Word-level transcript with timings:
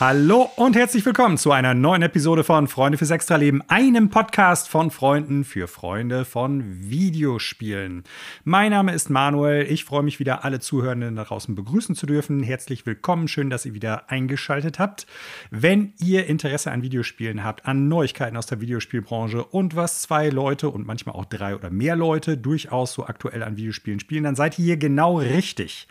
Hallo 0.00 0.48
und 0.56 0.76
herzlich 0.76 1.04
willkommen 1.04 1.36
zu 1.36 1.52
einer 1.52 1.74
neuen 1.74 2.00
Episode 2.00 2.42
von 2.42 2.68
Freunde 2.68 2.96
fürs 2.96 3.10
Extraleben, 3.10 3.62
einem 3.68 4.08
Podcast 4.08 4.70
von 4.70 4.90
Freunden 4.90 5.44
für 5.44 5.68
Freunde 5.68 6.24
von 6.24 6.64
Videospielen. 6.88 8.04
Mein 8.42 8.70
Name 8.70 8.94
ist 8.94 9.10
Manuel. 9.10 9.70
Ich 9.70 9.84
freue 9.84 10.02
mich 10.02 10.18
wieder, 10.18 10.42
alle 10.42 10.58
Zuhörenden 10.58 11.16
da 11.16 11.24
draußen 11.24 11.54
begrüßen 11.54 11.94
zu 11.94 12.06
dürfen. 12.06 12.42
Herzlich 12.42 12.86
willkommen. 12.86 13.28
Schön, 13.28 13.50
dass 13.50 13.66
ihr 13.66 13.74
wieder 13.74 14.10
eingeschaltet 14.10 14.78
habt. 14.78 15.06
Wenn 15.50 15.92
ihr 15.98 16.26
Interesse 16.28 16.70
an 16.70 16.80
Videospielen 16.80 17.44
habt, 17.44 17.66
an 17.66 17.88
Neuigkeiten 17.88 18.38
aus 18.38 18.46
der 18.46 18.62
Videospielbranche 18.62 19.44
und 19.44 19.76
was 19.76 20.00
zwei 20.00 20.30
Leute 20.30 20.70
und 20.70 20.86
manchmal 20.86 21.14
auch 21.14 21.26
drei 21.26 21.54
oder 21.54 21.68
mehr 21.68 21.94
Leute 21.94 22.38
durchaus 22.38 22.94
so 22.94 23.04
aktuell 23.04 23.42
an 23.42 23.58
Videospielen 23.58 24.00
spielen, 24.00 24.24
dann 24.24 24.34
seid 24.34 24.58
ihr 24.58 24.64
hier 24.64 24.76
genau 24.78 25.18
richtig. 25.18 25.88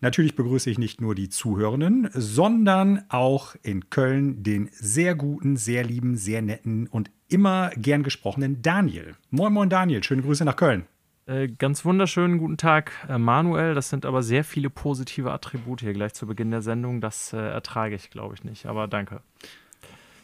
Natürlich 0.00 0.36
begrüße 0.36 0.70
ich 0.70 0.78
nicht 0.78 1.00
nur 1.00 1.16
die 1.16 1.28
Zuhörenden, 1.28 2.08
sondern 2.12 3.04
auch 3.08 3.56
in 3.62 3.90
Köln 3.90 4.44
den 4.44 4.70
sehr 4.72 5.16
guten, 5.16 5.56
sehr 5.56 5.82
lieben, 5.82 6.16
sehr 6.16 6.40
netten 6.40 6.86
und 6.86 7.10
immer 7.28 7.70
gern 7.70 8.04
gesprochenen 8.04 8.62
Daniel. 8.62 9.16
Moin, 9.30 9.52
moin, 9.52 9.68
Daniel. 9.68 10.04
Schöne 10.04 10.22
Grüße 10.22 10.44
nach 10.44 10.54
Köln. 10.54 10.86
Äh, 11.26 11.48
ganz 11.48 11.84
wunderschönen 11.84 12.38
guten 12.38 12.56
Tag, 12.56 12.92
äh, 13.08 13.18
Manuel. 13.18 13.74
Das 13.74 13.90
sind 13.90 14.06
aber 14.06 14.22
sehr 14.22 14.44
viele 14.44 14.70
positive 14.70 15.32
Attribute 15.32 15.80
hier 15.80 15.92
gleich 15.92 16.14
zu 16.14 16.26
Beginn 16.26 16.52
der 16.52 16.62
Sendung. 16.62 17.00
Das 17.00 17.32
äh, 17.32 17.36
ertrage 17.36 17.96
ich, 17.96 18.10
glaube 18.10 18.34
ich, 18.34 18.44
nicht. 18.44 18.66
Aber 18.66 18.86
danke. 18.86 19.20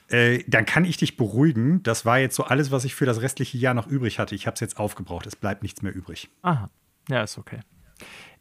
Äh, 0.08 0.44
dann 0.46 0.66
kann 0.66 0.84
ich 0.84 0.98
dich 0.98 1.16
beruhigen. 1.16 1.82
Das 1.82 2.06
war 2.06 2.20
jetzt 2.20 2.36
so 2.36 2.44
alles, 2.44 2.70
was 2.70 2.84
ich 2.84 2.94
für 2.94 3.06
das 3.06 3.22
restliche 3.22 3.58
Jahr 3.58 3.74
noch 3.74 3.88
übrig 3.88 4.20
hatte. 4.20 4.36
Ich 4.36 4.46
habe 4.46 4.54
es 4.54 4.60
jetzt 4.60 4.78
aufgebraucht. 4.78 5.26
Es 5.26 5.34
bleibt 5.34 5.62
nichts 5.62 5.82
mehr 5.82 5.94
übrig. 5.94 6.30
Aha. 6.42 6.70
Ja, 7.08 7.24
ist 7.24 7.38
okay. 7.38 7.60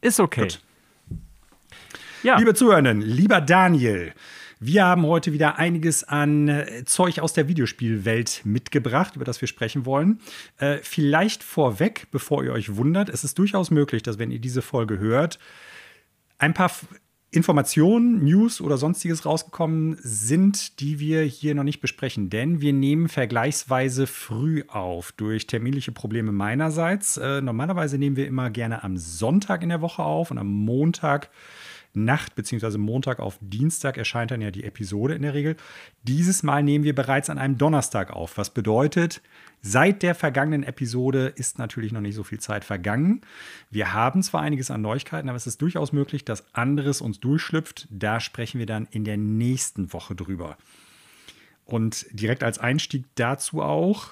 Ist 0.00 0.20
okay. 0.20 0.42
Gut. 0.42 0.62
Ja. 2.22 2.38
Liebe 2.38 2.54
Zuhörenden, 2.54 3.00
lieber 3.00 3.40
Daniel, 3.40 4.12
wir 4.60 4.86
haben 4.86 5.04
heute 5.04 5.32
wieder 5.32 5.58
einiges 5.58 6.04
an 6.04 6.48
äh, 6.48 6.84
Zeug 6.86 7.18
aus 7.18 7.34
der 7.34 7.48
Videospielwelt 7.48 8.42
mitgebracht, 8.44 9.16
über 9.16 9.26
das 9.26 9.40
wir 9.42 9.48
sprechen 9.48 9.84
wollen. 9.84 10.20
Äh, 10.56 10.78
vielleicht 10.82 11.42
vorweg, 11.42 12.06
bevor 12.10 12.42
ihr 12.44 12.52
euch 12.52 12.76
wundert, 12.76 13.10
es 13.10 13.24
ist 13.24 13.38
durchaus 13.38 13.70
möglich, 13.70 14.02
dass 14.02 14.18
wenn 14.18 14.30
ihr 14.30 14.38
diese 14.38 14.62
Folge 14.62 14.98
hört, 14.98 15.38
ein 16.38 16.54
paar 16.54 16.70
Informationen, 17.30 18.22
News 18.24 18.60
oder 18.60 18.78
sonstiges 18.78 19.26
rausgekommen 19.26 19.98
sind, 20.00 20.78
die 20.78 21.00
wir 21.00 21.22
hier 21.22 21.56
noch 21.56 21.64
nicht 21.64 21.80
besprechen. 21.80 22.30
Denn 22.30 22.60
wir 22.60 22.72
nehmen 22.72 23.08
vergleichsweise 23.08 24.06
früh 24.06 24.62
auf 24.68 25.12
durch 25.12 25.48
terminliche 25.48 25.90
Probleme 25.90 26.30
meinerseits. 26.30 27.16
Äh, 27.16 27.40
normalerweise 27.40 27.98
nehmen 27.98 28.16
wir 28.16 28.28
immer 28.28 28.50
gerne 28.50 28.84
am 28.84 28.96
Sonntag 28.96 29.62
in 29.62 29.68
der 29.68 29.80
Woche 29.80 30.04
auf 30.04 30.30
und 30.30 30.38
am 30.38 30.46
Montag 30.46 31.28
Nacht 31.94 32.34
beziehungsweise 32.34 32.78
Montag 32.78 33.20
auf 33.20 33.38
Dienstag 33.40 33.96
erscheint 33.96 34.30
dann 34.30 34.40
ja 34.40 34.50
die 34.50 34.64
Episode 34.64 35.14
in 35.14 35.22
der 35.22 35.34
Regel. 35.34 35.56
Dieses 36.02 36.42
Mal 36.42 36.62
nehmen 36.62 36.84
wir 36.84 36.94
bereits 36.94 37.30
an 37.30 37.38
einem 37.38 37.56
Donnerstag 37.56 38.10
auf, 38.10 38.36
was 38.36 38.50
bedeutet, 38.50 39.22
seit 39.62 40.02
der 40.02 40.14
vergangenen 40.14 40.64
Episode 40.64 41.32
ist 41.36 41.58
natürlich 41.58 41.92
noch 41.92 42.00
nicht 42.00 42.14
so 42.14 42.24
viel 42.24 42.40
Zeit 42.40 42.64
vergangen. 42.64 43.20
Wir 43.70 43.92
haben 43.92 44.22
zwar 44.22 44.42
einiges 44.42 44.70
an 44.70 44.82
Neuigkeiten, 44.82 45.28
aber 45.28 45.36
es 45.36 45.46
ist 45.46 45.62
durchaus 45.62 45.92
möglich, 45.92 46.24
dass 46.24 46.54
anderes 46.54 47.00
uns 47.00 47.20
durchschlüpft. 47.20 47.86
Da 47.90 48.20
sprechen 48.20 48.58
wir 48.58 48.66
dann 48.66 48.86
in 48.90 49.04
der 49.04 49.16
nächsten 49.16 49.92
Woche 49.92 50.14
drüber. 50.14 50.58
Und 51.64 52.06
direkt 52.10 52.42
als 52.42 52.58
Einstieg 52.58 53.04
dazu 53.14 53.62
auch, 53.62 54.10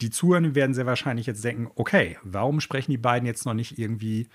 die 0.00 0.10
Zuhörenden 0.10 0.54
werden 0.54 0.74
sehr 0.74 0.86
wahrscheinlich 0.86 1.26
jetzt 1.26 1.44
denken, 1.44 1.70
okay, 1.76 2.18
warum 2.22 2.60
sprechen 2.60 2.90
die 2.90 2.98
beiden 2.98 3.26
jetzt 3.26 3.46
noch 3.46 3.54
nicht 3.54 3.78
irgendwie 3.78 4.28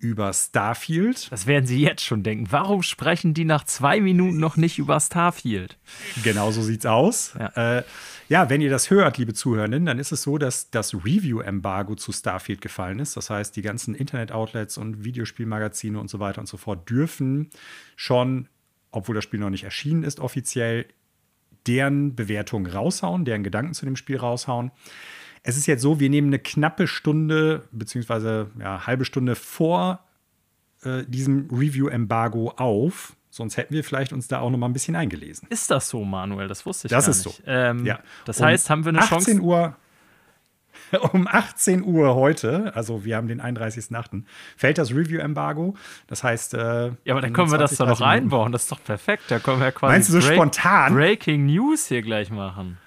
über 0.00 0.32
Starfield. 0.32 1.30
Das 1.30 1.46
werden 1.46 1.66
Sie 1.66 1.80
jetzt 1.80 2.02
schon 2.04 2.22
denken. 2.22 2.46
Warum 2.50 2.82
sprechen 2.82 3.34
die 3.34 3.44
nach 3.44 3.64
zwei 3.64 4.00
Minuten 4.00 4.38
noch 4.38 4.56
nicht 4.56 4.78
über 4.78 4.98
Starfield? 4.98 5.76
Genau 6.24 6.50
so 6.50 6.62
sieht's 6.62 6.86
aus. 6.86 7.34
Ja. 7.38 7.78
Äh, 7.78 7.82
ja, 8.28 8.48
wenn 8.48 8.60
ihr 8.60 8.70
das 8.70 8.90
hört, 8.90 9.18
liebe 9.18 9.34
Zuhörenden, 9.34 9.84
dann 9.84 9.98
ist 9.98 10.12
es 10.12 10.22
so, 10.22 10.38
dass 10.38 10.70
das 10.70 10.94
Review-Embargo 10.94 11.96
zu 11.96 12.12
Starfield 12.12 12.60
gefallen 12.60 12.98
ist. 12.98 13.16
Das 13.16 13.28
heißt, 13.28 13.54
die 13.56 13.62
ganzen 13.62 13.94
Internet-Outlets 13.94 14.78
und 14.78 15.04
Videospielmagazine 15.04 15.98
und 15.98 16.08
so 16.08 16.18
weiter 16.18 16.40
und 16.40 16.46
so 16.46 16.56
fort 16.56 16.88
dürfen 16.88 17.50
schon, 17.96 18.48
obwohl 18.92 19.16
das 19.16 19.24
Spiel 19.24 19.40
noch 19.40 19.50
nicht 19.50 19.64
erschienen 19.64 20.02
ist, 20.02 20.20
offiziell 20.20 20.86
deren 21.66 22.14
Bewertung 22.14 22.66
raushauen, 22.66 23.24
deren 23.24 23.42
Gedanken 23.42 23.74
zu 23.74 23.84
dem 23.84 23.96
Spiel 23.96 24.16
raushauen. 24.16 24.70
Es 25.42 25.56
ist 25.56 25.66
jetzt 25.66 25.82
so, 25.82 26.00
wir 26.00 26.10
nehmen 26.10 26.28
eine 26.28 26.38
knappe 26.38 26.86
Stunde, 26.86 27.68
beziehungsweise 27.72 28.50
ja, 28.58 28.86
halbe 28.86 29.04
Stunde 29.04 29.34
vor 29.34 30.00
äh, 30.82 31.04
diesem 31.06 31.48
Review-Embargo 31.50 32.54
auf. 32.56 33.16
Sonst 33.30 33.56
hätten 33.56 33.74
wir 33.74 33.84
vielleicht 33.84 34.12
uns 34.12 34.28
da 34.28 34.40
auch 34.40 34.50
noch 34.50 34.58
mal 34.58 34.66
ein 34.66 34.72
bisschen 34.72 34.96
eingelesen. 34.96 35.46
Ist 35.50 35.70
das 35.70 35.88
so, 35.88 36.04
Manuel? 36.04 36.48
Das 36.48 36.66
wusste 36.66 36.88
ich 36.88 36.90
das 36.90 37.06
gar 37.06 37.10
nicht. 37.10 37.26
Das 37.26 37.32
ist 37.32 37.36
so. 37.36 37.42
Ähm, 37.46 37.86
ja. 37.86 38.00
Das 38.24 38.42
heißt, 38.42 38.68
haben 38.70 38.84
wir 38.84 38.90
eine 38.90 38.98
18 38.98 39.08
Chance? 39.08 39.40
Uhr, 39.40 39.76
um 41.12 41.28
18 41.28 41.84
Uhr 41.84 42.14
heute, 42.16 42.74
also 42.74 43.04
wir 43.04 43.16
haben 43.16 43.28
den 43.28 43.40
31.8., 43.40 44.24
fällt 44.56 44.78
das 44.78 44.90
Review-Embargo. 44.90 45.76
Das 46.08 46.24
heißt. 46.24 46.54
Äh, 46.54 46.58
ja, 46.58 46.92
aber 47.10 47.20
dann 47.20 47.32
können 47.32 47.50
wir 47.50 47.58
das 47.58 47.76
doch 47.76 47.86
noch 47.86 48.00
einbauen. 48.00 48.50
Das 48.50 48.64
ist 48.64 48.72
doch 48.72 48.82
perfekt. 48.82 49.24
Da 49.28 49.38
können 49.38 49.60
wir 49.60 49.70
quasi 49.72 49.92
Meinst 49.92 50.08
du 50.08 50.20
so 50.20 50.26
Break 50.26 50.36
spontan? 50.36 50.94
Breaking 50.94 51.46
News 51.46 51.86
hier 51.86 52.02
gleich 52.02 52.30
machen. 52.30 52.78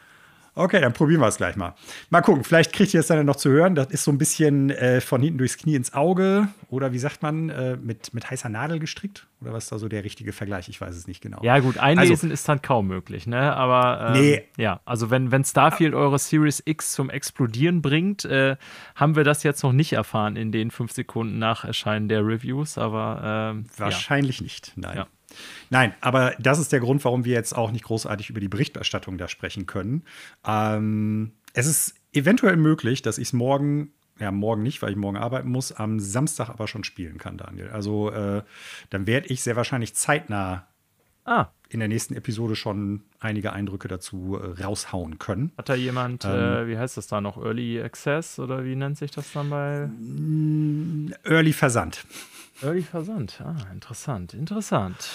Okay, 0.56 0.80
dann 0.80 0.94
probieren 0.94 1.20
wir 1.20 1.28
es 1.28 1.38
gleich 1.38 1.56
mal. 1.56 1.74
Mal 2.12 2.22
gucken, 2.22 2.44
vielleicht 2.44 2.74
kriegt 2.74 2.94
ihr 2.94 3.00
es 3.00 3.08
dann 3.08 3.26
noch 3.26 3.38
zu 3.38 3.50
hören. 3.50 3.74
Das 3.74 3.88
ist 3.88 4.04
so 4.04 4.12
ein 4.12 4.20
bisschen 4.20 4.70
äh, 4.70 5.02
von 5.02 5.22
hinten 5.22 5.40
durchs 5.40 5.58
Knie 5.58 5.76
ins 5.76 5.94
Auge 5.94 6.48
oder 6.70 6.94
wie 6.94 7.00
sagt 7.00 7.24
man, 7.24 7.50
äh, 7.50 7.76
mit, 7.76 8.14
mit 8.14 8.30
heißer 8.30 8.50
Nadel 8.50 8.78
gestrickt? 8.78 9.26
Oder 9.42 9.54
was 9.54 9.64
ist 9.64 9.72
da 9.72 9.80
so 9.80 9.88
der 9.88 10.04
richtige 10.04 10.32
Vergleich? 10.32 10.70
Ich 10.70 10.80
weiß 10.80 10.96
es 10.96 11.08
nicht 11.08 11.22
genau. 11.22 11.40
Ja, 11.42 11.58
gut, 11.60 11.78
einlesen 11.78 12.30
also, 12.30 12.34
ist 12.34 12.48
dann 12.48 12.62
kaum 12.62 12.88
möglich, 12.88 13.26
ne? 13.26 13.56
Aber 13.56 14.14
ähm, 14.16 14.22
nee. 14.22 14.44
ja, 14.58 14.80
also 14.86 15.10
wenn, 15.10 15.32
wenn 15.32 15.44
Starfield 15.44 15.96
eure 15.96 16.20
Series 16.20 16.62
X 16.66 16.94
zum 16.94 17.10
Explodieren 17.10 17.82
bringt, 17.82 18.24
äh, 18.26 18.56
haben 18.96 19.16
wir 19.16 19.24
das 19.24 19.42
jetzt 19.42 19.64
noch 19.64 19.74
nicht 19.74 19.94
erfahren 19.94 20.36
in 20.36 20.52
den 20.52 20.70
fünf 20.70 20.92
Sekunden 20.92 21.40
nach 21.40 21.66
Erscheinen 21.66 22.10
der 22.10 22.26
Reviews, 22.26 22.78
aber 22.78 23.54
ähm, 23.56 23.66
wahrscheinlich 23.78 24.40
ja. 24.40 24.44
nicht, 24.44 24.74
nein. 24.76 24.98
Ja. 24.98 25.08
Nein, 25.70 25.94
aber 26.02 26.34
das 26.40 26.60
ist 26.60 26.72
der 26.72 26.80
Grund, 26.80 27.04
warum 27.04 27.26
wir 27.26 27.34
jetzt 27.34 27.54
auch 27.54 27.72
nicht 27.72 27.86
großartig 27.86 28.30
über 28.30 28.40
die 28.40 28.50
Berichterstattung 28.50 29.18
da 29.18 29.28
sprechen 29.28 29.66
können. 29.66 30.04
Ähm, 30.46 31.32
es 31.54 31.68
ist 31.68 31.96
eventuell 32.14 32.58
möglich, 32.58 33.02
dass 33.02 33.18
ich 33.18 33.30
es 33.30 33.34
morgen, 33.34 33.92
ja, 34.20 34.32
morgen 34.32 34.64
nicht, 34.64 34.82
weil 34.82 34.92
ich 34.92 34.98
morgen 34.98 35.18
arbeiten 35.18 35.50
muss, 35.50 35.72
am 35.72 36.00
Samstag 36.00 36.50
aber 36.50 36.68
schon 36.68 36.84
spielen 36.84 37.18
kann, 37.18 37.38
Daniel. 37.38 37.70
Also 37.70 38.12
äh, 38.12 38.44
dann 38.90 39.08
werde 39.08 39.28
ich 39.28 39.42
sehr 39.42 39.56
wahrscheinlich 39.56 39.96
zeitnah 39.96 40.68
ah. 41.26 41.48
In 41.74 41.80
der 41.80 41.90
nächsten 41.90 42.16
Episode 42.16 42.56
schon 42.56 43.02
einige 43.20 43.54
Eindrücke 43.54 43.88
dazu 43.88 44.40
äh, 44.40 44.64
raushauen 44.64 45.20
können. 45.20 45.52
Hat 45.58 45.70
da 45.70 45.76
jemand, 45.76 46.26
ähm, 46.26 46.32
äh, 46.32 46.68
wie 46.68 46.78
heißt 46.78 46.98
das 46.98 47.08
da 47.08 47.22
noch, 47.22 47.38
Early 47.38 47.82
Access 47.82 48.40
oder 48.40 48.64
wie 48.64 48.76
nennt 48.76 48.98
sich 48.98 49.12
das 49.12 49.32
dann 49.34 49.50
bei? 49.50 49.90
Early 51.24 51.54
Versand. 51.54 52.06
Early 52.62 52.82
Versand, 52.82 53.42
ah, 53.44 53.56
interessant, 53.72 54.34
interessant. 54.34 55.10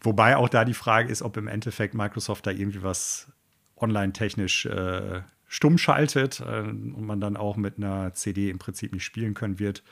Wobei 0.00 0.36
auch 0.36 0.48
da 0.48 0.64
die 0.64 0.74
Frage 0.74 1.10
ist, 1.10 1.22
ob 1.22 1.36
im 1.36 1.48
Endeffekt 1.48 1.94
Microsoft 1.94 2.46
da 2.46 2.50
irgendwie 2.50 2.82
was 2.82 3.28
online-technisch 3.76 4.66
äh, 4.66 5.22
stumm 5.48 5.78
schaltet 5.78 6.40
äh, 6.40 6.60
und 6.60 7.04
man 7.04 7.20
dann 7.20 7.36
auch 7.36 7.56
mit 7.56 7.78
einer 7.78 8.12
CD 8.14 8.50
im 8.50 8.58
Prinzip 8.58 8.92
nicht 8.92 9.04
spielen 9.04 9.34
können 9.34 9.58
wird. 9.58 9.82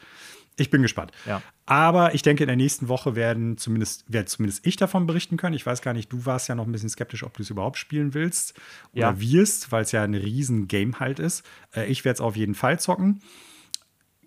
Ich 0.56 0.70
bin 0.70 0.82
gespannt. 0.82 1.12
Ja. 1.26 1.40
Aber 1.64 2.14
ich 2.14 2.22
denke, 2.22 2.44
in 2.44 2.48
der 2.48 2.56
nächsten 2.56 2.88
Woche 2.88 3.16
werden 3.16 3.56
zumindest, 3.56 4.04
werde 4.12 4.26
zumindest 4.26 4.66
ich 4.66 4.76
davon 4.76 5.06
berichten 5.06 5.36
können. 5.36 5.54
Ich 5.54 5.64
weiß 5.64 5.80
gar 5.80 5.94
nicht, 5.94 6.12
du 6.12 6.26
warst 6.26 6.48
ja 6.48 6.54
noch 6.54 6.66
ein 6.66 6.72
bisschen 6.72 6.90
skeptisch, 6.90 7.22
ob 7.24 7.36
du 7.36 7.42
es 7.42 7.50
überhaupt 7.50 7.78
spielen 7.78 8.14
willst 8.14 8.54
oder 8.92 9.12
ja. 9.12 9.20
wirst, 9.20 9.72
weil 9.72 9.82
es 9.82 9.92
ja 9.92 10.02
ein 10.02 10.14
riesen 10.14 10.68
Game 10.68 11.00
halt 11.00 11.18
ist. 11.18 11.44
Äh, 11.74 11.86
ich 11.86 12.04
werde 12.04 12.16
es 12.16 12.20
auf 12.20 12.36
jeden 12.36 12.54
Fall 12.54 12.78
zocken. 12.78 13.20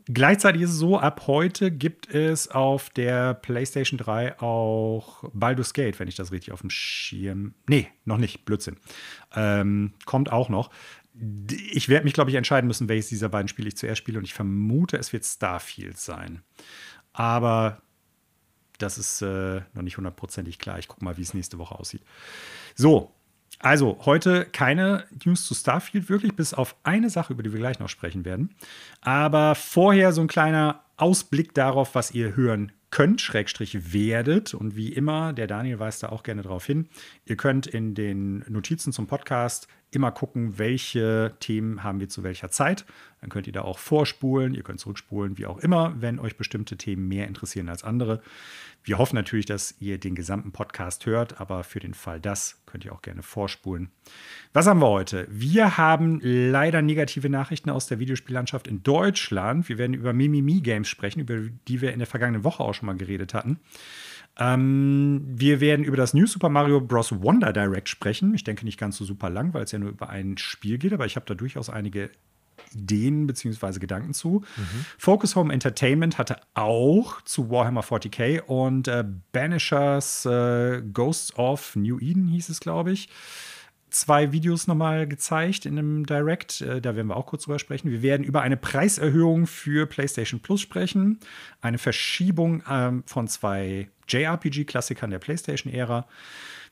Gleichzeitig 0.07 0.61
ist 0.61 0.69
es 0.71 0.77
so, 0.77 0.99
ab 0.99 1.23
heute 1.25 1.71
gibt 1.71 2.13
es 2.13 2.47
auf 2.47 2.91
der 2.91 3.33
PlayStation 3.33 3.97
3 3.97 4.39
auch 4.39 5.23
Baldur's 5.33 5.73
Gate, 5.73 5.99
wenn 5.99 6.07
ich 6.07 6.15
das 6.15 6.31
richtig 6.31 6.53
auf 6.53 6.61
dem 6.61 6.69
Schirm. 6.69 7.55
Nee, 7.67 7.87
noch 8.05 8.17
nicht, 8.17 8.45
Blödsinn. 8.45 8.77
Ähm, 9.35 9.93
kommt 10.05 10.31
auch 10.31 10.49
noch. 10.49 10.69
Ich 11.71 11.87
werde 11.87 12.03
mich, 12.03 12.13
glaube 12.13 12.29
ich, 12.29 12.35
entscheiden 12.35 12.67
müssen, 12.67 12.89
welches 12.89 13.09
dieser 13.09 13.29
beiden 13.29 13.47
Spiele 13.47 13.69
ich 13.69 13.77
zuerst 13.77 13.99
spiele 13.99 14.17
und 14.17 14.25
ich 14.25 14.33
vermute, 14.33 14.97
es 14.97 15.13
wird 15.13 15.23
Starfield 15.23 15.97
sein. 15.97 16.41
Aber 17.13 17.81
das 18.77 18.97
ist 18.97 19.21
äh, 19.21 19.61
noch 19.73 19.81
nicht 19.81 19.97
hundertprozentig 19.97 20.59
klar. 20.59 20.79
Ich 20.79 20.87
gucke 20.87 21.03
mal, 21.03 21.17
wie 21.17 21.21
es 21.21 21.33
nächste 21.33 21.57
Woche 21.57 21.79
aussieht. 21.79 22.01
So, 22.75 23.13
also 23.59 23.99
heute 24.05 24.45
keine 24.45 25.05
News 25.23 25.45
zu 25.45 25.53
Starfield 25.53 26.09
wirklich, 26.09 26.35
bis 26.35 26.53
auf 26.53 26.75
eine 26.83 27.09
Sache, 27.09 27.33
über 27.33 27.43
die 27.43 27.53
wir 27.53 27.59
gleich 27.59 27.79
noch 27.79 27.89
sprechen 27.89 28.25
werden. 28.25 28.53
Aber 29.01 29.55
vorher 29.55 30.11
so 30.11 30.21
ein 30.21 30.27
kleiner 30.27 30.83
Ausblick 30.97 31.53
darauf, 31.53 31.95
was 31.95 32.11
ihr 32.11 32.35
hören 32.35 32.71
könnt, 32.89 33.21
Schrägstrich 33.21 33.93
werdet. 33.93 34.53
Und 34.53 34.75
wie 34.75 34.93
immer, 34.93 35.33
der 35.33 35.47
Daniel 35.47 35.79
weist 35.79 36.03
da 36.03 36.09
auch 36.09 36.23
gerne 36.23 36.41
darauf 36.41 36.65
hin, 36.65 36.89
ihr 37.25 37.37
könnt 37.37 37.67
in 37.67 37.95
den 37.95 38.45
Notizen 38.47 38.93
zum 38.93 39.07
Podcast 39.07 39.67
immer 39.95 40.11
gucken, 40.11 40.57
welche 40.57 41.33
Themen 41.39 41.83
haben 41.83 41.99
wir 41.99 42.09
zu 42.09 42.23
welcher 42.23 42.49
Zeit. 42.49 42.85
Dann 43.21 43.29
könnt 43.29 43.47
ihr 43.47 43.53
da 43.53 43.61
auch 43.61 43.79
vorspulen, 43.79 44.53
ihr 44.53 44.63
könnt 44.63 44.79
zurückspulen, 44.79 45.37
wie 45.37 45.45
auch 45.45 45.57
immer, 45.57 45.95
wenn 45.99 46.19
euch 46.19 46.37
bestimmte 46.37 46.77
Themen 46.77 47.07
mehr 47.07 47.27
interessieren 47.27 47.69
als 47.69 47.83
andere. 47.83 48.21
Wir 48.83 48.99
hoffen 48.99 49.15
natürlich, 49.15 49.47
dass 49.47 49.73
ihr 49.79 49.97
den 49.97 50.13
gesamten 50.13 50.51
Podcast 50.51 51.07
hört, 51.07 51.41
aber 51.41 51.63
für 51.63 51.79
den 51.79 51.95
Fall 51.95 52.21
das 52.21 52.61
könnt 52.67 52.85
ihr 52.85 52.93
auch 52.93 53.01
gerne 53.01 53.23
vorspulen. 53.23 53.89
Was 54.53 54.67
haben 54.67 54.79
wir 54.79 54.89
heute? 54.89 55.27
Wir 55.31 55.77
haben 55.77 56.19
leider 56.21 56.83
negative 56.83 57.29
Nachrichten 57.29 57.71
aus 57.71 57.87
der 57.87 57.97
Videospiellandschaft 57.97 58.67
in 58.67 58.83
Deutschland. 58.83 59.69
Wir 59.69 59.79
werden 59.79 59.95
über 59.95 60.13
Mimimi 60.13 60.61
Games 60.61 60.87
sprechen, 60.87 61.21
über 61.21 61.39
die 61.67 61.81
wir 61.81 61.93
in 61.93 61.99
der 61.99 62.07
vergangenen 62.07 62.43
Woche 62.43 62.61
auch 62.63 62.73
schon 62.73 62.85
mal 62.85 62.95
geredet 62.95 63.33
hatten. 63.33 63.59
Ähm, 64.37 65.21
wir 65.27 65.61
werden 65.61 65.85
über 65.85 65.97
das 65.97 66.13
New 66.13 66.27
Super 66.27 66.49
Mario 66.49 66.81
Bros. 66.81 67.11
Wonder 67.21 67.53
Direct 67.53 67.89
sprechen. 67.89 68.33
Ich 68.33 68.43
denke 68.43 68.65
nicht 68.65 68.79
ganz 68.79 68.97
so 68.97 69.05
super 69.05 69.29
lang, 69.29 69.53
weil 69.53 69.63
es 69.63 69.71
ja 69.71 69.79
nur 69.79 69.89
über 69.89 70.09
ein 70.09 70.37
Spiel 70.37 70.77
geht, 70.77 70.93
aber 70.93 71.05
ich 71.05 71.15
habe 71.15 71.25
da 71.25 71.35
durchaus 71.35 71.69
einige 71.69 72.09
Ideen 72.73 73.27
bzw. 73.27 73.79
Gedanken 73.79 74.13
zu. 74.13 74.43
Mhm. 74.57 74.85
Focus 74.97 75.35
Home 75.35 75.53
Entertainment 75.53 76.17
hatte 76.17 76.37
auch 76.53 77.21
zu 77.21 77.49
Warhammer 77.49 77.81
40k 77.81 78.41
und 78.41 78.87
äh, 78.87 79.05
Banishers 79.31 80.25
äh, 80.25 80.81
Ghosts 80.81 81.35
of 81.37 81.75
New 81.75 81.99
Eden 81.99 82.27
hieß 82.27 82.49
es, 82.49 82.59
glaube 82.59 82.91
ich. 82.91 83.09
Zwei 83.95 84.33
Videos 84.33 84.67
nochmal 84.67 85.07
gezeigt 85.07 85.65
in 85.65 85.79
einem 85.79 86.05
Direct, 86.05 86.59
äh, 86.59 86.81
da 86.81 86.97
werden 86.97 87.07
wir 87.07 87.15
auch 87.15 87.27
kurz 87.27 87.43
drüber 87.43 87.59
sprechen. 87.59 87.89
Wir 87.89 88.01
werden 88.01 88.25
über 88.25 88.41
eine 88.41 88.57
Preiserhöhung 88.57 89.47
für 89.47 89.85
PlayStation 89.85 90.41
Plus 90.41 90.59
sprechen, 90.59 91.17
eine 91.61 91.77
Verschiebung 91.77 92.61
ähm, 92.69 93.03
von 93.05 93.29
zwei 93.29 93.87
JRPG-Klassikern 94.09 95.11
der 95.11 95.19
PlayStation-Ära. 95.19 96.09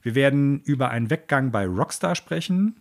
Wir 0.02 0.16
werden 0.16 0.64
über 0.64 0.90
einen 0.90 1.10
Weggang 1.10 1.52
bei 1.52 1.66
Rockstar 1.66 2.16
sprechen. 2.16 2.76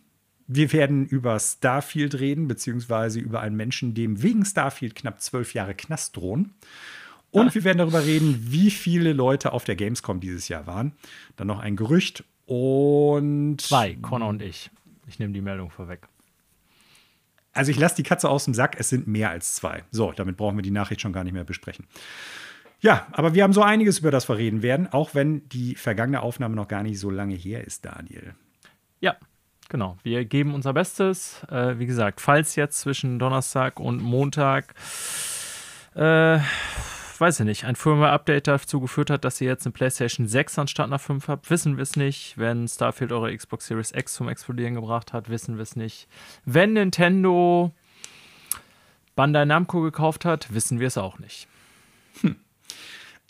Wir 0.49 0.73
werden 0.73 1.07
über 1.07 1.39
Starfield 1.39 2.19
reden, 2.19 2.49
beziehungsweise 2.49 3.21
über 3.21 3.43
einen 3.43 3.55
Menschen, 3.55 3.95
dem 3.95 4.25
wegen 4.25 4.45
Starfield 4.45 4.97
knapp 4.97 5.21
zwölf 5.21 5.55
Jahre 5.55 5.77
Knast 5.77 6.17
drohen. 6.17 6.53
Und 7.31 7.51
ah. 7.51 7.55
wir 7.55 7.63
werden 7.63 7.79
darüber 7.79 8.05
reden, 8.05 8.45
wie 8.49 8.73
viele 8.73 9.13
Leute 9.13 9.53
auf 9.53 9.63
der 9.63 9.77
Gamescom 9.77 10.19
dieses 10.19 10.49
Jahr 10.49 10.67
waren. 10.67 10.95
Dann 11.37 11.47
noch 11.47 11.61
ein 11.61 11.77
Gerücht 11.77 12.25
und. 12.47 13.61
Zwei, 13.61 13.97
Connor 13.97 14.29
und 14.29 14.43
ich. 14.43 14.71
Ich 15.07 15.19
nehme 15.19 15.33
die 15.33 15.41
Meldung 15.41 15.71
vorweg. 15.71 16.09
Also 17.53 17.71
ich 17.71 17.79
lasse 17.79 17.97
die 17.97 18.03
Katze 18.03 18.31
aus 18.31 18.47
dem 18.47 18.55
Sack, 18.55 18.77
es 18.79 18.89
sind 18.89 19.07
mehr 19.07 19.31
als 19.31 19.55
zwei. 19.55 19.85
So, 19.91 20.13
damit 20.13 20.37
brauchen 20.39 20.57
wir 20.57 20.63
die 20.63 20.71
Nachricht 20.71 21.03
schon 21.03 21.13
gar 21.13 21.23
nicht 21.23 21.35
mehr 21.35 21.45
besprechen. 21.45 21.87
Ja, 22.81 23.07
aber 23.13 23.35
wir 23.35 23.43
haben 23.43 23.53
so 23.53 23.63
einiges, 23.63 23.99
über 23.99 24.11
das 24.11 24.29
wir 24.29 24.39
reden 24.39 24.63
werden, 24.63 24.89
auch 24.91 25.15
wenn 25.15 25.49
die 25.51 25.75
vergangene 25.75 26.23
Aufnahme 26.23 26.57
noch 26.57 26.67
gar 26.67 26.83
nicht 26.83 26.99
so 26.99 27.11
lange 27.11 27.35
her 27.35 27.65
ist, 27.65 27.85
Daniel. 27.85 28.35
Ja, 29.01 29.17
Genau, 29.73 29.97
wir 30.03 30.27
geben 30.27 30.53
unser 30.53 30.75
Bestes. 30.75 31.43
Äh, 31.51 31.79
wie 31.79 31.87
gesagt, 31.87 32.21
falls 32.21 32.57
jetzt 32.57 32.81
zwischen 32.81 33.19
Donnerstag 33.19 33.81
und 33.81 34.03
Montag, 34.03 34.75
äh, 35.95 36.39
weiß 37.23 37.41
ich 37.41 37.47
nicht, 37.47 37.65
ein 37.65 37.77
Firmware-Update 37.77 38.47
dazu 38.47 38.81
geführt 38.81 39.09
hat, 39.09 39.25
dass 39.25 39.41
ihr 39.41 39.49
jetzt 39.49 39.65
eine 39.65 39.73
PlayStation 39.73 40.29
6 40.29 40.59
anstatt 40.59 40.87
einer 40.87 40.99
5 40.99 41.29
habt, 41.29 41.49
wissen 41.49 41.77
wir 41.77 41.83
es 41.83 41.97
nicht. 41.97 42.37
Wenn 42.37 42.69
Starfield 42.69 43.13
eure 43.13 43.35
Xbox 43.35 43.67
Series 43.67 43.93
X 43.93 44.13
zum 44.13 44.29
Explodieren 44.29 44.75
gebracht 44.75 45.15
hat, 45.15 45.31
wissen 45.31 45.57
wir 45.57 45.63
es 45.63 45.75
nicht. 45.75 46.07
Wenn 46.45 46.75
Nintendo 46.75 47.73
Bandai 49.17 49.47
Namco 49.47 49.81
gekauft 49.81 50.27
hat, 50.27 50.53
wissen 50.53 50.81
wir 50.81 50.89
es 50.89 50.99
auch 50.99 51.19
nicht. 51.19 51.49
Hm. 52.21 52.37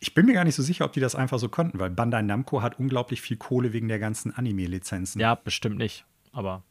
Ich 0.01 0.15
bin 0.15 0.27
mir 0.27 0.33
gar 0.33 0.45
nicht 0.45 0.57
so 0.57 0.65
sicher, 0.65 0.85
ob 0.85 0.93
die 0.93 1.01
das 1.01 1.15
einfach 1.15 1.39
so 1.39 1.49
konnten, 1.49 1.79
weil 1.79 1.91
Bandai 1.91 2.23
Namco 2.23 2.63
hat 2.63 2.81
unglaublich 2.81 3.21
viel 3.21 3.37
Kohle 3.37 3.73
wegen 3.73 3.87
der 3.87 4.01
ganzen 4.01 4.35
Anime-Lizenzen. 4.35 5.21
Ja, 5.21 5.37
bestimmt 5.37 5.79
nicht 5.79 6.05
aber 6.33 6.63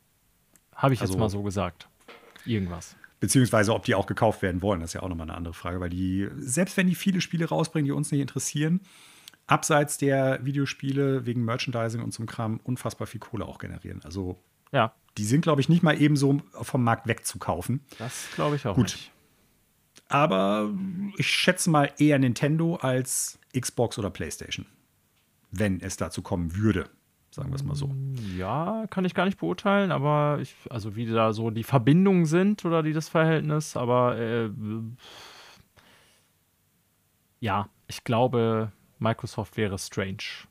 habe 0.75 0.93
ich 0.93 1.01
also, 1.01 1.13
jetzt 1.13 1.19
mal 1.19 1.29
so 1.29 1.43
gesagt. 1.43 1.87
Irgendwas. 2.45 2.95
Beziehungsweise, 3.21 3.73
ob 3.75 3.85
die 3.85 3.93
auch 3.93 4.07
gekauft 4.07 4.41
werden 4.41 4.63
wollen, 4.63 4.81
das 4.81 4.89
ist 4.89 4.93
ja 4.95 5.03
auch 5.03 5.07
nochmal 5.07 5.29
eine 5.29 5.37
andere 5.37 5.53
Frage, 5.53 5.79
weil 5.79 5.91
die, 5.91 6.27
selbst 6.37 6.75
wenn 6.75 6.87
die 6.87 6.95
viele 6.95 7.21
Spiele 7.21 7.45
rausbringen, 7.45 7.85
die 7.85 7.91
uns 7.91 8.11
nicht 8.11 8.19
interessieren, 8.19 8.81
abseits 9.45 9.99
der 9.99 10.43
Videospiele 10.43 11.23
wegen 11.23 11.45
Merchandising 11.45 12.01
und 12.01 12.13
so 12.13 12.25
Kram 12.25 12.59
unfassbar 12.63 13.05
viel 13.05 13.19
Kohle 13.19 13.45
auch 13.45 13.59
generieren. 13.59 14.01
Also, 14.03 14.43
ja. 14.71 14.95
die 15.19 15.25
sind, 15.25 15.41
glaube 15.41 15.61
ich, 15.61 15.69
nicht 15.69 15.83
mal 15.83 16.01
eben 16.01 16.15
so 16.15 16.41
vom 16.53 16.83
Markt 16.83 17.07
wegzukaufen. 17.07 17.81
Das 17.99 18.27
glaube 18.33 18.55
ich 18.55 18.65
auch 18.65 18.75
Gut. 18.75 18.85
nicht. 18.85 19.11
Aber 20.07 20.73
ich 21.15 21.27
schätze 21.27 21.69
mal 21.69 21.93
eher 21.99 22.17
Nintendo 22.17 22.77
als 22.77 23.39
Xbox 23.57 23.99
oder 23.99 24.09
PlayStation, 24.09 24.65
wenn 25.51 25.79
es 25.79 25.95
dazu 25.95 26.23
kommen 26.23 26.55
würde 26.55 26.89
sagen 27.31 27.49
wir 27.49 27.55
es 27.55 27.63
mal 27.63 27.75
so. 27.75 27.89
Ja, 28.37 28.85
kann 28.89 29.05
ich 29.05 29.13
gar 29.13 29.25
nicht 29.25 29.39
beurteilen, 29.39 29.91
aber 29.91 30.39
ich, 30.41 30.55
also 30.69 30.95
wie 30.95 31.05
da 31.05 31.33
so 31.33 31.49
die 31.49 31.63
Verbindungen 31.63 32.25
sind 32.25 32.65
oder 32.65 32.83
die 32.83 32.93
das 32.93 33.09
Verhältnis, 33.09 33.77
aber 33.77 34.17
äh, 34.17 34.49
ja, 37.39 37.69
ich 37.87 38.03
glaube, 38.03 38.71
Microsoft 38.99 39.57
wäre 39.57 39.77
strange. 39.77 40.47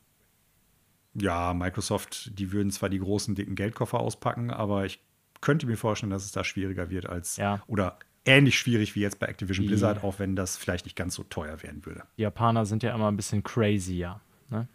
Ja, 1.13 1.53
Microsoft, 1.53 2.37
die 2.37 2.51
würden 2.51 2.71
zwar 2.71 2.89
die 2.89 2.99
großen, 2.99 3.35
dicken 3.35 3.55
Geldkoffer 3.55 3.99
auspacken, 3.99 4.51
aber 4.51 4.85
ich 4.85 4.99
könnte 5.41 5.65
mir 5.67 5.77
vorstellen, 5.77 6.11
dass 6.11 6.23
es 6.23 6.31
da 6.31 6.43
schwieriger 6.43 6.89
wird 6.89 7.07
als 7.07 7.37
ja. 7.37 7.61
oder 7.67 7.97
ähnlich 8.25 8.57
schwierig 8.57 8.95
wie 8.95 9.01
jetzt 9.01 9.19
bei 9.19 9.27
Activision 9.27 9.63
die, 9.63 9.69
Blizzard, 9.69 10.03
auch 10.03 10.19
wenn 10.19 10.35
das 10.35 10.57
vielleicht 10.57 10.85
nicht 10.85 10.95
ganz 10.95 11.15
so 11.15 11.23
teuer 11.23 11.61
werden 11.63 11.85
würde. 11.85 12.03
Die 12.17 12.21
Japaner 12.21 12.65
sind 12.65 12.83
ja 12.83 12.93
immer 12.93 13.09
ein 13.09 13.17
bisschen 13.17 13.43
crazier. 13.43 14.21
Ne? 14.49 14.67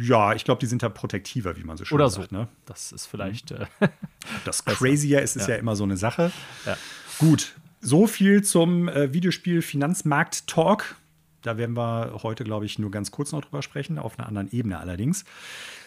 Ja, 0.00 0.34
ich 0.34 0.44
glaube, 0.44 0.60
die 0.60 0.66
sind 0.66 0.82
da 0.82 0.88
protektiver, 0.88 1.56
wie 1.56 1.62
man 1.62 1.76
so 1.76 1.84
schön 1.84 1.94
Oder 1.94 2.10
sagt. 2.10 2.30
so. 2.30 2.36
Ne? 2.36 2.48
Das 2.66 2.92
ist 2.92 3.06
vielleicht. 3.06 3.50
Mhm. 3.50 3.66
Äh, 3.80 3.88
das 4.44 4.64
Crazier 4.64 5.22
ist, 5.22 5.36
ist 5.36 5.48
ja. 5.48 5.54
ja. 5.54 5.60
immer 5.60 5.76
so 5.76 5.84
eine 5.84 5.96
Sache. 5.96 6.32
Ja. 6.66 6.76
Gut, 7.18 7.54
so 7.80 8.06
viel 8.06 8.42
zum 8.42 8.88
äh, 8.88 9.12
Videospiel-Finanzmarkt-Talk. 9.12 10.96
Da 11.42 11.56
werden 11.56 11.76
wir 11.76 12.20
heute, 12.22 12.44
glaube 12.44 12.66
ich, 12.66 12.78
nur 12.78 12.90
ganz 12.90 13.10
kurz 13.10 13.32
noch 13.32 13.42
drüber 13.42 13.62
sprechen, 13.62 13.98
auf 13.98 14.18
einer 14.18 14.28
anderen 14.28 14.50
Ebene 14.52 14.78
allerdings. 14.78 15.24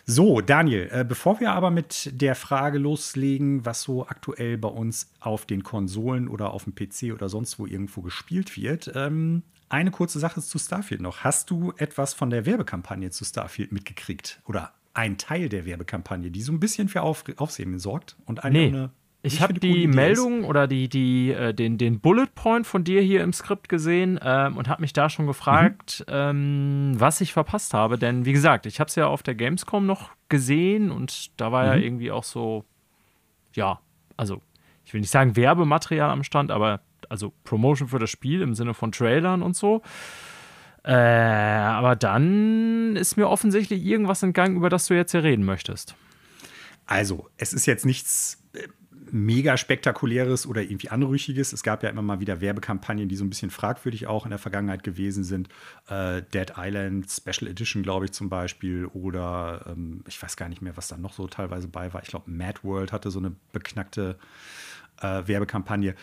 So, 0.05 0.41
Daniel, 0.41 0.89
äh, 0.91 1.03
bevor 1.03 1.39
wir 1.39 1.51
aber 1.53 1.71
mit 1.71 2.11
der 2.13 2.35
Frage 2.35 2.77
loslegen, 2.77 3.65
was 3.65 3.81
so 3.81 4.05
aktuell 4.05 4.57
bei 4.57 4.67
uns 4.67 5.09
auf 5.19 5.45
den 5.45 5.63
Konsolen 5.63 6.27
oder 6.27 6.51
auf 6.51 6.65
dem 6.65 6.75
PC 6.75 7.13
oder 7.13 7.27
sonst 7.27 7.57
wo 7.57 7.65
irgendwo 7.65 8.01
gespielt 8.01 8.55
wird, 8.55 8.91
ähm, 8.93 9.43
eine 9.75 9.91
kurze 9.91 10.19
Sache 10.19 10.41
zu 10.41 10.57
Starfield 10.57 11.01
noch. 11.01 11.23
Hast 11.23 11.49
du 11.49 11.73
etwas 11.77 12.13
von 12.13 12.29
der 12.29 12.45
Werbekampagne 12.45 13.11
zu 13.11 13.25
Starfield 13.25 13.71
mitgekriegt? 13.71 14.41
Oder 14.45 14.71
ein 14.93 15.17
Teil 15.17 15.49
der 15.49 15.65
Werbekampagne, 15.65 16.31
die 16.31 16.41
so 16.41 16.53
ein 16.53 16.59
bisschen 16.59 16.87
für 16.87 17.01
Auf 17.01 17.25
Aufsehen 17.35 17.77
sorgt? 17.77 18.15
Und 18.25 18.43
eine, 18.43 18.57
nee. 18.57 18.67
Eine, 18.67 18.91
ich 19.21 19.41
habe 19.41 19.55
die 19.55 19.87
Meldung 19.87 20.41
ist. 20.41 20.45
oder 20.45 20.67
die, 20.67 20.87
die, 20.87 21.31
äh, 21.31 21.53
den, 21.53 21.77
den 21.77 21.99
Bullet 21.99 22.27
Point 22.35 22.65
von 22.65 22.83
dir 22.83 23.01
hier 23.01 23.21
im 23.21 23.33
Skript 23.33 23.67
gesehen 23.67 24.17
ähm, 24.23 24.55
und 24.55 24.69
habe 24.69 24.81
mich 24.81 24.93
da 24.93 25.09
schon 25.09 25.27
gefragt, 25.27 26.05
mhm. 26.07 26.13
ähm, 26.13 26.95
was 26.97 27.19
ich 27.19 27.33
verpasst 27.33 27.73
habe. 27.73 27.97
Denn 27.97 28.25
wie 28.25 28.33
gesagt, 28.33 28.65
ich 28.65 28.79
habe 28.79 28.87
es 28.87 28.95
ja 28.95 29.07
auf 29.07 29.23
der 29.23 29.35
Gamescom 29.35 29.85
noch 29.85 30.11
gesehen 30.29 30.89
und 30.89 31.39
da 31.41 31.51
war 31.51 31.63
mhm. 31.63 31.69
ja 31.69 31.75
irgendwie 31.75 32.11
auch 32.11 32.23
so, 32.23 32.63
ja, 33.53 33.79
also 34.15 34.41
ich 34.85 34.93
will 34.93 35.01
nicht 35.01 35.11
sagen 35.11 35.35
Werbematerial 35.35 36.11
am 36.11 36.23
Stand, 36.23 36.51
aber 36.51 36.79
also 37.09 37.33
Promotion 37.43 37.87
für 37.87 37.99
das 37.99 38.09
Spiel 38.09 38.41
im 38.41 38.55
Sinne 38.55 38.73
von 38.73 38.91
Trailern 38.91 39.41
und 39.41 39.55
so. 39.55 39.81
Äh, 40.83 40.93
aber 40.93 41.95
dann 41.95 42.95
ist 42.95 43.17
mir 43.17 43.27
offensichtlich 43.27 43.83
irgendwas 43.83 44.21
entgangen, 44.21 44.55
über 44.55 44.69
das 44.69 44.85
du 44.85 44.93
jetzt 44.93 45.11
hier 45.11 45.23
reden 45.23 45.43
möchtest. 45.43 45.95
Also, 46.85 47.27
es 47.37 47.53
ist 47.53 47.65
jetzt 47.65 47.87
nichts 47.87 48.43
äh, 48.53 48.67
mega 49.11 49.57
spektakuläres 49.57 50.45
oder 50.45 50.61
irgendwie 50.61 50.89
anrüchiges. 50.89 51.53
Es 51.53 51.63
gab 51.63 51.81
ja 51.81 51.89
immer 51.89 52.03
mal 52.03 52.19
wieder 52.19 52.41
Werbekampagnen, 52.41 53.09
die 53.09 53.15
so 53.15 53.23
ein 53.23 53.29
bisschen 53.29 53.49
fragwürdig 53.49 54.05
auch 54.05 54.25
in 54.25 54.29
der 54.29 54.39
Vergangenheit 54.39 54.83
gewesen 54.83 55.23
sind. 55.23 55.49
Äh, 55.87 56.21
Dead 56.33 56.53
Island 56.55 57.09
Special 57.09 57.49
Edition, 57.49 57.81
glaube 57.81 58.05
ich, 58.05 58.11
zum 58.11 58.29
Beispiel. 58.29 58.85
Oder 58.85 59.65
ähm, 59.67 60.03
ich 60.07 60.21
weiß 60.21 60.37
gar 60.37 60.49
nicht 60.49 60.61
mehr, 60.61 60.77
was 60.77 60.87
da 60.87 60.97
noch 60.97 61.13
so 61.13 61.27
teilweise 61.27 61.67
bei 61.67 61.93
war. 61.93 62.03
Ich 62.03 62.09
glaube, 62.09 62.29
Mad 62.29 62.59
World 62.63 62.91
hatte 62.91 63.09
so 63.09 63.19
eine 63.19 63.35
beknackte 63.51 64.17
äh, 65.01 65.23
Werbekampagne. 65.25 65.95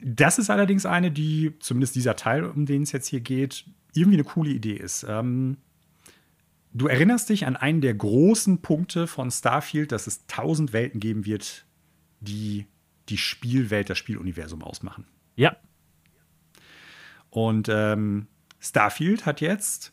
Das 0.00 0.38
ist 0.38 0.50
allerdings 0.50 0.86
eine, 0.86 1.10
die, 1.10 1.54
zumindest 1.60 1.96
dieser 1.96 2.16
Teil, 2.16 2.44
um 2.44 2.66
den 2.66 2.82
es 2.82 2.92
jetzt 2.92 3.08
hier 3.08 3.20
geht, 3.20 3.64
irgendwie 3.94 4.16
eine 4.16 4.24
coole 4.24 4.50
Idee 4.50 4.76
ist. 4.76 5.04
Ähm, 5.08 5.56
du 6.72 6.86
erinnerst 6.86 7.28
dich 7.28 7.46
an 7.46 7.56
einen 7.56 7.80
der 7.80 7.94
großen 7.94 8.62
Punkte 8.62 9.06
von 9.06 9.30
Starfield, 9.30 9.92
dass 9.92 10.06
es 10.06 10.26
tausend 10.26 10.72
Welten 10.72 11.00
geben 11.00 11.26
wird, 11.26 11.66
die 12.20 12.66
die 13.08 13.18
Spielwelt, 13.18 13.90
das 13.90 13.98
Spieluniversum 13.98 14.62
ausmachen. 14.62 15.06
Ja. 15.34 15.56
Und 17.30 17.68
ähm, 17.70 18.26
Starfield 18.60 19.26
hat 19.26 19.40
jetzt 19.40 19.92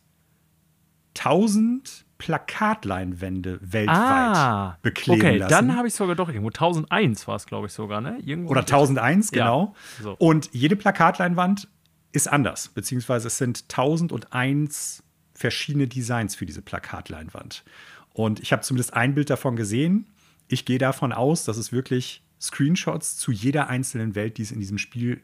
tausend 1.15 2.05
Plakatleinwände 2.17 3.59
weltweit 3.61 3.97
ah, 3.97 4.77
bekleben 4.81 5.21
okay, 5.21 5.37
lassen. 5.37 5.49
dann 5.49 5.75
habe 5.75 5.87
ich 5.87 5.93
sogar 5.93 6.15
doch 6.15 6.29
irgendwo 6.29 6.47
1001 6.47 7.27
war 7.27 7.35
es, 7.35 7.45
glaube 7.45 7.67
ich, 7.67 7.73
sogar, 7.73 7.99
ne? 7.99 8.19
Irgendwo 8.23 8.51
Oder 8.51 8.61
1001, 8.61 9.31
genau. 9.31 9.75
Ja, 9.97 10.03
so. 10.03 10.15
Und 10.17 10.49
jede 10.53 10.75
Plakatleinwand 10.75 11.67
ist 12.13 12.31
anders, 12.31 12.69
beziehungsweise 12.69 13.27
es 13.27 13.37
sind 13.37 13.63
1001 13.63 15.03
verschiedene 15.33 15.87
Designs 15.87 16.35
für 16.35 16.45
diese 16.45 16.61
Plakatleinwand. 16.61 17.65
Und 18.13 18.39
ich 18.39 18.53
habe 18.53 18.61
zumindest 18.61 18.93
ein 18.93 19.13
Bild 19.13 19.29
davon 19.29 19.57
gesehen. 19.57 20.07
ich 20.47 20.63
gehe 20.63 20.77
davon 20.77 21.11
aus, 21.11 21.43
dass 21.43 21.57
es 21.57 21.71
wirklich 21.73 22.23
Screenshots 22.39 23.17
zu 23.17 23.31
jeder 23.31 23.67
einzelnen 23.67 24.15
Welt, 24.15 24.37
die 24.37 24.43
es 24.43 24.51
in 24.51 24.59
diesem 24.59 24.77
Spiel 24.77 25.21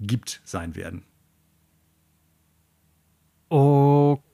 gibt, 0.00 0.42
sein 0.44 0.76
werden. 0.76 1.04
Okay, 3.48 4.25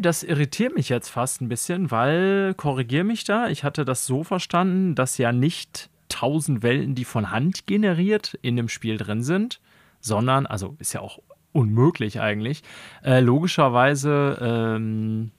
das 0.00 0.22
irritiert 0.22 0.74
mich 0.74 0.88
jetzt 0.88 1.10
fast 1.10 1.42
ein 1.42 1.48
bisschen, 1.48 1.90
weil, 1.90 2.54
korrigier 2.54 3.04
mich 3.04 3.24
da, 3.24 3.48
ich 3.48 3.62
hatte 3.62 3.84
das 3.84 4.06
so 4.06 4.24
verstanden, 4.24 4.94
dass 4.94 5.18
ja 5.18 5.32
nicht 5.32 5.90
tausend 6.08 6.62
Welten, 6.62 6.94
die 6.94 7.04
von 7.04 7.30
Hand 7.30 7.66
generiert 7.66 8.38
in 8.42 8.56
dem 8.56 8.68
Spiel 8.68 8.96
drin 8.96 9.22
sind, 9.22 9.60
sondern, 10.00 10.46
also 10.46 10.76
ist 10.78 10.94
ja 10.94 11.00
auch 11.00 11.18
unmöglich 11.52 12.20
eigentlich, 12.20 12.62
äh, 13.04 13.20
logischerweise 13.20 14.38
ähm, 14.40 15.30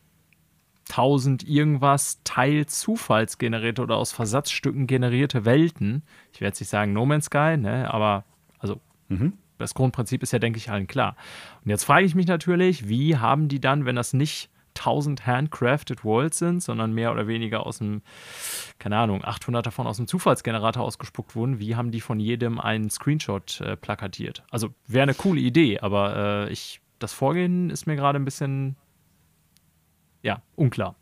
1000 0.90 1.48
irgendwas 1.48 2.22
Teil 2.24 2.66
zufallsgenerierte 2.68 3.82
oder 3.82 3.98
aus 3.98 4.12
Versatzstücken 4.12 4.88
generierte 4.88 5.46
Welten. 5.46 6.04
Ich 6.32 6.42
werde 6.42 6.50
jetzt 6.50 6.60
nicht 6.60 6.70
sagen 6.70 6.94
No 6.94 7.06
Man's 7.06 7.26
Sky, 7.26 7.58
ne, 7.58 7.92
aber 7.92 8.26
also 8.60 8.80
mhm. 9.10 9.34
Das 9.62 9.74
Grundprinzip 9.74 10.24
ist 10.24 10.34
ja, 10.34 10.40
denke 10.40 10.58
ich, 10.58 10.70
allen 10.70 10.88
klar. 10.88 11.16
Und 11.64 11.70
jetzt 11.70 11.84
frage 11.84 12.06
ich 12.06 12.16
mich 12.16 12.28
natürlich, 12.28 12.88
wie 12.88 13.18
haben 13.18 13.48
die 13.48 13.62
dann, 13.62 13.86
wenn 13.86 13.96
das 13.96 14.14
nicht 14.14 14.50
1000 14.78 15.26
handcrafted 15.26 16.04
Worlds 16.04 16.38
sind, 16.38 16.64
sondern 16.64 16.94
mehr 16.94 17.12
oder 17.12 17.28
weniger 17.28 17.66
aus 17.66 17.80
dem, 17.80 18.02
keine 18.80 18.98
Ahnung, 18.98 19.24
800 19.24 19.66
davon 19.66 19.88
aus 19.88 19.98
dem 19.98 20.08
Zufallsgenerator 20.08 20.84
ausgespuckt 20.84 21.36
wurden, 21.36 21.60
wie 21.60 21.76
haben 21.76 21.92
die 21.92 22.02
von 22.02 22.20
jedem 22.20 22.60
einen 22.60 22.90
Screenshot 22.90 23.62
äh, 23.62 23.76
plakatiert? 23.76 24.44
Also 24.50 24.70
wäre 24.88 25.04
eine 25.04 25.14
coole 25.14 25.42
Idee, 25.42 25.80
aber 25.80 26.16
äh, 26.48 26.52
ich, 26.52 26.82
das 27.00 27.14
Vorgehen 27.14 27.70
ist 27.70 27.86
mir 27.86 27.96
gerade 27.96 28.18
ein 28.18 28.26
bisschen, 28.26 28.76
ja, 30.24 30.42
unklar. 30.56 30.96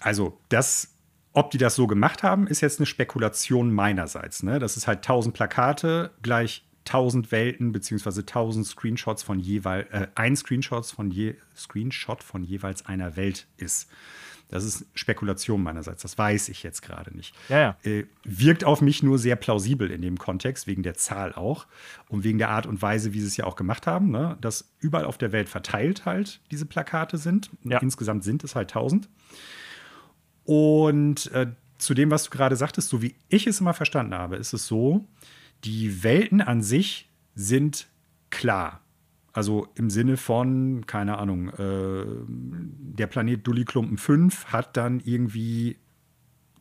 Also 0.00 0.38
das 0.48 0.92
ob 1.36 1.50
die 1.50 1.58
das 1.58 1.74
so 1.74 1.86
gemacht 1.86 2.22
haben, 2.22 2.46
ist 2.46 2.62
jetzt 2.62 2.80
eine 2.80 2.86
Spekulation 2.86 3.70
meinerseits. 3.70 4.42
Ne? 4.42 4.58
Das 4.58 4.78
ist 4.78 4.88
halt 4.88 5.00
1000 5.00 5.34
Plakate 5.34 6.10
gleich 6.22 6.65
1000 6.86 7.32
Welten 7.32 7.72
beziehungsweise 7.72 8.20
1000 8.20 8.66
Screenshots 8.66 9.22
von 9.22 9.38
jeweils 9.38 9.90
äh, 9.90 10.08
ein 10.14 10.36
Screenshots 10.36 10.92
von 10.92 11.10
je 11.10 11.34
Screenshot 11.54 12.22
von 12.22 12.44
jeweils 12.44 12.86
einer 12.86 13.16
Welt 13.16 13.46
ist. 13.56 13.88
Das 14.48 14.62
ist 14.62 14.86
Spekulation 14.94 15.60
meinerseits. 15.62 16.02
Das 16.02 16.16
weiß 16.16 16.48
ich 16.50 16.62
jetzt 16.62 16.80
gerade 16.80 17.14
nicht. 17.16 17.34
Ja, 17.48 17.58
ja. 17.58 17.76
Äh, 17.82 18.06
wirkt 18.22 18.64
auf 18.64 18.80
mich 18.80 19.02
nur 19.02 19.18
sehr 19.18 19.34
plausibel 19.34 19.90
in 19.90 20.02
dem 20.02 20.18
Kontext, 20.18 20.68
wegen 20.68 20.84
der 20.84 20.94
Zahl 20.94 21.34
auch 21.34 21.66
und 22.08 22.22
wegen 22.22 22.38
der 22.38 22.50
Art 22.50 22.66
und 22.66 22.80
Weise, 22.80 23.12
wie 23.12 23.20
sie 23.20 23.26
es 23.26 23.36
ja 23.36 23.44
auch 23.44 23.56
gemacht 23.56 23.88
haben, 23.88 24.10
ne? 24.10 24.38
dass 24.40 24.72
überall 24.78 25.04
auf 25.04 25.18
der 25.18 25.32
Welt 25.32 25.48
verteilt 25.48 26.04
halt 26.04 26.40
diese 26.52 26.64
Plakate 26.64 27.18
sind. 27.18 27.50
Ja. 27.64 27.78
Insgesamt 27.78 28.22
sind 28.22 28.44
es 28.44 28.54
halt 28.54 28.70
1000. 28.70 29.08
Und 30.44 31.32
äh, 31.32 31.48
zu 31.78 31.94
dem, 31.94 32.12
was 32.12 32.24
du 32.24 32.30
gerade 32.30 32.54
sagtest, 32.54 32.88
so 32.88 33.02
wie 33.02 33.16
ich 33.28 33.48
es 33.48 33.60
immer 33.60 33.74
verstanden 33.74 34.14
habe, 34.14 34.36
ist 34.36 34.52
es 34.52 34.66
so, 34.66 35.08
die 35.64 36.02
Welten 36.02 36.40
an 36.40 36.62
sich 36.62 37.10
sind 37.34 37.88
klar. 38.30 38.80
Also 39.32 39.68
im 39.74 39.90
Sinne 39.90 40.16
von, 40.16 40.86
keine 40.86 41.18
Ahnung, 41.18 41.50
äh, 41.50 42.06
der 42.26 43.06
Planet 43.06 43.46
Dully-Klumpen 43.46 43.98
5 43.98 44.46
hat 44.46 44.76
dann 44.76 45.00
irgendwie 45.04 45.76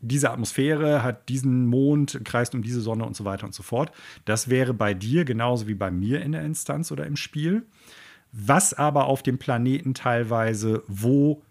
diese 0.02 0.30
Atmosphäre, 0.30 1.02
hat 1.02 1.30
diesen 1.30 1.68
Mond, 1.68 2.22
kreist 2.26 2.54
um 2.54 2.62
diese 2.62 2.82
Sonne 2.82 3.06
und 3.06 3.16
so 3.16 3.26
weiter 3.26 3.46
und 3.46 3.54
so 3.54 3.64
fort. 3.64 3.92
Das 4.26 4.50
wäre 4.50 4.74
bei 4.74 4.94
dir 4.94 5.26
genauso 5.26 5.68
wie 5.68 5.74
bei 5.74 5.90
mir 5.90 6.22
in 6.22 6.34
der 6.34 6.44
Instanz 6.44 6.92
oder 6.92 7.06
im 7.06 7.16
Spiel. 7.16 7.66
Was 8.32 8.74
aber 8.74 9.06
auf 9.06 9.24
dem 9.24 9.38
Planeten 9.38 9.94
teilweise 9.94 10.84
wo 10.88 11.42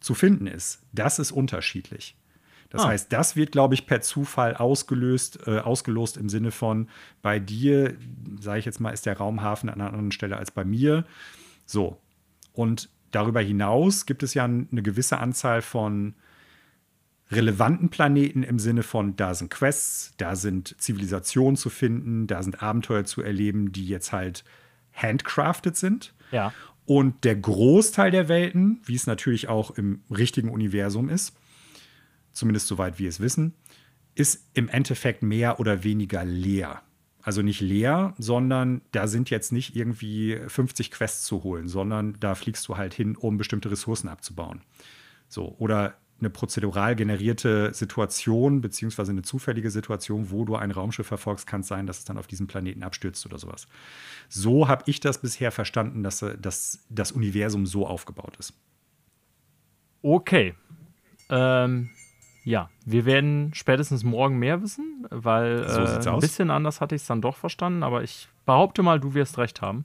zu 0.00 0.14
finden 0.14 0.46
ist, 0.46 0.82
das 0.92 1.18
ist 1.18 1.30
unterschiedlich. 1.30 2.16
Das 2.70 2.82
ah. 2.82 2.88
heißt, 2.88 3.12
das 3.12 3.36
wird, 3.36 3.52
glaube 3.52 3.74
ich, 3.74 3.86
per 3.86 4.00
Zufall 4.00 4.56
ausgelöst, 4.56 5.46
äh, 5.46 5.58
ausgelost 5.58 6.16
im 6.16 6.28
Sinne 6.28 6.52
von, 6.52 6.88
bei 7.20 7.38
dir, 7.38 7.96
sage 8.40 8.60
ich 8.60 8.64
jetzt 8.64 8.80
mal, 8.80 8.90
ist 8.90 9.06
der 9.06 9.18
Raumhafen 9.18 9.68
an 9.68 9.80
einer 9.80 9.88
anderen 9.88 10.12
Stelle 10.12 10.36
als 10.36 10.50
bei 10.50 10.64
mir. 10.64 11.04
So. 11.66 11.98
Und 12.52 12.88
darüber 13.10 13.40
hinaus 13.40 14.06
gibt 14.06 14.22
es 14.22 14.34
ja 14.34 14.44
eine 14.44 14.82
gewisse 14.82 15.18
Anzahl 15.18 15.62
von 15.62 16.14
relevanten 17.30 17.90
Planeten 17.90 18.42
im 18.42 18.58
Sinne 18.58 18.82
von, 18.82 19.16
da 19.16 19.34
sind 19.34 19.50
Quests, 19.50 20.14
da 20.16 20.34
sind 20.34 20.74
Zivilisationen 20.80 21.56
zu 21.56 21.70
finden, 21.70 22.26
da 22.26 22.42
sind 22.42 22.62
Abenteuer 22.62 23.04
zu 23.04 23.22
erleben, 23.22 23.72
die 23.72 23.86
jetzt 23.86 24.12
halt 24.12 24.44
handcrafted 24.92 25.76
sind. 25.76 26.12
Ja. 26.32 26.52
Und 26.86 27.24
der 27.24 27.36
Großteil 27.36 28.10
der 28.10 28.28
Welten, 28.28 28.80
wie 28.84 28.96
es 28.96 29.06
natürlich 29.06 29.48
auch 29.48 29.70
im 29.70 30.02
richtigen 30.10 30.50
Universum 30.50 31.08
ist, 31.08 31.36
zumindest 32.40 32.66
soweit 32.66 32.98
wir 32.98 33.08
es 33.08 33.20
wissen, 33.20 33.54
ist 34.14 34.48
im 34.54 34.68
Endeffekt 34.68 35.22
mehr 35.22 35.60
oder 35.60 35.84
weniger 35.84 36.24
leer. 36.24 36.82
Also 37.22 37.42
nicht 37.42 37.60
leer, 37.60 38.14
sondern 38.18 38.80
da 38.92 39.06
sind 39.06 39.28
jetzt 39.28 39.52
nicht 39.52 39.76
irgendwie 39.76 40.38
50 40.48 40.90
Quests 40.90 41.24
zu 41.24 41.44
holen, 41.44 41.68
sondern 41.68 42.16
da 42.18 42.34
fliegst 42.34 42.66
du 42.66 42.78
halt 42.78 42.94
hin, 42.94 43.14
um 43.14 43.36
bestimmte 43.36 43.70
Ressourcen 43.70 44.08
abzubauen. 44.08 44.62
So, 45.28 45.54
oder 45.58 45.94
eine 46.18 46.30
prozedural 46.30 46.96
generierte 46.96 47.72
Situation, 47.72 48.60
beziehungsweise 48.60 49.12
eine 49.12 49.22
zufällige 49.22 49.70
Situation, 49.70 50.30
wo 50.30 50.44
du 50.44 50.56
ein 50.56 50.70
Raumschiff 50.70 51.06
verfolgst, 51.06 51.46
kann 51.46 51.60
es 51.60 51.68
sein, 51.68 51.86
dass 51.86 51.98
es 51.98 52.04
dann 52.04 52.18
auf 52.18 52.26
diesem 52.26 52.46
Planeten 52.46 52.82
abstürzt 52.82 53.24
oder 53.26 53.38
sowas. 53.38 53.68
So 54.28 54.68
habe 54.68 54.84
ich 54.86 55.00
das 55.00 55.20
bisher 55.20 55.50
verstanden, 55.52 56.02
dass, 56.02 56.24
dass 56.40 56.84
das 56.88 57.12
Universum 57.12 57.66
so 57.66 57.86
aufgebaut 57.86 58.36
ist. 58.38 58.54
Okay. 60.02 60.54
Ähm, 61.28 61.90
ja, 62.44 62.70
wir 62.84 63.04
werden 63.04 63.52
spätestens 63.54 64.04
morgen 64.04 64.38
mehr 64.38 64.62
wissen, 64.62 65.06
weil 65.10 65.68
so 65.68 65.80
äh, 65.80 66.12
ein 66.14 66.20
bisschen 66.20 66.50
anders 66.50 66.80
hatte 66.80 66.94
ich 66.94 67.02
es 67.02 67.08
dann 67.08 67.20
doch 67.20 67.36
verstanden, 67.36 67.82
aber 67.82 68.02
ich 68.02 68.28
behaupte 68.46 68.82
mal, 68.82 68.98
du 68.98 69.14
wirst 69.14 69.38
recht 69.38 69.60
haben. 69.62 69.84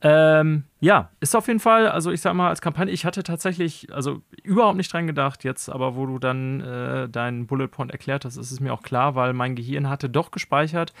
Ähm, 0.00 0.62
ja, 0.78 1.10
ist 1.18 1.34
auf 1.34 1.48
jeden 1.48 1.58
Fall, 1.58 1.88
also 1.88 2.12
ich 2.12 2.20
sag 2.20 2.32
mal, 2.34 2.48
als 2.48 2.60
Kampagne, 2.60 2.92
ich 2.92 3.04
hatte 3.04 3.24
tatsächlich, 3.24 3.92
also 3.92 4.22
überhaupt 4.44 4.76
nicht 4.76 4.92
dran 4.92 5.08
gedacht 5.08 5.42
jetzt, 5.42 5.68
aber 5.68 5.96
wo 5.96 6.06
du 6.06 6.20
dann 6.20 6.60
äh, 6.60 7.08
deinen 7.08 7.48
Bullet 7.48 7.66
Point 7.66 7.90
erklärt 7.90 8.24
hast, 8.24 8.36
ist 8.36 8.52
es 8.52 8.60
mir 8.60 8.72
auch 8.72 8.82
klar, 8.82 9.16
weil 9.16 9.32
mein 9.32 9.56
Gehirn 9.56 9.88
hatte 9.88 10.08
doch 10.08 10.30
gespeichert, 10.30 10.92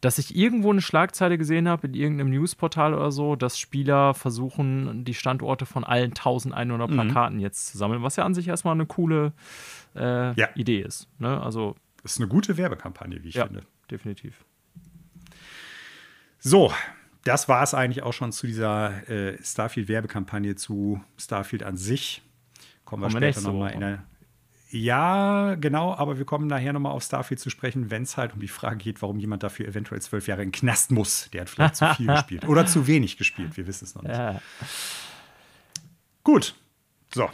dass 0.00 0.16
ich 0.16 0.34
irgendwo 0.34 0.70
eine 0.70 0.80
Schlagzeile 0.80 1.36
gesehen 1.36 1.68
habe 1.68 1.88
in 1.88 1.94
irgendeinem 1.94 2.30
Newsportal 2.30 2.94
oder 2.94 3.12
so, 3.12 3.36
dass 3.36 3.58
Spieler 3.58 4.14
versuchen, 4.14 5.04
die 5.04 5.14
Standorte 5.14 5.66
von 5.66 5.84
allen 5.84 6.12
1100 6.12 6.88
mhm. 6.88 6.94
Plakaten 6.94 7.40
jetzt 7.40 7.66
zu 7.66 7.78
sammeln, 7.78 8.02
was 8.02 8.16
ja 8.16 8.24
an 8.24 8.32
sich 8.32 8.48
erstmal 8.48 8.74
eine 8.74 8.86
coole 8.86 9.34
äh, 9.94 10.32
ja. 10.32 10.48
Idee 10.54 10.80
ist. 10.80 11.08
Ne? 11.18 11.42
Also, 11.42 11.76
das 12.02 12.12
ist 12.12 12.20
eine 12.20 12.28
gute 12.28 12.56
Werbekampagne, 12.56 13.22
wie 13.22 13.28
ich 13.28 13.34
ja, 13.34 13.44
finde. 13.44 13.64
Definitiv. 13.90 14.46
So, 16.38 16.72
das 17.26 17.48
war 17.48 17.62
es 17.62 17.74
eigentlich 17.74 18.02
auch 18.02 18.12
schon 18.12 18.32
zu 18.32 18.46
dieser 18.46 19.08
äh, 19.08 19.36
Starfield-Werbekampagne 19.42 20.54
zu 20.54 21.02
Starfield 21.16 21.62
an 21.62 21.76
sich. 21.76 22.22
Kommen 22.84 23.02
wir 23.02 23.08
kommen 23.08 23.22
später 23.22 23.40
nochmal 23.40 23.72
in 23.72 23.80
der. 23.80 24.04
Ja, 24.70 25.54
genau, 25.54 25.94
aber 25.94 26.18
wir 26.18 26.24
kommen 26.24 26.48
nachher 26.48 26.72
nochmal 26.72 26.92
auf 26.92 27.02
Starfield 27.02 27.40
zu 27.40 27.50
sprechen, 27.50 27.90
wenn 27.90 28.02
es 28.02 28.16
halt 28.16 28.34
um 28.34 28.40
die 28.40 28.48
Frage 28.48 28.76
geht, 28.76 29.00
warum 29.00 29.18
jemand 29.18 29.42
dafür 29.42 29.66
eventuell 29.66 30.00
zwölf 30.02 30.26
Jahre 30.26 30.42
in 30.42 30.48
den 30.48 30.52
Knast 30.52 30.90
muss. 30.90 31.30
Der 31.32 31.42
hat 31.42 31.50
vielleicht 31.50 31.76
zu 31.76 31.94
viel 31.94 32.06
gespielt 32.14 32.46
oder 32.46 32.66
zu 32.66 32.86
wenig 32.86 33.16
gespielt, 33.16 33.56
wir 33.56 33.66
wissen 33.66 33.84
es 33.84 33.94
noch 33.94 34.02
nicht. 34.02 34.16
Ja. 34.16 34.40
Gut, 36.24 36.54
so, 37.14 37.30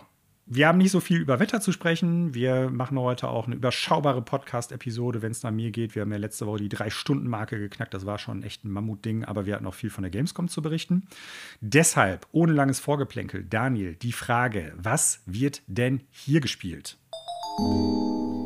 wir 0.55 0.69
haben 0.69 0.79
nicht 0.79 0.91
so 0.91 1.01
viel 1.01 1.19
über 1.19 1.41
Wetter 1.41 1.63
zu 1.63 1.73
sprechen. 1.73 2.35
Wir 2.35 2.69
machen 2.69 2.99
heute 2.99 3.29
auch 3.29 3.47
eine 3.47 3.57
überschaubare 3.57 4.21
Podcast-Episode, 4.21 5.23
wenn 5.23 5.33
es 5.33 5.43
nach 5.43 5.51
mir 5.51 5.71
geht. 5.71 5.95
Wir 5.95 6.03
haben 6.03 6.13
ja 6.13 6.19
letzte 6.19 6.47
Woche 6.47 6.59
die 6.59 6.69
Drei-Stunden-Marke 6.69 7.59
geknackt. 7.59 7.95
Das 7.95 8.05
war 8.05 8.19
schon 8.19 8.43
echt 8.43 8.65
ein 8.65 8.71
Mammutding, 8.71 9.25
aber 9.25 9.47
wir 9.47 9.55
hatten 9.55 9.67
auch 9.67 9.75
viel 9.75 9.89
von 9.89 10.03
der 10.03 10.11
Gamescom 10.11 10.49
zu 10.49 10.61
berichten. 10.61 11.05
Deshalb, 11.63 12.27
ohne 12.33 12.53
langes 12.53 12.81
Vorgeplänkel, 12.81 13.45
Daniel, 13.45 13.95
die 13.95 14.13
Frage: 14.13 14.75
Was 14.77 15.23
wird 15.25 15.63
denn 15.69 16.03
hier 16.11 16.41
gespielt? 16.41 16.99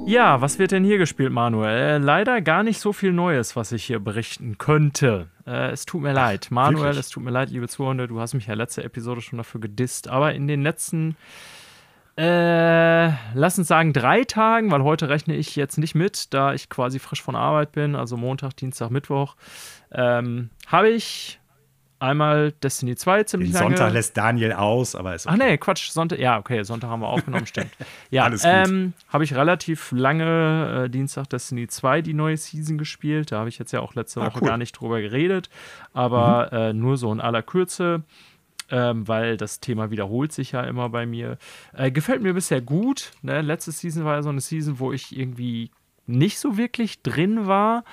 Ja, 0.07 0.41
was 0.41 0.61
wird 0.61 0.71
denn 0.71 0.85
hier 0.85 0.99
gespielt, 0.99 1.33
Manuel? 1.33 1.77
Äh, 1.77 1.99
leider 1.99 2.41
gar 2.41 2.63
nicht 2.63 2.79
so 2.79 2.93
viel 2.93 3.13
Neues, 3.13 3.57
was 3.57 3.73
ich 3.73 3.85
hier 3.85 3.99
berichten 3.99 4.59
könnte. 4.59 5.31
Äh, 5.45 5.73
es 5.73 5.85
tut 5.85 6.03
mir 6.03 6.11
Ach, 6.11 6.15
leid. 6.15 6.49
Manuel, 6.51 6.85
wirklich? 6.85 7.01
es 7.01 7.09
tut 7.09 7.25
mir 7.25 7.33
leid, 7.33 7.51
liebe 7.51 7.67
Zuhörer, 7.67 8.07
du 8.07 8.21
hast 8.21 8.35
mich 8.35 8.47
ja 8.47 8.55
letzte 8.55 8.85
Episode 8.85 9.21
schon 9.21 9.39
dafür 9.39 9.61
gedisst. 9.61 10.07
Aber 10.07 10.33
in 10.33 10.47
den 10.47 10.63
letzten 10.63 11.17
äh, 12.17 13.09
lass 13.35 13.59
uns 13.59 13.69
sagen 13.69 13.93
drei 13.93 14.25
Tagen, 14.25 14.71
weil 14.71 14.83
heute 14.83 15.09
rechne 15.09 15.35
ich 15.37 15.55
jetzt 15.55 15.77
nicht 15.77 15.95
mit, 15.95 16.33
da 16.33 16.55
ich 16.55 16.69
quasi 16.69 16.99
frisch 16.99 17.23
von 17.23 17.37
Arbeit 17.37 17.73
bin, 17.73 17.95
also 17.95 18.17
Montag, 18.17 18.57
Dienstag, 18.57 18.91
Mittwoch, 18.91 19.37
ähm, 19.93 20.51
habe 20.67 20.89
ich 20.89 21.39
einmal 21.99 22.53
Destiny 22.53 22.97
2 22.97 23.25
ziemlich 23.25 23.51
Den 23.51 23.61
lange. 23.61 23.77
Sonntag 23.77 23.93
lässt 23.93 24.17
Daniel 24.17 24.53
aus, 24.53 24.95
aber 24.95 25.15
ist 25.15 25.27
okay. 25.27 25.35
Ach 25.35 25.47
nee, 25.47 25.59
Quatsch, 25.59 25.91
Sonntag, 25.91 26.19
ja, 26.19 26.39
okay, 26.39 26.63
Sonntag 26.63 26.89
haben 26.89 27.01
wir 27.01 27.09
aufgenommen, 27.09 27.47
stimmt. 27.47 27.71
Ja, 28.11 28.25
Alles 28.25 28.43
gut. 28.43 28.51
Ähm, 28.53 28.93
habe 29.09 29.25
ich 29.25 29.35
relativ 29.35 29.93
lange 29.93 30.85
äh, 30.85 30.91
Dienstag 30.91 31.29
Destiny 31.29 31.67
2 31.67 32.03
die 32.03 32.15
neue 32.15 32.37
Season 32.37 32.79
gespielt. 32.79 33.33
Da 33.33 33.39
habe 33.39 33.49
ich 33.49 33.59
jetzt 33.59 33.73
ja 33.73 33.81
auch 33.81 33.95
letzte 33.95 34.21
ah, 34.21 34.27
Woche 34.27 34.41
cool. 34.41 34.49
gar 34.49 34.59
nicht 34.59 34.73
drüber 34.73 35.01
geredet, 35.01 35.49
aber 35.93 36.49
mhm. 36.51 36.59
äh, 36.59 36.73
nur 36.73 36.97
so 36.97 37.13
in 37.13 37.21
aller 37.21 37.43
Kürze. 37.43 38.05
Ähm, 38.71 39.07
weil 39.07 39.37
das 39.37 39.61
Thema 39.61 39.91
wiederholt 39.91 40.33
sich 40.33 40.53
ja 40.53 40.63
immer 40.63 40.89
bei 40.89 41.07
mir. 41.07 41.39
Äh, 41.73 41.91
gefällt 41.91 42.23
mir 42.23 42.35
bisher 42.35 42.61
gut. 42.61 43.13
Ne? 43.23 43.41
Letzte 43.43 43.73
Season 43.73 44.05
war 44.05 44.17
ja 44.17 44.23
so 44.23 44.29
eine 44.29 44.41
Season, 44.41 44.79
wo 44.79 44.93
ich 44.93 45.17
irgendwie 45.17 45.71
nicht 46.07 46.39
so 46.39 46.57
wirklich 46.57 47.03
drin 47.03 47.47
war. 47.47 47.85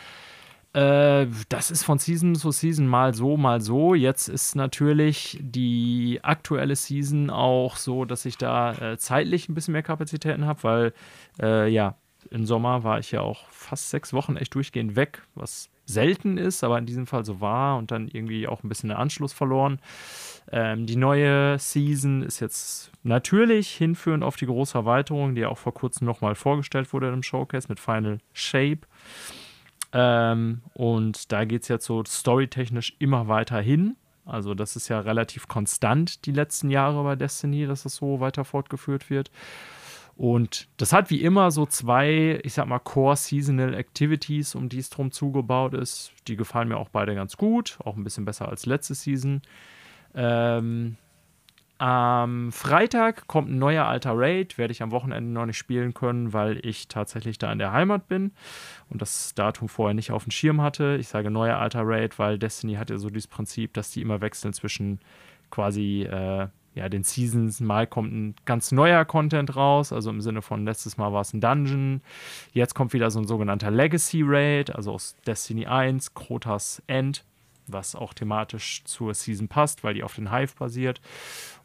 Äh, 0.74 1.28
das 1.50 1.70
ist 1.70 1.84
von 1.84 2.00
Season 2.00 2.34
zu 2.36 2.52
Season 2.52 2.88
mal 2.88 3.14
so, 3.14 3.38
mal 3.38 3.62
so. 3.62 3.94
Jetzt 3.94 4.28
ist 4.28 4.56
natürlich 4.56 5.38
die 5.42 6.20
aktuelle 6.24 6.76
Season 6.76 7.30
auch 7.30 7.78
so, 7.78 8.06
dass 8.06 8.26
ich 8.26 8.38
da 8.38 8.74
äh, 8.74 8.98
zeitlich 8.98 9.50
ein 9.50 9.54
bisschen 9.54 9.74
mehr 9.74 9.84
Kapazitäten 9.84 10.46
habe, 10.46 10.64
weil 10.64 10.94
äh, 11.40 11.70
ja, 11.70 11.96
im 12.32 12.46
Sommer 12.46 12.84
war 12.84 13.00
ich 13.00 13.12
ja 13.12 13.22
auch 13.22 13.48
fast 13.50 13.92
sechs 13.92 14.14
Wochen 14.14 14.36
echt 14.38 14.56
durchgehend 14.56 14.96
weg, 14.96 15.22
was 15.36 15.70
selten 15.86 16.38
ist, 16.38 16.64
aber 16.64 16.78
in 16.78 16.86
diesem 16.86 17.06
Fall 17.06 17.26
so 17.26 17.42
war 17.42 17.78
und 17.78 17.92
dann 17.92 18.08
irgendwie 18.08 18.48
auch 18.48 18.64
ein 18.64 18.70
bisschen 18.70 18.90
den 18.90 18.98
Anschluss 18.98 19.34
verloren. 19.34 19.80
Ähm, 20.52 20.86
die 20.86 20.96
neue 20.96 21.58
Season 21.58 22.22
ist 22.22 22.40
jetzt 22.40 22.92
natürlich 23.04 23.70
hinführend 23.70 24.24
auf 24.24 24.36
die 24.36 24.46
große 24.46 24.78
Erweiterung, 24.78 25.36
die 25.36 25.46
auch 25.46 25.58
vor 25.58 25.74
kurzem 25.74 26.06
nochmal 26.06 26.36
vorgestellt 26.36 26.92
wurde 26.94 27.10
im 27.10 27.24
Showcase 27.24 27.68
mit 27.70 27.80
Final 27.80 28.20
Shape. 28.34 28.82
Ähm, 29.94 30.62
und 30.74 31.32
da 31.32 31.46
geht 31.46 31.64
es 31.64 31.68
jetzt 31.68 31.86
so 31.86 32.04
storytechnisch 32.04 32.96
immer 33.00 33.28
weiter 33.28 33.60
hin. 33.62 33.96
Also, 34.26 34.54
das 34.54 34.76
ist 34.76 34.88
ja 34.88 35.00
relativ 35.00 35.48
konstant 35.48 36.26
die 36.26 36.32
letzten 36.32 36.70
Jahre 36.70 37.04
bei 37.04 37.16
Destiny, 37.16 37.68
dass 37.68 37.84
das 37.84 37.96
so 37.96 38.20
weiter 38.20 38.46
fortgeführt 38.46 39.10
wird. 39.10 39.32
Und 40.16 40.68
das 40.78 40.94
hat 40.94 41.10
wie 41.10 41.22
immer 41.22 41.52
so 41.52 41.66
zwei, 41.66 42.40
ich 42.44 42.54
sag 42.54 42.68
mal, 42.68 42.80
Core 42.80 43.16
Seasonal 43.16 43.74
Activities, 43.74 44.56
um 44.56 44.70
die 44.70 44.78
es 44.78 44.90
drum 44.90 45.12
zugebaut 45.12 45.74
ist. 45.74 46.12
Die 46.28 46.36
gefallen 46.36 46.68
mir 46.68 46.78
auch 46.78 46.90
beide 46.90 47.16
ganz 47.16 47.36
gut, 47.36 47.78
auch 47.84 47.98
ein 47.98 48.04
bisschen 48.04 48.26
besser 48.26 48.48
als 48.48 48.66
letzte 48.66 48.94
Season. 48.94 49.42
Ähm, 50.16 50.98
am 51.80 52.52
Freitag 52.52 53.28
kommt 53.28 53.50
ein 53.50 53.60
neuer 53.60 53.86
alter 53.86 54.14
Raid, 54.16 54.58
werde 54.58 54.72
ich 54.72 54.82
am 54.82 54.92
Wochenende 54.92 55.32
noch 55.32 55.46
nicht 55.46 55.58
spielen 55.58 55.94
können, 55.94 56.32
weil 56.32 56.66
ich 56.66 56.88
tatsächlich 56.88 57.40
da 57.40 57.52
in 57.52 57.60
der 57.60 57.74
Heimat 57.74 58.08
bin 58.08 58.32
und 58.90 59.02
das 59.02 59.34
Datum 59.36 59.68
vorher 59.68 59.94
nicht 59.94 60.12
auf 60.12 60.24
dem 60.24 60.32
Schirm 60.32 60.62
hatte. 60.62 60.96
Ich 61.00 61.10
sage 61.10 61.30
neuer 61.30 61.58
alter 61.58 61.82
Raid, 61.84 62.20
weil 62.20 62.40
Destiny 62.40 62.76
hat 62.76 62.90
ja 62.90 62.98
so 62.98 63.10
dieses 63.10 63.28
Prinzip, 63.28 63.74
dass 63.74 63.92
die 63.92 64.02
immer 64.02 64.22
wechseln 64.22 64.54
zwischen 64.54 65.00
quasi 65.50 66.04
äh, 66.04 66.48
ja, 66.76 66.90
den 66.90 67.04
Seasons. 67.04 67.60
Mal 67.60 67.88
kommt 67.88 68.14
ein 68.14 68.36
ganz 68.46 68.72
neuer 68.72 69.06
Content 69.06 69.56
raus, 69.56 69.92
also 69.92 70.10
im 70.10 70.22
Sinne 70.22 70.42
von 70.42 70.66
letztes 70.66 70.98
Mal 70.98 71.12
war 71.12 71.22
es 71.22 71.34
ein 71.34 71.42
Dungeon. 71.42 72.02
Jetzt 72.52 72.76
kommt 72.76 72.94
wieder 72.94 73.12
so 73.12 73.20
ein 73.20 73.28
sogenannter 73.28 73.72
Legacy 73.72 74.24
Raid, 74.26 74.74
also 74.76 74.94
aus 74.94 75.16
Destiny 75.28 75.66
1, 75.66 76.14
Krotas 76.14 76.82
End, 76.88 77.26
was 77.68 77.96
auch 77.96 78.14
thematisch 78.14 78.84
zur 78.86 79.14
Season 79.14 79.48
passt, 79.48 79.84
weil 79.84 79.94
die 79.94 80.04
auf 80.04 80.16
den 80.16 80.32
Hive 80.32 80.54
basiert. 80.58 81.02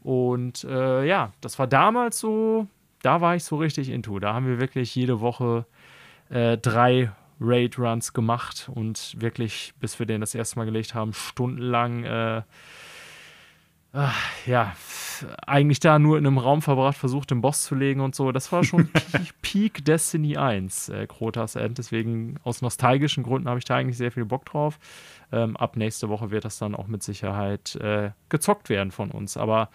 Und 0.01 0.63
äh, 0.63 1.05
ja, 1.05 1.31
das 1.41 1.59
war 1.59 1.67
damals 1.67 2.19
so, 2.19 2.67
da 3.01 3.21
war 3.21 3.35
ich 3.35 3.43
so 3.43 3.57
richtig 3.57 3.89
into. 3.89 4.19
Da 4.19 4.33
haben 4.33 4.47
wir 4.47 4.59
wirklich 4.59 4.95
jede 4.95 5.19
Woche 5.19 5.65
äh, 6.29 6.57
drei 6.57 7.11
Raid-Runs 7.41 8.13
gemacht 8.13 8.69
und 8.73 9.15
wirklich, 9.19 9.73
bis 9.79 9.97
wir 9.99 10.05
den 10.05 10.21
das 10.21 10.35
erste 10.35 10.57
Mal 10.57 10.65
gelegt 10.65 10.93
haben, 10.93 11.13
stundenlang 11.13 12.03
äh, 12.03 12.41
ja, 14.45 14.75
eigentlich 15.47 15.79
da 15.79 15.97
nur 15.97 16.17
in 16.17 16.27
einem 16.27 16.37
Raum 16.37 16.61
verbracht, 16.61 16.95
versucht, 16.97 17.31
den 17.31 17.41
Boss 17.41 17.63
zu 17.63 17.73
legen 17.73 18.01
und 18.01 18.13
so. 18.13 18.31
Das 18.31 18.51
war 18.51 18.63
schon 18.63 18.89
Peak 19.41 19.83
Destiny 19.83 20.37
1, 20.37 20.89
äh, 20.89 21.07
Krotas 21.07 21.55
End. 21.55 21.77
Deswegen 21.79 22.35
aus 22.43 22.61
nostalgischen 22.61 23.23
Gründen 23.23 23.49
habe 23.49 23.57
ich 23.57 23.65
da 23.65 23.77
eigentlich 23.77 23.97
sehr 23.97 24.11
viel 24.11 24.25
Bock 24.25 24.45
drauf. 24.45 24.77
Ähm, 25.31 25.55
ab 25.57 25.77
nächste 25.77 26.09
Woche 26.09 26.31
wird 26.31 26.45
das 26.45 26.57
dann 26.57 26.75
auch 26.75 26.87
mit 26.87 27.03
Sicherheit 27.03 27.75
äh, 27.75 28.11
gezockt 28.29 28.69
werden 28.69 28.91
von 28.91 29.11
uns. 29.11 29.37
Aber 29.37 29.69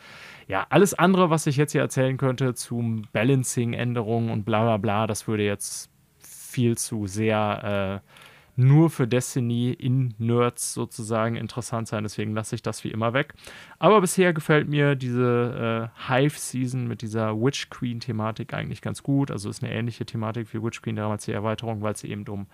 ja, 0.49 0.67
alles 0.71 0.95
andere, 0.95 1.31
was 1.31 1.47
ich 1.47 1.57
jetzt 1.57 1.73
hier 1.73 1.81
erzählen 1.81 2.17
könnte 2.17 2.55
zum 2.55 3.07
Balancing-Änderungen 3.13 4.31
und 4.31 4.45
bla 4.45 4.63
bla 4.63 4.77
bla, 4.79 5.07
das 5.07 5.29
würde 5.29 5.45
jetzt 5.45 5.91
viel 6.19 6.77
zu 6.77 7.07
sehr 7.07 8.03
äh, 8.03 8.11
nur 8.57 8.91
für 8.91 9.07
Destiny 9.09 9.73
in 9.73 10.15
Nerds 10.19 10.75
sozusagen 10.75 11.37
interessant 11.37 11.89
sein. 11.89 12.05
Deswegen 12.05 12.35
lasse 12.35 12.55
ich 12.55 12.63
das 12.63 12.85
wie 12.85 12.91
immer 12.91 13.13
weg. 13.13 13.35
Aber 13.79 14.01
bisher 14.01 14.33
gefällt 14.33 14.69
mir 14.69 14.95
diese 14.95 15.91
äh, 15.91 16.09
Hive-Season 16.09 16.87
mit 16.87 17.03
dieser 17.03 17.35
Witch 17.41 17.69
Queen-Thematik 17.71 18.55
eigentlich 18.55 18.81
ganz 18.81 19.03
gut. 19.03 19.31
Also 19.31 19.51
ist 19.51 19.65
eine 19.65 19.73
ähnliche 19.73 20.07
Thematik 20.07 20.53
wie 20.55 20.63
Witch 20.63 20.83
Queen 20.83 20.97
damals 20.97 21.25
die 21.25 21.33
Erweiterung, 21.33 21.83
weil 21.83 21.95
es 21.95 22.05
eben 22.05 22.27
um 22.29 22.47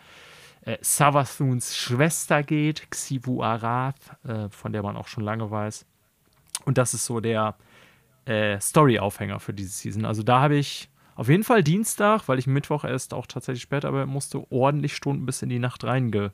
äh, 0.62 0.78
Savathuns 0.80 1.76
Schwester 1.76 2.42
geht, 2.42 2.90
Xivu 2.90 3.42
Arath, 3.42 4.16
äh, 4.24 4.48
von 4.50 4.72
der 4.72 4.82
man 4.82 4.96
auch 4.96 5.08
schon 5.08 5.24
lange 5.24 5.50
weiß. 5.50 5.86
Und 6.64 6.78
das 6.78 6.94
ist 6.94 7.06
so 7.06 7.20
der 7.20 7.56
äh, 8.26 8.60
Story-Aufhänger 8.60 9.40
für 9.40 9.54
diese 9.54 9.70
Season. 9.70 10.04
Also 10.04 10.22
da 10.22 10.40
habe 10.40 10.56
ich 10.56 10.90
auf 11.14 11.28
jeden 11.28 11.44
Fall 11.44 11.62
Dienstag, 11.62 12.28
weil 12.28 12.38
ich 12.38 12.46
Mittwoch 12.46 12.84
erst 12.84 13.12
auch 13.14 13.26
tatsächlich 13.26 13.62
später 13.62 13.88
arbeiten 13.88 14.10
musste, 14.10 14.50
ordentlich 14.50 14.94
Stunden 14.94 15.26
bis 15.26 15.42
in 15.42 15.48
die 15.48 15.58
Nacht 15.58 15.84
reingeballert 15.84 16.32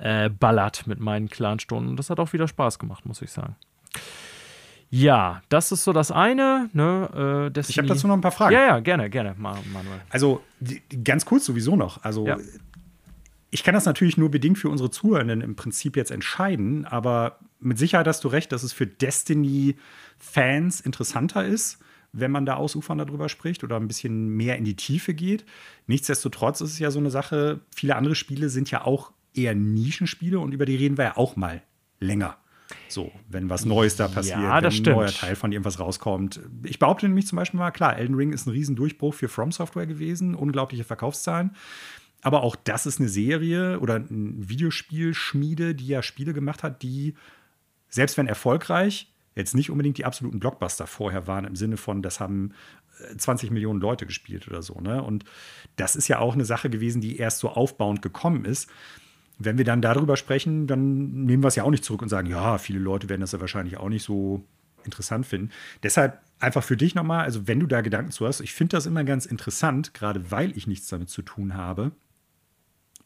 äh, 0.00 0.88
mit 0.88 1.00
meinen 1.00 1.28
klaren 1.28 1.58
Stunden. 1.58 1.90
Und 1.90 1.96
das 1.96 2.10
hat 2.10 2.20
auch 2.20 2.32
wieder 2.32 2.48
Spaß 2.48 2.78
gemacht, 2.78 3.06
muss 3.06 3.22
ich 3.22 3.30
sagen. 3.30 3.56
Ja, 4.90 5.42
das 5.50 5.70
ist 5.70 5.84
so 5.84 5.92
das 5.92 6.10
eine. 6.10 6.70
Ne, 6.72 7.50
äh, 7.54 7.60
ich 7.60 7.76
habe 7.78 7.88
dazu 7.88 8.06
noch 8.08 8.14
ein 8.14 8.22
paar 8.22 8.32
Fragen. 8.32 8.54
Ja, 8.54 8.66
ja, 8.66 8.80
gerne, 8.80 9.10
gerne, 9.10 9.34
Manuel. 9.36 10.00
Also 10.08 10.42
ganz 11.04 11.26
kurz 11.26 11.44
sowieso 11.44 11.76
noch. 11.76 12.02
Also 12.04 12.26
ja. 12.26 12.38
Ich 13.50 13.64
kann 13.64 13.74
das 13.74 13.86
natürlich 13.86 14.16
nur 14.16 14.30
bedingt 14.30 14.58
für 14.58 14.68
unsere 14.68 14.90
Zuhörenden 14.90 15.40
im 15.40 15.56
Prinzip 15.56 15.96
jetzt 15.96 16.10
entscheiden, 16.10 16.84
aber 16.84 17.38
mit 17.60 17.78
Sicherheit 17.78 18.06
hast 18.06 18.24
du 18.24 18.28
recht, 18.28 18.52
dass 18.52 18.62
es 18.62 18.72
für 18.72 18.86
Destiny-Fans 18.86 20.80
interessanter 20.80 21.46
ist 21.46 21.78
wenn 22.12 22.30
man 22.30 22.46
da 22.46 22.54
ausufern 22.54 22.98
darüber 22.98 23.28
spricht 23.28 23.64
oder 23.64 23.76
ein 23.76 23.88
bisschen 23.88 24.28
mehr 24.28 24.56
in 24.56 24.64
die 24.64 24.76
Tiefe 24.76 25.14
geht. 25.14 25.44
Nichtsdestotrotz 25.86 26.60
ist 26.60 26.72
es 26.72 26.78
ja 26.78 26.90
so 26.90 26.98
eine 26.98 27.10
Sache, 27.10 27.60
viele 27.74 27.96
andere 27.96 28.14
Spiele 28.14 28.48
sind 28.48 28.70
ja 28.70 28.84
auch 28.84 29.12
eher 29.34 29.54
Nischenspiele 29.54 30.38
und 30.38 30.52
über 30.52 30.64
die 30.64 30.76
reden 30.76 30.96
wir 30.96 31.04
ja 31.04 31.16
auch 31.16 31.36
mal 31.36 31.62
länger. 32.00 32.36
So, 32.88 33.10
wenn 33.28 33.48
was 33.48 33.64
Neues 33.64 33.96
da 33.96 34.08
passiert, 34.08 34.40
ja, 34.40 34.62
wenn 34.62 34.72
ein 34.72 34.82
neuer 34.82 35.08
Teil 35.08 35.36
von 35.36 35.52
irgendwas 35.52 35.80
rauskommt. 35.80 36.40
Ich 36.64 36.78
behaupte 36.78 37.06
nämlich 37.06 37.26
zum 37.26 37.36
Beispiel 37.36 37.58
mal, 37.58 37.70
klar, 37.70 37.96
Elden 37.96 38.14
Ring 38.14 38.32
ist 38.32 38.46
ein 38.46 38.50
Riesendurchbruch 38.50 39.14
für 39.14 39.28
From 39.28 39.52
Software 39.52 39.86
gewesen, 39.86 40.34
unglaubliche 40.34 40.84
Verkaufszahlen. 40.84 41.52
Aber 42.22 42.42
auch 42.42 42.56
das 42.56 42.86
ist 42.86 42.98
eine 43.00 43.08
Serie 43.08 43.78
oder 43.80 43.96
ein 43.96 44.48
Videospielschmiede, 44.48 45.74
die 45.74 45.86
ja 45.86 46.02
Spiele 46.02 46.32
gemacht 46.32 46.62
hat, 46.62 46.82
die, 46.82 47.14
selbst 47.88 48.16
wenn 48.16 48.26
erfolgreich, 48.26 49.12
jetzt 49.36 49.54
nicht 49.54 49.70
unbedingt 49.70 49.98
die 49.98 50.04
absoluten 50.04 50.40
Blockbuster 50.40 50.86
vorher 50.86 51.26
waren, 51.26 51.44
im 51.44 51.54
Sinne 51.54 51.76
von, 51.76 52.02
das 52.02 52.18
haben 52.18 52.52
20 53.16 53.50
äh, 53.50 53.52
Millionen 53.52 53.80
Leute 53.80 54.04
gespielt 54.04 54.48
oder 54.48 54.62
so. 54.62 54.80
Ne? 54.80 55.02
Und 55.02 55.24
das 55.76 55.96
ist 55.96 56.08
ja 56.08 56.18
auch 56.18 56.34
eine 56.34 56.44
Sache 56.44 56.70
gewesen, 56.70 57.00
die 57.00 57.16
erst 57.16 57.38
so 57.38 57.48
aufbauend 57.48 58.02
gekommen 58.02 58.44
ist. 58.44 58.68
Wenn 59.38 59.56
wir 59.56 59.64
dann 59.64 59.80
darüber 59.80 60.16
sprechen, 60.16 60.66
dann 60.66 61.24
nehmen 61.24 61.44
wir 61.44 61.48
es 61.48 61.54
ja 61.54 61.62
auch 61.62 61.70
nicht 61.70 61.84
zurück 61.84 62.02
und 62.02 62.08
sagen, 62.08 62.28
ja, 62.28 62.58
viele 62.58 62.80
Leute 62.80 63.08
werden 63.08 63.20
das 63.20 63.30
ja 63.30 63.40
wahrscheinlich 63.40 63.76
auch 63.76 63.88
nicht 63.88 64.02
so 64.02 64.44
interessant 64.84 65.26
finden. 65.26 65.50
Deshalb 65.84 66.20
einfach 66.40 66.64
für 66.64 66.76
dich 66.76 66.96
nochmal, 66.96 67.24
also 67.24 67.46
wenn 67.46 67.60
du 67.60 67.66
da 67.66 67.80
Gedanken 67.80 68.10
zu 68.10 68.26
hast, 68.26 68.40
ich 68.40 68.52
finde 68.52 68.76
das 68.76 68.86
immer 68.86 69.04
ganz 69.04 69.26
interessant, 69.26 69.94
gerade 69.94 70.32
weil 70.32 70.56
ich 70.56 70.66
nichts 70.66 70.88
damit 70.88 71.08
zu 71.08 71.22
tun 71.22 71.54
habe, 71.54 71.92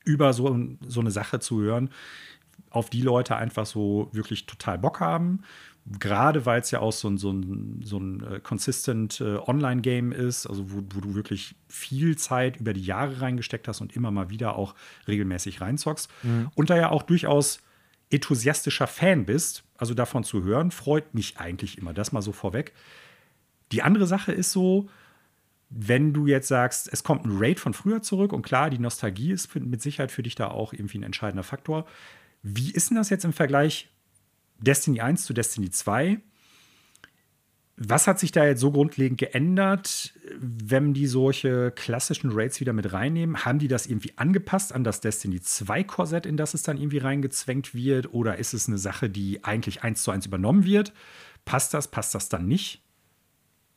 über 0.04 0.32
so, 0.32 0.58
so 0.86 1.00
eine 1.00 1.10
Sache 1.10 1.40
zu 1.40 1.60
hören, 1.60 1.90
auf 2.70 2.90
die 2.90 3.02
Leute 3.02 3.36
einfach 3.36 3.66
so 3.66 4.08
wirklich 4.12 4.46
total 4.46 4.78
Bock 4.78 5.00
haben 5.00 5.42
gerade 5.98 6.46
weil 6.46 6.60
es 6.60 6.70
ja 6.70 6.80
auch 6.80 6.92
so 6.92 7.08
ein, 7.08 7.18
so 7.18 7.32
ein, 7.32 7.80
so 7.84 7.98
ein 7.98 8.22
äh, 8.22 8.40
consistent 8.40 9.20
äh, 9.20 9.36
Online-Game 9.38 10.12
ist, 10.12 10.46
also 10.46 10.70
wo, 10.70 10.82
wo, 10.94 11.00
du 11.00 11.14
wirklich 11.14 11.54
viel 11.68 12.16
Zeit 12.16 12.58
über 12.58 12.72
die 12.72 12.84
Jahre 12.84 13.20
reingesteckt 13.20 13.66
hast 13.68 13.80
und 13.80 13.96
immer 13.96 14.10
mal 14.10 14.30
wieder 14.30 14.56
auch 14.56 14.74
regelmäßig 15.08 15.60
reinzockst. 15.60 16.08
Mhm. 16.22 16.50
Und 16.54 16.70
da 16.70 16.76
ja 16.76 16.90
auch 16.90 17.02
durchaus 17.02 17.60
enthusiastischer 18.10 18.86
Fan 18.86 19.24
bist, 19.24 19.64
also 19.76 19.94
davon 19.94 20.22
zu 20.22 20.44
hören, 20.44 20.70
freut 20.70 21.14
mich 21.14 21.38
eigentlich 21.38 21.78
immer. 21.78 21.92
Das 21.92 22.12
mal 22.12 22.22
so 22.22 22.32
vorweg. 22.32 22.72
Die 23.72 23.82
andere 23.82 24.06
Sache 24.06 24.32
ist 24.32 24.52
so, 24.52 24.88
wenn 25.74 26.12
du 26.12 26.26
jetzt 26.26 26.48
sagst, 26.48 26.88
es 26.92 27.02
kommt 27.02 27.24
ein 27.24 27.36
Raid 27.36 27.58
von 27.58 27.74
früher 27.74 28.02
zurück 28.02 28.32
und 28.32 28.42
klar, 28.42 28.70
die 28.70 28.78
Nostalgie 28.78 29.32
ist 29.32 29.54
mit 29.54 29.80
Sicherheit 29.80 30.12
für 30.12 30.22
dich 30.22 30.34
da 30.34 30.48
auch 30.48 30.72
irgendwie 30.72 30.98
ein 30.98 31.04
entscheidender 31.04 31.42
Faktor. 31.42 31.86
Wie 32.42 32.72
ist 32.72 32.90
denn 32.90 32.96
das 32.96 33.10
jetzt 33.10 33.24
im 33.24 33.32
Vergleich 33.32 33.88
Destiny 34.62 35.00
1 35.00 35.24
zu 35.24 35.34
Destiny 35.34 35.70
2. 35.70 36.20
Was 37.76 38.06
hat 38.06 38.20
sich 38.20 38.30
da 38.30 38.46
jetzt 38.46 38.60
so 38.60 38.70
grundlegend 38.70 39.18
geändert, 39.18 40.12
wenn 40.38 40.94
die 40.94 41.06
solche 41.06 41.72
klassischen 41.72 42.30
Raids 42.32 42.60
wieder 42.60 42.72
mit 42.72 42.92
reinnehmen? 42.92 43.44
Haben 43.44 43.58
die 43.58 43.66
das 43.66 43.86
irgendwie 43.86 44.16
angepasst 44.16 44.72
an 44.72 44.84
das 44.84 45.00
Destiny 45.00 45.40
2 45.40 45.82
Korsett, 45.84 46.26
in 46.26 46.36
das 46.36 46.54
es 46.54 46.62
dann 46.62 46.76
irgendwie 46.76 46.98
reingezwängt 46.98 47.74
wird? 47.74 48.12
Oder 48.12 48.38
ist 48.38 48.54
es 48.54 48.68
eine 48.68 48.78
Sache, 48.78 49.10
die 49.10 49.42
eigentlich 49.42 49.82
eins 49.82 50.02
zu 50.02 50.10
eins 50.12 50.26
übernommen 50.26 50.64
wird? 50.64 50.92
Passt 51.44 51.74
das, 51.74 51.88
passt 51.88 52.14
das 52.14 52.28
dann 52.28 52.46
nicht? 52.46 52.81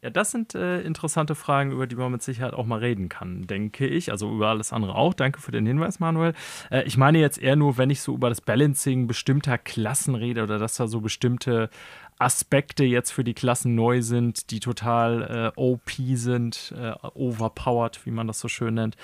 Ja, 0.06 0.12
das 0.12 0.30
sind 0.30 0.54
äh, 0.54 0.82
interessante 0.82 1.34
Fragen, 1.34 1.72
über 1.72 1.88
die 1.88 1.96
man 1.96 2.12
mit 2.12 2.22
Sicherheit 2.22 2.54
auch 2.54 2.68
mal 2.68 2.78
reden 2.78 3.10
kann, 3.10 3.48
denke 3.48 3.88
ich. 3.88 4.12
Also 4.12 4.32
über 4.32 4.50
alles 4.50 4.72
andere 4.72 4.94
auch. 4.94 5.16
Danke 5.16 5.42
für 5.42 5.50
den 5.50 5.66
Hinweis, 5.66 6.00
Manuel. 6.00 6.36
Äh, 6.70 6.84
ich 6.84 6.96
meine 6.96 7.18
jetzt 7.18 7.42
eher 7.42 7.56
nur, 7.56 7.80
wenn 7.80 7.90
ich 7.90 8.02
so 8.02 8.14
über 8.14 8.30
das 8.30 8.40
Balancing 8.40 9.08
bestimmter 9.08 9.58
Klassen 9.58 10.14
rede 10.14 10.44
oder 10.44 10.60
dass 10.60 10.76
da 10.76 10.86
so 10.86 11.02
bestimmte 11.02 11.72
Aspekte 12.20 12.84
jetzt 12.84 13.10
für 13.10 13.24
die 13.24 13.34
Klassen 13.34 13.74
neu 13.74 14.04
sind, 14.04 14.52
die 14.52 14.60
total 14.60 15.54
äh, 15.58 15.60
OP 15.60 15.90
sind, 16.14 16.72
äh, 16.78 16.92
overpowered, 17.16 18.06
wie 18.06 18.12
man 18.12 18.28
das 18.28 18.40
so 18.40 18.48
schön 18.48 18.76
nennt, 18.76 18.98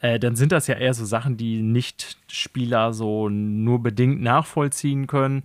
äh, 0.00 0.18
dann 0.18 0.34
sind 0.34 0.50
das 0.50 0.66
ja 0.66 0.74
eher 0.74 0.94
so 0.94 1.04
Sachen, 1.04 1.36
die 1.36 1.62
Nicht-Spieler 1.62 2.92
so 2.92 3.28
nur 3.28 3.80
bedingt 3.84 4.20
nachvollziehen 4.20 5.06
können. 5.06 5.44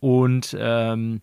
Und 0.00 0.56
ähm, 0.58 1.20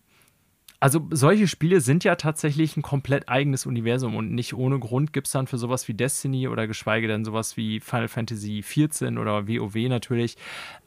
also 0.80 1.08
solche 1.12 1.48
Spiele 1.48 1.82
sind 1.82 2.06
ja 2.06 2.16
tatsächlich 2.16 2.78
ein 2.78 2.82
komplett 2.82 3.28
eigenes 3.28 3.66
Universum 3.66 4.16
und 4.16 4.32
nicht 4.32 4.54
ohne 4.54 4.80
Grund 4.80 5.12
gibt 5.12 5.28
es 5.28 5.34
dann 5.34 5.48
für 5.48 5.58
sowas 5.58 5.88
wie 5.90 5.94
Destiny 5.94 6.48
oder 6.48 6.68
geschweige 6.68 7.08
denn 7.08 7.26
sowas 7.26 7.58
wie 7.58 7.82
Final 7.82 8.08
Fantasy 8.08 8.62
XIV 8.62 9.18
oder 9.18 9.48
WoW 9.48 9.76
natürlich 9.90 10.38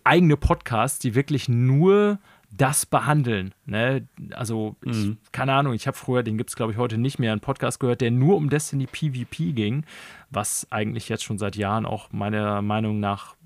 eigene 0.03 0.39
Podcasts, 0.39 0.99
die 0.99 1.15
wirklich 1.15 1.49
nur 1.49 2.19
das 2.51 2.87
behandeln. 2.87 3.55
Ne? 3.67 4.07
Also, 4.33 4.77
ich, 4.83 4.97
mhm. 4.97 5.19
keine 5.31 5.55
Ahnung, 5.55 5.75
ich 5.75 5.87
habe 5.87 5.97
früher, 5.97 6.23
den 6.23 6.39
gibt 6.39 6.51
es 6.51 6.57
glaube 6.57 6.73
ich 6.73 6.79
heute 6.79 6.97
nicht 6.99 7.19
mehr, 7.19 7.33
einen 7.33 7.41
Podcast 7.41 7.79
gehört, 7.79 8.01
der 8.01 8.11
nur 8.11 8.37
um 8.37 8.49
Destiny 8.49 8.87
PvP 8.87 9.53
ging, 9.53 9.85
was 10.31 10.67
eigentlich 10.71 11.09
jetzt 11.09 11.25
schon 11.25 11.39
seit 11.39 11.57
Jahren 11.57 11.87
auch 11.87 12.13
meiner 12.13 12.63
Meinung 12.63 13.01
nach 13.01 13.37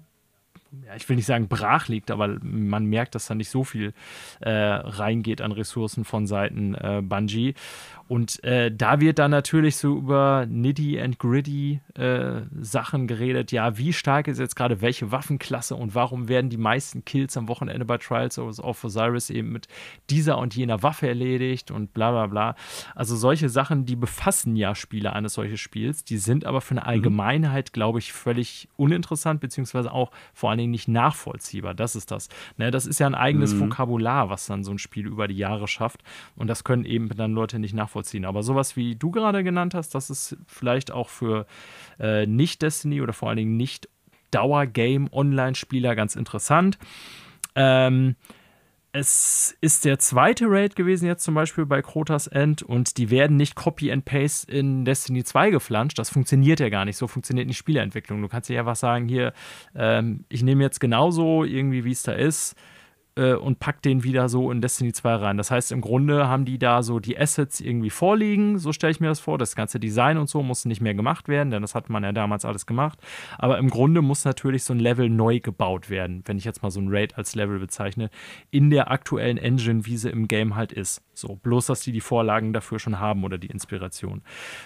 ich 0.97 1.09
will 1.09 1.17
nicht 1.17 1.27
sagen 1.27 1.49
brach 1.49 1.89
liegt, 1.89 2.11
aber 2.11 2.39
man 2.43 2.87
merkt, 2.87 3.15
dass 3.15 3.27
da 3.27 3.35
nicht 3.35 3.51
so 3.51 3.65
viel 3.65 3.93
äh, 4.41 4.51
reingeht 4.51 5.41
an 5.41 5.53
Ressourcen 5.53 6.05
von 6.05 6.27
Seiten 6.27 6.75
äh, 6.75 7.03
Bungie. 7.03 7.55
Und 8.09 8.43
äh, 8.45 8.71
da 8.71 9.01
wird 9.01 9.19
dann 9.19 9.33
natürlich 9.33 9.77
so 9.77 9.97
über 9.97 10.47
nitty 10.49 11.01
and 11.01 11.19
gritty 11.19 11.81
äh, 11.95 12.43
Sachen 12.61 13.09
geredet. 13.09 13.51
Ja, 13.51 13.79
wie 13.79 13.93
stark 13.93 14.29
ist 14.29 14.39
jetzt 14.39 14.55
gerade 14.55 14.81
welche 14.81 15.11
Waffenklasse 15.11 15.75
und 15.75 15.97
warum 15.97 16.29
werden 16.29 16.49
die 16.49 16.57
meisten 16.57 17.05
Kills 17.05 17.37
am 17.37 17.49
Wochenende 17.49 17.85
bei 17.85 17.99
Trials 17.99 18.39
of 18.39 18.85
Osiris 18.85 19.31
eben 19.31 19.51
mit 19.51 19.67
dieser 20.09 20.39
und 20.39 20.55
jener 20.55 20.85
Waffe 20.85 21.09
erledigt 21.09 21.73
und 21.73 21.95
bla 21.95 22.13
bla 22.13 22.27
bla. 22.29 22.57
Also 22.95 23.17
solche 23.17 23.49
Sachen, 23.49 23.87
die 23.87 23.97
befassen 23.97 24.55
ja 24.55 24.77
Spieler 24.77 25.15
eines 25.15 25.35
solchen 25.35 25.59
Spiels. 25.59 26.05
Die 26.05 26.19
sind 26.19 26.45
aber 26.45 26.61
für 26.61 26.75
eine 26.75 26.83
mhm. 26.83 26.87
Allgemeinheit, 26.87 27.73
glaube 27.73 27.99
ich, 27.99 28.13
völlig 28.13 28.69
uninteressant, 28.77 29.41
beziehungsweise 29.41 29.91
auch 29.91 30.13
vor 30.33 30.51
allen 30.51 30.59
Dingen 30.59 30.71
nicht 30.71 30.87
nachvollziehbar. 30.87 31.75
Das 31.75 31.97
ist 31.97 32.13
das. 32.13 32.29
Ne, 32.57 32.71
das 32.71 32.87
ist 32.87 33.01
ja 33.01 33.09
ein 33.09 33.17
eigenes 33.17 33.53
mhm. 33.53 33.63
Vokabular, 33.63 34.31
was 34.31 34.47
dann 34.47 34.63
so 34.63 34.71
ein 34.71 34.79
Spiel 34.79 35.09
über 35.09 35.27
die 35.27 35.37
Jahre 35.37 35.67
schafft. 35.67 36.05
Und 36.37 36.47
das 36.47 36.63
können 36.63 36.85
eben 36.85 37.09
dann 37.09 37.33
Leute 37.33 37.59
nicht 37.59 37.75
nachvollziehen 37.75 37.96
nachvollziehen. 37.97 38.25
Aber 38.25 38.43
sowas 38.43 38.77
wie 38.77 38.95
du 38.95 39.11
gerade 39.11 39.43
genannt 39.43 39.75
hast, 39.75 39.95
das 39.95 40.11
ist 40.11 40.37
vielleicht 40.47 40.91
auch 40.91 41.09
für 41.09 41.47
äh, 41.99 42.27
nicht-Destiny 42.27 43.01
oder 43.01 43.13
vor 43.13 43.29
allen 43.29 43.39
Dingen 43.39 43.57
nicht 43.57 43.89
Dauer-Game-Online-Spieler 44.31 45.95
ganz 45.95 46.17
interessant. 46.17 46.79
Ähm, 47.55 48.17
es 48.93 49.57
ist 49.61 49.85
der 49.85 49.99
zweite 49.99 50.47
Raid 50.49 50.75
gewesen, 50.75 51.07
jetzt 51.07 51.23
zum 51.23 51.35
Beispiel 51.35 51.67
bei 51.67 51.83
Krotas 51.83 52.27
End, 52.29 52.63
und 52.63 52.97
die 52.97 53.11
werden 53.11 53.37
nicht 53.37 53.55
Copy 53.55 53.93
and 53.93 54.07
Paste 54.07 54.51
in 54.51 54.87
Destiny 54.87 55.23
2 55.23 55.51
geflanscht. 55.51 55.99
Das 55.99 56.09
funktioniert 56.09 56.61
ja 56.61 56.71
gar 56.71 56.87
nicht. 56.87 56.97
So 56.97 57.07
funktioniert 57.07 57.47
nicht 57.47 57.59
Spieleentwicklung. 57.59 58.23
Du 58.23 58.29
kannst 58.29 58.49
ja 58.49 58.61
einfach 58.61 58.77
sagen: 58.77 59.07
Hier, 59.07 59.35
ähm, 59.75 60.25
ich 60.31 60.43
nehme 60.43 60.63
jetzt 60.63 60.81
genauso 60.81 61.45
irgendwie, 61.45 61.85
wie 61.85 61.93
es 61.93 62.05
da 62.05 62.13
ist 62.13 62.57
äh, 63.17 63.35
und 63.35 63.59
packt 63.59 63.85
den 63.85 64.05
wieder 64.05 64.29
so 64.29 64.51
in 64.51 64.61
Destiny 64.61 64.93
2 64.93 65.15
rein. 65.17 65.37
Das 65.37 65.51
heißt, 65.51 65.73
im 65.73 65.81
Grunde 65.81 66.29
haben 66.29 66.45
die 66.45 66.59
da 66.59 66.83
so 66.83 67.01
die 67.01 67.19
Assets 67.19 67.61
irgendwie 67.61 67.91
vorliegen, 67.91 68.59
so 68.59 68.73
stelle 68.73 68.91
ich 68.91 69.01
mir 69.01 69.09
das 69.09 69.21
vor. 69.21 69.39
Das 69.39 69.57
ganze 69.57 69.81
Design 69.81 70.19
und 70.19 70.29
so 70.29 70.43
muss 70.43 70.65
nicht 70.65 70.81
mehr 70.81 70.95
gemacht 70.95 71.29
werden, 71.29 71.51
denn 71.51 71.63
das 71.63 71.75
hat 71.75 71.91
man 71.91 72.05
ja 72.05 72.13
damals 72.13 72.45
alles 72.45 72.67
gemacht. 72.67 72.99
Aber 73.39 73.59
im 73.59 73.71
Grunde 73.71 74.03
muss 74.03 74.25
natürlich 74.25 74.65
so 74.65 74.73
ein 74.73 74.79
Level 74.79 75.09
neu 75.09 75.41
gebaut 75.41 75.91
werden, 75.91 76.23
wenn 76.27 76.39
ich 76.39 76.45
jetzt 76.45 76.63
mal 76.63 76.71
so 76.71 76.81
ein 76.81 76.89
Raid 76.91 77.17
als 77.17 77.35
Level 77.35 77.59
bezeichne, 77.59 78.11
in 78.51 78.71
der 78.71 78.91
aktuellen 78.91 79.39
Engine, 79.39 79.87
wie 79.87 79.97
sie 79.97 80.11
im 80.11 80.29
Game 80.29 80.55
halt 80.55 80.73
ist. 80.73 81.03
So, 81.15 81.37
bloß, 81.37 81.67
dass 81.67 81.81
die 81.81 81.93
die 81.93 82.01
Vorlagen 82.01 82.53
dafür 82.53 82.79
schon 82.79 83.01
haben 83.01 83.25
oder 83.25 83.39
die 83.39 83.47
Inspiration. 83.47 84.23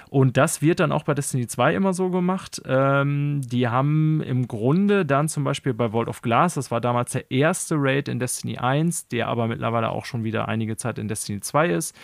Und 0.09 0.37
das 0.37 0.63
wird 0.63 0.81
dann 0.81 0.91
auch 0.91 1.05
bei 1.05 1.15
Destiny 1.15 1.47
2 1.47 1.75
immer 1.75 1.93
so 1.93 2.11
gemacht. 2.11 2.61
Ähm, 2.67 3.41
die 3.45 3.69
haben 3.69 4.21
im 4.23 4.49
Grunde 4.49 5.07
dann 5.07 5.29
zum 5.29 5.45
Beispiel 5.45 5.75
bei 5.75 5.91
Vault 5.91 6.09
of 6.09 6.23
Glass, 6.23 6.55
das 6.55 6.71
war 6.71 6.81
damals 6.81 7.13
der 7.13 7.31
erste 7.31 7.77
Raid 7.79 8.09
in 8.09 8.19
Destiny 8.19 8.39
Destiny 8.40 8.59
1, 8.59 9.09
der 9.09 9.29
aber 9.29 9.48
mittlerweile 9.48 9.90
auch 9.90 10.07
schon 10.07 10.24
wieder 10.24 10.48
einige 10.48 10.76
Zeit 10.76 10.98
in 10.98 11.09
Destiny 11.09 11.40
2 11.40 11.68
ist. 11.68 11.94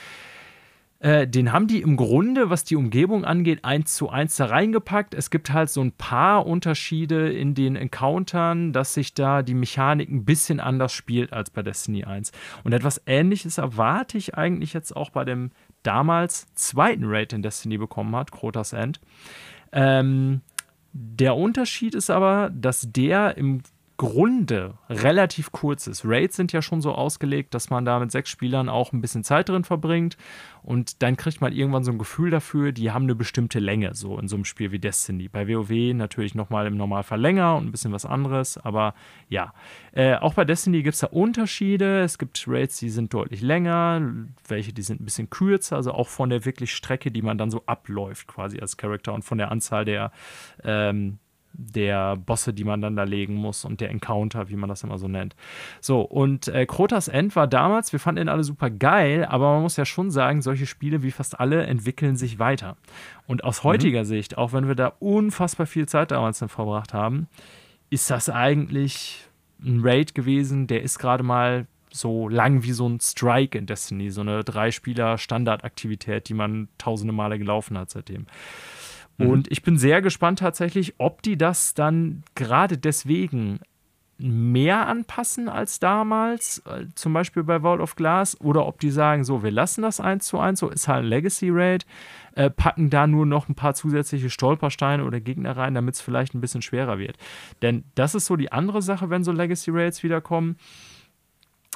Äh, 0.98 1.26
den 1.26 1.52
haben 1.52 1.66
die 1.66 1.80
im 1.80 1.96
Grunde, 1.96 2.50
was 2.50 2.64
die 2.64 2.76
Umgebung 2.76 3.24
angeht, 3.24 3.64
eins 3.64 3.94
zu 3.94 4.10
eins 4.10 4.36
da 4.36 4.46
reingepackt. 4.46 5.14
Es 5.14 5.30
gibt 5.30 5.52
halt 5.52 5.70
so 5.70 5.80
ein 5.80 5.92
paar 5.92 6.46
Unterschiede 6.46 7.32
in 7.32 7.54
den 7.54 7.74
Encountern, 7.74 8.72
dass 8.72 8.92
sich 8.94 9.14
da 9.14 9.42
die 9.42 9.54
Mechanik 9.54 10.10
ein 10.10 10.26
bisschen 10.26 10.60
anders 10.60 10.92
spielt 10.92 11.32
als 11.32 11.50
bei 11.50 11.62
Destiny 11.62 12.04
1. 12.04 12.32
Und 12.64 12.72
etwas 12.72 13.00
ähnliches 13.06 13.56
erwarte 13.56 14.18
ich 14.18 14.34
eigentlich 14.34 14.74
jetzt 14.74 14.94
auch 14.94 15.10
bei 15.10 15.24
dem 15.24 15.52
damals 15.82 16.52
zweiten 16.54 17.04
Raid, 17.04 17.32
den 17.32 17.42
Destiny 17.42 17.78
bekommen 17.78 18.14
hat, 18.14 18.30
Krotas 18.30 18.74
End. 18.74 19.00
Ähm, 19.72 20.42
der 20.92 21.36
Unterschied 21.36 21.94
ist 21.94 22.10
aber, 22.10 22.50
dass 22.50 22.90
der 22.90 23.36
im 23.36 23.62
Grunde 23.96 24.74
relativ 24.90 25.52
kurz 25.52 25.86
ist. 25.86 26.04
Raids 26.04 26.36
sind 26.36 26.52
ja 26.52 26.60
schon 26.60 26.82
so 26.82 26.92
ausgelegt, 26.92 27.54
dass 27.54 27.70
man 27.70 27.84
da 27.84 27.98
mit 27.98 28.10
sechs 28.10 28.28
Spielern 28.28 28.68
auch 28.68 28.92
ein 28.92 29.00
bisschen 29.00 29.24
Zeit 29.24 29.48
drin 29.48 29.64
verbringt 29.64 30.16
und 30.62 31.02
dann 31.02 31.16
kriegt 31.16 31.40
man 31.40 31.52
irgendwann 31.52 31.84
so 31.84 31.92
ein 31.92 31.98
Gefühl 31.98 32.30
dafür, 32.30 32.72
die 32.72 32.90
haben 32.90 33.04
eine 33.04 33.14
bestimmte 33.14 33.58
Länge, 33.58 33.94
so 33.94 34.18
in 34.18 34.28
so 34.28 34.36
einem 34.36 34.44
Spiel 34.44 34.72
wie 34.72 34.78
Destiny. 34.78 35.28
Bei 35.28 35.48
WoW 35.48 35.94
natürlich 35.94 36.34
nochmal 36.34 36.66
im 36.66 36.76
Normalfall 36.76 37.20
länger 37.20 37.56
und 37.56 37.66
ein 37.66 37.70
bisschen 37.70 37.92
was 37.92 38.04
anderes, 38.04 38.58
aber 38.58 38.94
ja. 39.28 39.54
Äh, 39.92 40.16
auch 40.16 40.34
bei 40.34 40.44
Destiny 40.44 40.82
gibt 40.82 40.94
es 40.94 41.00
da 41.00 41.06
Unterschiede. 41.06 42.02
Es 42.02 42.18
gibt 42.18 42.44
Raids, 42.48 42.78
die 42.78 42.90
sind 42.90 43.14
deutlich 43.14 43.40
länger, 43.40 44.26
welche, 44.48 44.72
die 44.72 44.82
sind 44.82 45.00
ein 45.00 45.04
bisschen 45.04 45.30
kürzer, 45.30 45.76
also 45.76 45.92
auch 45.92 46.08
von 46.08 46.28
der 46.28 46.44
wirklich 46.44 46.74
Strecke, 46.74 47.10
die 47.10 47.22
man 47.22 47.38
dann 47.38 47.50
so 47.50 47.62
abläuft 47.66 48.26
quasi 48.26 48.60
als 48.60 48.76
Charakter 48.76 49.14
und 49.14 49.24
von 49.24 49.38
der 49.38 49.50
Anzahl 49.50 49.84
der 49.84 50.10
ähm, 50.64 51.18
der 51.58 52.16
Bosse, 52.16 52.52
die 52.52 52.64
man 52.64 52.80
dann 52.80 52.96
da 52.96 53.04
legen 53.04 53.34
muss 53.34 53.64
und 53.64 53.80
der 53.80 53.90
Encounter, 53.90 54.48
wie 54.48 54.56
man 54.56 54.68
das 54.68 54.82
immer 54.82 54.98
so 54.98 55.08
nennt. 55.08 55.34
So, 55.80 56.02
und 56.02 56.48
äh, 56.48 56.66
Krotas 56.66 57.08
End 57.08 57.34
war 57.34 57.46
damals, 57.46 57.92
wir 57.92 58.00
fanden 58.00 58.22
ihn 58.22 58.28
alle 58.28 58.44
super 58.44 58.70
geil, 58.70 59.24
aber 59.24 59.54
man 59.54 59.62
muss 59.62 59.76
ja 59.76 59.84
schon 59.84 60.10
sagen, 60.10 60.42
solche 60.42 60.66
Spiele 60.66 61.02
wie 61.02 61.10
fast 61.10 61.40
alle 61.40 61.64
entwickeln 61.66 62.16
sich 62.16 62.38
weiter. 62.38 62.76
Und 63.26 63.44
aus 63.44 63.62
mhm. 63.62 63.68
heutiger 63.68 64.04
Sicht, 64.04 64.36
auch 64.38 64.52
wenn 64.52 64.68
wir 64.68 64.74
da 64.74 64.92
unfassbar 64.98 65.66
viel 65.66 65.86
Zeit 65.86 66.10
damals 66.10 66.38
dann 66.38 66.48
verbracht 66.48 66.92
haben, 66.92 67.28
ist 67.90 68.10
das 68.10 68.28
eigentlich 68.28 69.28
ein 69.62 69.80
Raid 69.82 70.14
gewesen, 70.14 70.66
der 70.66 70.82
ist 70.82 70.98
gerade 70.98 71.22
mal 71.22 71.66
so 71.90 72.28
lang 72.28 72.62
wie 72.62 72.72
so 72.72 72.88
ein 72.88 73.00
Strike 73.00 73.56
in 73.56 73.66
Destiny, 73.66 74.10
so 74.10 74.20
eine 74.20 74.44
Drei-Spieler-Standardaktivität, 74.44 76.28
die 76.28 76.34
man 76.34 76.68
tausende 76.78 77.12
Male 77.12 77.38
gelaufen 77.38 77.78
hat 77.78 77.90
seitdem. 77.90 78.26
Mhm. 79.18 79.28
Und 79.28 79.50
ich 79.52 79.62
bin 79.62 79.78
sehr 79.78 80.02
gespannt 80.02 80.40
tatsächlich, 80.40 80.94
ob 80.98 81.22
die 81.22 81.36
das 81.36 81.74
dann 81.74 82.22
gerade 82.34 82.78
deswegen 82.78 83.60
mehr 84.18 84.86
anpassen 84.86 85.48
als 85.48 85.78
damals, 85.78 86.62
äh, 86.66 86.86
zum 86.94 87.12
Beispiel 87.12 87.42
bei 87.44 87.60
Vault 87.60 87.80
of 87.80 87.96
Glass, 87.96 88.40
oder 88.40 88.66
ob 88.66 88.80
die 88.80 88.90
sagen, 88.90 89.24
so, 89.24 89.42
wir 89.42 89.50
lassen 89.50 89.82
das 89.82 90.00
eins 90.00 90.26
zu 90.26 90.38
eins, 90.38 90.60
so 90.60 90.70
ist 90.70 90.88
halt 90.88 91.04
ein 91.04 91.08
Legacy 91.08 91.50
Raid, 91.50 91.84
äh, 92.34 92.48
packen 92.48 92.88
da 92.88 93.06
nur 93.06 93.26
noch 93.26 93.48
ein 93.48 93.54
paar 93.54 93.74
zusätzliche 93.74 94.30
Stolpersteine 94.30 95.04
oder 95.04 95.20
Gegner 95.20 95.56
rein, 95.56 95.74
damit 95.74 95.96
es 95.96 96.00
vielleicht 96.00 96.34
ein 96.34 96.40
bisschen 96.40 96.62
schwerer 96.62 96.98
wird. 96.98 97.18
Denn 97.60 97.84
das 97.94 98.14
ist 98.14 98.26
so 98.26 98.36
die 98.36 98.52
andere 98.52 98.80
Sache, 98.80 99.10
wenn 99.10 99.22
so 99.22 99.32
Legacy 99.32 99.70
Raids 99.70 100.02
wiederkommen. 100.02 100.56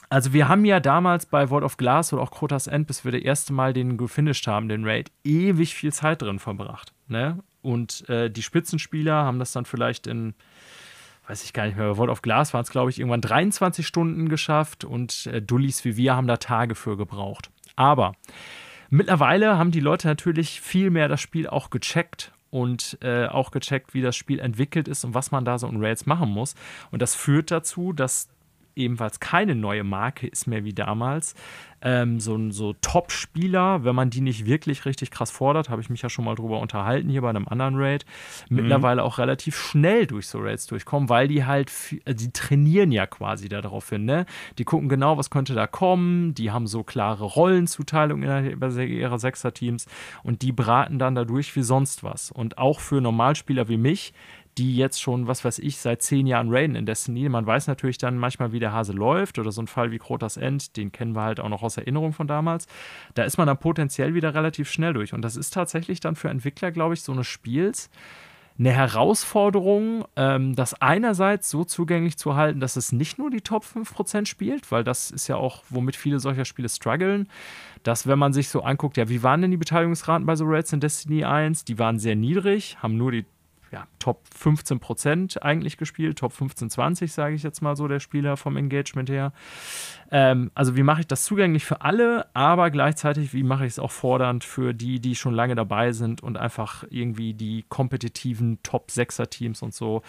Also 0.09 0.33
wir 0.33 0.49
haben 0.49 0.65
ja 0.65 0.81
damals 0.81 1.27
bei 1.27 1.49
Vault 1.49 1.63
of 1.63 1.77
Glass 1.77 2.13
oder 2.13 2.23
auch 2.23 2.31
Krotas 2.31 2.67
End, 2.67 2.87
bis 2.87 3.05
wir 3.05 3.13
das 3.13 3.21
erste 3.21 3.53
Mal 3.53 3.73
den 3.75 3.97
gefinisht 3.97 4.47
haben, 4.47 4.69
den 4.69 4.85
Raid, 4.85 5.13
ewig 5.25 5.75
viel 5.75 5.93
Zeit 5.93 6.23
drin 6.23 6.39
verbracht. 6.39 6.93
Ne? 7.11 7.39
Und 7.63 8.09
äh, 8.09 8.31
die 8.31 8.43
Spitzenspieler 8.43 9.25
haben 9.25 9.39
das 9.39 9.53
dann 9.53 9.65
vielleicht 9.65 10.07
in, 10.07 10.35
weiß 11.29 11.45
ich 11.45 11.53
gar 11.53 11.67
nicht 11.67 11.77
mehr, 11.77 11.97
Vault 11.97 12.11
of 12.11 12.23
Glass 12.23 12.55
waren 12.55 12.63
es, 12.63 12.71
glaube 12.71 12.91
ich, 12.91 12.99
irgendwann 12.99 13.21
23 13.21 13.87
Stunden 13.87 14.29
geschafft 14.29 14.85
und 14.85 15.27
äh, 15.27 15.43
Dullis 15.43 15.85
wie 15.85 15.97
wir 15.97 16.17
haben 16.17 16.27
da 16.27 16.39
Tage 16.39 16.75
für 16.75 16.97
gebraucht. 16.97 17.51
Aber 17.77 18.15
mittlerweile 18.89 19.59
haben 19.59 19.71
die 19.71 19.81
Leute 19.81 20.09
natürlich 20.09 20.61
viel 20.61 20.91
mehr 20.91 21.09
das 21.09 21.21
Spiel 21.21 21.47
auch 21.47 21.71
gecheckt 21.71 22.33
und 22.51 22.99
äh, 23.03 23.27
auch 23.27 23.51
gecheckt, 23.51 23.95
wie 23.95 24.03
das 24.03 24.17
Spiel 24.17 24.39
entwickelt 24.41 24.89
ist 24.89 25.05
und 25.05 25.15
was 25.15 25.31
man 25.31 25.45
da 25.45 25.59
so 25.59 25.69
in 25.69 25.83
Raids 25.83 26.07
machen 26.07 26.31
muss. 26.31 26.55
Und 26.91 27.01
das 27.01 27.15
führt 27.15 27.51
dazu, 27.51 27.93
dass 27.93 28.29
ebenfalls 28.75 29.21
keine 29.21 29.55
neue 29.55 29.85
Marke 29.85 30.27
ist 30.27 30.47
mehr 30.47 30.65
wie 30.65 30.73
damals. 30.73 31.35
Ähm, 31.83 32.21
so 32.21 32.51
so 32.51 32.75
Top-Spieler, 32.75 33.85
wenn 33.85 33.95
man 33.95 34.11
die 34.11 34.21
nicht 34.21 34.47
wirklich 34.47 34.85
richtig 34.85 35.11
krass 35.11 35.31
fordert, 35.31 35.69
habe 35.69 35.81
ich 35.81 35.91
mich 35.91 36.03
ja 36.03 36.09
schon 36.09 36.25
mal 36.25 36.35
drüber 36.35 36.61
unterhalten 36.61 37.09
hier 37.09 37.23
bei 37.23 37.31
einem 37.31 37.49
anderen 37.49 37.77
Raid, 37.77 38.05
mhm. 38.49 38.57
mittlerweile 38.57 39.03
auch 39.03 39.19
relativ 39.19 39.57
schnell 39.57 40.07
durch 40.07 40.27
so 40.27 40.39
Raids 40.39 40.67
durchkommen, 40.67 41.09
weil 41.09 41.29
die 41.29 41.45
halt, 41.45 41.73
äh, 42.05 42.15
die 42.15 42.33
trainieren 42.33 42.93
ja 42.93 43.07
quasi 43.07 43.49
darauf 43.49 43.89
hin, 43.89 44.05
ne? 44.05 44.27
Die 44.59 44.65
gucken 44.65 44.89
genau, 44.89 45.17
was 45.17 45.31
könnte 45.31 45.55
da 45.55 45.67
kommen, 45.67 46.35
die 46.35 46.51
haben 46.51 46.67
so 46.67 46.83
klare 46.83 47.25
Rollenzuteilungen 47.25 48.25
innerhalb 48.25 48.79
ihrer 48.89 49.19
Sechser-Teams 49.19 49.87
und 50.23 50.43
die 50.43 50.53
braten 50.53 50.99
dann 50.99 51.15
dadurch 51.15 51.55
wie 51.57 51.63
sonst 51.63 52.05
was. 52.05 52.31
Und 52.31 52.59
auch 52.59 52.81
für 52.81 53.01
Normalspieler 53.01 53.69
wie 53.69 53.77
mich, 53.77 54.13
die 54.59 54.77
jetzt 54.77 55.01
schon, 55.01 55.27
was 55.27 55.45
weiß 55.45 55.59
ich, 55.61 55.79
seit 55.79 56.03
zehn 56.03 56.27
Jahren 56.27 56.49
raiden 56.51 56.77
in 56.77 56.87
Destiny. 56.87 57.29
Man 57.29 57.47
weiß 57.47 57.67
natürlich 57.67 57.99
dann 57.99 58.19
manchmal, 58.19 58.53
wie 58.53 58.59
der 58.59 58.73
Hase 58.73 58.93
läuft 58.93 59.39
oder 59.39 59.53
so 59.53 59.63
ein 59.63 59.67
Fall 59.67 59.91
wie 59.91 59.99
Krotas 59.99 60.37
End, 60.37 60.77
den 60.77 60.93
kennen 60.93 61.15
wir 61.15 61.23
halt 61.23 61.41
auch 61.41 61.49
noch 61.49 61.63
aus 61.63 61.77
Erinnerung 61.77 62.13
von 62.13 62.27
damals. 62.27 62.67
Da 63.15 63.25
ist 63.25 63.39
man 63.39 63.47
dann 63.47 63.59
potenziell 63.59 64.15
wieder 64.15 64.35
relativ 64.35 64.71
schnell 64.71 64.93
durch. 64.93 65.15
Und 65.15 65.23
das 65.23 65.37
ist 65.37 65.55
tatsächlich 65.55 66.01
dann 66.01 66.17
für 66.17 66.29
Entwickler, 66.29 66.73
glaube 66.73 66.95
ich, 66.95 67.03
so 67.03 67.13
eines 67.13 67.27
Spiels 67.27 67.91
eine 68.61 68.73
Herausforderung, 68.73 70.05
ähm, 70.17 70.55
das 70.55 70.75
einerseits 70.83 71.49
so 71.49 71.65
zugänglich 71.65 72.19
zu 72.19 72.37
halten, 72.37 72.61
dass 72.61 72.77
es 72.77 72.93
nicht 72.93 73.19
nur 73.19 73.31
die 73.31 73.41
Top 73.41 73.65
5% 73.65 74.27
spielt, 74.27 74.71
weil 74.71 74.85
das 74.85 75.11
ist 75.11 75.29
ja 75.29 75.37
auch, 75.37 75.65
womit 75.71 75.97
viele 75.97 76.21
solcher 76.21 76.45
Spiele 76.45 76.69
strugglen, 76.69 77.27
dass 77.83 78.07
wenn 78.07 78.19
man 78.19 78.35
sich 78.35 78.51
so 78.51 78.63
anguckt, 78.63 78.99
ja, 78.99 79.09
wie 79.09 79.23
waren 79.23 79.41
denn 79.41 79.51
die 79.51 79.57
Beteiligungsraten 79.57 80.27
bei 80.27 80.37
so 80.37 80.45
Raids 80.47 80.75
in 80.75 80.81
Destiny 80.81 81.25
1? 81.25 81.65
Die 81.65 81.79
waren 81.79 81.99
sehr 81.99 82.17
niedrig, 82.17 82.77
haben 82.83 82.99
nur 82.99 83.13
die 83.13 83.25
ja, 83.73 83.87
Top 83.99 84.23
15 84.37 84.81
Prozent 84.81 85.43
eigentlich 85.43 85.77
gespielt, 85.77 86.19
Top 86.19 86.33
15, 86.33 86.71
20, 86.71 87.13
sage 87.13 87.35
ich 87.35 87.43
jetzt 87.43 87.61
mal 87.61 87.77
so, 87.77 87.87
der 87.87 88.01
Spieler 88.01 88.37
vom 88.37 88.57
Engagement 88.57 89.09
her. 89.09 89.33
Ähm, 90.11 90.51
also 90.55 90.77
wie 90.77 90.83
mache 90.83 91.01
ich 91.01 91.07
das 91.07 91.25
zugänglich 91.25 91.65
für 91.65 91.83
alle, 91.83 92.27
aber 92.35 92.71
gleichzeitig, 92.71 93.33
wie 93.33 93.45
mache 93.45 93.67
ich 93.67 93.73
es 93.73 93.79
auch 93.79 93.93
fordernd 93.93 94.43
für 94.43 94.75
die, 94.75 95.01
die 95.01 95.15
schon 95.15 95.35
lange 95.35 95.55
dabei 95.55 95.93
sind 95.93 96.23
und 96.23 96.37
einfach 96.37 96.85
irgendwie 96.91 97.35
die 97.35 97.65
kompetitiven 97.69 98.61
Top 98.63 98.89
6er 98.89 99.29
Teams 99.31 99.63
und 99.63 99.73
so. 99.73 100.03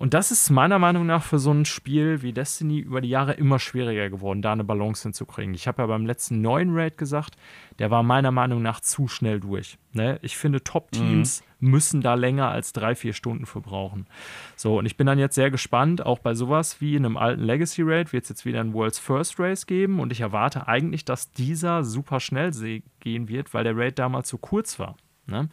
Und 0.00 0.14
das 0.14 0.30
ist 0.30 0.48
meiner 0.48 0.78
Meinung 0.78 1.04
nach 1.04 1.22
für 1.22 1.38
so 1.38 1.52
ein 1.52 1.66
Spiel 1.66 2.22
wie 2.22 2.32
Destiny 2.32 2.78
über 2.78 3.02
die 3.02 3.10
Jahre 3.10 3.34
immer 3.34 3.58
schwieriger 3.58 4.08
geworden, 4.08 4.40
da 4.40 4.50
eine 4.50 4.64
Balance 4.64 5.02
hinzukriegen. 5.02 5.52
Ich 5.52 5.68
habe 5.68 5.82
ja 5.82 5.86
beim 5.86 6.06
letzten 6.06 6.40
neuen 6.40 6.74
Raid 6.74 6.96
gesagt, 6.96 7.36
der 7.78 7.90
war 7.90 8.02
meiner 8.02 8.30
Meinung 8.30 8.62
nach 8.62 8.80
zu 8.80 9.08
schnell 9.08 9.40
durch. 9.40 9.76
Ne? 9.92 10.18
Ich 10.22 10.38
finde, 10.38 10.64
Top-Teams 10.64 11.42
mhm. 11.58 11.70
müssen 11.70 12.00
da 12.00 12.14
länger 12.14 12.48
als 12.48 12.72
drei, 12.72 12.94
vier 12.94 13.12
Stunden 13.12 13.44
verbrauchen. 13.44 14.06
So, 14.56 14.78
und 14.78 14.86
ich 14.86 14.96
bin 14.96 15.06
dann 15.06 15.18
jetzt 15.18 15.34
sehr 15.34 15.50
gespannt, 15.50 16.06
auch 16.06 16.18
bei 16.18 16.32
sowas 16.32 16.80
wie 16.80 16.96
in 16.96 17.04
einem 17.04 17.18
alten 17.18 17.42
Legacy 17.42 17.82
Raid 17.82 18.14
wird 18.14 18.22
es 18.22 18.30
jetzt 18.30 18.46
wieder 18.46 18.60
ein 18.60 18.72
World's 18.72 18.98
First 18.98 19.38
Race 19.38 19.66
geben 19.66 20.00
und 20.00 20.12
ich 20.12 20.22
erwarte 20.22 20.66
eigentlich, 20.66 21.04
dass 21.04 21.30
dieser 21.32 21.84
super 21.84 22.20
schnell 22.20 22.52
gehen 23.00 23.28
wird, 23.28 23.52
weil 23.52 23.64
der 23.64 23.76
Raid 23.76 23.98
damals 23.98 24.30
so 24.30 24.38
kurz 24.38 24.78
war. 24.78 24.96
Ne? 25.26 25.50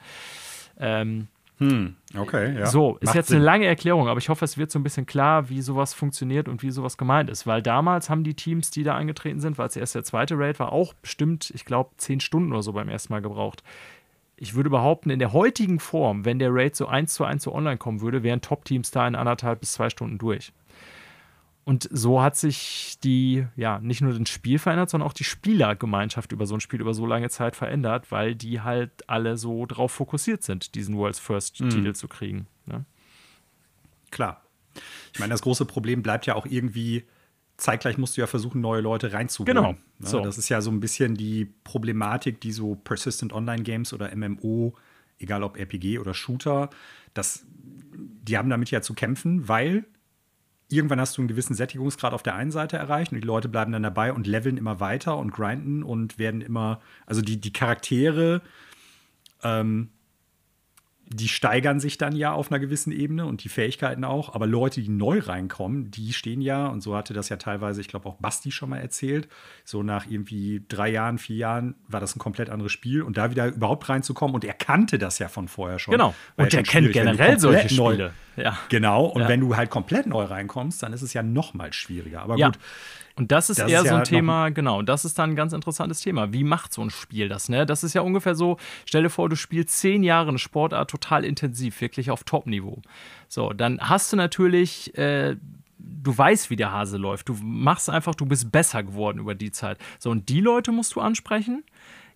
Ähm, 0.79 1.27
hm, 1.59 1.95
okay, 2.15 2.59
ja. 2.59 2.67
So, 2.67 2.97
ist 2.97 3.07
Macht 3.07 3.15
jetzt 3.15 3.27
Sinn. 3.29 3.37
eine 3.37 3.45
lange 3.45 3.65
Erklärung, 3.65 4.07
aber 4.07 4.19
ich 4.19 4.29
hoffe, 4.29 4.45
es 4.45 4.57
wird 4.57 4.69
so 4.69 4.77
ein 4.77 4.83
bisschen 4.83 5.07
klar, 5.07 5.49
wie 5.49 5.61
sowas 5.61 5.93
funktioniert 5.93 6.47
und 6.47 6.61
wie 6.61 6.69
sowas 6.69 6.97
gemeint 6.97 7.29
ist. 7.31 7.47
Weil 7.47 7.63
damals 7.63 8.09
haben 8.09 8.23
die 8.23 8.35
Teams, 8.35 8.69
die 8.69 8.83
da 8.83 8.95
angetreten 8.95 9.39
sind, 9.39 9.57
weil 9.57 9.67
es 9.67 9.75
erst 9.75 9.95
der 9.95 10.03
zweite 10.03 10.37
Raid 10.37 10.59
war, 10.59 10.71
auch 10.71 10.93
bestimmt, 10.93 11.51
ich 11.55 11.65
glaube, 11.65 11.89
zehn 11.97 12.19
Stunden 12.19 12.51
oder 12.51 12.61
so 12.61 12.73
beim 12.73 12.89
ersten 12.89 13.11
Mal 13.11 13.21
gebraucht. 13.21 13.63
Ich 14.35 14.53
würde 14.53 14.69
behaupten, 14.69 15.09
in 15.09 15.17
der 15.17 15.33
heutigen 15.33 15.79
Form, 15.79 16.25
wenn 16.25 16.37
der 16.37 16.53
Raid 16.53 16.75
so 16.75 16.85
eins 16.85 17.15
zu 17.15 17.25
eins 17.25 17.41
so 17.41 17.55
online 17.55 17.77
kommen 17.77 18.01
würde, 18.01 18.21
wären 18.21 18.41
Top-Teams 18.41 18.91
da 18.91 19.07
in 19.07 19.15
anderthalb 19.15 19.59
bis 19.61 19.73
zwei 19.73 19.89
Stunden 19.89 20.19
durch. 20.19 20.53
Und 21.67 21.89
so 21.91 22.21
hat 22.21 22.37
sich 22.37 22.97
die, 23.03 23.45
ja, 23.57 23.79
nicht 23.79 23.99
nur 23.99 24.17
das 24.17 24.29
Spiel 24.29 24.57
verändert, 24.57 24.89
sondern 24.89 25.05
auch 25.05 25.11
die 25.11 25.25
Spielergemeinschaft 25.25 26.31
über 26.31 26.45
so 26.45 26.55
ein 26.55 26.61
Spiel 26.61 26.79
über 26.79 26.93
so 26.93 27.05
lange 27.05 27.27
Zeit 27.29 27.57
verändert, 27.57 28.09
weil 28.09 28.35
die 28.35 28.61
halt 28.61 29.09
alle 29.09 29.35
so 29.35 29.65
drauf 29.65 29.91
fokussiert 29.91 30.43
sind, 30.43 30.75
diesen 30.75 30.95
World's 30.95 31.19
First-Titel 31.19 31.89
mhm. 31.89 31.93
zu 31.93 32.07
kriegen. 32.07 32.47
Ne? 32.67 32.85
Klar. 34.11 34.45
Ich 35.11 35.19
meine, 35.19 35.31
das 35.31 35.41
große 35.41 35.65
Problem 35.65 36.03
bleibt 36.03 36.25
ja 36.25 36.35
auch 36.35 36.45
irgendwie, 36.45 37.03
zeitgleich 37.57 37.97
musst 37.97 38.15
du 38.15 38.21
ja 38.21 38.27
versuchen, 38.27 38.61
neue 38.61 38.79
Leute 38.79 39.11
reinzubringen. 39.11 39.61
Genau. 39.61 39.73
Ne? 39.73 40.07
So. 40.07 40.21
Das 40.21 40.37
ist 40.37 40.47
ja 40.47 40.61
so 40.61 40.71
ein 40.71 40.79
bisschen 40.79 41.15
die 41.15 41.53
Problematik, 41.65 42.39
die 42.39 42.53
so 42.53 42.75
Persistent 42.75 43.33
Online-Games 43.33 43.91
oder 43.91 44.15
MMO, 44.15 44.73
egal 45.19 45.43
ob 45.43 45.57
RPG 45.57 45.99
oder 45.99 46.13
Shooter, 46.13 46.69
das, 47.13 47.45
die 47.91 48.37
haben 48.37 48.49
damit 48.49 48.71
ja 48.71 48.81
zu 48.81 48.93
kämpfen, 48.93 49.49
weil 49.49 49.83
irgendwann 50.69 50.99
hast 50.99 51.17
du 51.17 51.21
einen 51.21 51.27
gewissen 51.29 51.55
Sättigungsgrad 51.55 52.13
auf 52.13 52.23
der 52.23 52.35
einen 52.35 52.51
Seite 52.51 52.77
erreicht 52.77 53.11
und 53.11 53.21
die 53.21 53.27
Leute 53.27 53.47
bleiben 53.49 53.71
dann 53.71 53.83
dabei 53.83 54.11
und 54.11 54.27
leveln 54.27 54.57
immer 54.57 54.79
weiter 54.79 55.17
und 55.17 55.31
grinden 55.31 55.83
und 55.83 56.19
werden 56.19 56.41
immer, 56.41 56.81
also 57.05 57.21
die, 57.21 57.39
die 57.39 57.53
Charaktere 57.53 58.41
ähm, 59.43 59.89
die 61.09 61.27
steigern 61.27 61.79
sich 61.79 61.97
dann 61.97 62.15
ja 62.15 62.33
auf 62.33 62.51
einer 62.51 62.59
gewissen 62.59 62.91
Ebene 62.91 63.25
und 63.25 63.43
die 63.43 63.49
Fähigkeiten 63.49 64.03
auch. 64.03 64.35
Aber 64.35 64.45
Leute, 64.45 64.81
die 64.81 64.89
neu 64.89 65.19
reinkommen, 65.19 65.89
die 65.89 66.13
stehen 66.13 66.41
ja, 66.41 66.67
und 66.67 66.81
so 66.81 66.95
hatte 66.95 67.13
das 67.13 67.29
ja 67.29 67.37
teilweise, 67.37 67.81
ich 67.81 67.87
glaube 67.87 68.07
auch 68.09 68.15
Basti 68.15 68.51
schon 68.51 68.69
mal 68.69 68.79
erzählt, 68.79 69.27
so 69.63 69.83
nach 69.83 70.05
irgendwie 70.09 70.63
drei 70.67 70.89
Jahren, 70.89 71.17
vier 71.17 71.37
Jahren 71.37 71.75
war 71.87 71.99
das 71.99 72.15
ein 72.15 72.19
komplett 72.19 72.49
anderes 72.49 72.71
Spiel. 72.71 73.01
Und 73.01 73.17
da 73.17 73.31
wieder 73.31 73.47
überhaupt 73.47 73.87
reinzukommen, 73.87 74.35
und 74.35 74.43
er 74.43 74.53
kannte 74.53 74.97
das 74.97 75.19
ja 75.19 75.29
von 75.29 75.47
vorher 75.47 75.79
schon. 75.79 75.93
Genau. 75.93 76.13
Und 76.35 76.53
er 76.53 76.63
kennt 76.63 76.91
generell 76.91 77.39
solche 77.39 77.69
Spiele. 77.69 78.13
Neu, 78.35 78.43
ja. 78.43 78.57
Genau. 78.69 79.05
Und 79.05 79.21
ja. 79.21 79.27
wenn 79.29 79.39
du 79.39 79.55
halt 79.55 79.69
komplett 79.69 80.07
neu 80.07 80.25
reinkommst, 80.25 80.83
dann 80.83 80.93
ist 80.93 81.01
es 81.01 81.13
ja 81.13 81.23
noch 81.23 81.53
mal 81.53 81.71
schwieriger. 81.73 82.21
Aber 82.21 82.37
ja. 82.37 82.47
gut. 82.47 82.59
Und 83.17 83.31
das 83.31 83.49
ist 83.49 83.59
das 83.59 83.71
eher 83.71 83.81
ist 83.81 83.89
so 83.89 83.95
ein 83.95 84.03
Thema, 84.03 84.49
genau, 84.49 84.83
das 84.83 85.03
ist 85.03 85.17
dann 85.17 85.31
ein 85.31 85.35
ganz 85.35 85.51
interessantes 85.51 86.01
Thema. 86.01 86.33
Wie 86.33 86.43
macht 86.43 86.71
so 86.71 86.83
ein 86.83 86.91
Spiel 86.91 87.27
das? 87.27 87.49
Ne? 87.49 87.65
Das 87.65 87.83
ist 87.83 87.95
ja 87.95 88.01
ungefähr 88.01 88.35
so, 88.35 88.57
stell 88.85 89.01
dir 89.01 89.09
vor, 89.09 89.27
du 89.27 89.35
spielst 89.35 89.75
zehn 89.79 90.03
Jahre 90.03 90.29
eine 90.29 90.37
Sportart 90.37 90.91
total 90.91 91.25
intensiv, 91.25 91.81
wirklich 91.81 92.11
auf 92.11 92.23
Top-Niveau. 92.23 92.81
So, 93.27 93.53
dann 93.53 93.79
hast 93.81 94.13
du 94.13 94.17
natürlich, 94.17 94.95
äh, 94.99 95.35
du 95.79 96.15
weißt, 96.15 96.51
wie 96.51 96.55
der 96.55 96.71
Hase 96.71 96.97
läuft. 96.97 97.27
Du 97.27 97.35
machst 97.41 97.89
einfach, 97.89 98.13
du 98.13 98.27
bist 98.27 98.51
besser 98.51 98.83
geworden 98.83 99.17
über 99.17 99.33
die 99.33 99.51
Zeit. 99.51 99.79
So, 99.97 100.11
und 100.11 100.29
die 100.29 100.41
Leute 100.41 100.71
musst 100.71 100.95
du 100.95 101.01
ansprechen. 101.01 101.63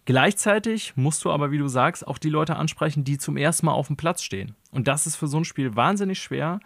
Gleichzeitig 0.05 0.93
musst 0.95 1.25
du 1.25 1.31
aber, 1.31 1.51
wie 1.51 1.57
du 1.57 1.67
sagst, 1.67 2.07
auch 2.07 2.19
die 2.19 2.29
Leute 2.29 2.57
ansprechen, 2.57 3.03
die 3.03 3.17
zum 3.17 3.37
ersten 3.37 3.65
Mal 3.65 3.73
auf 3.73 3.87
dem 3.87 3.97
Platz 3.97 4.21
stehen. 4.21 4.55
Und 4.71 4.87
das 4.87 5.07
ist 5.07 5.15
für 5.15 5.27
so 5.27 5.37
ein 5.37 5.45
Spiel 5.45 5.75
wahnsinnig 5.75 6.21
schwer. 6.21 6.59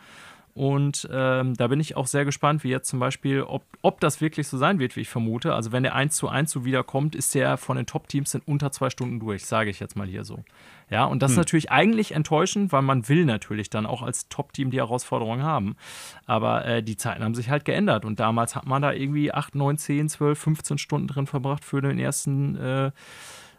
Und 0.56 1.10
ähm, 1.12 1.54
da 1.56 1.68
bin 1.68 1.82
ich 1.82 1.98
auch 1.98 2.08
sehr 2.08 2.24
gespannt, 2.24 2.64
wie 2.64 2.70
jetzt 2.70 2.88
zum 2.88 2.98
Beispiel, 2.98 3.42
ob, 3.42 3.66
ob 3.82 4.00
das 4.00 4.22
wirklich 4.22 4.48
so 4.48 4.58
sein 4.58 4.80
wird, 4.80 4.96
wie 4.96 5.02
ich 5.02 5.10
vermute. 5.10 5.54
Also 5.54 5.74
wenn 5.74 5.84
der 5.84 5.96
1 5.96 6.16
zu 6.16 6.30
1 6.30 6.50
so 6.50 6.64
wiederkommt, 6.64 7.14
ist 7.14 7.36
der 7.36 7.58
von 7.58 7.76
den 7.76 7.86
Top-Teams 7.86 8.34
in 8.36 8.42
unter 8.46 8.72
zwei 8.72 8.90
Stunden 8.90 9.20
durch, 9.20 9.46
sage 9.46 9.70
ich 9.70 9.82
jetzt 9.82 9.98
mal 9.98 10.08
hier 10.08 10.24
so. 10.24 10.46
Ja, 10.90 11.04
und 11.04 11.22
das 11.22 11.32
hm. 11.32 11.34
ist 11.34 11.38
natürlich 11.40 11.72
eigentlich 11.72 12.14
enttäuschend, 12.14 12.72
weil 12.72 12.84
man 12.84 13.10
will 13.10 13.26
natürlich 13.26 13.70
dann 13.70 13.86
auch 13.86 14.02
als 14.02 14.30
Top-Team 14.30 14.72
die 14.72 14.78
Herausforderung 14.78 15.44
haben. 15.44 15.76
Aber 16.26 16.64
äh, 16.64 16.82
die 16.82 16.96
Zeiten 16.96 17.22
haben 17.22 17.36
sich 17.36 17.50
halt 17.50 17.66
geändert. 17.66 18.06
Und 18.06 18.22
damals 18.22 18.56
hat 18.56 18.66
man 18.66 18.82
da 18.82 18.94
irgendwie 18.94 19.34
8, 19.34 19.56
9, 19.56 19.78
10, 19.78 20.08
12, 20.08 20.40
15 20.40 20.78
Stunden 20.78 21.08
drin 21.08 21.28
verbracht 21.28 21.66
für 21.66 21.82
den 21.82 22.00
ersten, 22.00 22.56
äh, 22.56 22.92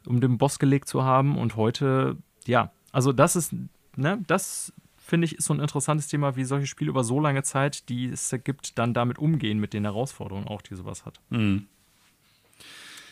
um 0.07 0.23
den 0.23 0.39
Boss 0.39 0.59
gelegt 0.59 0.89
zu 0.89 1.05
haben. 1.05 1.37
Und 1.37 1.57
heute, 1.57 2.17
ja, 2.47 2.71
also 2.91 3.13
das 3.13 3.37
ist, 3.37 3.55
ne, 3.97 4.19
das 4.27 4.73
finde 5.07 5.25
ich, 5.27 5.37
ist 5.37 5.45
so 5.45 5.55
ein 5.55 5.61
interessantes 5.61 6.09
Thema, 6.09 6.37
wie 6.37 6.45
solche 6.45 6.67
Spiele 6.67 6.91
über 6.91 7.05
so 7.05 7.21
lange 7.21 7.43
Zeit, 7.45 7.89
die 7.89 8.09
es 8.09 8.35
gibt, 8.43 8.77
dann 8.77 8.93
damit 8.93 9.19
umgehen, 9.19 9.61
mit 9.61 9.73
den 9.73 9.85
Herausforderungen 9.85 10.49
auch, 10.49 10.63
die 10.63 10.75
sowas 10.75 11.07
hat. 11.07 11.21
Mhm. 11.31 11.67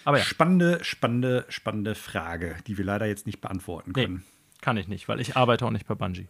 Aber 0.04 0.18
ja. 0.18 0.24
Spannende, 0.24 0.80
spannende, 0.83 1.46
spannende 1.48 1.94
Frage, 1.94 2.57
die 2.66 2.76
wir 2.76 2.85
leider 2.85 3.07
jetzt 3.07 3.26
nicht 3.26 3.40
beantworten 3.40 3.92
können. 3.92 4.14
Nee, 4.14 4.61
kann 4.61 4.76
ich 4.76 4.88
nicht, 4.88 5.09
weil 5.09 5.20
ich 5.20 5.37
arbeite 5.37 5.64
auch 5.64 5.70
nicht 5.70 5.87
bei 5.87 5.94
Bungie. 5.94 6.26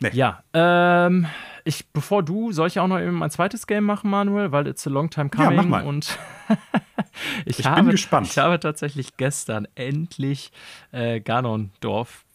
Nee. 0.00 0.10
Ja, 0.12 0.44
ähm, 0.52 1.26
ich, 1.64 1.88
bevor 1.88 2.22
du, 2.22 2.52
soll 2.52 2.68
ich 2.68 2.78
auch 2.78 2.86
noch 2.86 3.00
eben 3.00 3.14
mein 3.14 3.30
zweites 3.30 3.66
Game 3.66 3.84
machen, 3.84 4.10
Manuel, 4.10 4.52
weil 4.52 4.68
it's 4.68 4.86
a 4.86 4.90
long 4.90 5.10
time 5.10 5.28
coming. 5.28 5.50
Ja, 5.50 5.56
mach 5.56 5.64
mal. 5.64 5.84
Und 5.84 6.18
ich, 7.46 7.58
ich 7.60 7.66
habe, 7.66 7.82
bin 7.82 7.90
gespannt. 7.90 8.28
Ich 8.28 8.38
habe 8.38 8.60
tatsächlich 8.60 9.16
gestern 9.16 9.66
endlich 9.74 10.52
äh, 10.92 11.20
Ganondorf 11.20 12.26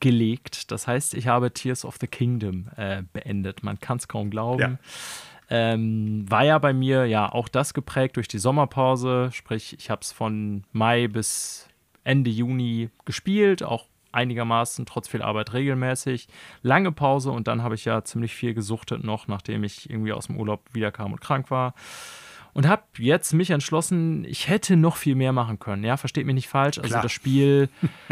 gelegt. 0.00 0.70
Das 0.70 0.86
heißt, 0.86 1.14
ich 1.14 1.26
habe 1.26 1.52
Tears 1.52 1.84
of 1.84 1.96
the 2.00 2.06
Kingdom 2.06 2.68
äh, 2.76 3.02
beendet. 3.12 3.62
Man 3.62 3.80
kann 3.80 3.98
es 3.98 4.08
kaum 4.08 4.30
glauben. 4.30 4.60
Ja. 4.60 4.78
Ähm, 5.50 6.26
war 6.28 6.44
ja 6.44 6.58
bei 6.58 6.72
mir 6.74 7.06
ja 7.06 7.30
auch 7.32 7.48
das 7.48 7.72
geprägt 7.72 8.16
durch 8.16 8.28
die 8.28 8.38
Sommerpause. 8.38 9.30
Sprich, 9.32 9.74
ich 9.78 9.90
habe 9.90 10.02
es 10.02 10.12
von 10.12 10.64
Mai 10.72 11.08
bis 11.08 11.68
Ende 12.04 12.30
Juni 12.30 12.90
gespielt, 13.06 13.62
auch 13.62 13.86
einigermaßen 14.12 14.86
trotz 14.86 15.08
viel 15.08 15.22
Arbeit 15.22 15.52
regelmäßig. 15.54 16.28
Lange 16.62 16.92
Pause 16.92 17.30
und 17.30 17.48
dann 17.48 17.62
habe 17.62 17.74
ich 17.74 17.84
ja 17.84 18.04
ziemlich 18.04 18.34
viel 18.34 18.54
gesuchtet 18.54 19.04
noch, 19.04 19.26
nachdem 19.28 19.64
ich 19.64 19.88
irgendwie 19.88 20.12
aus 20.12 20.26
dem 20.26 20.36
Urlaub 20.36 20.62
wiederkam 20.72 21.12
und 21.12 21.20
krank 21.20 21.50
war. 21.50 21.74
Und 22.54 22.66
habe 22.66 22.82
jetzt 22.98 23.32
mich 23.34 23.50
entschlossen, 23.50 24.24
ich 24.24 24.48
hätte 24.48 24.76
noch 24.76 24.96
viel 24.96 25.14
mehr 25.14 25.32
machen 25.32 25.58
können. 25.58 25.84
Ja, 25.84 25.96
versteht 25.96 26.26
mich 26.26 26.34
nicht 26.34 26.48
falsch. 26.48 26.78
Also 26.78 26.90
Klar. 26.90 27.02
das 27.02 27.12
Spiel 27.12 27.68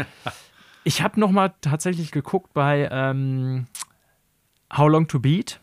Ich 0.87 1.01
habe 1.01 1.19
noch 1.19 1.31
mal 1.31 1.53
tatsächlich 1.59 2.11
geguckt 2.11 2.53
bei 2.53 2.87
ähm, 2.89 3.65
How 4.73 4.87
Long 4.89 5.05
to 5.09 5.19
Beat. 5.19 5.59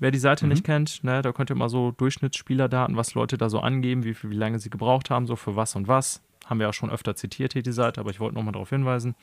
wer 0.00 0.10
die 0.10 0.18
Seite 0.18 0.44
mhm. 0.44 0.50
nicht 0.50 0.64
kennt. 0.64 1.02
Ne, 1.02 1.22
da 1.22 1.32
könnt 1.32 1.48
ihr 1.48 1.56
mal 1.56 1.70
so 1.70 1.92
Durchschnittsspielerdaten, 1.92 2.94
was 2.94 3.14
Leute 3.14 3.38
da 3.38 3.48
so 3.48 3.60
angeben, 3.60 4.04
wie, 4.04 4.12
viel, 4.12 4.28
wie 4.28 4.36
lange 4.36 4.58
sie 4.58 4.68
gebraucht 4.68 5.08
haben, 5.08 5.26
so 5.26 5.34
für 5.34 5.56
was 5.56 5.76
und 5.76 5.88
was. 5.88 6.20
Haben 6.44 6.60
wir 6.60 6.68
auch 6.68 6.74
schon 6.74 6.90
öfter 6.90 7.16
zitiert 7.16 7.54
hier 7.54 7.62
die 7.62 7.72
Seite, 7.72 8.02
aber 8.02 8.10
ich 8.10 8.20
wollte 8.20 8.34
nochmal 8.34 8.52
darauf 8.52 8.68
hinweisen. 8.68 9.14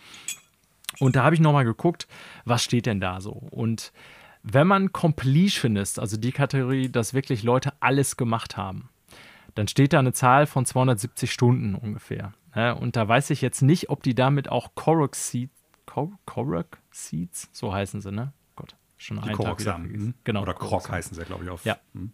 Und 1.00 1.16
da 1.16 1.24
habe 1.24 1.36
ich 1.36 1.42
nochmal 1.42 1.66
geguckt, 1.66 2.08
was 2.46 2.64
steht 2.64 2.88
denn 2.88 3.00
da 3.00 3.22
so? 3.22 3.34
Und 3.52 3.94
wenn 4.42 4.66
man 4.66 4.92
Completionist, 4.92 6.00
also 6.00 6.18
die 6.18 6.32
Kategorie, 6.32 6.90
dass 6.90 7.14
wirklich 7.14 7.44
Leute 7.44 7.74
alles 7.80 8.18
gemacht 8.18 8.58
haben, 8.58 8.90
dann 9.56 9.68
steht 9.68 9.94
da 9.94 10.00
eine 10.00 10.14
Zahl 10.14 10.46
von 10.46 10.66
270 10.66 11.32
Stunden 11.32 11.76
ungefähr. 11.76 12.34
Ne? 12.56 12.76
Und 12.76 12.96
da 12.96 13.08
weiß 13.08 13.30
ich 13.30 13.42
jetzt 13.42 13.62
nicht, 13.62 13.90
ob 13.90 14.04
die 14.04 14.16
damit 14.16 14.50
auch 14.50 14.76
Korok 14.76 15.16
Seeds, 15.16 15.54
Korok 15.86 16.80
Seeds, 16.92 17.50
so 17.52 17.74
heißen 17.74 18.02
sie, 18.02 18.12
ne? 18.12 18.34
Gott, 18.56 18.76
schon 18.98 19.20
ein 19.20 19.36
Tag 19.36 19.60
wieder 19.60 19.80
Genau. 20.24 20.42
Oder 20.42 20.54
Krok 20.54 20.90
heißen 20.90 21.16
sie, 21.16 21.24
glaube 21.24 21.44
ich, 21.44 21.50
auf 21.50 21.66
ja. 21.66 21.78
hm, 21.94 22.12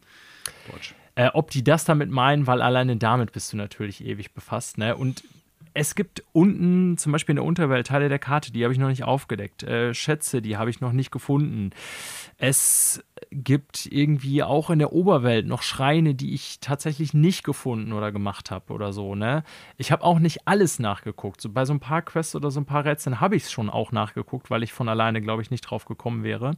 Deutsch. 0.71 0.95
Äh, 1.15 1.30
ob 1.34 1.52
die 1.52 1.63
das 1.63 1.86
damit 1.86 2.10
meinen, 2.10 2.47
weil 2.47 2.62
alleine 2.62 2.95
damit 2.97 3.32
bist 3.32 3.52
du 3.52 3.58
natürlich 3.58 4.04
ewig 4.04 4.34
befasst. 4.34 4.78
Ne? 4.78 4.95
Und 4.95 5.23
es 5.74 5.96
gibt 5.96 6.24
unten, 6.32 6.98
zum 6.98 7.12
Beispiel 7.12 7.34
in 7.34 7.38
der 7.38 7.46
Unterwelt, 7.46 7.88
Teile 7.88 8.10
der 8.10 8.20
Karte, 8.20 8.52
die 8.52 8.64
habe 8.64 8.74
ich 8.74 8.80
noch 8.80 8.90
nicht 8.90 9.04
aufgedeckt. 9.04 9.64
Äh, 9.64 9.94
Schätze, 9.94 10.42
die 10.42 10.58
habe 10.58 10.70
ich 10.70 10.82
noch 10.82 10.92
nicht 10.92 11.12
gefunden. 11.12 11.72
Es 12.38 13.04
gibt 13.32 13.86
irgendwie 13.86 14.44
auch 14.44 14.70
in 14.70 14.80
der 14.80 14.94
Oberwelt 14.94 15.46
noch 15.46 15.62
Schreine, 15.62 16.16
die 16.16 16.34
ich 16.34 16.60
tatsächlich 16.60 17.14
nicht 17.14 17.44
gefunden 17.44 17.94
oder 17.94 18.12
gemacht 18.12 18.52
habe 18.52 18.74
oder 18.74 18.94
so. 18.94 19.16
Ne? 19.16 19.44
Ich 19.78 19.92
habe 19.92 20.04
auch 20.04 20.20
nicht 20.20 20.48
alles 20.48 20.80
nachgeguckt. 20.80 21.42
So 21.42 21.50
bei 21.50 21.66
so 21.66 21.74
ein 21.74 21.80
paar 21.80 22.02
Quests 22.02 22.36
oder 22.36 22.52
so 22.52 22.60
ein 22.60 22.66
paar 22.66 22.86
Rätseln 22.86 23.20
habe 23.20 23.36
ich 23.36 23.44
es 23.44 23.52
schon 23.52 23.70
auch 23.70 23.92
nachgeguckt, 23.92 24.50
weil 24.50 24.64
ich 24.64 24.74
von 24.74 24.90
alleine, 24.90 25.22
glaube 25.22 25.42
ich, 25.42 25.52
nicht 25.52 25.62
drauf 25.62 25.86
gekommen 25.86 26.24
wäre. 26.24 26.56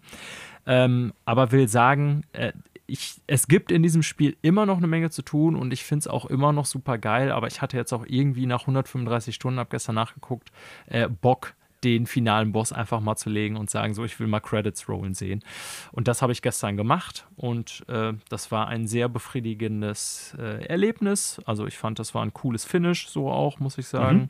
Ähm, 0.65 1.13
aber 1.25 1.51
will 1.51 1.67
sagen, 1.67 2.23
äh, 2.33 2.53
ich, 2.91 3.21
es 3.27 3.47
gibt 3.47 3.71
in 3.71 3.83
diesem 3.83 4.03
Spiel 4.03 4.37
immer 4.41 4.65
noch 4.65 4.77
eine 4.77 4.87
Menge 4.87 5.09
zu 5.09 5.21
tun 5.21 5.55
und 5.55 5.71
ich 5.71 5.83
finde 5.83 6.01
es 6.01 6.07
auch 6.07 6.25
immer 6.25 6.51
noch 6.51 6.65
super 6.65 6.97
geil, 6.97 7.31
aber 7.31 7.47
ich 7.47 7.61
hatte 7.61 7.77
jetzt 7.77 7.93
auch 7.93 8.05
irgendwie 8.07 8.45
nach 8.45 8.61
135 8.61 9.33
Stunden, 9.33 9.59
habe 9.59 9.69
gestern 9.69 9.95
nachgeguckt, 9.95 10.51
äh, 10.87 11.07
Bock, 11.07 11.53
den 11.83 12.05
finalen 12.05 12.51
Boss 12.51 12.71
einfach 12.71 12.99
mal 12.99 13.15
zu 13.15 13.29
legen 13.29 13.57
und 13.57 13.69
sagen, 13.69 13.93
so, 13.93 14.03
ich 14.03 14.19
will 14.19 14.27
mal 14.27 14.39
Credits 14.39 14.87
rollen 14.87 15.15
sehen. 15.15 15.43
Und 15.91 16.07
das 16.07 16.21
habe 16.21 16.31
ich 16.31 16.41
gestern 16.41 16.77
gemacht 16.77 17.25
und 17.35 17.83
äh, 17.87 18.13
das 18.29 18.51
war 18.51 18.67
ein 18.67 18.87
sehr 18.87 19.09
befriedigendes 19.09 20.35
äh, 20.37 20.65
Erlebnis. 20.65 21.41
Also 21.45 21.65
ich 21.65 21.77
fand, 21.77 21.97
das 21.97 22.13
war 22.13 22.23
ein 22.23 22.33
cooles 22.33 22.65
Finish, 22.65 23.07
so 23.07 23.31
auch, 23.31 23.59
muss 23.59 23.77
ich 23.77 23.87
sagen. 23.87 24.29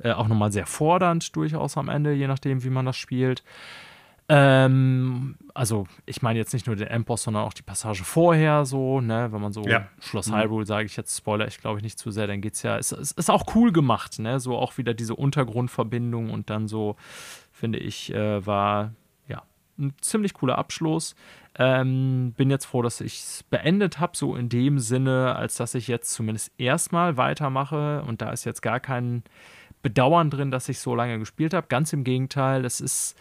Mhm. 0.00 0.06
Äh, 0.06 0.12
auch 0.12 0.26
nochmal 0.26 0.50
sehr 0.50 0.66
fordernd 0.66 1.36
durchaus 1.36 1.76
am 1.76 1.88
Ende, 1.88 2.12
je 2.12 2.26
nachdem, 2.26 2.64
wie 2.64 2.70
man 2.70 2.86
das 2.86 2.96
spielt. 2.96 3.44
Ähm, 4.28 5.36
also 5.52 5.86
ich 6.06 6.22
meine 6.22 6.38
jetzt 6.38 6.54
nicht 6.54 6.66
nur 6.66 6.76
den 6.76 6.86
Endboss, 6.86 7.24
sondern 7.24 7.44
auch 7.44 7.52
die 7.52 7.62
Passage 7.62 8.04
vorher 8.04 8.64
so, 8.64 9.00
ne, 9.00 9.28
wenn 9.30 9.40
man 9.40 9.52
so 9.52 9.62
ja. 9.64 9.86
Schloss 10.00 10.28
mhm. 10.28 10.36
Hyrule, 10.36 10.64
sage 10.64 10.86
ich 10.86 10.96
jetzt, 10.96 11.16
spoiler 11.16 11.46
ich 11.46 11.58
glaube 11.58 11.78
ich 11.78 11.84
nicht 11.84 11.98
zu 11.98 12.10
sehr, 12.10 12.26
dann 12.26 12.40
geht's 12.40 12.62
ja, 12.62 12.78
es 12.78 12.92
ist, 12.92 13.18
ist, 13.18 13.30
auch 13.30 13.54
cool 13.54 13.70
gemacht, 13.70 14.18
ne, 14.18 14.40
so 14.40 14.56
auch 14.56 14.78
wieder 14.78 14.94
diese 14.94 15.14
Untergrundverbindung 15.14 16.30
und 16.30 16.48
dann 16.48 16.68
so, 16.68 16.96
finde 17.52 17.78
ich, 17.78 18.14
äh, 18.14 18.46
war 18.46 18.94
ja 19.28 19.42
ein 19.78 19.92
ziemlich 20.00 20.32
cooler 20.32 20.56
Abschluss. 20.56 21.14
Ähm, 21.56 22.32
bin 22.36 22.50
jetzt 22.50 22.64
froh, 22.64 22.82
dass 22.82 23.00
ich 23.00 23.20
es 23.20 23.42
beendet 23.44 24.00
habe, 24.00 24.16
so 24.16 24.34
in 24.34 24.48
dem 24.48 24.78
Sinne, 24.78 25.36
als 25.36 25.56
dass 25.56 25.74
ich 25.74 25.86
jetzt 25.86 26.12
zumindest 26.12 26.50
erstmal 26.58 27.16
weitermache 27.16 28.02
und 28.08 28.22
da 28.22 28.30
ist 28.30 28.44
jetzt 28.44 28.62
gar 28.62 28.80
kein 28.80 29.22
Bedauern 29.82 30.30
drin, 30.30 30.50
dass 30.50 30.68
ich 30.70 30.78
so 30.78 30.94
lange 30.94 31.18
gespielt 31.18 31.52
habe. 31.52 31.66
Ganz 31.68 31.92
im 31.92 32.04
Gegenteil, 32.04 32.64
es 32.64 32.80
ist 32.80 33.16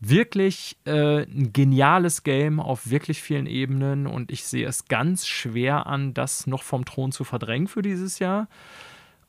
wirklich 0.00 0.76
äh, 0.84 1.22
ein 1.22 1.52
geniales 1.52 2.22
Game 2.22 2.60
auf 2.60 2.90
wirklich 2.90 3.22
vielen 3.22 3.46
Ebenen 3.46 4.06
und 4.06 4.30
ich 4.30 4.44
sehe 4.44 4.66
es 4.66 4.86
ganz 4.86 5.26
schwer 5.26 5.86
an, 5.86 6.14
das 6.14 6.46
noch 6.46 6.62
vom 6.62 6.84
Thron 6.84 7.12
zu 7.12 7.24
verdrängen 7.24 7.66
für 7.66 7.82
dieses 7.82 8.18
Jahr. 8.18 8.48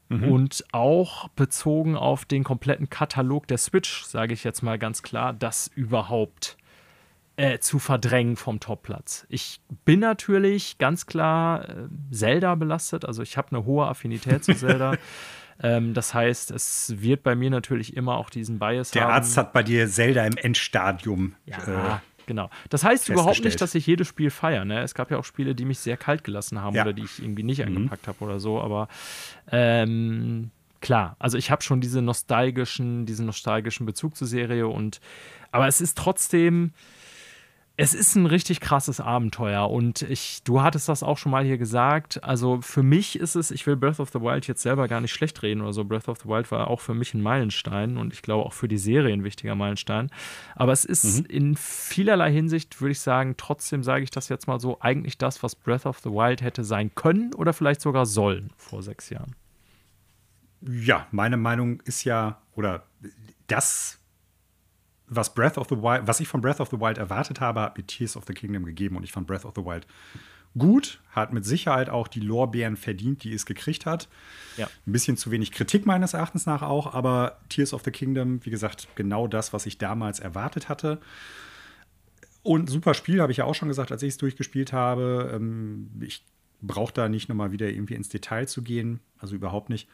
Mhm. 0.10 0.24
Und 0.24 0.66
auch 0.72 1.28
bezogen 1.30 1.96
auf 1.96 2.26
den 2.26 2.44
kompletten 2.44 2.90
Katalog 2.90 3.48
der 3.48 3.58
Switch, 3.58 4.04
sage 4.04 4.34
ich 4.34 4.44
jetzt 4.44 4.62
mal 4.62 4.80
ganz 4.80 5.04
klar, 5.04 5.34
das 5.34 5.70
überhaupt 5.76 6.58
äh, 7.36 7.60
zu 7.60 7.78
verdrängen 7.78 8.36
vom 8.36 8.60
Topplatz. 8.60 9.26
Ich 9.30 9.62
bin 9.86 10.00
natürlich 10.00 10.78
ganz 10.78 11.06
klar 11.06 11.70
äh, 11.70 11.88
Zelda 12.12 12.56
belastet, 12.56 13.06
also 13.06 13.22
ich 13.22 13.38
habe 13.38 13.56
eine 13.56 13.66
hohe 13.66 13.86
Affinität 13.86 14.44
zu 14.44 14.54
Zelda. 14.56 14.98
Ähm, 15.62 15.94
das 15.94 16.14
heißt, 16.14 16.52
es 16.52 16.94
wird 16.98 17.24
bei 17.24 17.36
mir 17.36 17.50
natürlich 17.50 17.96
immer 17.96 18.18
auch 18.18 18.30
diesen 18.30 18.60
Bias 18.60 18.92
Der 18.92 19.04
haben. 19.04 19.10
Der 19.10 19.16
Arzt 19.16 19.38
hat 19.38 19.54
bei 19.54 19.64
dir 19.64 19.88
Zelda 19.88 20.26
im 20.26 20.38
Endstadium. 20.38 21.36
Ja. 21.46 21.58
Äh, 21.96 22.00
Genau. 22.28 22.50
Das 22.70 22.84
heißt 22.84 23.08
überhaupt 23.08 23.44
nicht, 23.44 23.60
dass 23.62 23.74
ich 23.74 23.88
jedes 23.88 24.06
Spiel 24.06 24.30
feiere. 24.30 24.66
Ne? 24.66 24.82
Es 24.82 24.94
gab 24.94 25.10
ja 25.10 25.18
auch 25.18 25.24
Spiele, 25.24 25.56
die 25.56 25.64
mich 25.64 25.80
sehr 25.80 25.96
kalt 25.96 26.26
gelassen 26.26 26.62
haben 26.62 26.76
ja. 26.76 26.84
oder 26.84 26.92
die 26.92 27.06
ich 27.06 27.22
irgendwie 27.22 27.44
nicht 27.44 27.60
mhm. 27.60 27.68
angepackt 27.78 28.08
habe 28.08 28.24
oder 28.24 28.40
so. 28.40 28.60
Aber 28.62 28.90
ähm, 29.50 30.52
klar, 30.82 31.16
also 31.20 31.38
ich 31.38 31.50
habe 31.52 31.64
schon 31.64 31.80
diese 31.80 32.02
nostalgischen, 32.02 33.06
diesen 33.06 33.26
nostalgischen 33.26 33.86
Bezug 33.86 34.18
zur 34.18 34.28
Serie 34.28 34.68
und 34.68 35.00
aber 35.52 35.68
es 35.68 35.80
ist 35.80 35.98
trotzdem 35.98 36.74
es 37.80 37.94
ist 37.94 38.16
ein 38.16 38.26
richtig 38.26 38.60
krasses 38.60 39.00
Abenteuer 39.00 39.70
und 39.70 40.02
ich, 40.02 40.42
du 40.44 40.64
hattest 40.64 40.90
das 40.90 41.04
auch 41.04 41.20
schon 41.20 41.32
mal 41.32 41.46
hier 41.46 41.60
gesagt. 41.60 42.24
Also 42.24 42.60
für 42.60 42.82
mich 42.82 43.20
ist 43.20 43.36
es, 43.36 43.52
ich 43.52 43.68
will 43.68 43.76
Breath 43.76 44.00
of 44.00 44.10
the 44.10 44.20
Wild 44.20 44.48
jetzt 44.48 44.64
selber 44.64 44.88
gar 44.88 45.00
nicht 45.00 45.14
schlecht 45.14 45.44
reden 45.44 45.62
oder 45.62 45.74
so. 45.74 45.86
Breath 45.86 46.08
of 46.08 46.18
the 46.24 46.28
Wild 46.28 46.50
war 46.50 46.70
auch 46.70 46.80
für 46.80 46.96
mich 46.96 47.14
ein 47.14 47.22
Meilenstein 47.22 47.98
und 47.98 48.14
ich 48.14 48.24
glaube 48.24 48.48
auch 48.48 48.54
für 48.54 48.68
die 48.68 48.80
Serie 48.80 49.14
ein 49.14 49.24
wichtiger 49.24 49.54
Meilenstein. 49.54 50.10
Aber 50.56 50.72
es 50.72 50.86
ist 50.86 51.20
mhm. 51.20 51.26
in 51.30 51.56
vielerlei 51.56 52.32
Hinsicht, 52.32 52.82
würde 52.82 52.94
ich 52.94 53.00
sagen, 53.00 53.36
trotzdem 53.38 53.84
sage 53.84 54.04
ich 54.04 54.10
das 54.10 54.28
jetzt 54.28 54.48
mal 54.48 54.60
so, 54.60 54.82
eigentlich 54.82 55.20
das, 55.20 55.44
was 55.44 55.54
Breath 55.54 55.86
of 55.86 56.00
the 56.00 56.10
Wild 56.10 56.42
hätte 56.42 56.64
sein 56.64 56.96
können 56.96 57.36
oder 57.36 57.54
vielleicht 57.54 57.82
sogar 57.82 58.08
sollen 58.08 58.50
vor 58.58 58.82
sechs 58.82 59.12
Jahren. 59.12 59.36
Ja, 60.62 61.06
meine 61.12 61.38
Meinung 61.38 61.80
ist 61.82 62.06
ja, 62.06 62.42
oder 62.56 62.86
das 63.46 63.97
was 65.08 65.34
Breath 65.34 65.58
of 65.58 65.68
the 65.70 65.78
Wild, 65.78 66.08
was 66.08 66.20
ich 66.20 66.28
von 66.28 66.42
Breath 66.42 66.60
of 66.60 66.70
the 66.70 66.80
Wild 66.80 66.98
erwartet 66.98 67.40
habe, 67.40 67.62
hat 67.62 67.78
mir 67.78 67.86
Tears 67.86 68.18
of 68.18 68.26
the 68.28 68.34
Kingdom 68.34 68.66
gegeben 68.66 68.98
und 68.98 69.04
ich 69.04 69.12
fand 69.12 69.28
Breath 69.28 69.46
of 69.46 69.54
the 69.56 69.64
Wild 69.64 69.88
gut, 70.58 71.00
hat 71.12 71.34
mit 71.34 71.46
Sicherheit 71.46 71.90
auch 71.90 72.08
die 72.08 72.20
Lorbeeren 72.20 72.78
verdient, 72.78 73.24
die 73.24 73.34
es 73.34 73.46
gekriegt 73.46 73.86
hat. 73.86 74.08
Ja. 74.58 74.68
Ein 74.86 74.92
bisschen 74.92 75.18
zu 75.18 75.32
wenig 75.32 75.52
Kritik 75.52 75.86
meines 75.86 76.14
Erachtens 76.14 76.46
nach 76.46 76.62
auch, 76.62 76.94
aber 76.94 77.40
Tears 77.50 77.74
of 77.74 77.84
the 77.84 77.92
Kingdom, 77.92 78.44
wie 78.46 78.50
gesagt, 78.50 78.88
genau 78.96 79.28
das, 79.28 79.54
was 79.54 79.66
ich 79.66 79.78
damals 79.78 80.20
erwartet 80.20 80.70
hatte. 80.70 81.00
Und 82.44 82.70
super 82.70 82.94
Spiel, 82.94 83.22
habe 83.22 83.32
ich 83.32 83.40
ja 83.40 83.46
auch 83.46 83.56
schon 83.56 83.68
gesagt, 83.68 83.92
als 83.92 84.04
ich 84.04 84.10
es 84.10 84.18
durchgespielt 84.18 84.74
habe. 84.74 85.32
Ähm, 85.34 85.92
ich 86.00 86.24
brauche 86.62 86.94
da 86.94 87.10
nicht 87.10 87.30
nochmal 87.30 87.52
wieder 87.52 87.70
irgendwie 87.70 87.96
ins 87.96 88.10
Detail 88.10 88.48
zu 88.48 88.64
gehen, 88.64 89.00
also 89.20 89.36
überhaupt 89.36 89.70
nicht. 89.70 89.88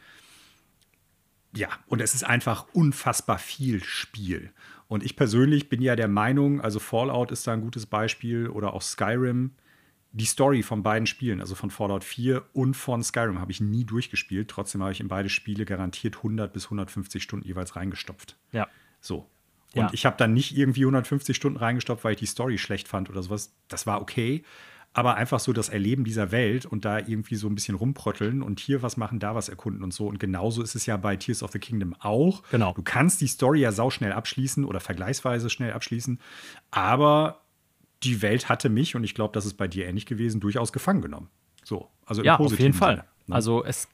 Ja, 1.55 1.69
und 1.87 2.01
es 2.01 2.15
ist 2.15 2.23
einfach 2.23 2.65
unfassbar 2.73 3.37
viel 3.37 3.83
Spiel. 3.83 4.51
Und 4.93 5.01
ich 5.01 5.15
persönlich 5.15 5.69
bin 5.69 5.81
ja 5.81 5.95
der 5.95 6.07
Meinung, 6.07 6.61
also 6.61 6.77
Fallout 6.77 7.31
ist 7.31 7.47
da 7.47 7.53
ein 7.53 7.61
gutes 7.61 7.87
Beispiel 7.87 8.47
oder 8.47 8.75
auch 8.75 8.83
Skyrim. 8.83 9.55
Die 10.11 10.25
Story 10.25 10.61
von 10.61 10.83
beiden 10.83 11.07
Spielen, 11.07 11.41
also 11.41 11.55
von 11.55 11.71
Fallout 11.71 12.03
4 12.03 12.43
und 12.53 12.75
von 12.75 13.01
Skyrim, 13.01 13.39
habe 13.39 13.51
ich 13.51 13.59
nie 13.59 13.85
durchgespielt. 13.85 14.49
Trotzdem 14.49 14.83
habe 14.83 14.91
ich 14.91 14.99
in 14.99 15.07
beide 15.07 15.29
Spiele 15.29 15.65
garantiert 15.65 16.17
100 16.17 16.53
bis 16.53 16.65
150 16.65 17.23
Stunden 17.23 17.43
jeweils 17.43 17.75
reingestopft. 17.75 18.37
Ja. 18.51 18.67
So. 19.01 19.27
Und 19.73 19.81
ja. 19.81 19.89
ich 19.93 20.05
habe 20.05 20.15
dann 20.15 20.31
nicht 20.31 20.55
irgendwie 20.55 20.81
150 20.81 21.35
Stunden 21.35 21.57
reingestopft, 21.57 22.03
weil 22.03 22.13
ich 22.13 22.19
die 22.19 22.27
Story 22.27 22.59
schlecht 22.59 22.87
fand 22.87 23.09
oder 23.09 23.23
sowas. 23.23 23.51
Das 23.69 23.87
war 23.87 23.99
okay 23.99 24.43
aber 24.93 25.15
einfach 25.15 25.39
so 25.39 25.53
das 25.53 25.69
Erleben 25.69 26.03
dieser 26.03 26.31
Welt 26.31 26.65
und 26.65 26.85
da 26.85 26.99
irgendwie 26.99 27.35
so 27.35 27.47
ein 27.47 27.55
bisschen 27.55 27.75
rumprötteln 27.75 28.41
und 28.41 28.59
hier 28.59 28.81
was 28.81 28.95
machen, 28.95 29.19
da 29.19 29.33
was 29.33 29.49
erkunden 29.49 29.83
und 29.83 29.93
so. 29.93 30.07
Und 30.07 30.19
genauso 30.19 30.61
ist 30.61 30.75
es 30.75 30.85
ja 30.85 30.97
bei 30.97 31.15
Tears 31.15 31.41
of 31.41 31.51
the 31.51 31.59
Kingdom 31.59 31.95
auch. 31.99 32.43
Genau. 32.51 32.73
Du 32.73 32.83
kannst 32.83 33.19
die 33.21 33.27
Story 33.27 33.61
ja 33.61 33.71
sauschnell 33.71 34.11
abschließen 34.11 34.63
oder 34.65 34.79
vergleichsweise 34.79 35.49
schnell 35.49 35.73
abschließen, 35.73 36.19
aber 36.71 37.41
die 38.03 38.21
Welt 38.21 38.49
hatte 38.49 38.69
mich, 38.69 38.95
und 38.95 39.03
ich 39.03 39.15
glaube, 39.15 39.33
das 39.33 39.45
ist 39.45 39.55
bei 39.55 39.67
dir 39.67 39.87
ähnlich 39.87 40.05
gewesen, 40.05 40.41
durchaus 40.41 40.73
gefangen 40.73 41.01
genommen. 41.01 41.29
So, 41.63 41.89
also 42.05 42.21
im 42.21 42.25
ja, 42.25 42.37
auf 42.37 42.59
jeden 42.59 42.73
Fall. 42.73 42.95
Sinne, 42.95 43.07
ne? 43.27 43.35
Also 43.35 43.63
es 43.63 43.87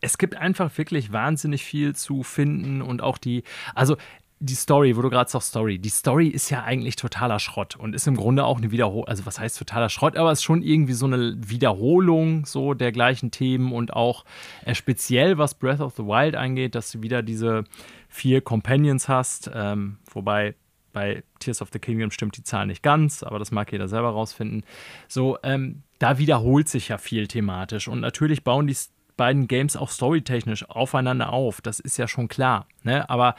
es 0.00 0.18
gibt 0.18 0.36
einfach 0.36 0.76
wirklich 0.78 1.12
wahnsinnig 1.12 1.64
viel 1.64 1.94
zu 1.94 2.22
finden 2.22 2.82
und 2.82 3.02
auch 3.02 3.18
die, 3.18 3.42
also 3.74 3.96
die 4.40 4.54
Story, 4.54 4.96
wo 4.96 5.02
du 5.02 5.10
gerade 5.10 5.28
sagst 5.28 5.48
Story, 5.48 5.78
die 5.78 5.88
Story 5.88 6.28
ist 6.28 6.50
ja 6.50 6.62
eigentlich 6.62 6.96
totaler 6.96 7.40
Schrott 7.40 7.74
und 7.76 7.94
ist 7.94 8.06
im 8.06 8.16
Grunde 8.16 8.44
auch 8.44 8.58
eine 8.58 8.70
Wiederholung, 8.70 9.08
also 9.08 9.26
was 9.26 9.40
heißt 9.40 9.58
totaler 9.58 9.88
Schrott, 9.88 10.16
aber 10.16 10.30
es 10.30 10.38
ist 10.38 10.44
schon 10.44 10.62
irgendwie 10.62 10.92
so 10.92 11.06
eine 11.06 11.34
Wiederholung 11.38 12.46
so 12.46 12.74
der 12.74 12.92
gleichen 12.92 13.30
Themen 13.32 13.72
und 13.72 13.92
auch 13.92 14.24
äh, 14.64 14.74
speziell 14.74 15.38
was 15.38 15.54
Breath 15.54 15.80
of 15.80 15.94
the 15.96 16.04
Wild 16.04 16.36
angeht, 16.36 16.76
dass 16.76 16.92
du 16.92 17.02
wieder 17.02 17.22
diese 17.22 17.64
vier 18.08 18.40
Companions 18.40 19.08
hast, 19.08 19.50
ähm, 19.52 19.98
wobei 20.12 20.54
bei 20.92 21.24
Tears 21.40 21.60
of 21.60 21.70
the 21.72 21.78
Kingdom 21.80 22.10
stimmt 22.12 22.36
die 22.36 22.44
Zahl 22.44 22.66
nicht 22.66 22.82
ganz, 22.82 23.22
aber 23.22 23.38
das 23.38 23.50
mag 23.50 23.72
jeder 23.72 23.88
selber 23.88 24.10
rausfinden. 24.10 24.64
So, 25.08 25.38
ähm, 25.42 25.82
da 25.98 26.18
wiederholt 26.18 26.68
sich 26.68 26.88
ja 26.88 26.98
viel 26.98 27.26
thematisch 27.26 27.88
und 27.88 28.00
natürlich 28.00 28.44
bauen 28.44 28.68
die 28.68 28.76
beiden 29.16 29.48
Games 29.48 29.76
auch 29.76 29.90
storytechnisch 29.90 30.70
aufeinander 30.70 31.32
auf, 31.32 31.60
das 31.60 31.80
ist 31.80 31.96
ja 31.96 32.06
schon 32.06 32.28
klar, 32.28 32.66
ne? 32.84 33.10
aber 33.10 33.34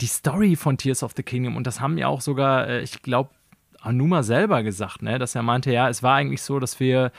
die 0.00 0.06
Story 0.06 0.56
von 0.56 0.78
Tears 0.78 1.02
of 1.02 1.12
the 1.16 1.22
Kingdom 1.22 1.56
und 1.56 1.66
das 1.66 1.80
haben 1.80 1.98
ja 1.98 2.08
auch 2.08 2.20
sogar, 2.20 2.68
äh, 2.68 2.82
ich 2.82 3.02
glaube, 3.02 3.30
Anuma 3.80 4.22
selber 4.22 4.62
gesagt, 4.62 5.02
ne, 5.02 5.18
dass 5.18 5.34
er 5.34 5.42
meinte, 5.42 5.72
ja, 5.72 5.88
es 5.88 6.02
war 6.02 6.16
eigentlich 6.16 6.42
so, 6.42 6.58
dass 6.58 6.80
wir 6.80 7.12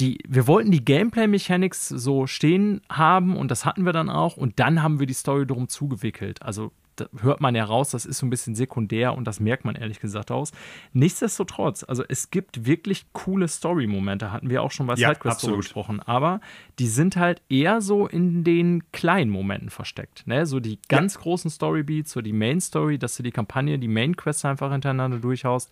die, 0.00 0.18
wir 0.28 0.46
wollten 0.46 0.70
die 0.70 0.84
Gameplay-Mechanics 0.84 1.88
so 1.88 2.26
stehen 2.26 2.82
haben 2.90 3.36
und 3.36 3.50
das 3.50 3.64
hatten 3.64 3.84
wir 3.86 3.92
dann 3.92 4.10
auch 4.10 4.36
und 4.36 4.58
dann 4.60 4.82
haben 4.82 5.00
wir 5.00 5.06
die 5.06 5.14
Story 5.14 5.46
drum 5.46 5.68
zugewickelt. 5.68 6.42
Also 6.42 6.72
hört 7.20 7.40
man 7.40 7.54
ja 7.54 7.64
raus, 7.64 7.90
das 7.90 8.06
ist 8.06 8.18
so 8.18 8.26
ein 8.26 8.30
bisschen 8.30 8.54
sekundär 8.54 9.14
und 9.14 9.24
das 9.26 9.40
merkt 9.40 9.64
man 9.64 9.74
ehrlich 9.74 10.00
gesagt 10.00 10.30
aus. 10.30 10.52
Nichtsdestotrotz, 10.92 11.84
also 11.84 12.04
es 12.08 12.30
gibt 12.30 12.66
wirklich 12.66 13.06
coole 13.12 13.48
Story-Momente, 13.48 14.32
hatten 14.32 14.50
wir 14.50 14.62
auch 14.62 14.70
schon 14.70 14.86
bei 14.86 14.94
ja, 14.94 15.08
Sidequest 15.08 15.40
so 15.40 15.56
gesprochen, 15.56 16.00
aber 16.00 16.40
die 16.78 16.86
sind 16.86 17.16
halt 17.16 17.42
eher 17.48 17.80
so 17.80 18.06
in 18.06 18.44
den 18.44 18.90
kleinen 18.92 19.30
Momenten 19.30 19.70
versteckt. 19.70 20.26
Ne? 20.26 20.46
So 20.46 20.60
die 20.60 20.78
ganz 20.88 21.14
ja. 21.14 21.20
großen 21.20 21.50
Story-Beats, 21.50 22.12
so 22.12 22.20
die 22.20 22.32
Main-Story, 22.32 22.98
dass 22.98 23.16
du 23.16 23.22
die 23.22 23.32
Kampagne, 23.32 23.78
die 23.78 23.88
Main-Quests 23.88 24.44
einfach 24.44 24.72
hintereinander 24.72 25.18
durchhaust. 25.18 25.70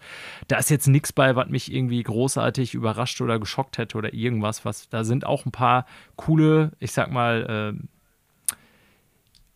Da 0.49 0.59
ist 0.59 0.70
jetzt 0.70 0.89
nichts 0.89 1.12
bei, 1.12 1.37
was 1.37 1.49
mich 1.49 1.72
irgendwie 1.72 2.03
großartig 2.03 2.75
überrascht 2.75 3.20
oder 3.20 3.39
geschockt 3.39 3.79
hätte 3.79 3.99
oder 3.99 4.14
irgendwas. 4.14 4.64
Was, 4.64 4.89
da 4.89 5.05
sind 5.05 5.27
auch 5.27 5.47
ein 5.47 5.53
paar 5.53 5.87
coole, 6.16 6.72
ich 6.79 6.93
sag 6.93 7.11
mal, 7.11 7.75
äh, 7.77 7.87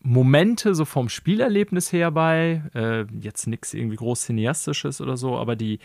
Momente 0.01 0.75
so 0.75 0.85
vom 0.85 1.09
Spielerlebnis 1.09 1.91
her 1.91 2.11
bei, 2.11 2.63
äh, 2.73 3.05
jetzt 3.19 3.47
nichts 3.47 3.73
irgendwie 3.73 3.97
groß 3.97 4.21
cineastisches 4.21 5.01
oder 5.01 5.17
so, 5.17 5.37
aber 5.37 5.55
die, 5.55 5.79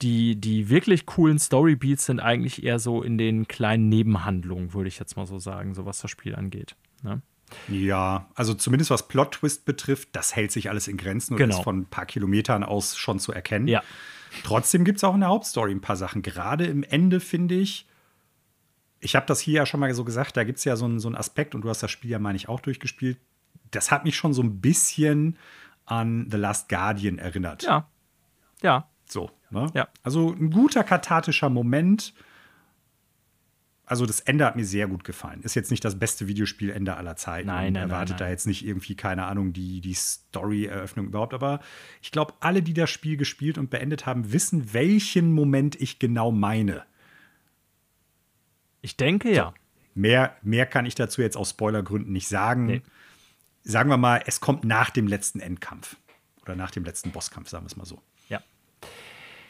die, 0.00 0.36
die 0.36 0.68
wirklich 0.68 1.06
coolen 1.06 1.38
Storybeats 1.38 2.06
sind 2.06 2.20
eigentlich 2.20 2.62
eher 2.62 2.78
so 2.78 3.02
in 3.02 3.18
den 3.18 3.48
kleinen 3.48 3.88
Nebenhandlungen, 3.88 4.74
würde 4.74 4.88
ich 4.88 4.98
jetzt 4.98 5.16
mal 5.16 5.26
so 5.26 5.38
sagen, 5.38 5.74
so 5.74 5.86
was 5.86 6.00
das 6.00 6.10
Spiel 6.10 6.36
angeht. 6.36 6.76
Ne? 7.02 7.20
Ja, 7.68 8.28
also 8.34 8.54
zumindest 8.54 8.90
was 8.90 9.08
Plot-Twist 9.08 9.64
betrifft, 9.64 10.10
das 10.12 10.36
hält 10.36 10.52
sich 10.52 10.70
alles 10.70 10.86
in 10.86 10.96
Grenzen 10.96 11.34
und 11.34 11.38
genau. 11.38 11.56
ist 11.56 11.64
von 11.64 11.80
ein 11.80 11.86
paar 11.86 12.06
Kilometern 12.06 12.62
aus 12.62 12.96
schon 12.96 13.18
zu 13.18 13.32
erkennen. 13.32 13.66
Ja. 13.66 13.82
Trotzdem 14.44 14.84
gibt 14.84 14.98
es 14.98 15.04
auch 15.04 15.14
in 15.14 15.20
der 15.20 15.30
Hauptstory 15.30 15.72
ein 15.72 15.80
paar 15.80 15.96
Sachen. 15.96 16.22
Gerade 16.22 16.66
im 16.66 16.84
Ende 16.84 17.20
finde 17.20 17.56
ich, 17.56 17.86
ich 19.00 19.16
habe 19.16 19.26
das 19.26 19.40
hier 19.40 19.54
ja 19.54 19.66
schon 19.66 19.80
mal 19.80 19.92
so 19.94 20.04
gesagt, 20.04 20.36
da 20.36 20.44
gibt 20.44 20.58
es 20.58 20.64
ja 20.64 20.76
so 20.76 20.84
einen, 20.84 21.00
so 21.00 21.08
einen 21.08 21.16
Aspekt, 21.16 21.54
und 21.54 21.62
du 21.62 21.68
hast 21.68 21.82
das 21.82 21.90
Spiel 21.90 22.10
ja, 22.10 22.18
meine 22.18 22.36
ich, 22.36 22.48
auch 22.48 22.60
durchgespielt, 22.60 23.18
das 23.70 23.90
hat 23.90 24.04
mich 24.04 24.16
schon 24.16 24.32
so 24.32 24.42
ein 24.42 24.60
bisschen 24.60 25.36
an 25.84 26.28
The 26.30 26.36
Last 26.36 26.68
Guardian 26.68 27.18
erinnert. 27.18 27.62
Ja. 27.62 27.88
Ja. 28.62 28.88
So, 29.06 29.30
ne? 29.50 29.70
Ja. 29.74 29.88
Also 30.02 30.32
ein 30.32 30.50
guter 30.50 30.84
kathartischer 30.84 31.48
Moment. 31.48 32.12
Also 33.86 34.04
das 34.04 34.20
Ende 34.20 34.44
hat 34.44 34.54
mir 34.54 34.66
sehr 34.66 34.86
gut 34.86 35.02
gefallen. 35.02 35.40
Ist 35.40 35.54
jetzt 35.54 35.70
nicht 35.70 35.82
das 35.82 35.98
beste 35.98 36.28
Videospielende 36.28 36.94
aller 36.96 37.16
Zeiten. 37.16 37.46
Nein, 37.46 37.72
nein, 37.72 37.84
Erwartet 37.84 38.10
nein, 38.10 38.18
nein. 38.18 38.26
da 38.26 38.30
jetzt 38.30 38.46
nicht 38.46 38.66
irgendwie, 38.66 38.96
keine 38.96 39.24
Ahnung, 39.24 39.54
die, 39.54 39.80
die 39.80 39.94
Story-Eröffnung 39.94 41.06
überhaupt. 41.06 41.32
Aber 41.32 41.60
ich 42.02 42.10
glaube, 42.10 42.34
alle, 42.40 42.62
die 42.62 42.74
das 42.74 42.90
Spiel 42.90 43.16
gespielt 43.16 43.56
und 43.56 43.70
beendet 43.70 44.04
haben, 44.04 44.30
wissen, 44.32 44.74
welchen 44.74 45.32
Moment 45.32 45.80
ich 45.80 45.98
genau 45.98 46.30
meine. 46.30 46.84
Ich 48.82 48.98
denke, 48.98 49.32
ja. 49.32 49.54
Mehr, 49.94 50.36
mehr 50.42 50.66
kann 50.66 50.84
ich 50.84 50.94
dazu 50.94 51.22
jetzt 51.22 51.36
aus 51.36 51.50
Spoilergründen 51.50 52.12
nicht 52.12 52.28
sagen. 52.28 52.66
Nee 52.66 52.82
sagen 53.68 53.90
wir 53.90 53.98
mal, 53.98 54.22
es 54.26 54.40
kommt 54.40 54.64
nach 54.64 54.90
dem 54.90 55.06
letzten 55.06 55.40
Endkampf. 55.40 55.96
Oder 56.42 56.56
nach 56.56 56.70
dem 56.70 56.84
letzten 56.84 57.10
Bosskampf, 57.10 57.48
sagen 57.50 57.64
wir 57.64 57.68
es 57.68 57.76
mal 57.76 57.84
so. 57.84 58.00
Ja. 58.28 58.40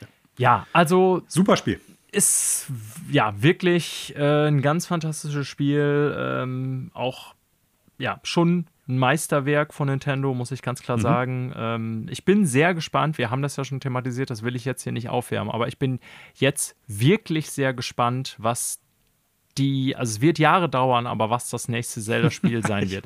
Ja, 0.00 0.08
ja 0.36 0.66
also. 0.72 1.22
Super 1.28 1.56
Spiel. 1.56 1.80
Ist 2.10 2.66
ja 3.10 3.40
wirklich 3.40 4.14
äh, 4.16 4.48
ein 4.48 4.60
ganz 4.60 4.86
fantastisches 4.86 5.46
Spiel. 5.46 6.14
Ähm, 6.18 6.90
auch 6.94 7.34
ja, 7.98 8.18
schon 8.22 8.66
ein 8.88 8.98
Meisterwerk 8.98 9.74
von 9.74 9.88
Nintendo, 9.88 10.32
muss 10.34 10.50
ich 10.50 10.62
ganz 10.62 10.82
klar 10.82 10.96
mhm. 10.96 11.02
sagen. 11.02 11.52
Ähm, 11.54 12.06
ich 12.10 12.24
bin 12.24 12.46
sehr 12.46 12.74
gespannt. 12.74 13.18
Wir 13.18 13.30
haben 13.30 13.42
das 13.42 13.56
ja 13.56 13.64
schon 13.64 13.80
thematisiert, 13.80 14.30
das 14.30 14.42
will 14.42 14.56
ich 14.56 14.64
jetzt 14.64 14.82
hier 14.82 14.92
nicht 14.92 15.08
aufwärmen. 15.08 15.52
Aber 15.52 15.68
ich 15.68 15.78
bin 15.78 16.00
jetzt 16.34 16.76
wirklich 16.86 17.50
sehr 17.50 17.74
gespannt, 17.74 18.34
was 18.38 18.80
die, 19.58 19.96
also 19.96 20.12
es 20.12 20.20
wird 20.20 20.38
Jahre 20.38 20.68
dauern, 20.68 21.06
aber 21.06 21.30
was 21.30 21.50
das 21.50 21.68
nächste 21.68 22.00
Zelda-Spiel 22.00 22.62
sein 22.66 22.90
wird. 22.90 23.04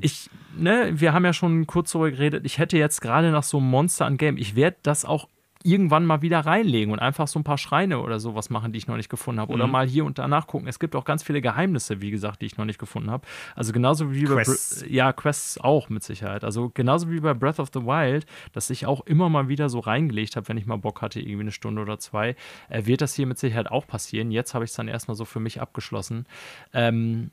ich, 0.00 0.30
ne, 0.56 0.90
wir 0.92 1.12
haben 1.12 1.24
ja 1.24 1.32
schon 1.32 1.66
kurz 1.66 1.92
darüber 1.92 2.10
geredet, 2.10 2.44
ich 2.44 2.58
hätte 2.58 2.78
jetzt 2.78 3.00
gerade 3.00 3.30
nach 3.30 3.42
so 3.42 3.58
einem 3.58 3.70
Monster 3.70 4.06
an 4.06 4.16
Game, 4.16 4.36
ich 4.36 4.54
werde 4.54 4.76
das 4.82 5.04
auch 5.04 5.28
irgendwann 5.68 6.06
mal 6.06 6.22
wieder 6.22 6.40
reinlegen 6.40 6.92
und 6.92 6.98
einfach 6.98 7.28
so 7.28 7.38
ein 7.38 7.44
paar 7.44 7.58
Schreine 7.58 8.00
oder 8.00 8.18
sowas 8.18 8.50
machen, 8.50 8.72
die 8.72 8.78
ich 8.78 8.86
noch 8.86 8.96
nicht 8.96 9.08
gefunden 9.08 9.40
habe. 9.40 9.52
Mhm. 9.52 9.60
Oder 9.60 9.66
mal 9.68 9.86
hier 9.86 10.04
und 10.04 10.18
da 10.18 10.26
nachgucken. 10.26 10.66
Es 10.66 10.78
gibt 10.78 10.96
auch 10.96 11.04
ganz 11.04 11.22
viele 11.22 11.40
Geheimnisse, 11.40 12.00
wie 12.00 12.10
gesagt, 12.10 12.42
die 12.42 12.46
ich 12.46 12.56
noch 12.56 12.64
nicht 12.64 12.78
gefunden 12.78 13.10
habe. 13.10 13.26
Also 13.54 13.72
genauso 13.72 14.12
wie 14.12 14.24
Quests. 14.24 14.82
bei 14.82 14.88
ja, 14.88 15.12
Quests 15.12 15.58
auch 15.58 15.88
mit 15.88 16.02
Sicherheit. 16.02 16.44
Also 16.44 16.70
genauso 16.72 17.10
wie 17.10 17.20
bei 17.20 17.34
Breath 17.34 17.60
of 17.60 17.68
the 17.74 17.84
Wild, 17.84 18.26
dass 18.52 18.70
ich 18.70 18.86
auch 18.86 19.02
immer 19.06 19.28
mal 19.28 19.48
wieder 19.48 19.68
so 19.68 19.80
reingelegt 19.80 20.36
habe, 20.36 20.48
wenn 20.48 20.56
ich 20.56 20.66
mal 20.66 20.76
Bock 20.76 21.02
hatte, 21.02 21.20
irgendwie 21.20 21.42
eine 21.42 21.52
Stunde 21.52 21.82
oder 21.82 21.98
zwei, 21.98 22.34
äh, 22.68 22.86
wird 22.86 23.02
das 23.02 23.14
hier 23.14 23.26
mit 23.26 23.38
Sicherheit 23.38 23.70
auch 23.70 23.86
passieren. 23.86 24.30
Jetzt 24.30 24.54
habe 24.54 24.64
ich 24.64 24.70
es 24.70 24.76
dann 24.76 24.88
erstmal 24.88 25.16
so 25.16 25.24
für 25.24 25.40
mich 25.40 25.60
abgeschlossen. 25.60 26.26
Ähm, 26.72 27.30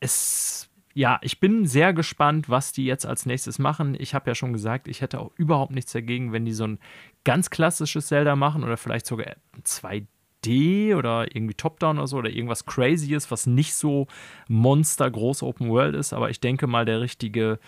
es 0.00 0.68
ja, 0.98 1.20
ich 1.22 1.38
bin 1.38 1.64
sehr 1.64 1.92
gespannt, 1.92 2.48
was 2.48 2.72
die 2.72 2.84
jetzt 2.84 3.06
als 3.06 3.24
nächstes 3.24 3.60
machen. 3.60 3.96
Ich 4.00 4.14
habe 4.14 4.28
ja 4.28 4.34
schon 4.34 4.52
gesagt, 4.52 4.88
ich 4.88 5.00
hätte 5.00 5.20
auch 5.20 5.30
überhaupt 5.36 5.70
nichts 5.70 5.92
dagegen, 5.92 6.32
wenn 6.32 6.44
die 6.44 6.52
so 6.52 6.64
ein 6.64 6.80
ganz 7.22 7.50
klassisches 7.50 8.08
Zelda 8.08 8.34
machen 8.34 8.64
oder 8.64 8.76
vielleicht 8.76 9.06
sogar 9.06 9.36
2D 9.62 10.96
oder 10.96 11.32
irgendwie 11.32 11.54
Top-Down 11.54 11.98
oder 11.98 12.08
so 12.08 12.16
oder 12.16 12.30
irgendwas 12.30 12.66
Crazyes, 12.66 13.30
was 13.30 13.46
nicht 13.46 13.74
so 13.74 14.08
Monster 14.48 15.08
groß 15.08 15.44
Open 15.44 15.70
World 15.70 15.94
ist. 15.94 16.12
Aber 16.12 16.30
ich 16.30 16.40
denke 16.40 16.66
mal, 16.66 16.84
der 16.84 17.00
richtige 17.00 17.60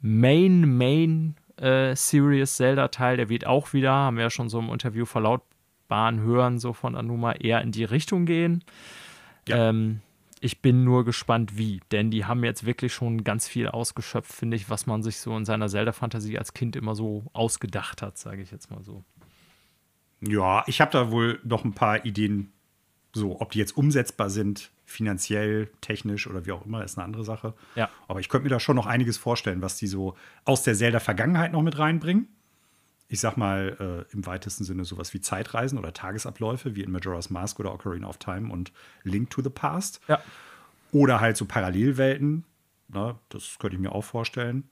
Main, 0.00 0.78
Main 0.78 1.34
äh, 1.56 1.96
Serious 1.96 2.54
Zelda-Teil, 2.54 3.16
der 3.16 3.28
wird 3.28 3.44
auch 3.44 3.72
wieder, 3.72 3.90
haben 3.90 4.18
wir 4.18 4.22
ja 4.22 4.30
schon 4.30 4.48
so 4.48 4.60
im 4.60 4.70
Interview 4.70 5.04
verlautbaren 5.04 6.20
hören, 6.20 6.60
so 6.60 6.74
von 6.74 6.94
Anuma, 6.94 7.32
eher 7.32 7.60
in 7.60 7.72
die 7.72 7.82
Richtung 7.82 8.24
gehen. 8.24 8.62
Ja. 9.48 9.70
Ähm, 9.70 10.00
ich 10.42 10.60
bin 10.60 10.84
nur 10.84 11.04
gespannt, 11.04 11.56
wie. 11.56 11.80
Denn 11.92 12.10
die 12.10 12.24
haben 12.24 12.42
jetzt 12.44 12.66
wirklich 12.66 12.92
schon 12.92 13.24
ganz 13.24 13.46
viel 13.46 13.68
ausgeschöpft, 13.68 14.32
finde 14.32 14.56
ich, 14.56 14.68
was 14.68 14.86
man 14.86 15.02
sich 15.02 15.18
so 15.18 15.36
in 15.36 15.44
seiner 15.44 15.68
Zelda-Fantasie 15.68 16.38
als 16.38 16.52
Kind 16.52 16.74
immer 16.74 16.94
so 16.94 17.24
ausgedacht 17.32 18.02
hat, 18.02 18.18
sage 18.18 18.42
ich 18.42 18.50
jetzt 18.50 18.70
mal 18.70 18.82
so. 18.82 19.04
Ja, 20.20 20.64
ich 20.66 20.80
habe 20.80 20.90
da 20.90 21.10
wohl 21.10 21.40
noch 21.44 21.64
ein 21.64 21.72
paar 21.72 22.04
Ideen, 22.04 22.52
so, 23.14 23.40
ob 23.40 23.52
die 23.52 23.58
jetzt 23.58 23.76
umsetzbar 23.76 24.30
sind, 24.30 24.70
finanziell, 24.84 25.70
technisch 25.80 26.26
oder 26.26 26.44
wie 26.44 26.52
auch 26.52 26.66
immer, 26.66 26.84
ist 26.84 26.98
eine 26.98 27.04
andere 27.04 27.24
Sache. 27.24 27.54
Ja. 27.76 27.88
Aber 28.08 28.20
ich 28.20 28.28
könnte 28.28 28.44
mir 28.44 28.50
da 28.50 28.60
schon 28.60 28.76
noch 28.76 28.86
einiges 28.86 29.18
vorstellen, 29.18 29.62
was 29.62 29.76
die 29.76 29.86
so 29.86 30.16
aus 30.44 30.62
der 30.62 30.74
Zelda-Vergangenheit 30.74 31.52
noch 31.52 31.62
mit 31.62 31.78
reinbringen 31.78 32.28
ich 33.12 33.20
sag 33.20 33.36
mal, 33.36 34.06
äh, 34.08 34.12
im 34.14 34.24
weitesten 34.24 34.64
Sinne 34.64 34.86
sowas 34.86 35.12
wie 35.12 35.20
Zeitreisen 35.20 35.78
oder 35.78 35.92
Tagesabläufe, 35.92 36.74
wie 36.74 36.82
in 36.82 36.90
Majora's 36.90 37.28
Mask 37.28 37.60
oder 37.60 37.74
Ocarina 37.74 38.08
of 38.08 38.16
Time 38.16 38.50
und 38.50 38.72
Link 39.02 39.28
to 39.28 39.42
the 39.42 39.50
Past. 39.50 40.00
Ja. 40.08 40.18
Oder 40.92 41.20
halt 41.20 41.36
so 41.36 41.44
Parallelwelten. 41.44 42.46
Na, 42.88 43.20
das 43.28 43.58
könnte 43.58 43.76
ich 43.76 43.82
mir 43.82 43.92
auch 43.92 44.00
vorstellen. 44.00 44.64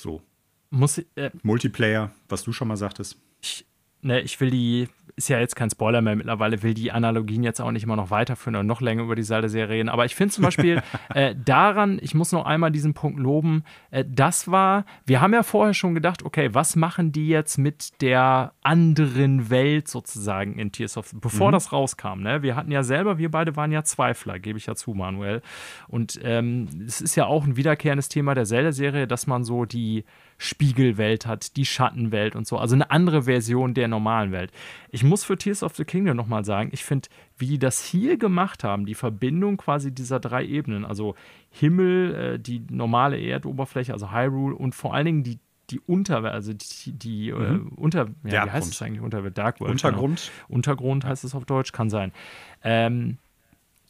So. 0.00 0.22
Muss, 0.70 0.98
äh, 1.16 1.32
Multiplayer, 1.42 2.12
was 2.28 2.44
du 2.44 2.52
schon 2.52 2.68
mal 2.68 2.76
sagtest. 2.76 3.16
Ich, 3.42 3.66
ne, 4.00 4.20
ich 4.20 4.38
will 4.40 4.52
die 4.52 4.88
ist 5.16 5.28
ja 5.28 5.38
jetzt 5.38 5.54
kein 5.54 5.70
Spoiler 5.70 6.02
mehr 6.02 6.16
mittlerweile, 6.16 6.62
will 6.62 6.74
die 6.74 6.90
Analogien 6.90 7.42
jetzt 7.42 7.60
auch 7.60 7.70
nicht 7.70 7.84
immer 7.84 7.96
noch 7.96 8.10
weiterführen 8.10 8.56
oder 8.56 8.64
noch 8.64 8.80
länger 8.80 9.02
über 9.04 9.14
die 9.14 9.22
Zelda-Serie 9.22 9.68
reden. 9.68 9.88
Aber 9.88 10.04
ich 10.04 10.14
finde 10.14 10.34
zum 10.34 10.42
Beispiel 10.42 10.82
äh, 11.14 11.34
daran, 11.36 11.98
ich 12.02 12.14
muss 12.14 12.32
noch 12.32 12.44
einmal 12.44 12.72
diesen 12.72 12.94
Punkt 12.94 13.20
loben, 13.20 13.64
äh, 13.90 14.04
das 14.06 14.50
war, 14.50 14.84
wir 15.06 15.20
haben 15.20 15.32
ja 15.32 15.42
vorher 15.42 15.74
schon 15.74 15.94
gedacht, 15.94 16.24
okay, 16.24 16.50
was 16.52 16.74
machen 16.76 17.12
die 17.12 17.28
jetzt 17.28 17.58
mit 17.58 18.00
der 18.02 18.52
anderen 18.62 19.50
Welt 19.50 19.88
sozusagen 19.88 20.58
in 20.58 20.72
Tears 20.72 20.96
of, 20.96 21.12
bevor 21.14 21.48
mhm. 21.48 21.52
das 21.52 21.72
rauskam, 21.72 22.20
ne? 22.20 22.42
Wir 22.42 22.56
hatten 22.56 22.72
ja 22.72 22.82
selber, 22.82 23.18
wir 23.18 23.30
beide 23.30 23.56
waren 23.56 23.70
ja 23.70 23.84
Zweifler, 23.84 24.38
gebe 24.38 24.58
ich 24.58 24.66
ja 24.66 24.74
zu, 24.74 24.94
Manuel. 24.94 25.42
Und 25.86 26.18
ähm, 26.22 26.68
es 26.86 27.00
ist 27.00 27.14
ja 27.14 27.26
auch 27.26 27.44
ein 27.44 27.56
wiederkehrendes 27.56 28.08
Thema 28.08 28.34
der 28.34 28.44
Zelda-Serie, 28.44 29.06
dass 29.06 29.26
man 29.26 29.44
so 29.44 29.64
die 29.64 30.04
Spiegelwelt 30.44 31.26
hat, 31.26 31.56
die 31.56 31.64
Schattenwelt 31.64 32.36
und 32.36 32.46
so. 32.46 32.58
Also 32.58 32.74
eine 32.74 32.90
andere 32.90 33.22
Version 33.22 33.74
der 33.74 33.88
normalen 33.88 34.32
Welt. 34.32 34.52
Ich 34.90 35.02
muss 35.02 35.24
für 35.24 35.36
Tears 35.36 35.62
of 35.62 35.74
the 35.76 35.84
Kingdom 35.84 36.16
nochmal 36.16 36.44
sagen, 36.44 36.70
ich 36.72 36.84
finde, 36.84 37.08
wie 37.38 37.46
die 37.46 37.58
das 37.58 37.84
hier 37.84 38.16
gemacht 38.16 38.62
haben, 38.62 38.86
die 38.86 38.94
Verbindung 38.94 39.56
quasi 39.56 39.92
dieser 39.92 40.20
drei 40.20 40.44
Ebenen, 40.44 40.84
also 40.84 41.14
Himmel, 41.50 42.14
äh, 42.14 42.38
die 42.38 42.64
normale 42.70 43.18
Erdoberfläche, 43.18 43.92
also 43.92 44.12
Hyrule 44.12 44.54
und 44.54 44.74
vor 44.74 44.94
allen 44.94 45.06
Dingen 45.06 45.22
die 45.22 45.38
die 45.70 45.80
Unterwelt, 45.80 46.34
also 46.34 46.52
die, 46.52 46.92
die 46.92 47.30
äh, 47.30 47.34
mhm. 47.34 47.68
äh, 47.68 47.80
Unter, 47.80 48.08
ja, 48.24 48.44
wie 48.44 48.50
heißt 48.50 48.70
es 48.70 48.82
eigentlich 48.82 49.00
Unterwelt? 49.00 49.38
Dark 49.38 49.60
World. 49.60 49.72
Untergrund. 49.72 50.30
Genau. 50.46 50.56
Untergrund 50.56 51.04
heißt 51.06 51.24
es 51.24 51.34
auf 51.34 51.46
Deutsch, 51.46 51.72
kann 51.72 51.88
sein. 51.88 52.12
Ähm, 52.62 53.16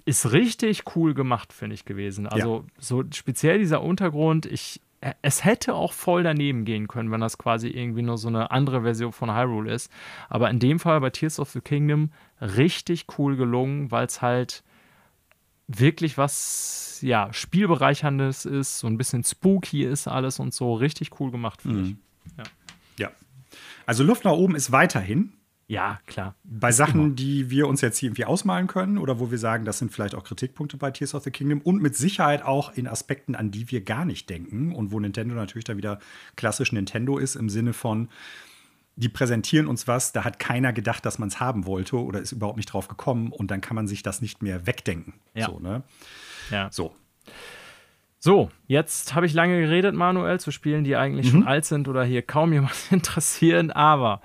ist 0.05 0.33
richtig 0.33 0.83
cool 0.95 1.15
gemacht, 1.15 1.53
finde 1.53 1.75
ich 1.75 1.85
gewesen. 1.85 2.27
Also 2.27 2.59
ja. 2.59 2.65
so 2.79 3.05
speziell 3.13 3.59
dieser 3.59 3.83
Untergrund, 3.83 4.47
ich 4.47 4.81
es 5.23 5.45
hätte 5.45 5.75
auch 5.75 5.93
voll 5.93 6.23
daneben 6.23 6.65
gehen 6.65 6.89
können, 6.89 7.11
wenn 7.11 7.21
das 7.21 7.37
quasi 7.37 7.69
irgendwie 7.69 8.03
nur 8.03 8.17
so 8.17 8.29
eine 8.29 8.51
andere 8.51 8.83
Version 8.83 9.13
von 9.13 9.35
Hyrule 9.35 9.73
ist. 9.73 9.91
Aber 10.29 10.49
in 10.51 10.59
dem 10.59 10.79
Fall 10.79 11.01
bei 11.01 11.11
Tears 11.11 11.39
of 11.39 11.51
the 11.51 11.61
Kingdom 11.61 12.11
richtig 12.41 13.07
cool 13.19 13.37
gelungen, 13.37 13.91
weil 13.91 14.07
es 14.07 14.23
halt 14.23 14.65
wirklich 15.67 16.17
was, 16.17 16.99
ja, 17.03 17.33
Spielbereicherndes 17.33 18.45
ist, 18.45 18.79
so 18.79 18.87
ein 18.87 18.97
bisschen 18.97 19.25
spooky 19.25 19.85
ist 19.85 20.09
alles 20.09 20.39
und 20.39 20.55
so. 20.55 20.75
Richtig 20.75 21.21
cool 21.21 21.31
gemacht, 21.31 21.63
finde 21.63 21.79
mhm. 21.79 21.99
ich. 22.27 22.39
Ja. 22.39 22.45
ja. 22.99 23.11
Also 23.87 24.05
Luft 24.05 24.25
nach 24.25 24.33
oben 24.33 24.55
ist 24.55 24.73
weiterhin. 24.73 25.33
Ja, 25.67 25.99
klar. 26.07 26.35
Bei 26.45 26.69
ist 26.69 26.77
Sachen, 26.77 27.01
immer. 27.01 27.15
die 27.15 27.51
wir 27.51 27.67
uns 27.69 27.81
jetzt 27.81 28.03
irgendwie 28.03 28.25
ausmalen 28.25 28.67
können 28.67 28.99
oder 28.99 29.19
wo 29.19 29.31
wir 29.31 29.39
sagen, 29.39 29.65
das 29.65 29.79
sind 29.79 29.93
vielleicht 29.93 30.15
auch 30.15 30.25
Kritikpunkte 30.25 30.77
bei 30.77 30.91
Tears 30.91 31.15
of 31.15 31.25
the 31.25 31.31
Kingdom 31.31 31.61
und 31.63 31.81
mit 31.81 31.97
Sicherheit 31.97 32.43
auch 32.43 32.75
in 32.75 32.87
Aspekten, 32.87 33.35
an 33.35 33.51
die 33.51 33.71
wir 33.71 33.83
gar 33.83 34.05
nicht 34.05 34.29
denken 34.29 34.75
und 34.75 34.93
wo 34.93 35.01
Nintendo 35.01 35.35
natürlich 35.35 35.65
da 35.65 35.77
wieder 35.77 35.99
klassisch 36.37 36.73
Nintendo 36.73 37.17
ist 37.17 37.35
im 37.35 37.49
Sinne 37.49 37.73
von, 37.73 38.09
die 38.97 39.09
präsentieren 39.09 39.67
uns 39.67 39.89
was, 39.89 40.13
da 40.13 40.25
hat 40.25 40.39
keiner 40.39 40.73
gedacht, 40.73 41.05
dass 41.05 41.19
man 41.19 41.29
es 41.29 41.41
haben 41.41 41.67
wollte 41.67 41.97
oder 41.97 42.21
ist 42.21 42.33
überhaupt 42.33 42.57
nicht 42.57 42.73
drauf 42.73 42.87
gekommen 42.87 43.33
und 43.33 43.51
dann 43.51 43.61
kann 43.61 43.75
man 43.75 43.89
sich 43.89 44.03
das 44.03 44.21
nicht 44.21 44.43
mehr 44.43 44.67
wegdenken. 44.67 45.15
Ja. 45.35 45.47
So, 45.47 45.59
ne? 45.59 45.83
Ja. 46.51 46.69
So. 46.71 46.95
So, 48.21 48.51
jetzt 48.67 49.15
habe 49.15 49.27
ich 49.27 49.35
lange 49.35 49.61
geredet, 49.61 49.95
Manuel, 49.95 50.41
zu 50.41 50.51
Spielen, 50.51 50.85
die 50.85 50.97
eigentlich 50.97 51.27
mhm. 51.27 51.31
schon 51.31 51.47
alt 51.47 51.65
sind 51.65 51.89
oder 51.89 52.05
hier 52.05 52.23
kaum 52.23 52.53
jemand 52.53 52.75
interessieren, 52.91 53.71
aber 53.71 54.23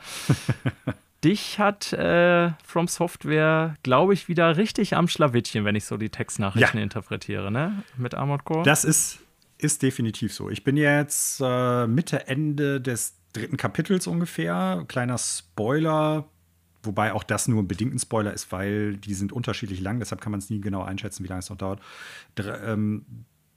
dich 1.24 1.60
hat 1.60 1.94
äh, 1.94 2.52
From 2.64 2.88
Software, 2.88 3.76
glaube 3.84 4.14
ich, 4.14 4.28
wieder 4.28 4.58
richtig 4.58 4.96
am 4.96 5.08
Schlawittchen, 5.08 5.66
wenn 5.66 5.76
ich 5.76 5.86
so 5.86 5.98
die 5.98 6.10
Textnachrichten 6.10 6.80
ja. 6.80 6.84
interpretiere, 6.84 7.52
ne? 7.52 7.84
Mit 7.98 8.16
Armored 8.16 8.46
Core. 8.46 8.64
Das 8.64 8.86
ist, 8.86 9.20
ist 9.58 9.82
definitiv 9.82 10.34
so. 10.34 10.50
Ich 10.50 10.64
bin 10.64 10.78
jetzt 10.78 11.42
äh, 11.44 11.88
Mitte, 11.88 12.28
Ende 12.28 12.80
des 12.82 13.16
dritten 13.34 13.58
Kapitels 13.58 14.08
ungefähr. 14.08 14.86
Kleiner 14.88 15.18
Spoiler, 15.18 16.30
wobei 16.84 17.14
auch 17.14 17.24
das 17.24 17.48
nur 17.48 17.62
ein 17.62 17.68
bedingten 17.68 18.00
Spoiler 18.00 18.34
ist, 18.34 18.52
weil 18.52 18.98
die 18.98 19.14
sind 19.14 19.32
unterschiedlich 19.32 19.82
lang, 19.82 20.00
deshalb 20.00 20.22
kann 20.22 20.32
man 20.32 20.40
es 20.40 20.50
nie 20.50 20.62
genau 20.62 20.84
einschätzen, 20.84 21.24
wie 21.24 21.28
lange 21.28 21.40
es 21.40 21.50
noch 21.50 21.58
dauert. 21.58 21.82
Dr 22.36 22.62
ähm, 22.64 23.06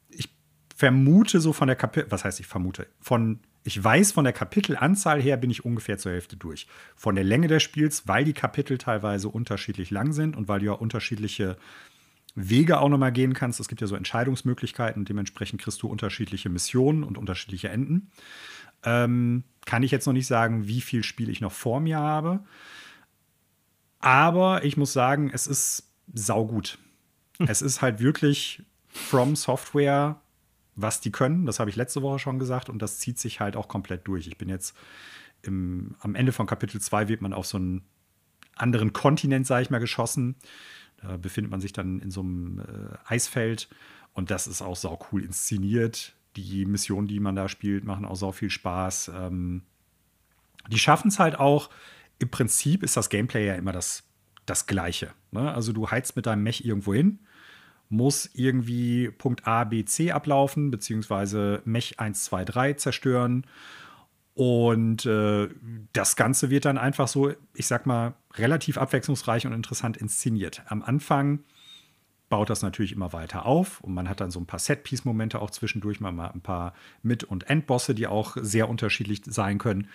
ich 0.08 0.28
vermute 0.74 1.40
so 1.40 1.52
von 1.52 1.68
der 1.68 1.76
Kapitel, 1.76 2.10
was 2.10 2.24
heißt 2.24 2.40
ich 2.40 2.46
vermute? 2.46 2.86
Von 3.00 3.40
ich 3.64 3.82
weiß, 3.82 4.12
von 4.12 4.24
der 4.24 4.32
Kapitelanzahl 4.32 5.22
her 5.22 5.36
bin 5.36 5.50
ich 5.50 5.64
ungefähr 5.64 5.98
zur 5.98 6.12
Hälfte 6.12 6.36
durch. 6.36 6.66
Von 6.96 7.14
der 7.14 7.24
Länge 7.24 7.46
des 7.46 7.62
Spiels, 7.62 8.08
weil 8.08 8.24
die 8.24 8.32
Kapitel 8.32 8.78
teilweise 8.78 9.28
unterschiedlich 9.28 9.90
lang 9.90 10.12
sind 10.12 10.36
und 10.36 10.48
weil 10.48 10.60
du 10.60 10.66
ja 10.66 10.72
unterschiedliche 10.72 11.56
Wege 12.34 12.80
auch 12.80 12.88
nochmal 12.88 13.12
gehen 13.12 13.34
kannst. 13.34 13.60
Es 13.60 13.68
gibt 13.68 13.80
ja 13.80 13.86
so 13.86 13.94
Entscheidungsmöglichkeiten, 13.94 15.04
dementsprechend 15.04 15.60
kriegst 15.60 15.82
du 15.82 15.88
unterschiedliche 15.88 16.48
Missionen 16.48 17.04
und 17.04 17.18
unterschiedliche 17.18 17.68
Enden. 17.68 18.10
Ähm, 18.84 19.44
kann 19.64 19.82
ich 19.82 19.90
jetzt 19.90 20.06
noch 20.06 20.12
nicht 20.12 20.26
sagen, 20.26 20.66
wie 20.66 20.80
viel 20.80 21.04
Spiel 21.04 21.28
ich 21.28 21.40
noch 21.40 21.52
vor 21.52 21.80
mir 21.80 21.98
habe. 21.98 22.40
Aber 24.00 24.64
ich 24.64 24.76
muss 24.76 24.92
sagen, 24.92 25.30
es 25.32 25.46
ist 25.46 25.88
saugut. 26.12 26.78
es 27.46 27.62
ist 27.62 27.80
halt 27.80 28.00
wirklich 28.00 28.62
From 28.88 29.36
Software, 29.36 30.20
was 30.74 31.00
die 31.00 31.10
können. 31.10 31.46
Das 31.46 31.60
habe 31.60 31.70
ich 31.70 31.76
letzte 31.76 32.02
Woche 32.02 32.18
schon 32.18 32.38
gesagt 32.38 32.68
und 32.68 32.80
das 32.80 32.98
zieht 32.98 33.18
sich 33.18 33.40
halt 33.40 33.56
auch 33.56 33.68
komplett 33.68 34.06
durch. 34.06 34.26
Ich 34.26 34.38
bin 34.38 34.48
jetzt 34.48 34.76
im, 35.42 35.94
am 36.00 36.14
Ende 36.14 36.32
von 36.32 36.46
Kapitel 36.46 36.80
2 36.80 37.08
wird 37.08 37.20
man 37.20 37.32
auf 37.32 37.46
so 37.46 37.58
einen 37.58 37.82
anderen 38.56 38.92
Kontinent, 38.92 39.46
sage 39.46 39.62
ich 39.62 39.70
mal, 39.70 39.78
geschossen. 39.78 40.36
Da 41.00 41.16
befindet 41.16 41.50
man 41.50 41.60
sich 41.60 41.72
dann 41.72 42.00
in 42.00 42.10
so 42.10 42.20
einem 42.20 42.60
äh, 42.60 43.12
Eisfeld 43.12 43.68
und 44.12 44.30
das 44.30 44.46
ist 44.46 44.62
auch 44.62 44.76
sau 44.76 44.98
cool 45.10 45.24
inszeniert 45.24 46.14
die 46.36 46.64
Missionen, 46.64 47.08
die 47.08 47.20
man 47.20 47.36
da 47.36 47.48
spielt, 47.48 47.84
machen 47.84 48.04
auch 48.04 48.16
so 48.16 48.32
viel 48.32 48.50
Spaß. 48.50 49.10
Ähm, 49.14 49.62
die 50.68 50.78
schaffen 50.78 51.08
es 51.08 51.18
halt 51.18 51.38
auch. 51.38 51.70
Im 52.18 52.30
Prinzip 52.30 52.82
ist 52.82 52.96
das 52.96 53.08
Gameplay 53.08 53.46
ja 53.46 53.54
immer 53.54 53.72
das, 53.72 54.04
das 54.46 54.66
Gleiche. 54.66 55.12
Ne? 55.30 55.52
Also 55.52 55.72
du 55.72 55.90
heizt 55.90 56.16
mit 56.16 56.26
deinem 56.26 56.42
Mech 56.42 56.64
irgendwo 56.64 56.94
hin, 56.94 57.20
muss 57.92 58.30
irgendwie 58.32 59.10
Punkt 59.10 59.46
A, 59.46 59.64
B, 59.64 59.84
C 59.84 60.12
ablaufen, 60.12 60.70
beziehungsweise 60.70 61.60
Mech 61.66 62.00
1, 62.00 62.24
2, 62.24 62.44
3 62.46 62.72
zerstören. 62.72 63.46
Und 64.34 65.04
äh, 65.04 65.50
das 65.92 66.16
Ganze 66.16 66.48
wird 66.48 66.64
dann 66.64 66.78
einfach 66.78 67.06
so, 67.06 67.32
ich 67.52 67.66
sag 67.66 67.84
mal, 67.84 68.14
relativ 68.34 68.78
abwechslungsreich 68.78 69.46
und 69.46 69.52
interessant 69.52 69.98
inszeniert. 69.98 70.62
Am 70.66 70.82
Anfang 70.82 71.40
baut 72.30 72.48
das 72.48 72.62
natürlich 72.62 72.92
immer 72.92 73.12
weiter 73.12 73.44
auf 73.44 73.82
und 73.82 73.92
man 73.92 74.08
hat 74.08 74.22
dann 74.22 74.30
so 74.30 74.40
ein 74.40 74.46
paar 74.46 74.58
Set-Piece-Momente 74.58 75.38
auch 75.38 75.50
zwischendurch, 75.50 76.00
mal 76.00 76.30
ein 76.30 76.40
paar 76.40 76.72
Mit- 77.02 77.24
und 77.24 77.50
Endbosse, 77.50 77.94
die 77.94 78.06
auch 78.06 78.38
sehr 78.40 78.70
unterschiedlich 78.70 79.20
sein 79.26 79.58
können. 79.58 79.88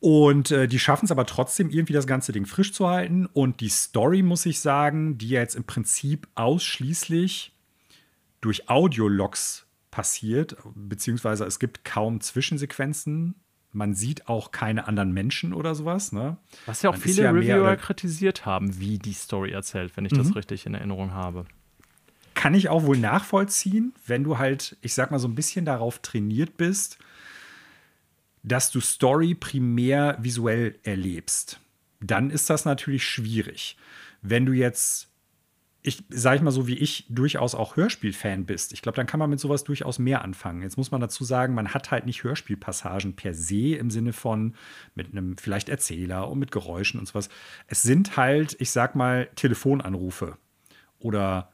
Und 0.00 0.50
äh, 0.50 0.66
die 0.66 0.78
schaffen 0.78 1.04
es 1.04 1.12
aber 1.12 1.26
trotzdem 1.26 1.70
irgendwie 1.70 1.92
das 1.92 2.06
ganze 2.06 2.32
Ding 2.32 2.46
frisch 2.46 2.72
zu 2.72 2.88
halten. 2.88 3.26
Und 3.26 3.60
die 3.60 3.68
Story, 3.68 4.22
muss 4.22 4.46
ich 4.46 4.60
sagen, 4.60 5.18
die 5.18 5.28
jetzt 5.28 5.54
im 5.54 5.64
Prinzip 5.64 6.26
ausschließlich 6.34 7.52
durch 8.40 8.68
Audiologs 8.68 9.66
passiert, 9.90 10.56
beziehungsweise 10.74 11.44
es 11.44 11.58
gibt 11.58 11.84
kaum 11.84 12.20
Zwischensequenzen 12.20 13.34
man 13.72 13.94
sieht 13.94 14.28
auch 14.28 14.50
keine 14.50 14.88
anderen 14.88 15.12
Menschen 15.12 15.52
oder 15.52 15.74
sowas. 15.74 16.12
Ne? 16.12 16.36
Was 16.66 16.82
ja 16.82 16.90
auch 16.90 16.94
man 16.94 17.02
viele 17.02 17.22
ja 17.22 17.30
Reviewer 17.30 17.76
kritisiert 17.76 18.46
haben, 18.46 18.78
wie 18.78 18.98
die 18.98 19.12
Story 19.12 19.52
erzählt, 19.52 19.96
wenn 19.96 20.04
ich 20.04 20.12
mhm. 20.12 20.18
das 20.18 20.34
richtig 20.34 20.66
in 20.66 20.74
Erinnerung 20.74 21.12
habe. 21.12 21.44
Kann 22.34 22.54
ich 22.54 22.68
auch 22.68 22.84
wohl 22.84 22.96
nachvollziehen, 22.96 23.92
wenn 24.06 24.24
du 24.24 24.38
halt, 24.38 24.76
ich 24.80 24.94
sag 24.94 25.10
mal, 25.10 25.18
so 25.18 25.28
ein 25.28 25.34
bisschen 25.34 25.64
darauf 25.64 25.98
trainiert 25.98 26.56
bist, 26.56 26.98
dass 28.42 28.70
du 28.70 28.80
Story 28.80 29.34
primär 29.34 30.16
visuell 30.20 30.78
erlebst. 30.82 31.60
Dann 32.00 32.30
ist 32.30 32.48
das 32.48 32.64
natürlich 32.64 33.04
schwierig. 33.04 33.76
Wenn 34.22 34.46
du 34.46 34.52
jetzt 34.52 35.10
ich 35.82 36.04
sage 36.10 36.36
ich 36.36 36.42
mal 36.42 36.50
so 36.50 36.66
wie 36.66 36.76
ich 36.76 37.06
durchaus 37.08 37.54
auch 37.54 37.76
Hörspielfan 37.76 38.44
bist. 38.44 38.72
Ich 38.72 38.82
glaube, 38.82 38.96
dann 38.96 39.06
kann 39.06 39.18
man 39.18 39.30
mit 39.30 39.40
sowas 39.40 39.64
durchaus 39.64 39.98
mehr 39.98 40.22
anfangen. 40.22 40.62
Jetzt 40.62 40.76
muss 40.76 40.90
man 40.90 41.00
dazu 41.00 41.24
sagen, 41.24 41.54
man 41.54 41.72
hat 41.72 41.90
halt 41.90 42.04
nicht 42.04 42.22
Hörspielpassagen 42.22 43.16
per 43.16 43.32
se 43.32 43.76
im 43.76 43.90
Sinne 43.90 44.12
von 44.12 44.54
mit 44.94 45.12
einem 45.12 45.38
vielleicht 45.38 45.70
Erzähler 45.70 46.28
und 46.28 46.38
mit 46.38 46.50
Geräuschen 46.50 47.00
und 47.00 47.06
sowas. 47.06 47.30
Es 47.66 47.82
sind 47.82 48.18
halt, 48.18 48.56
ich 48.60 48.70
sag 48.70 48.94
mal, 48.94 49.30
Telefonanrufe 49.36 50.36
oder 50.98 51.50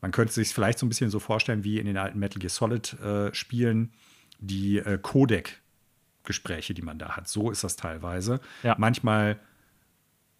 man 0.00 0.10
könnte 0.10 0.32
sich 0.32 0.48
vielleicht 0.48 0.78
so 0.80 0.86
ein 0.86 0.88
bisschen 0.88 1.10
so 1.10 1.20
vorstellen 1.20 1.62
wie 1.62 1.78
in 1.78 1.86
den 1.86 1.96
alten 1.96 2.18
Metal 2.18 2.40
Gear 2.40 2.50
Solid 2.50 2.94
äh, 3.00 3.32
Spielen 3.34 3.92
die 4.40 4.78
äh, 4.78 4.98
Codec 5.00 5.60
Gespräche, 6.24 6.74
die 6.74 6.82
man 6.82 6.98
da 6.98 7.16
hat. 7.16 7.28
So 7.28 7.50
ist 7.50 7.64
das 7.64 7.76
teilweise. 7.76 8.40
Ja. 8.62 8.76
Manchmal 8.78 9.38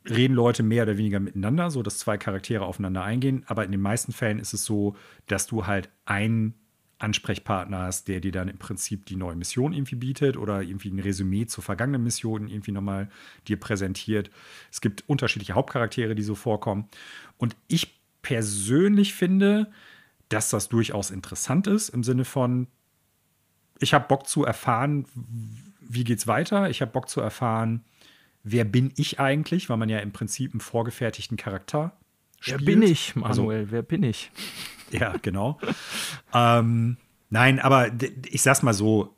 reden 0.09 0.35
Leute 0.35 0.63
mehr 0.63 0.85
oder 0.85 0.97
weniger 0.97 1.21
miteinander, 1.21 1.71
so 1.71 1.83
dass 1.83 1.99
zwei 1.99 2.17
Charaktere 2.17 2.65
aufeinander 2.65 3.03
eingehen. 3.03 3.45
Aber 3.47 3.65
in 3.65 3.73
den 3.73 3.81
meisten 3.81 4.13
Fällen 4.13 4.39
ist 4.39 4.55
es 4.55 4.65
so, 4.65 4.97
dass 5.27 5.47
du 5.47 5.67
halt 5.67 5.91
einen 6.05 6.55
Ansprechpartner 6.99 7.79
hast, 7.79 8.09
der 8.09 8.21
dir 8.21 8.33
dann 8.33 8.49
im 8.49 8.59
Prinzip 8.59 9.07
die 9.07 9.17
neue 9.17 9.35
Mission 9.35 9.73
irgendwie 9.73 9.97
bietet 9.97 10.37
oder 10.37 10.63
irgendwie 10.63 10.91
ein 10.91 10.99
Resümee 10.99 11.47
zur 11.47 11.65
vergangenen 11.65 12.03
Mission 12.03 12.49
irgendwie 12.49 12.73
nochmal 12.73 13.09
dir 13.49 13.59
präsentiert. 13.59 14.31
Es 14.71 14.81
gibt 14.81 15.09
unterschiedliche 15.09 15.55
Hauptcharaktere, 15.55 16.15
die 16.15 16.23
so 16.23 16.35
vorkommen. 16.35 16.89
Und 17.39 17.57
ich 17.69 18.01
persönlich 18.23 19.15
finde, 19.15 19.71
dass 20.29 20.51
das 20.51 20.69
durchaus 20.69 21.11
interessant 21.11 21.67
ist 21.67 21.89
im 21.89 22.05
Sinne 22.05 22.25
von, 22.25 22.69
ich 23.81 23.95
habe 23.95 24.07
Bock 24.07 24.29
zu 24.29 24.45
erfahren, 24.45 25.07
wie 25.93 26.05
geht's 26.05 26.27
weiter. 26.27 26.71
Ich 26.71 26.81
habe 26.81 26.93
Bock 26.93 27.09
zu 27.09 27.21
erfahren, 27.21 27.85
wer 28.45 28.65
bin 28.65 28.93
ich 28.97 29.19
eigentlich, 29.19 29.69
weil 29.69 29.77
man 29.77 29.89
ja 29.89 29.99
im 29.99 30.13
Prinzip 30.13 30.53
einen 30.53 30.61
vorgefertigten 30.61 31.37
Charakter 31.37 31.97
spielt. 32.39 32.61
Wer 32.61 32.67
bin 32.67 32.83
ich, 32.83 33.15
also 33.23 33.43
Manuel? 33.43 33.61
Also, 33.61 33.73
wer 33.73 33.83
bin 33.83 34.03
ich? 34.03 34.31
Ja, 34.93 35.15
genau. 35.23 35.57
ähm, 36.35 36.97
nein, 37.29 37.61
aber 37.61 37.93
ich 38.29 38.43
sag's 38.43 38.65
mal 38.65 38.75
so, 38.75 39.15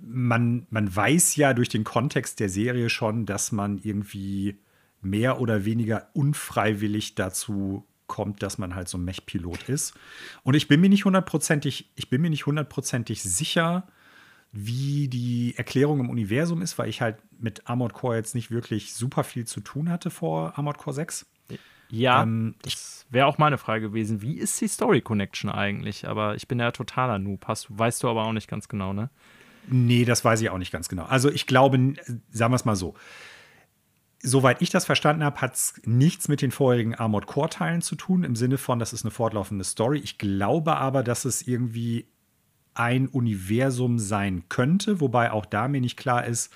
man, 0.00 0.66
man 0.70 0.96
weiß 0.96 1.36
ja 1.36 1.54
durch 1.54 1.68
den 1.68 1.84
Kontext 1.84 2.40
der 2.40 2.48
Serie 2.48 2.90
schon, 2.90 3.24
dass 3.24 3.52
man 3.52 3.78
irgendwie 3.78 4.58
mehr 5.00 5.40
oder 5.40 5.64
weniger 5.64 6.08
unfreiwillig 6.14 7.14
dazu 7.14 7.86
kommt, 8.08 8.42
dass 8.42 8.58
man 8.58 8.74
halt 8.74 8.88
so 8.88 8.98
ein 8.98 9.04
Mech-Pilot 9.04 9.68
ist. 9.68 9.94
Und 10.42 10.54
ich 10.54 10.66
bin 10.66 10.80
mir 10.80 10.88
nicht 10.88 11.04
hundertprozentig, 11.04 11.92
ich 11.94 12.10
bin 12.10 12.20
mir 12.20 12.30
nicht 12.30 12.46
hundertprozentig 12.46 13.22
sicher, 13.22 13.86
wie 14.52 15.08
die 15.08 15.54
Erklärung 15.56 16.00
im 16.00 16.10
Universum 16.10 16.60
ist, 16.60 16.78
weil 16.78 16.88
ich 16.88 17.00
halt 17.00 17.16
mit 17.38 17.68
Armored 17.68 17.94
Core 17.94 18.16
jetzt 18.16 18.34
nicht 18.34 18.50
wirklich 18.50 18.94
super 18.94 19.24
viel 19.24 19.46
zu 19.46 19.60
tun 19.60 19.88
hatte 19.88 20.10
vor 20.10 20.56
Armored 20.56 20.78
Core 20.78 20.94
6. 20.94 21.26
Ja, 21.88 22.22
ähm, 22.22 22.54
das 22.62 23.06
wäre 23.10 23.26
auch 23.26 23.36
meine 23.36 23.58
Frage 23.58 23.88
gewesen. 23.88 24.22
Wie 24.22 24.38
ist 24.38 24.58
die 24.60 24.68
Story 24.68 25.02
Connection 25.02 25.50
eigentlich? 25.50 26.08
Aber 26.08 26.36
ich 26.36 26.48
bin 26.48 26.58
ja 26.58 26.70
totaler 26.70 27.18
Noob. 27.18 27.46
Hast, 27.46 27.66
weißt 27.68 28.02
du 28.02 28.08
aber 28.08 28.24
auch 28.24 28.32
nicht 28.32 28.48
ganz 28.48 28.68
genau, 28.68 28.94
ne? 28.94 29.10
Nee, 29.68 30.06
das 30.06 30.24
weiß 30.24 30.40
ich 30.40 30.48
auch 30.48 30.58
nicht 30.58 30.72
ganz 30.72 30.88
genau. 30.88 31.04
Also 31.04 31.30
ich 31.30 31.46
glaube, 31.46 31.94
sagen 32.30 32.52
wir 32.52 32.56
es 32.56 32.64
mal 32.64 32.76
so. 32.76 32.94
Soweit 34.22 34.62
ich 34.62 34.70
das 34.70 34.86
verstanden 34.86 35.22
habe, 35.22 35.40
hat 35.40 35.54
es 35.54 35.82
nichts 35.84 36.28
mit 36.28 36.40
den 36.40 36.50
vorherigen 36.50 36.94
Armored 36.94 37.26
Core-Teilen 37.26 37.82
zu 37.82 37.94
tun, 37.94 38.24
im 38.24 38.36
Sinne 38.36 38.56
von, 38.56 38.78
das 38.78 38.92
ist 38.92 39.04
eine 39.04 39.10
fortlaufende 39.10 39.64
Story. 39.64 39.98
Ich 39.98 40.16
glaube 40.16 40.76
aber, 40.76 41.02
dass 41.02 41.24
es 41.24 41.46
irgendwie 41.46 42.06
ein 42.74 43.06
Universum 43.08 43.98
sein 43.98 44.44
könnte, 44.48 45.00
wobei 45.00 45.30
auch 45.30 45.46
da 45.46 45.68
mir 45.68 45.80
nicht 45.80 45.96
klar 45.96 46.26
ist, 46.26 46.52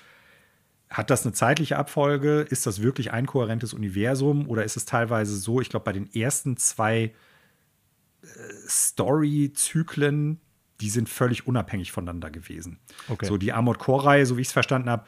hat 0.89 1.09
das 1.09 1.25
eine 1.25 1.33
zeitliche 1.33 1.77
Abfolge? 1.77 2.41
Ist 2.41 2.65
das 2.65 2.81
wirklich 2.81 3.11
ein 3.11 3.25
kohärentes 3.25 3.73
Universum 3.73 4.47
oder 4.47 4.63
ist 4.63 4.77
es 4.77 4.85
teilweise 4.85 5.35
so, 5.35 5.59
ich 5.59 5.69
glaube, 5.69 5.83
bei 5.83 5.93
den 5.93 6.11
ersten 6.13 6.57
zwei 6.57 7.13
äh, 8.21 8.27
Story-Zyklen 8.67 10.39
die 10.81 10.89
sind 10.89 11.09
völlig 11.09 11.47
unabhängig 11.47 11.91
voneinander 11.91 12.29
gewesen. 12.29 12.79
Okay. 13.09 13.25
So 13.25 13.37
die 13.37 13.53
Armored 13.53 13.79
Core-Reihe, 13.79 14.25
so 14.25 14.37
wie 14.37 14.41
ich 14.41 14.47
es 14.47 14.53
verstanden 14.53 14.89
habe, 14.89 15.05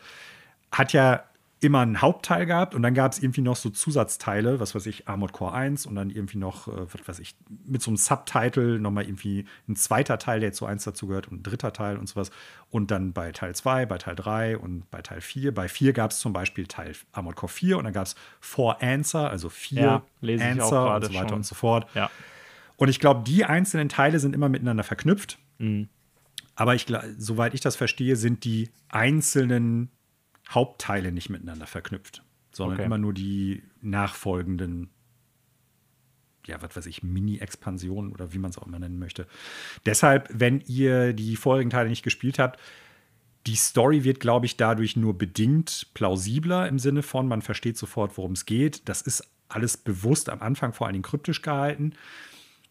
hat 0.72 0.94
ja 0.94 1.24
immer 1.62 1.82
einen 1.82 2.02
Hauptteil 2.02 2.46
gehabt 2.46 2.74
und 2.74 2.82
dann 2.84 2.94
gab 2.94 3.12
es 3.12 3.20
irgendwie 3.20 3.42
noch 3.42 3.58
so 3.58 3.70
Zusatzteile, 3.70 4.60
was 4.62 4.76
weiß 4.76 4.86
ich, 4.86 5.10
Armored 5.10 5.34
Core 5.34 5.54
1 5.54 5.86
und 5.86 5.96
dann 5.96 6.10
irgendwie 6.10 6.38
noch, 6.38 6.68
äh, 6.70 6.86
was 6.94 7.08
weiß 7.08 7.20
ich, 7.20 7.36
mit 7.66 7.82
so 7.82 7.92
einem 7.92 7.98
Subtitle 7.98 8.80
nochmal 8.80 9.04
irgendwie 9.06 9.46
ein 9.68 9.76
zweiter 9.76 10.18
Teil, 10.18 10.40
der 10.40 10.54
zu 10.54 10.66
1 10.66 10.86
dazu 10.86 11.08
gehört 11.08 11.28
und 11.28 11.40
ein 11.40 11.44
dritter 11.44 11.74
Teil 11.74 11.98
und 11.98 12.08
sowas. 12.08 12.32
Und 12.70 12.92
dann 12.92 13.12
bei 13.12 13.32
Teil 13.34 13.56
2, 13.56 13.86
bei 13.88 13.98
Teil 13.98 14.16
3 14.16 14.58
und 14.58 14.90
bei 14.90 15.02
Teil 15.02 15.20
4. 15.20 15.54
Bei 15.54 15.68
4 15.68 15.92
gab 15.92 16.12
es 16.12 16.20
zum 16.20 16.32
Beispiel 16.32 16.66
Teil 16.66 16.94
Armored 17.12 17.36
Core 17.36 17.52
4 17.52 17.78
und 17.78 17.84
dann 17.84 17.94
gab 17.94 18.06
es 18.06 18.16
Four 18.40 18.82
Answer, 18.82 19.30
also 19.30 19.50
vier 19.50 19.82
Ja, 19.82 20.04
Answer 20.22 20.96
und 20.96 21.04
so 21.06 21.14
weiter 21.14 21.28
schon. 21.28 21.34
und 21.38 21.46
so 21.46 21.56
fort. 21.56 21.88
Ja. 21.94 22.10
Und 22.78 22.88
ich 22.88 23.02
glaube, 23.02 23.24
die 23.26 23.44
einzelnen 23.44 23.90
Teile 23.90 24.20
sind 24.20 24.34
immer 24.34 24.48
miteinander 24.48 24.84
verknüpft. 24.84 25.38
Mhm. 25.58 25.90
Aber 26.56 26.76
ich, 26.76 26.86
soweit 27.18 27.54
ich 27.54 27.62
das 27.62 27.76
verstehe, 27.76 28.16
sind 28.16 28.46
die 28.46 28.70
einzelnen 28.88 29.90
Hauptteile 30.50 31.12
nicht 31.12 31.30
miteinander 31.30 31.68
verknüpft, 31.68 32.24
sondern 32.52 32.78
Okay. 32.78 32.86
immer 32.86 32.98
nur 32.98 33.14
die 33.14 33.64
nachfolgenden, 33.82 34.90
ja, 36.48 36.62
was 36.62 36.76
weiß 36.76 36.86
ich, 36.88 37.04
Mini-Expansionen 37.04 38.12
oder 38.12 38.34
wie 38.34 38.40
man 38.40 38.50
es 38.52 38.58
auch 38.58 38.66
immer 38.66 38.80
nennen 38.80 39.00
möchte. 39.00 39.28
Deshalb, 39.86 40.30
wenn 40.34 40.62
ihr 40.62 41.14
die 41.14 41.36
vorigen 41.36 41.70
Teile 41.70 41.90
nicht 41.90 42.04
gespielt 42.04 42.40
habt, 42.40 42.60
die 43.48 43.56
Story 43.56 44.04
wird, 44.04 44.20
glaube 44.20 44.46
ich, 44.46 44.58
dadurch 44.58 44.96
nur 44.96 45.18
bedingt 45.18 45.88
plausibler 45.94 46.68
im 46.68 46.80
Sinne 46.80 47.04
von, 47.04 47.28
man 47.28 47.42
versteht 47.42 47.78
sofort, 47.78 48.18
worum 48.18 48.34
es 48.34 48.46
geht. 48.46 48.88
Das 48.90 49.02
ist 49.02 49.24
alles 49.48 49.78
bewusst 49.78 50.30
am 50.30 50.42
Anfang 50.42 50.74
vor 50.74 50.88
allen 50.88 50.94
Dingen 50.94 51.04
kryptisch 51.04 51.42
gehalten, 51.42 51.94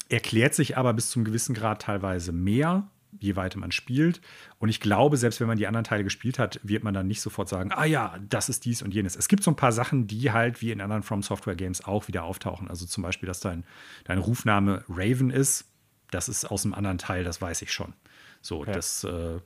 erklärt 0.08 0.54
sich 0.54 0.76
aber 0.76 0.92
bis 0.94 1.10
zum 1.10 1.24
gewissen 1.24 1.54
Grad 1.54 1.82
teilweise 1.82 2.32
mehr, 2.32 2.90
je 3.20 3.36
weiter 3.36 3.58
man 3.58 3.72
spielt. 3.72 4.20
Und 4.58 4.68
ich 4.68 4.80
glaube, 4.80 5.16
selbst 5.16 5.40
wenn 5.40 5.46
man 5.48 5.58
die 5.58 5.66
anderen 5.66 5.84
Teile 5.84 6.04
gespielt 6.04 6.38
hat, 6.38 6.60
wird 6.62 6.84
man 6.84 6.94
dann 6.94 7.06
nicht 7.06 7.20
sofort 7.20 7.48
sagen, 7.48 7.70
ah 7.72 7.84
ja, 7.84 8.16
das 8.28 8.48
ist 8.48 8.64
dies 8.64 8.82
und 8.82 8.92
jenes. 8.94 9.16
Es 9.16 9.28
gibt 9.28 9.42
so 9.42 9.50
ein 9.50 9.56
paar 9.56 9.72
Sachen, 9.72 10.06
die 10.06 10.32
halt 10.32 10.62
wie 10.62 10.70
in 10.70 10.80
anderen 10.80 11.02
From 11.02 11.22
Software 11.22 11.56
Games 11.56 11.84
auch 11.84 12.08
wieder 12.08 12.24
auftauchen. 12.24 12.68
Also 12.68 12.86
zum 12.86 13.02
Beispiel, 13.02 13.26
dass 13.26 13.40
dein, 13.40 13.64
dein 14.04 14.18
Rufname 14.18 14.84
Raven 14.88 15.30
ist. 15.30 15.66
Das 16.10 16.28
ist 16.28 16.46
aus 16.46 16.64
einem 16.64 16.74
anderen 16.74 16.98
Teil, 16.98 17.22
das 17.24 17.40
weiß 17.42 17.60
ich 17.62 17.72
schon. 17.72 17.92
So, 18.40 18.60
Okay. 18.60 18.72
das, 18.72 19.04
äh, 19.04 19.38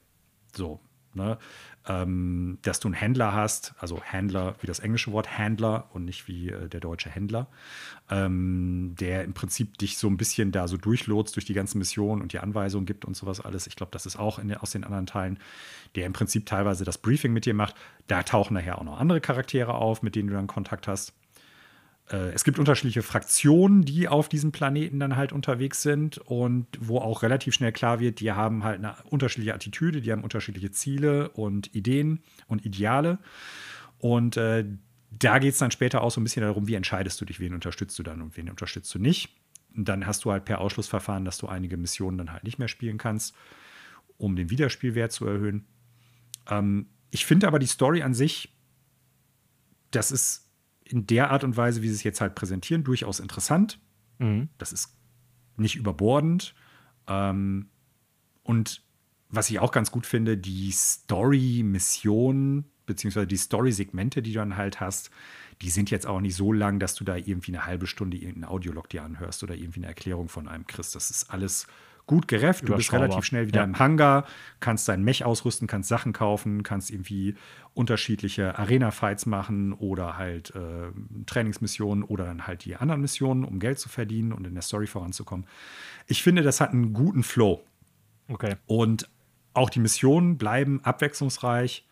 so, 0.55 0.81
ne? 1.15 1.39
Ähm, 1.89 2.59
dass 2.63 2.79
du 2.79 2.87
einen 2.89 2.95
Händler 2.95 3.33
hast, 3.33 3.75
also 3.79 4.01
Händler 4.03 4.55
wie 4.61 4.69
das 4.69 4.79
englische 4.79 5.11
Wort 5.11 5.37
Händler 5.37 5.89
und 5.93 6.05
nicht 6.05 6.29
wie 6.29 6.51
äh, 6.51 6.69
der 6.69 6.79
deutsche 6.79 7.11
Händler, 7.11 7.49
ähm, 8.09 8.95
der 9.01 9.25
im 9.25 9.35
Prinzip 9.35 9.79
dich 9.79 9.99
so 9.99 10.07
ein 10.07 10.17
bisschen 10.17 10.53
da 10.53 10.69
so 10.69 10.77
durchlotst 10.77 11.35
durch 11.35 11.45
die 11.45 11.55
ganzen 11.55 11.79
Missionen 11.79 12.23
und 12.23 12.33
die 12.33 12.39
Anweisungen 12.39 12.87
gibt 12.87 13.05
und 13.05 13.17
sowas 13.17 13.41
alles. 13.41 13.67
Ich 13.67 13.75
glaube, 13.75 13.91
das 13.91 14.07
ist 14.07 14.17
auch 14.17 14.39
in, 14.39 14.55
aus 14.55 14.71
den 14.71 14.85
anderen 14.85 15.07
Teilen, 15.07 15.39
der 15.97 16.07
im 16.07 16.13
Prinzip 16.13 16.47
teilweise 16.47 16.85
das 16.85 16.99
Briefing 16.99 17.33
mit 17.33 17.47
dir 17.47 17.55
macht. 17.55 17.75
Da 18.07 18.23
tauchen 18.23 18.55
nachher 18.55 18.79
auch 18.79 18.85
noch 18.85 19.01
andere 19.01 19.21
Charaktere 19.21 19.75
auf, 19.75 20.03
mit 20.03 20.15
denen 20.15 20.29
du 20.29 20.35
dann 20.35 20.47
Kontakt 20.47 20.87
hast. 20.87 21.15
Äh, 22.13 22.33
Es 22.33 22.45
gibt 22.45 22.59
unterschiedliche 22.59 23.03
Fraktionen, 23.03 23.85
die 23.85 24.07
auf 24.09 24.29
diesem 24.29 24.53
Planeten 24.53 25.01
dann 25.01 25.17
halt 25.17 25.33
unterwegs 25.33 25.83
sind 25.83 26.19
und 26.19 26.67
wo 26.79 26.99
auch 26.99 27.23
relativ 27.23 27.55
schnell 27.55 27.73
klar 27.73 27.99
wird, 27.99 28.21
die 28.21 28.33
haben 28.33 28.63
halt 28.63 28.79
eine 28.79 28.95
unterschiedliche 29.11 29.55
Attitüde, 29.55 30.01
die 30.01 30.13
haben 30.13 30.23
unterschiedliche 30.23 30.71
Ziele 30.71 31.31
und 31.31 31.75
Ideen 31.75 32.21
und 32.47 32.65
Ideale. 32.65 33.19
Und 33.99 34.37
äh, 34.37 34.65
da 35.11 35.39
geht 35.39 35.53
es 35.53 35.59
dann 35.59 35.71
später 35.71 36.03
auch 36.03 36.11
so 36.11 36.21
ein 36.21 36.25
bisschen 36.25 36.43
darum, 36.43 36.69
wie 36.69 36.75
entscheidest 36.75 37.21
du 37.21 37.25
dich, 37.25 37.41
wen 37.41 37.55
unterstützt 37.55 37.99
du 37.99 38.03
dann 38.03 38.23
und 38.23 38.37
wen 38.37 38.51
unterstützt 38.51 38.95
du 38.95 38.99
nicht. 38.99 39.37
Und 39.75 39.89
dann 39.89 40.07
hast 40.07 40.25
du 40.25 40.33
halt 40.33 40.45
per 40.45 40.61
Ausschlussverfahren, 40.61 41.25
dass 41.25 41.39
du 41.39 41.49
einige 41.49 41.77
Missionen 41.77 42.19
dann 42.19 42.33
halt 42.33 42.45
nicht 42.45 42.59
mehr 42.59 42.69
spielen 42.69 42.99
kannst, 42.99 43.35
um 44.19 44.37
den 44.37 44.51
Wiederspielwert 44.51 45.13
zu 45.13 45.27
erhöhen. 45.27 45.67
Ähm, 46.49 46.87
ich 47.11 47.27
finde 47.27 47.47
aber 47.47 47.59
die 47.59 47.67
Story 47.67 48.03
an 48.03 48.15
sich, 48.15 48.55
das 49.91 50.11
ist 50.11 50.41
in 50.93 51.07
der 51.07 51.30
Art 51.30 51.45
und 51.45 51.57
Weise, 51.57 51.82
wie 51.82 51.88
sie 51.88 51.95
es 51.95 52.03
jetzt 52.03 52.20
halt 52.20 52.34
präsentieren, 52.34 52.84
durchaus 52.84 53.20
interessant. 53.20 53.80
Mhm. 54.18 54.49
Das 54.59 54.72
ist 54.72 54.97
nicht 55.57 55.76
überbordend. 55.76 56.55
Ähm, 57.07 57.70
und 58.43 58.82
was 59.28 59.51
ich 59.51 59.59
auch 59.59 59.72
ganz 59.72 59.90
gut 59.90 60.07
finde, 60.07 60.36
die 60.36 60.70
Story-Missionen, 60.70 62.66
beziehungsweise 62.86 63.26
die 63.26 63.36
Story-Segmente, 63.36 64.22
die 64.22 64.32
du 64.32 64.38
dann 64.38 64.57
halt 64.57 64.80
hast, 64.80 65.11
die 65.62 65.70
sind 65.70 65.90
jetzt 65.90 66.07
auch 66.07 66.20
nicht 66.20 66.34
so 66.34 66.53
lang, 66.53 66.78
dass 66.78 66.95
du 66.95 67.05
da 67.05 67.16
irgendwie 67.16 67.53
eine 67.53 67.64
halbe 67.64 67.86
Stunde 67.86 68.16
irgendeinen 68.16 68.45
Audiolog 68.53 68.88
dir 68.88 69.05
anhörst 69.05 69.43
oder 69.43 69.55
irgendwie 69.55 69.80
eine 69.80 69.86
Erklärung 69.86 70.28
von 70.28 70.49
einem 70.49 70.66
kriegst. 70.66 70.95
Das 70.95 71.11
ist 71.11 71.30
alles 71.30 71.66
gut 72.07 72.28
gerefft. 72.28 72.68
Du 72.68 72.74
bist 72.76 72.92
relativ 72.92 73.24
schnell 73.24 73.46
wieder 73.46 73.61
Ja. 73.61 73.64
im 73.64 73.78
Hangar, 73.78 74.26
kannst 74.61 74.88
dein 74.88 75.03
Mech 75.03 75.24
ausrüsten, 75.24 75.66
kannst 75.68 75.88
Sachen 75.88 76.12
kaufen, 76.12 76.62
kannst 76.62 76.90
irgendwie 76.90 77.36
unterschiedliche 77.74 78.59
Arena-Fights 78.59 79.26
machen 79.26 79.72
oder 79.72 80.18
halt 80.18 80.55
äh, 80.55 80.90
Trainingsmissionen 81.26 82.05
oder 82.05 82.24
dann 82.24 82.46
halt 82.46 82.64
die 82.64 82.76
anderen 82.76 83.00
Missionen, 83.00 83.44
um 83.44 83.61
Geld 83.61 83.78
zu 83.78 83.88
verdienen 83.88 84.32
und 84.32 84.46
in 84.46 84.55
der 84.55 84.62
Story 84.62 84.86
voranzukommen. 84.86 85.46
Ich 86.07 86.22
finde, 86.22 86.42
das 86.42 86.61
hat 86.61 86.70
einen 86.70 86.92
guten 86.92 87.22
Flow. 87.22 87.62
Okay. 88.28 88.57
Und 88.66 89.09
auch 89.55 89.70
die 89.70 89.80
Missionen 89.80 90.38
bleiben 90.38 90.80
abwechslungsreich. 90.82 91.86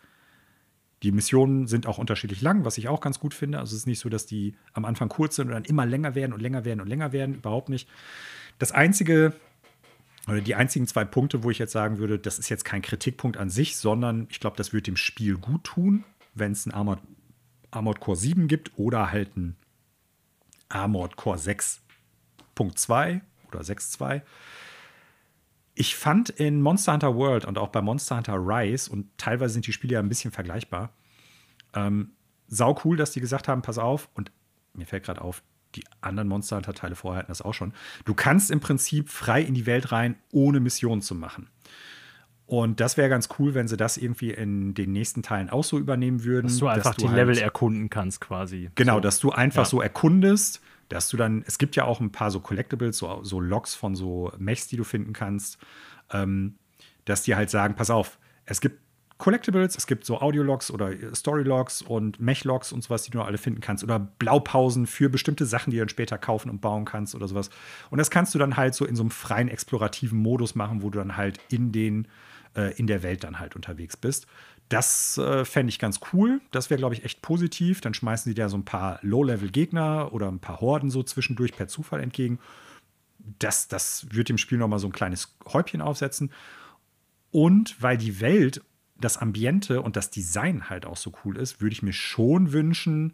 Die 1.03 1.11
Missionen 1.11 1.65
sind 1.67 1.87
auch 1.87 1.97
unterschiedlich 1.97 2.41
lang, 2.41 2.63
was 2.63 2.77
ich 2.77 2.87
auch 2.87 3.01
ganz 3.01 3.19
gut 3.19 3.33
finde. 3.33 3.57
Also 3.59 3.73
es 3.73 3.81
ist 3.81 3.87
nicht 3.87 3.99
so, 3.99 4.09
dass 4.09 4.27
die 4.27 4.55
am 4.73 4.85
Anfang 4.85 5.09
kurz 5.09 5.35
sind 5.35 5.47
und 5.47 5.53
dann 5.53 5.65
immer 5.65 5.85
länger 5.85 6.13
werden 6.13 6.33
und 6.33 6.41
länger 6.41 6.63
werden 6.63 6.79
und 6.81 6.87
länger 6.87 7.11
werden. 7.11 7.35
Überhaupt 7.35 7.69
nicht. 7.69 7.89
Das 8.59 8.71
einzige 8.71 9.33
oder 10.31 10.41
die 10.41 10.55
einzigen 10.55 10.87
zwei 10.87 11.03
Punkte, 11.03 11.43
wo 11.43 11.51
ich 11.51 11.59
jetzt 11.59 11.73
sagen 11.73 11.97
würde, 11.97 12.17
das 12.17 12.39
ist 12.39 12.49
jetzt 12.49 12.63
kein 12.63 12.81
Kritikpunkt 12.81 13.37
an 13.37 13.49
sich, 13.49 13.75
sondern 13.75 14.27
ich 14.29 14.39
glaube, 14.39 14.55
das 14.55 14.71
wird 14.73 14.87
dem 14.87 14.95
Spiel 14.95 15.37
gut 15.37 15.65
tun, 15.65 16.03
wenn 16.33 16.53
es 16.53 16.65
ein 16.65 16.73
Armored, 16.73 16.99
Armored 17.71 17.99
Core 17.99 18.17
7 18.17 18.47
gibt 18.47 18.71
oder 18.77 19.11
halt 19.11 19.35
ein 19.35 19.57
Armored 20.69 21.17
Core 21.17 21.37
6.2 21.37 23.21
oder 23.49 23.59
6.2. 23.59 24.21
Ich 25.75 25.95
fand 25.95 26.29
in 26.29 26.61
Monster 26.61 26.93
Hunter 26.93 27.15
World 27.15 27.45
und 27.45 27.57
auch 27.57 27.69
bei 27.69 27.81
Monster 27.81 28.17
Hunter 28.17 28.35
Rise, 28.35 28.91
und 28.91 29.09
teilweise 29.17 29.53
sind 29.53 29.67
die 29.67 29.73
Spiele 29.73 29.93
ja 29.95 29.99
ein 29.99 30.09
bisschen 30.09 30.31
vergleichbar, 30.31 30.93
ähm, 31.73 32.11
sau 32.47 32.79
cool, 32.83 32.97
dass 32.97 33.11
die 33.11 33.21
gesagt 33.21 33.47
haben, 33.47 33.61
pass 33.61 33.77
auf, 33.77 34.09
und 34.13 34.31
mir 34.73 34.85
fällt 34.85 35.03
gerade 35.03 35.21
auf, 35.21 35.43
die 35.75 35.83
anderen 36.01 36.27
Monster 36.27 36.57
Hunter 36.57 36.73
Teile 36.73 36.95
vorher 36.95 37.19
hatten 37.19 37.31
das 37.31 37.41
auch 37.41 37.53
schon. 37.53 37.73
Du 38.05 38.13
kannst 38.13 38.51
im 38.51 38.59
Prinzip 38.59 39.09
frei 39.09 39.41
in 39.41 39.53
die 39.53 39.65
Welt 39.65 39.91
rein, 39.91 40.15
ohne 40.31 40.59
Missionen 40.59 41.01
zu 41.01 41.15
machen. 41.15 41.47
Und 42.45 42.81
das 42.81 42.97
wäre 42.97 43.07
ganz 43.07 43.29
cool, 43.39 43.53
wenn 43.53 43.69
sie 43.69 43.77
das 43.77 43.95
irgendwie 43.95 44.31
in 44.31 44.73
den 44.73 44.91
nächsten 44.91 45.23
Teilen 45.23 45.49
auch 45.49 45.63
so 45.63 45.79
übernehmen 45.79 46.25
würden. 46.25 46.47
Dass 46.47 46.57
du 46.57 46.67
einfach 46.67 46.95
die 46.95 47.07
halt- 47.07 47.15
Level 47.15 47.37
erkunden 47.37 47.89
kannst, 47.89 48.19
quasi. 48.19 48.69
Genau, 48.75 48.95
so. 48.95 48.99
dass 48.99 49.19
du 49.19 49.31
einfach 49.31 49.63
Ja. 49.63 49.69
so 49.69 49.81
erkundest, 49.81 50.61
dass 50.89 51.07
du 51.07 51.15
dann, 51.15 51.43
es 51.47 51.57
gibt 51.57 51.77
ja 51.77 51.85
auch 51.85 52.01
ein 52.01 52.11
paar 52.11 52.29
so 52.29 52.41
Collectibles, 52.41 52.97
so, 52.97 53.23
so 53.23 53.39
Logs 53.39 53.73
von 53.73 53.95
so 53.95 54.33
Mechs, 54.37 54.67
die 54.67 54.75
du 54.75 54.83
finden 54.83 55.13
kannst, 55.13 55.57
ähm, 56.11 56.55
dass 57.05 57.23
die 57.23 57.35
halt 57.35 57.49
sagen, 57.49 57.75
pass 57.75 57.89
auf, 57.89 58.19
es 58.43 58.59
gibt 58.59 58.81
Collectibles, 59.21 59.77
es 59.77 59.85
gibt 59.85 60.03
so 60.03 60.19
Audiologs 60.19 60.71
oder 60.71 60.91
Storylogs 61.13 61.83
und 61.83 62.19
Mech-Logs 62.19 62.71
und 62.71 62.83
sowas, 62.83 63.03
die 63.03 63.11
du 63.11 63.21
alle 63.21 63.37
finden 63.37 63.61
kannst. 63.61 63.83
Oder 63.83 63.99
Blaupausen 63.99 64.87
für 64.87 65.09
bestimmte 65.09 65.45
Sachen, 65.45 65.69
die 65.69 65.77
du 65.77 65.81
dann 65.81 65.89
später 65.89 66.17
kaufen 66.17 66.49
und 66.49 66.59
bauen 66.59 66.85
kannst 66.85 67.13
oder 67.13 67.27
sowas. 67.27 67.51
Und 67.91 67.99
das 67.99 68.09
kannst 68.09 68.33
du 68.33 68.39
dann 68.39 68.57
halt 68.57 68.73
so 68.73 68.83
in 68.83 68.95
so 68.95 69.03
einem 69.03 69.11
freien, 69.11 69.47
explorativen 69.47 70.17
Modus 70.17 70.55
machen, 70.55 70.81
wo 70.81 70.89
du 70.89 70.97
dann 70.97 71.17
halt 71.17 71.39
in 71.49 71.71
den, 71.71 72.07
äh, 72.55 72.75
in 72.79 72.87
der 72.87 73.03
Welt 73.03 73.23
dann 73.23 73.39
halt 73.39 73.55
unterwegs 73.55 73.95
bist. 73.95 74.25
Das 74.69 75.19
äh, 75.19 75.45
fände 75.45 75.69
ich 75.69 75.77
ganz 75.77 75.99
cool. 76.13 76.41
Das 76.49 76.71
wäre, 76.71 76.79
glaube 76.79 76.95
ich, 76.95 77.05
echt 77.05 77.21
positiv. 77.21 77.79
Dann 77.79 77.93
schmeißen 77.93 78.27
sie 78.27 78.33
dir 78.33 78.49
so 78.49 78.57
ein 78.57 78.65
paar 78.65 78.97
Low-Level-Gegner 79.03 80.13
oder 80.13 80.29
ein 80.29 80.39
paar 80.39 80.61
Horden 80.61 80.89
so 80.89 81.03
zwischendurch 81.03 81.55
per 81.55 81.67
Zufall 81.67 82.01
entgegen. 82.01 82.39
Das, 83.37 83.67
das 83.67 84.07
wird 84.09 84.29
dem 84.29 84.39
Spiel 84.39 84.57
noch 84.57 84.67
mal 84.67 84.79
so 84.79 84.87
ein 84.87 84.93
kleines 84.93 85.37
Häubchen 85.45 85.79
aufsetzen. 85.79 86.31
Und 87.29 87.79
weil 87.79 87.97
die 87.97 88.19
Welt, 88.19 88.61
das 89.01 89.17
Ambiente 89.17 89.81
und 89.81 89.95
das 89.95 90.09
Design 90.09 90.69
halt 90.69 90.85
auch 90.85 90.97
so 90.97 91.11
cool 91.23 91.37
ist, 91.37 91.61
würde 91.61 91.73
ich 91.73 91.83
mir 91.83 91.93
schon 91.93 92.53
wünschen, 92.53 93.13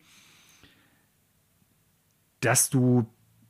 dass 2.42 2.70
du 2.70 3.08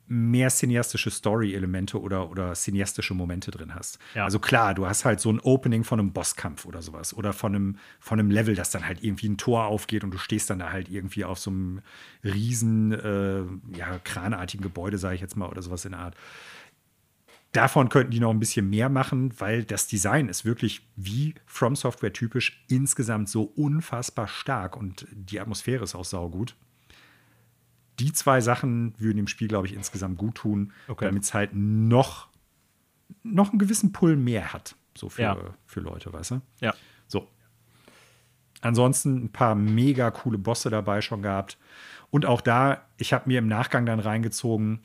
mehr 0.08 0.48
cineastische 0.48 1.10
Story-Elemente 1.10 2.00
oder, 2.00 2.30
oder 2.30 2.54
cineastische 2.54 3.12
Momente 3.12 3.50
drin 3.50 3.74
hast. 3.74 3.98
Ja. 4.14 4.24
Also 4.24 4.38
klar, 4.38 4.74
du 4.74 4.86
hast 4.86 5.04
halt 5.04 5.20
so 5.20 5.30
ein 5.30 5.38
Opening 5.38 5.84
von 5.84 6.00
einem 6.00 6.12
Bosskampf 6.12 6.64
oder 6.64 6.80
sowas 6.80 7.14
oder 7.14 7.34
von 7.34 7.54
einem, 7.54 7.78
von 8.00 8.18
einem 8.18 8.30
Level, 8.30 8.54
das 8.54 8.70
dann 8.70 8.86
halt 8.86 9.04
irgendwie 9.04 9.28
ein 9.28 9.36
Tor 9.36 9.66
aufgeht 9.66 10.04
und 10.04 10.10
du 10.12 10.18
stehst 10.18 10.48
dann 10.48 10.60
da 10.60 10.72
halt 10.72 10.88
irgendwie 10.88 11.26
auf 11.26 11.38
so 11.38 11.50
einem 11.50 11.82
riesen, 12.24 12.92
äh, 12.92 13.42
ja, 13.76 13.98
kranartigen 14.02 14.62
Gebäude, 14.62 14.96
sage 14.96 15.14
ich 15.14 15.20
jetzt 15.20 15.36
mal, 15.36 15.48
oder 15.48 15.60
sowas 15.60 15.84
in 15.84 15.92
der 15.92 16.00
Art. 16.00 16.16
Davon 17.52 17.88
könnten 17.88 18.10
die 18.10 18.20
noch 18.20 18.30
ein 18.30 18.38
bisschen 18.40 18.68
mehr 18.68 18.88
machen, 18.90 19.32
weil 19.40 19.64
das 19.64 19.86
Design 19.86 20.28
ist 20.28 20.44
wirklich 20.44 20.86
wie 20.96 21.34
From 21.46 21.76
Software 21.76 22.12
typisch 22.12 22.62
insgesamt 22.68 23.28
so 23.30 23.44
unfassbar 23.44 24.28
stark 24.28 24.76
und 24.76 25.06
die 25.12 25.40
Atmosphäre 25.40 25.82
ist 25.84 25.94
auch 25.94 26.04
saugut. 26.04 26.54
Die 27.98 28.12
zwei 28.12 28.40
Sachen 28.40 28.94
würden 28.98 29.16
dem 29.16 29.26
Spiel, 29.28 29.48
glaube 29.48 29.66
ich, 29.66 29.72
insgesamt 29.74 30.18
gut 30.18 30.36
tun, 30.36 30.72
Okay. 30.88 31.06
damit 31.06 31.24
es 31.24 31.34
halt 31.34 31.50
noch, 31.54 32.28
noch 33.22 33.50
einen 33.50 33.58
gewissen 33.58 33.92
Pull 33.92 34.14
mehr 34.16 34.52
hat. 34.52 34.76
so 34.96 35.08
für, 35.08 35.22
ja. 35.22 35.36
für 35.64 35.80
Leute, 35.80 36.12
weißt 36.12 36.32
du? 36.32 36.40
Ja. 36.60 36.74
So. 37.06 37.28
Ansonsten 38.60 39.24
ein 39.24 39.32
paar 39.32 39.54
mega 39.54 40.10
coole 40.10 40.38
Bosse 40.38 40.68
dabei 40.70 41.00
schon 41.00 41.22
gehabt. 41.22 41.58
Und 42.10 42.26
auch 42.26 42.40
da, 42.40 42.86
ich 42.98 43.12
habe 43.12 43.24
mir 43.28 43.38
im 43.38 43.48
Nachgang 43.48 43.86
dann 43.86 44.00
reingezogen, 44.00 44.80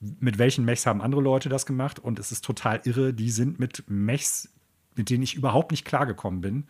mit 0.00 0.38
welchen 0.38 0.64
Mechs 0.64 0.86
haben 0.86 1.00
andere 1.00 1.20
Leute 1.20 1.48
das 1.48 1.66
gemacht. 1.66 1.98
Und 1.98 2.18
es 2.18 2.32
ist 2.32 2.44
total 2.44 2.80
irre. 2.84 3.12
Die 3.12 3.30
sind 3.30 3.58
mit 3.58 3.84
Mechs, 3.88 4.48
mit 4.94 5.10
denen 5.10 5.22
ich 5.22 5.34
überhaupt 5.34 5.70
nicht 5.70 5.84
klargekommen 5.84 6.40
bin, 6.40 6.66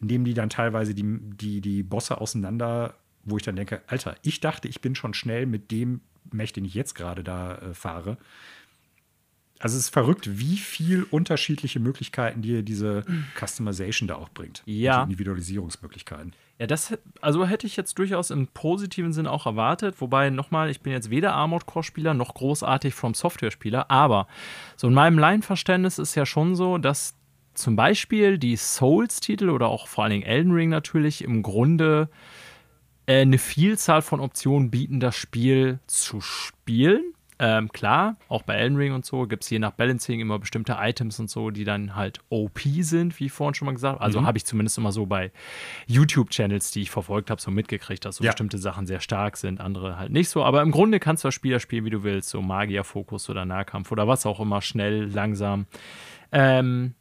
indem 0.00 0.24
die 0.24 0.34
dann 0.34 0.50
teilweise 0.50 0.94
die, 0.94 1.04
die, 1.20 1.60
die 1.60 1.82
Bosse 1.82 2.20
auseinander, 2.20 2.94
wo 3.24 3.36
ich 3.36 3.42
dann 3.42 3.56
denke, 3.56 3.82
Alter, 3.86 4.16
ich 4.22 4.40
dachte, 4.40 4.68
ich 4.68 4.80
bin 4.80 4.94
schon 4.94 5.14
schnell 5.14 5.46
mit 5.46 5.70
dem 5.70 6.00
Mech, 6.32 6.52
den 6.52 6.64
ich 6.64 6.74
jetzt 6.74 6.94
gerade 6.94 7.24
da 7.24 7.56
äh, 7.56 7.74
fahre. 7.74 8.18
Also 9.58 9.78
es 9.78 9.84
ist 9.84 9.90
verrückt, 9.90 10.38
wie 10.38 10.56
viel 10.56 11.04
unterschiedliche 11.04 11.80
Möglichkeiten 11.80 12.42
dir 12.42 12.62
diese 12.62 13.04
Customization 13.38 14.08
da 14.08 14.16
auch 14.16 14.28
bringt. 14.28 14.62
Ja. 14.66 14.98
Die 14.98 15.12
Individualisierungsmöglichkeiten. 15.12 16.34
Ja, 16.58 16.66
das 16.68 16.96
also 17.20 17.46
hätte 17.46 17.66
ich 17.66 17.76
jetzt 17.76 17.98
durchaus 17.98 18.30
im 18.30 18.46
positiven 18.46 19.12
Sinn 19.12 19.26
auch 19.26 19.46
erwartet. 19.46 20.00
Wobei, 20.00 20.30
nochmal, 20.30 20.70
ich 20.70 20.80
bin 20.80 20.92
jetzt 20.92 21.10
weder 21.10 21.34
Armored 21.34 21.66
Core-Spieler 21.66 22.14
noch 22.14 22.34
großartig 22.34 22.94
From 22.94 23.14
Software-Spieler. 23.14 23.90
Aber 23.90 24.28
so 24.76 24.86
in 24.86 24.94
meinem 24.94 25.18
Laienverständnis 25.18 25.98
ist 25.98 26.14
ja 26.14 26.26
schon 26.26 26.54
so, 26.54 26.78
dass 26.78 27.14
zum 27.54 27.74
Beispiel 27.74 28.38
die 28.38 28.56
Souls-Titel 28.56 29.50
oder 29.50 29.68
auch 29.68 29.88
vor 29.88 30.04
allen 30.04 30.12
Dingen 30.12 30.26
Elden 30.26 30.52
Ring 30.52 30.68
natürlich 30.68 31.24
im 31.24 31.42
Grunde 31.42 32.08
äh, 33.06 33.22
eine 33.22 33.38
Vielzahl 33.38 34.02
von 34.02 34.20
Optionen 34.20 34.70
bieten, 34.70 35.00
das 35.00 35.16
Spiel 35.16 35.80
zu 35.86 36.20
spielen 36.20 37.14
ähm, 37.38 37.70
klar, 37.72 38.16
auch 38.28 38.42
bei 38.42 38.54
Elden 38.54 38.76
Ring 38.76 38.92
und 38.92 39.04
so 39.04 39.26
gibt 39.26 39.42
es 39.42 39.50
je 39.50 39.58
nach 39.58 39.72
Balancing 39.72 40.20
immer 40.20 40.38
bestimmte 40.38 40.76
Items 40.78 41.18
und 41.18 41.28
so, 41.28 41.50
die 41.50 41.64
dann 41.64 41.96
halt 41.96 42.20
OP 42.28 42.60
sind, 42.80 43.18
wie 43.18 43.28
vorhin 43.28 43.54
schon 43.54 43.66
mal 43.66 43.72
gesagt. 43.72 44.00
Also 44.00 44.20
mhm. 44.20 44.26
habe 44.26 44.38
ich 44.38 44.44
zumindest 44.44 44.78
immer 44.78 44.92
so 44.92 45.06
bei 45.06 45.32
YouTube-Channels, 45.86 46.70
die 46.70 46.82
ich 46.82 46.90
verfolgt 46.90 47.30
habe, 47.30 47.40
so 47.40 47.50
mitgekriegt, 47.50 48.04
dass 48.04 48.16
so 48.16 48.24
ja. 48.24 48.30
bestimmte 48.30 48.58
Sachen 48.58 48.86
sehr 48.86 49.00
stark 49.00 49.36
sind, 49.36 49.60
andere 49.60 49.98
halt 49.98 50.12
nicht 50.12 50.28
so. 50.28 50.44
Aber 50.44 50.62
im 50.62 50.70
Grunde 50.70 51.00
kannst 51.00 51.24
du 51.24 51.28
das 51.28 51.34
Spiel 51.34 51.58
spielen, 51.58 51.84
wie 51.84 51.90
du 51.90 52.04
willst, 52.04 52.28
so 52.28 52.40
Magier-Fokus 52.40 53.28
oder 53.28 53.44
Nahkampf 53.44 53.90
oder 53.90 54.06
was 54.06 54.26
auch 54.26 54.38
immer, 54.38 54.62
schnell, 54.62 55.06
langsam. 55.06 55.66
Ähm, 56.30 56.94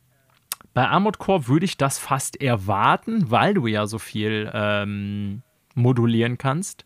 bei 0.74 0.88
Armored 0.88 1.20
Core 1.20 1.48
würde 1.48 1.66
ich 1.66 1.78
das 1.78 2.00
fast 2.00 2.42
erwarten, 2.42 3.30
weil 3.30 3.54
du 3.54 3.68
ja 3.68 3.86
so 3.86 4.00
viel 4.00 4.50
ähm, 4.54 5.44
modulieren 5.76 6.40
kannst. 6.40 6.86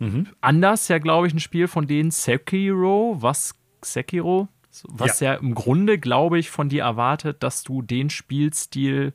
Mhm. 0.00 0.26
Anders 0.40 0.88
ja, 0.88 0.98
glaube 0.98 1.26
ich, 1.26 1.34
ein 1.34 1.40
Spiel 1.40 1.68
von 1.68 1.86
denen 1.86 2.10
Sekiro, 2.10 3.16
was 3.20 3.54
Sekiro, 3.82 4.48
was 4.88 5.20
ja. 5.20 5.34
ja 5.34 5.38
im 5.38 5.54
Grunde, 5.54 5.98
glaube 5.98 6.38
ich, 6.38 6.50
von 6.50 6.68
dir 6.68 6.82
erwartet, 6.82 7.42
dass 7.42 7.62
du 7.62 7.82
den 7.82 8.10
Spielstil 8.10 9.12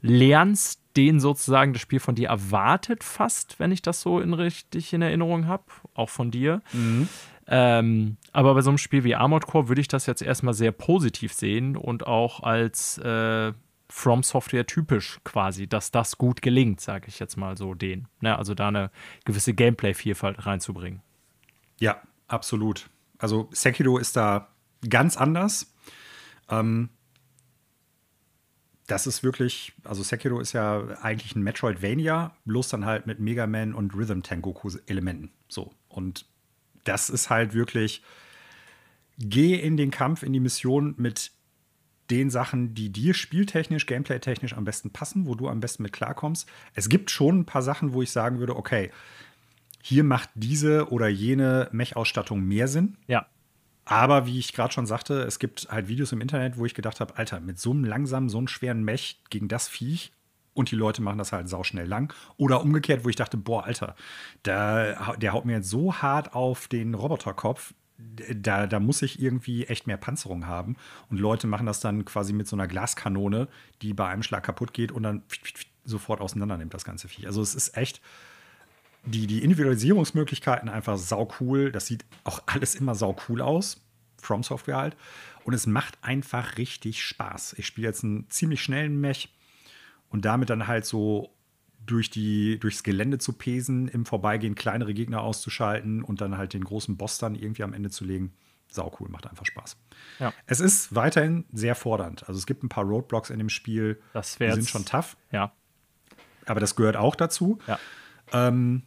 lernst, 0.00 0.80
den 0.96 1.20
sozusagen 1.20 1.74
das 1.74 1.82
Spiel 1.82 2.00
von 2.00 2.14
dir 2.14 2.28
erwartet, 2.28 3.04
fast, 3.04 3.60
wenn 3.60 3.70
ich 3.70 3.82
das 3.82 4.00
so 4.00 4.20
in 4.20 4.32
richtig 4.32 4.92
in 4.92 5.02
Erinnerung 5.02 5.46
habe, 5.46 5.64
auch 5.94 6.08
von 6.08 6.30
dir. 6.30 6.62
Mhm. 6.72 7.08
Ähm, 7.48 8.16
aber 8.32 8.54
bei 8.54 8.62
so 8.62 8.70
einem 8.70 8.78
Spiel 8.78 9.04
wie 9.04 9.14
Armored 9.14 9.46
Core 9.46 9.68
würde 9.68 9.80
ich 9.80 9.88
das 9.88 10.06
jetzt 10.06 10.22
erstmal 10.22 10.54
sehr 10.54 10.72
positiv 10.72 11.32
sehen 11.32 11.76
und 11.76 12.06
auch 12.06 12.42
als 12.42 12.98
äh, 12.98 13.52
From 13.98 14.22
Software 14.22 14.66
typisch 14.66 15.20
quasi, 15.24 15.66
dass 15.66 15.90
das 15.90 16.18
gut 16.18 16.42
gelingt, 16.42 16.82
sage 16.82 17.06
ich 17.08 17.18
jetzt 17.18 17.36
mal 17.36 17.56
so 17.56 17.72
den. 17.72 18.08
Ne? 18.20 18.36
Also 18.36 18.54
da 18.54 18.68
eine 18.68 18.90
gewisse 19.24 19.54
Gameplay-Vielfalt 19.54 20.44
reinzubringen. 20.44 21.00
Ja, 21.80 22.02
absolut. 22.28 22.90
Also 23.16 23.48
Sekiro 23.52 23.96
ist 23.96 24.14
da 24.14 24.48
ganz 24.86 25.16
anders. 25.16 25.74
Ähm, 26.50 26.90
das 28.86 29.06
ist 29.06 29.22
wirklich, 29.22 29.72
also 29.82 30.02
Sekiro 30.02 30.40
ist 30.40 30.52
ja 30.52 30.88
eigentlich 31.00 31.34
ein 31.34 31.42
Metroidvania, 31.42 32.36
bloß 32.44 32.68
dann 32.68 32.84
halt 32.84 33.06
mit 33.06 33.18
Mega 33.18 33.46
Man 33.46 33.72
und 33.72 33.94
Rhythm 33.94 34.20
Tengoku-Elementen. 34.20 35.32
So. 35.48 35.72
Und 35.88 36.26
das 36.84 37.08
ist 37.08 37.30
halt 37.30 37.54
wirklich, 37.54 38.02
geh 39.18 39.54
in 39.54 39.78
den 39.78 39.90
Kampf, 39.90 40.22
in 40.22 40.34
die 40.34 40.40
Mission 40.40 40.94
mit 40.98 41.30
den 42.10 42.30
Sachen, 42.30 42.74
die 42.74 42.90
dir 42.90 43.14
spieltechnisch, 43.14 43.86
gameplaytechnisch 43.86 44.54
am 44.54 44.64
besten 44.64 44.90
passen, 44.90 45.26
wo 45.26 45.34
du 45.34 45.48
am 45.48 45.60
besten 45.60 45.82
mit 45.82 45.92
klarkommst. 45.92 46.48
Es 46.74 46.88
gibt 46.88 47.10
schon 47.10 47.40
ein 47.40 47.46
paar 47.46 47.62
Sachen, 47.62 47.92
wo 47.92 48.02
ich 48.02 48.10
sagen 48.10 48.38
würde, 48.38 48.56
okay, 48.56 48.90
hier 49.82 50.04
macht 50.04 50.30
diese 50.34 50.90
oder 50.90 51.08
jene 51.08 51.68
Mech-Ausstattung 51.72 52.42
mehr 52.42 52.68
Sinn. 52.68 52.96
Ja. 53.06 53.26
Aber 53.84 54.26
wie 54.26 54.38
ich 54.40 54.52
gerade 54.52 54.72
schon 54.72 54.86
sagte, 54.86 55.22
es 55.22 55.38
gibt 55.38 55.68
halt 55.70 55.86
Videos 55.86 56.10
im 56.10 56.20
Internet, 56.20 56.58
wo 56.58 56.66
ich 56.66 56.74
gedacht 56.74 57.00
habe, 57.00 57.16
Alter, 57.16 57.38
mit 57.38 57.60
so 57.60 57.70
einem 57.70 57.84
langsamen, 57.84 58.28
so 58.28 58.38
einem 58.38 58.48
schweren 58.48 58.82
Mech 58.82 59.20
gegen 59.30 59.46
das 59.46 59.68
Viech 59.68 60.12
und 60.54 60.72
die 60.72 60.76
Leute 60.76 61.02
machen 61.02 61.18
das 61.18 61.32
halt 61.32 61.48
sauschnell 61.48 61.86
lang. 61.86 62.12
Oder 62.36 62.62
umgekehrt, 62.62 63.04
wo 63.04 63.08
ich 63.08 63.16
dachte, 63.16 63.36
boah, 63.36 63.64
Alter, 63.64 63.94
da, 64.42 65.14
der 65.16 65.32
haut 65.32 65.44
mir 65.44 65.58
jetzt 65.58 65.70
so 65.70 65.94
hart 65.94 66.34
auf 66.34 66.66
den 66.66 66.94
Roboterkopf, 66.94 67.74
da, 67.98 68.66
da 68.66 68.80
muss 68.80 69.02
ich 69.02 69.20
irgendwie 69.20 69.66
echt 69.66 69.86
mehr 69.86 69.96
Panzerung 69.96 70.46
haben. 70.46 70.76
Und 71.08 71.18
Leute 71.18 71.46
machen 71.46 71.66
das 71.66 71.80
dann 71.80 72.04
quasi 72.04 72.32
mit 72.32 72.46
so 72.46 72.56
einer 72.56 72.68
Glaskanone, 72.68 73.48
die 73.82 73.94
bei 73.94 74.08
einem 74.08 74.22
Schlag 74.22 74.44
kaputt 74.44 74.72
geht 74.72 74.92
und 74.92 75.02
dann 75.02 75.22
sofort 75.84 76.20
auseinander 76.20 76.58
nimmt 76.58 76.74
das 76.74 76.84
ganze 76.84 77.08
Viech. 77.08 77.26
Also 77.26 77.40
es 77.40 77.54
ist 77.54 77.76
echt 77.76 78.00
die, 79.04 79.26
die 79.26 79.42
Individualisierungsmöglichkeiten 79.42 80.68
einfach 80.68 80.98
sau 80.98 81.28
cool. 81.40 81.72
Das 81.72 81.86
sieht 81.86 82.04
auch 82.24 82.42
alles 82.46 82.74
immer 82.74 82.94
sau 82.94 83.16
cool 83.28 83.40
aus. 83.40 83.80
From 84.20 84.42
Software 84.42 84.76
halt. 84.76 84.96
Und 85.44 85.54
es 85.54 85.66
macht 85.66 85.98
einfach 86.02 86.58
richtig 86.58 87.02
Spaß. 87.02 87.54
Ich 87.58 87.66
spiele 87.66 87.86
jetzt 87.86 88.02
einen 88.02 88.28
ziemlich 88.28 88.62
schnellen 88.62 89.00
Mech 89.00 89.32
und 90.08 90.24
damit 90.24 90.50
dann 90.50 90.66
halt 90.66 90.84
so 90.84 91.35
durch 91.86 92.10
die, 92.10 92.58
durchs 92.58 92.82
Gelände 92.82 93.18
zu 93.18 93.32
pesen, 93.32 93.88
im 93.88 94.06
Vorbeigehen 94.06 94.54
kleinere 94.54 94.92
Gegner 94.94 95.22
auszuschalten 95.22 96.02
und 96.02 96.20
dann 96.20 96.36
halt 96.36 96.52
den 96.52 96.64
großen 96.64 96.96
Boss 96.96 97.18
dann 97.18 97.34
irgendwie 97.34 97.62
am 97.62 97.72
Ende 97.72 97.90
zu 97.90 98.04
legen. 98.04 98.32
Sau 98.68 98.94
cool, 99.00 99.08
macht 99.08 99.26
einfach 99.26 99.46
Spaß. 99.46 99.76
Ja. 100.18 100.32
Es 100.46 100.60
ist 100.60 100.94
weiterhin 100.94 101.44
sehr 101.52 101.74
fordernd. 101.74 102.28
Also 102.28 102.38
es 102.38 102.46
gibt 102.46 102.62
ein 102.64 102.68
paar 102.68 102.84
Roadblocks 102.84 103.30
in 103.30 103.38
dem 103.38 103.48
Spiel, 103.48 104.00
die 104.14 104.50
sind 104.52 104.68
schon 104.68 104.84
tough. 104.84 105.16
Ja. 105.30 105.52
Aber 106.44 106.60
das 106.60 106.76
gehört 106.76 106.96
auch 106.96 107.14
dazu. 107.14 107.58
Ja. 107.66 107.78
Ähm, 108.32 108.82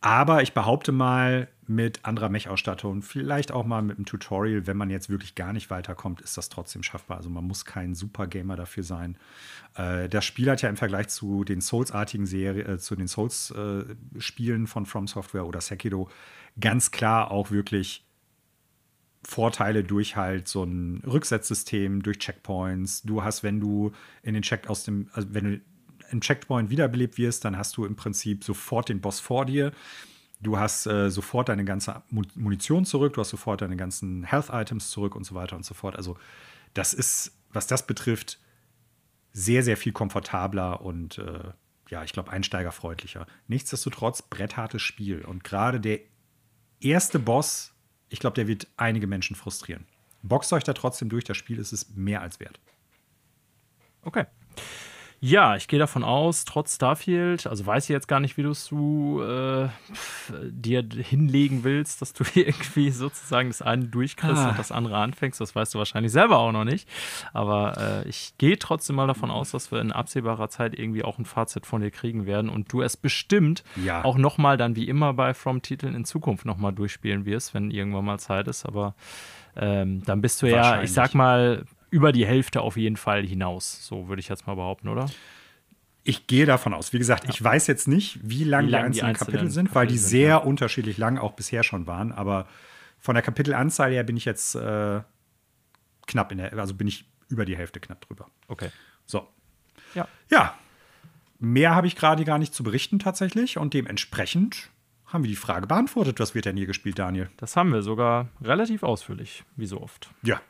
aber 0.00 0.42
ich 0.42 0.52
behaupte 0.52 0.92
mal, 0.92 1.48
mit 1.66 2.04
anderer 2.04 2.28
Mech-Ausstattung, 2.28 3.02
vielleicht 3.02 3.52
auch 3.52 3.64
mal 3.64 3.82
mit 3.82 3.96
einem 3.96 4.06
Tutorial, 4.06 4.66
wenn 4.66 4.76
man 4.76 4.90
jetzt 4.90 5.08
wirklich 5.08 5.34
gar 5.34 5.52
nicht 5.52 5.70
weiterkommt, 5.70 6.20
ist 6.20 6.36
das 6.36 6.48
trotzdem 6.48 6.82
schaffbar. 6.82 7.16
Also 7.16 7.30
man 7.30 7.44
muss 7.44 7.64
kein 7.64 7.94
Super-Gamer 7.94 8.56
dafür 8.56 8.82
sein. 8.82 9.16
Äh, 9.76 10.08
das 10.08 10.24
Spiel 10.24 10.50
hat 10.50 10.62
ja 10.62 10.68
im 10.68 10.76
Vergleich 10.76 11.08
zu 11.08 11.44
den 11.44 11.60
Souls-artigen 11.60 12.26
Serien, 12.26 12.66
äh, 12.66 12.78
zu 12.78 12.96
den 12.96 13.08
Souls-Spielen 13.08 14.64
äh, 14.64 14.66
von 14.66 14.86
From 14.86 15.06
Software 15.06 15.46
oder 15.46 15.60
Sekiro 15.60 16.08
ganz 16.60 16.90
klar 16.90 17.30
auch 17.30 17.50
wirklich 17.50 18.04
Vorteile 19.26 19.84
durch 19.84 20.16
halt 20.16 20.48
so 20.48 20.64
ein 20.64 21.02
Rücksetzsystem, 21.06 22.02
durch 22.02 22.18
Checkpoints. 22.18 23.02
Du 23.02 23.24
hast, 23.24 23.42
wenn 23.42 23.58
du 23.58 23.92
in 24.22 24.34
den 24.34 24.42
Check 24.42 24.68
aus 24.68 24.84
dem, 24.84 25.08
also 25.12 25.28
wenn 25.32 25.44
du 25.44 25.60
im 26.10 26.20
Checkpoint 26.20 26.70
wiederbelebt 26.70 27.16
wirst, 27.16 27.44
dann 27.44 27.56
hast 27.56 27.76
du 27.76 27.86
im 27.86 27.96
Prinzip 27.96 28.44
sofort 28.44 28.88
den 28.88 29.00
Boss 29.00 29.20
vor 29.20 29.46
dir. 29.46 29.72
Du 30.44 30.58
hast 30.58 30.86
äh, 30.86 31.10
sofort 31.10 31.48
deine 31.48 31.64
ganze 31.64 32.02
Munition 32.10 32.84
zurück, 32.84 33.14
du 33.14 33.20
hast 33.20 33.30
sofort 33.30 33.62
deine 33.62 33.76
ganzen 33.76 34.24
Health-Items 34.24 34.90
zurück 34.90 35.16
und 35.16 35.24
so 35.24 35.34
weiter 35.34 35.56
und 35.56 35.64
so 35.64 35.74
fort. 35.74 35.96
Also, 35.96 36.16
das 36.74 36.92
ist, 36.92 37.32
was 37.50 37.66
das 37.66 37.86
betrifft, 37.86 38.38
sehr, 39.32 39.62
sehr 39.62 39.76
viel 39.76 39.92
komfortabler 39.92 40.82
und 40.82 41.18
äh, 41.18 41.52
ja, 41.88 42.04
ich 42.04 42.12
glaube, 42.12 42.30
einsteigerfreundlicher. 42.30 43.26
Nichtsdestotrotz, 43.48 44.22
bretthartes 44.22 44.82
Spiel. 44.82 45.24
Und 45.24 45.44
gerade 45.44 45.80
der 45.80 46.00
erste 46.80 47.18
Boss, 47.18 47.72
ich 48.08 48.20
glaube, 48.20 48.34
der 48.34 48.46
wird 48.46 48.68
einige 48.76 49.06
Menschen 49.06 49.36
frustrieren. 49.36 49.86
Boxt 50.22 50.52
euch 50.52 50.64
da 50.64 50.72
trotzdem 50.74 51.08
durch, 51.08 51.24
das 51.24 51.36
Spiel 51.36 51.58
ist 51.58 51.72
es 51.72 51.90
mehr 51.94 52.20
als 52.20 52.38
wert. 52.38 52.60
Okay. 54.02 54.26
Ja, 55.26 55.56
ich 55.56 55.68
gehe 55.68 55.78
davon 55.78 56.04
aus, 56.04 56.44
trotz 56.44 56.74
Starfield, 56.74 57.46
also 57.46 57.64
weiß 57.64 57.84
ich 57.84 57.88
jetzt 57.88 58.08
gar 58.08 58.20
nicht, 58.20 58.36
wie 58.36 58.42
du 58.42 58.50
es 58.50 58.70
äh, 58.70 59.68
dir 60.50 60.86
hinlegen 61.02 61.64
willst, 61.64 62.02
dass 62.02 62.12
du 62.12 62.24
irgendwie 62.34 62.90
sozusagen 62.90 63.48
das 63.48 63.62
eine 63.62 63.86
durchkriegst 63.86 64.36
ah. 64.36 64.50
und 64.50 64.58
das 64.58 64.70
andere 64.70 64.98
anfängst. 64.98 65.40
Das 65.40 65.54
weißt 65.54 65.72
du 65.72 65.78
wahrscheinlich 65.78 66.12
selber 66.12 66.40
auch 66.40 66.52
noch 66.52 66.64
nicht. 66.64 66.86
Aber 67.32 68.02
äh, 68.04 68.06
ich 68.06 68.34
gehe 68.36 68.58
trotzdem 68.58 68.96
mal 68.96 69.06
davon 69.06 69.30
aus, 69.30 69.52
dass 69.52 69.72
wir 69.72 69.80
in 69.80 69.92
absehbarer 69.92 70.50
Zeit 70.50 70.78
irgendwie 70.78 71.04
auch 71.04 71.18
ein 71.18 71.24
Fazit 71.24 71.64
von 71.64 71.80
dir 71.80 71.90
kriegen 71.90 72.26
werden 72.26 72.50
und 72.50 72.70
du 72.70 72.82
es 72.82 72.98
bestimmt 72.98 73.64
ja. 73.82 74.04
auch 74.04 74.18
nochmal 74.18 74.58
dann 74.58 74.76
wie 74.76 74.86
immer 74.86 75.14
bei 75.14 75.32
From-Titeln 75.32 75.94
in 75.94 76.04
Zukunft 76.04 76.44
nochmal 76.44 76.74
durchspielen 76.74 77.24
wirst, 77.24 77.54
wenn 77.54 77.70
irgendwann 77.70 78.04
mal 78.04 78.18
Zeit 78.18 78.46
ist. 78.46 78.66
Aber 78.66 78.94
ähm, 79.56 80.02
dann 80.04 80.20
bist 80.20 80.42
du 80.42 80.50
ja, 80.50 80.82
ich 80.82 80.92
sag 80.92 81.14
mal, 81.14 81.64
über 81.94 82.10
die 82.10 82.26
Hälfte 82.26 82.60
auf 82.60 82.76
jeden 82.76 82.96
Fall 82.96 83.24
hinaus. 83.24 83.86
So 83.86 84.08
würde 84.08 84.18
ich 84.18 84.28
jetzt 84.28 84.48
mal 84.48 84.56
behaupten, 84.56 84.88
oder? 84.88 85.08
Ich 86.02 86.26
gehe 86.26 86.44
davon 86.44 86.74
aus. 86.74 86.92
Wie 86.92 86.98
gesagt, 86.98 87.22
ja. 87.22 87.30
ich 87.30 87.42
weiß 87.42 87.68
jetzt 87.68 87.86
nicht, 87.86 88.18
wie 88.20 88.42
lang, 88.42 88.66
wie 88.66 88.70
lang 88.70 88.82
die, 88.82 88.86
einzelnen 88.86 88.92
die, 88.92 89.02
einzelnen 89.02 89.16
Kapitel 89.18 89.50
sind, 89.52 89.66
Kapitel 89.66 89.74
weil 89.76 89.86
die 89.86 89.98
sind, 89.98 90.10
sehr 90.10 90.28
ja. 90.28 90.36
unterschiedlich 90.38 90.98
lang 90.98 91.18
auch 91.18 91.34
bisher 91.34 91.62
schon 91.62 91.86
waren. 91.86 92.10
Aber 92.10 92.48
von 92.98 93.14
der 93.14 93.22
Kapitelanzahl 93.22 93.92
her 93.92 94.02
bin 94.02 94.16
ich 94.16 94.24
jetzt 94.24 94.56
äh, 94.56 95.02
knapp 96.08 96.32
in 96.32 96.38
der, 96.38 96.52
also 96.54 96.74
bin 96.74 96.88
ich 96.88 97.08
über 97.28 97.44
die 97.44 97.56
Hälfte 97.56 97.78
knapp 97.78 98.00
drüber. 98.00 98.26
Okay. 98.48 98.70
So. 99.06 99.28
Ja. 99.94 100.08
Ja. 100.32 100.58
Mehr 101.38 101.76
habe 101.76 101.86
ich 101.86 101.94
gerade 101.94 102.24
gar 102.24 102.38
nicht 102.38 102.54
zu 102.54 102.64
berichten 102.64 102.98
tatsächlich 102.98 103.56
und 103.56 103.72
dementsprechend 103.72 104.68
haben 105.06 105.22
wir 105.22 105.30
die 105.30 105.36
Frage 105.36 105.68
beantwortet, 105.68 106.18
was 106.18 106.34
wird 106.34 106.46
denn 106.46 106.56
hier 106.56 106.66
gespielt, 106.66 106.98
Daniel? 106.98 107.30
Das 107.36 107.54
haben 107.56 107.72
wir 107.72 107.82
sogar 107.82 108.30
relativ 108.42 108.82
ausführlich, 108.82 109.44
wie 109.54 109.66
so 109.66 109.80
oft. 109.80 110.10
Ja, 110.22 110.40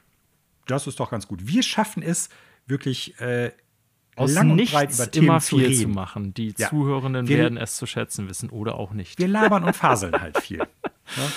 das 0.67 0.87
ist 0.87 1.01
doch 1.01 1.11
ganz 1.11 1.27
gut. 1.29 1.47
Wir 1.47 1.63
schaffen 1.63 2.03
es 2.03 2.29
wirklich 2.67 3.19
äh, 3.21 3.51
aus 4.17 4.33
lang 4.35 4.51
und 4.51 4.57
nichts 4.57 4.73
breit 4.75 4.93
über 4.95 5.11
Themen 5.11 5.27
immer 5.27 5.41
zu 5.41 5.57
viel 5.59 5.67
reden. 5.67 5.81
zu 5.83 5.89
machen. 5.89 6.35
Die 6.35 6.55
Ja. 6.57 6.69
Zuhörenden 6.69 7.29
Wir- 7.29 7.39
werden 7.39 7.59
es 7.59 7.77
zu 7.77 7.87
schätzen 7.87 8.29
wissen 8.29 8.49
oder 8.51 8.77
auch 8.77 8.93
nicht. 8.93 9.19
Wir 9.19 9.29
labern 9.29 9.65
und 9.65 9.75
faseln 9.77 10.21
halt 10.21 10.39
viel. 10.39 10.59
Ja. 10.59 10.67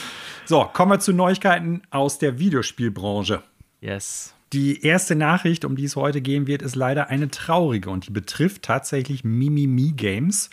So, 0.49 0.63
kommen 0.63 0.91
wir 0.93 0.99
zu 1.01 1.11
Neuigkeiten 1.11 1.81
aus 1.89 2.19
der 2.19 2.39
Videospielbranche. 2.39 3.43
Yes. 3.81 4.33
Die 4.53 4.81
erste 4.81 5.13
Nachricht, 5.13 5.65
um 5.65 5.75
die 5.75 5.83
es 5.83 5.97
heute 5.97 6.21
gehen 6.21 6.47
wird, 6.47 6.61
ist 6.61 6.77
leider 6.77 7.09
eine 7.09 7.27
traurige 7.29 7.89
und 7.89 8.07
die 8.07 8.11
betrifft 8.11 8.61
tatsächlich 8.63 9.25
Mimimi 9.25 9.91
Games, 9.91 10.49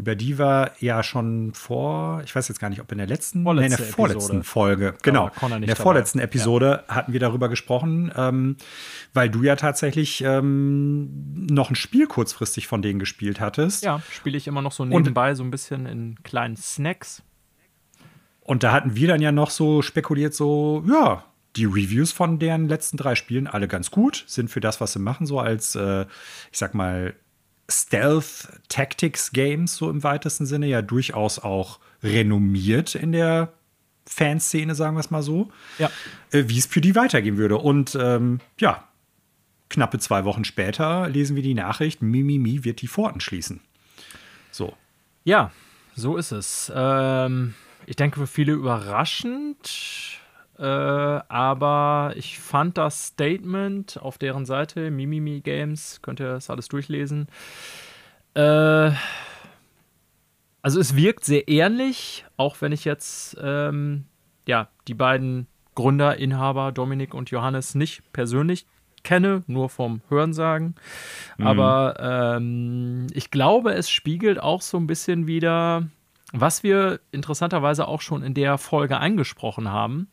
über 0.00 0.16
die 0.16 0.38
wir 0.38 0.72
ja 0.80 1.02
schon 1.02 1.52
vor, 1.52 2.22
ich 2.24 2.34
weiß 2.34 2.48
jetzt 2.48 2.58
gar 2.58 2.70
nicht, 2.70 2.80
ob 2.80 2.90
in 2.90 2.96
der 2.96 3.06
letzten, 3.06 3.42
nee, 3.42 3.50
in 3.50 3.56
Vorletzte 3.56 3.82
der 3.82 3.92
vorletzten 3.92 4.36
Episode. 4.38 4.44
Folge, 4.44 4.94
genau, 5.02 5.30
in 5.42 5.48
der 5.48 5.60
dabei. 5.60 5.74
vorletzten 5.74 6.18
Episode 6.20 6.84
hatten 6.88 7.12
wir 7.12 7.20
darüber 7.20 7.50
gesprochen, 7.50 8.10
ähm, 8.16 8.56
weil 9.12 9.28
du 9.28 9.42
ja 9.42 9.56
tatsächlich 9.56 10.24
ähm, 10.24 11.46
noch 11.50 11.68
ein 11.68 11.76
Spiel 11.76 12.06
kurzfristig 12.06 12.66
von 12.66 12.80
denen 12.80 12.98
gespielt 12.98 13.40
hattest. 13.40 13.82
Ja, 13.84 14.00
spiele 14.10 14.38
ich 14.38 14.46
immer 14.46 14.62
noch 14.62 14.72
so 14.72 14.86
nebenbei, 14.86 15.34
so 15.34 15.44
ein 15.44 15.50
bisschen 15.50 15.84
in 15.84 16.16
kleinen 16.22 16.56
Snacks. 16.56 17.22
Und 18.40 18.62
da 18.62 18.72
hatten 18.72 18.96
wir 18.96 19.06
dann 19.06 19.20
ja 19.20 19.32
noch 19.32 19.50
so 19.50 19.82
spekuliert, 19.82 20.32
so, 20.32 20.82
ja, 20.88 21.26
die 21.56 21.66
Reviews 21.66 22.12
von 22.12 22.38
deren 22.38 22.68
letzten 22.68 22.96
drei 22.96 23.14
Spielen 23.14 23.46
alle 23.46 23.68
ganz 23.68 23.90
gut, 23.90 24.24
sind 24.26 24.50
für 24.50 24.60
das, 24.60 24.80
was 24.80 24.94
sie 24.94 24.98
machen, 24.98 25.26
so 25.26 25.40
als, 25.40 25.74
äh, 25.74 26.06
ich 26.50 26.58
sag 26.58 26.74
mal, 26.74 27.14
Stealth-Tactics-Games, 27.70 29.76
so 29.76 29.90
im 29.90 30.02
weitesten 30.02 30.46
Sinne, 30.46 30.66
ja 30.66 30.82
durchaus 30.82 31.38
auch 31.38 31.78
renommiert 32.02 32.94
in 32.94 33.12
der 33.12 33.52
Fanszene, 34.06 34.74
sagen 34.74 34.96
wir 34.96 35.00
es 35.00 35.10
mal 35.10 35.22
so, 35.22 35.50
Ja. 35.78 35.90
äh, 36.32 36.44
wie 36.46 36.58
es 36.58 36.66
für 36.66 36.80
die 36.80 36.96
weitergehen 36.96 37.36
würde. 37.36 37.58
Und 37.58 37.96
ähm, 38.00 38.40
ja, 38.58 38.84
knappe 39.68 39.98
zwei 39.98 40.24
Wochen 40.24 40.44
später 40.44 41.08
lesen 41.08 41.36
wir 41.36 41.42
die 41.42 41.54
Nachricht, 41.54 42.02
Mimimi 42.02 42.64
wird 42.64 42.82
die 42.82 42.88
Pforten 42.88 43.20
schließen. 43.20 43.60
So. 44.50 44.74
Ja, 45.24 45.52
so 45.94 46.16
ist 46.16 46.32
es. 46.32 46.72
Ähm, 46.74 47.54
ich 47.86 47.96
denke 47.96 48.20
für 48.20 48.26
viele 48.26 48.52
überraschend, 48.52 50.18
äh, 50.60 50.64
aber 50.64 52.12
ich 52.16 52.38
fand 52.38 52.76
das 52.76 53.06
Statement 53.06 53.98
auf 54.00 54.18
deren 54.18 54.44
Seite, 54.44 54.90
Mimimi 54.90 55.40
Games, 55.40 56.00
könnt 56.02 56.20
ihr 56.20 56.32
das 56.34 56.50
alles 56.50 56.68
durchlesen. 56.68 57.28
Äh, 58.34 58.90
also 60.62 60.78
es 60.78 60.94
wirkt 60.94 61.24
sehr 61.24 61.48
ehrlich, 61.48 62.26
auch 62.36 62.60
wenn 62.60 62.72
ich 62.72 62.84
jetzt 62.84 63.38
ähm, 63.42 64.04
ja, 64.46 64.68
die 64.86 64.94
beiden 64.94 65.46
Gründer, 65.74 66.16
Inhaber, 66.16 66.72
Dominik 66.72 67.14
und 67.14 67.30
Johannes, 67.30 67.74
nicht 67.74 68.12
persönlich 68.12 68.66
kenne, 69.02 69.42
nur 69.46 69.70
vom 69.70 70.02
Hörensagen. 70.10 70.74
Aber 71.38 72.36
ähm, 72.36 73.06
ich 73.14 73.30
glaube, 73.30 73.72
es 73.72 73.88
spiegelt 73.88 74.38
auch 74.38 74.60
so 74.60 74.76
ein 74.76 74.86
bisschen 74.86 75.26
wieder, 75.26 75.88
was 76.32 76.62
wir 76.62 77.00
interessanterweise 77.12 77.88
auch 77.88 78.02
schon 78.02 78.22
in 78.22 78.34
der 78.34 78.58
Folge 78.58 78.98
angesprochen 78.98 79.70
haben. 79.70 80.08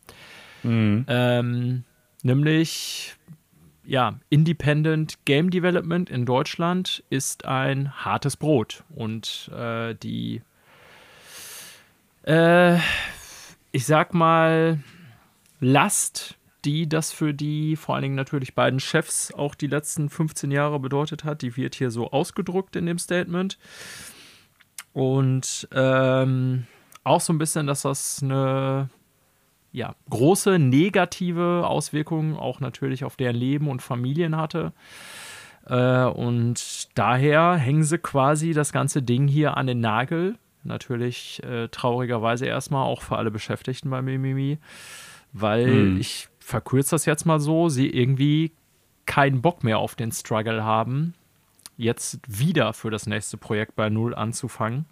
Ähm, 1.08 1.84
nämlich, 2.22 3.16
ja, 3.84 4.18
Independent 4.28 5.24
Game 5.24 5.50
Development 5.50 6.10
in 6.10 6.26
Deutschland 6.26 7.02
ist 7.10 7.44
ein 7.44 7.92
hartes 8.04 8.36
Brot. 8.36 8.84
Und 8.94 9.50
äh, 9.54 9.94
die, 9.94 10.42
äh, 12.24 12.76
ich 13.72 13.86
sag 13.86 14.14
mal, 14.14 14.78
Last, 15.60 16.36
die 16.64 16.88
das 16.88 17.12
für 17.12 17.34
die, 17.34 17.76
vor 17.76 17.94
allen 17.94 18.02
Dingen 18.02 18.14
natürlich 18.14 18.54
beiden 18.54 18.80
Chefs, 18.80 19.32
auch 19.32 19.54
die 19.54 19.66
letzten 19.66 20.08
15 20.08 20.50
Jahre 20.50 20.78
bedeutet 20.78 21.24
hat, 21.24 21.42
die 21.42 21.56
wird 21.56 21.74
hier 21.74 21.90
so 21.90 22.10
ausgedrückt 22.10 22.76
in 22.76 22.86
dem 22.86 22.98
Statement. 22.98 23.58
Und 24.92 25.68
ähm, 25.72 26.66
auch 27.04 27.20
so 27.20 27.32
ein 27.32 27.38
bisschen, 27.38 27.66
dass 27.66 27.82
das 27.82 28.22
eine 28.22 28.90
ja, 29.72 29.94
große 30.10 30.58
negative 30.58 31.64
Auswirkung 31.66 32.36
auch 32.36 32.60
natürlich 32.60 33.04
auf 33.04 33.16
deren 33.16 33.36
Leben 33.36 33.68
und 33.68 33.82
Familien 33.82 34.36
hatte. 34.36 34.72
Äh, 35.66 36.04
und 36.04 36.88
daher 36.94 37.54
hängen 37.54 37.84
sie 37.84 37.98
quasi 37.98 38.52
das 38.52 38.72
ganze 38.72 39.02
Ding 39.02 39.28
hier 39.28 39.56
an 39.56 39.66
den 39.66 39.80
Nagel. 39.80 40.36
Natürlich 40.64 41.42
äh, 41.44 41.68
traurigerweise 41.68 42.46
erstmal 42.46 42.84
auch 42.84 43.02
für 43.02 43.16
alle 43.16 43.30
Beschäftigten 43.30 43.90
bei 43.90 44.02
Mimimi, 44.02 44.58
weil 45.32 45.98
ich 45.98 46.28
verkürze 46.40 46.90
das 46.90 47.06
jetzt 47.06 47.26
mal 47.26 47.38
so, 47.38 47.68
sie 47.68 47.88
irgendwie 47.88 48.52
keinen 49.06 49.40
Bock 49.40 49.64
mehr 49.64 49.78
auf 49.78 49.94
den 49.94 50.12
Struggle 50.12 50.64
haben, 50.64 51.14
jetzt 51.76 52.20
wieder 52.26 52.72
für 52.72 52.90
das 52.90 53.06
nächste 53.06 53.36
Projekt 53.36 53.76
bei 53.76 53.88
Null 53.88 54.14
anzufangen 54.14 54.86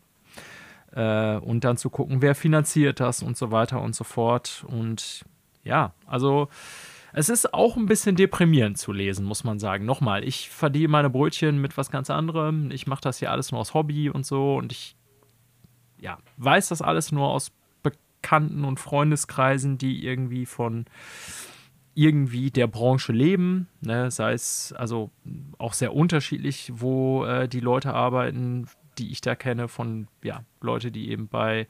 äh, 0.97 1.37
und 1.37 1.63
dann 1.63 1.77
zu 1.77 1.91
gucken, 1.91 2.23
wer 2.23 2.35
finanziert 2.35 2.99
das 2.99 3.23
und 3.23 3.37
so 3.37 3.53
weiter 3.53 3.81
und 3.83 3.95
so 3.95 4.03
fort. 4.03 4.65
Und 4.67 5.25
ja, 5.63 5.93
also 6.07 6.49
es 7.13 7.29
ist 7.29 7.55
auch 7.55 7.77
ein 7.77 7.87
bisschen 7.87 8.17
deprimierend 8.17 8.79
zu 8.79 8.93
lesen, 8.93 9.25
muss 9.25 9.45
man 9.45 9.59
sagen. 9.59 9.85
Nochmal, 9.85 10.25
ich 10.25 10.49
verdiene 10.49 10.89
meine 10.89 11.11
Brötchen 11.11 11.61
mit 11.61 11.77
was 11.77 11.91
ganz 11.91 12.11
anderem. 12.11 12.71
Ich 12.71 12.87
mache 12.87 13.03
das 13.03 13.19
hier 13.19 13.31
alles 13.31 13.53
nur 13.53 13.61
aus 13.61 13.75
Hobby 13.75 14.11
und 14.11 14.25
so 14.25 14.57
und 14.57 14.73
ich 14.73 14.97
ja, 15.99 16.19
weiß 16.39 16.69
das 16.69 16.83
alles 16.83 17.13
nur 17.13 17.29
aus 17.29 17.53
Bekannten 17.83 18.65
und 18.65 18.81
Freundeskreisen, 18.81 19.79
die 19.79 20.05
irgendwie 20.05 20.47
von 20.47 20.87
irgendwie 21.95 22.51
der 22.51 22.67
Branche 22.67 23.13
leben, 23.13 23.69
ne? 23.81 24.11
sei 24.11 24.35
es 24.35 24.75
also 24.77 25.11
auch 25.57 25.73
sehr 25.73 25.95
unterschiedlich, 25.95 26.71
wo 26.75 27.25
äh, 27.25 27.49
die 27.49 27.61
Leute 27.61 27.95
arbeiten, 27.95 28.67
die 28.99 29.11
ich 29.11 29.21
da 29.21 29.35
kenne, 29.35 29.69
von 29.69 30.09
ja, 30.23 30.43
Leute, 30.61 30.91
die 30.91 31.11
eben 31.11 31.29
bei 31.29 31.67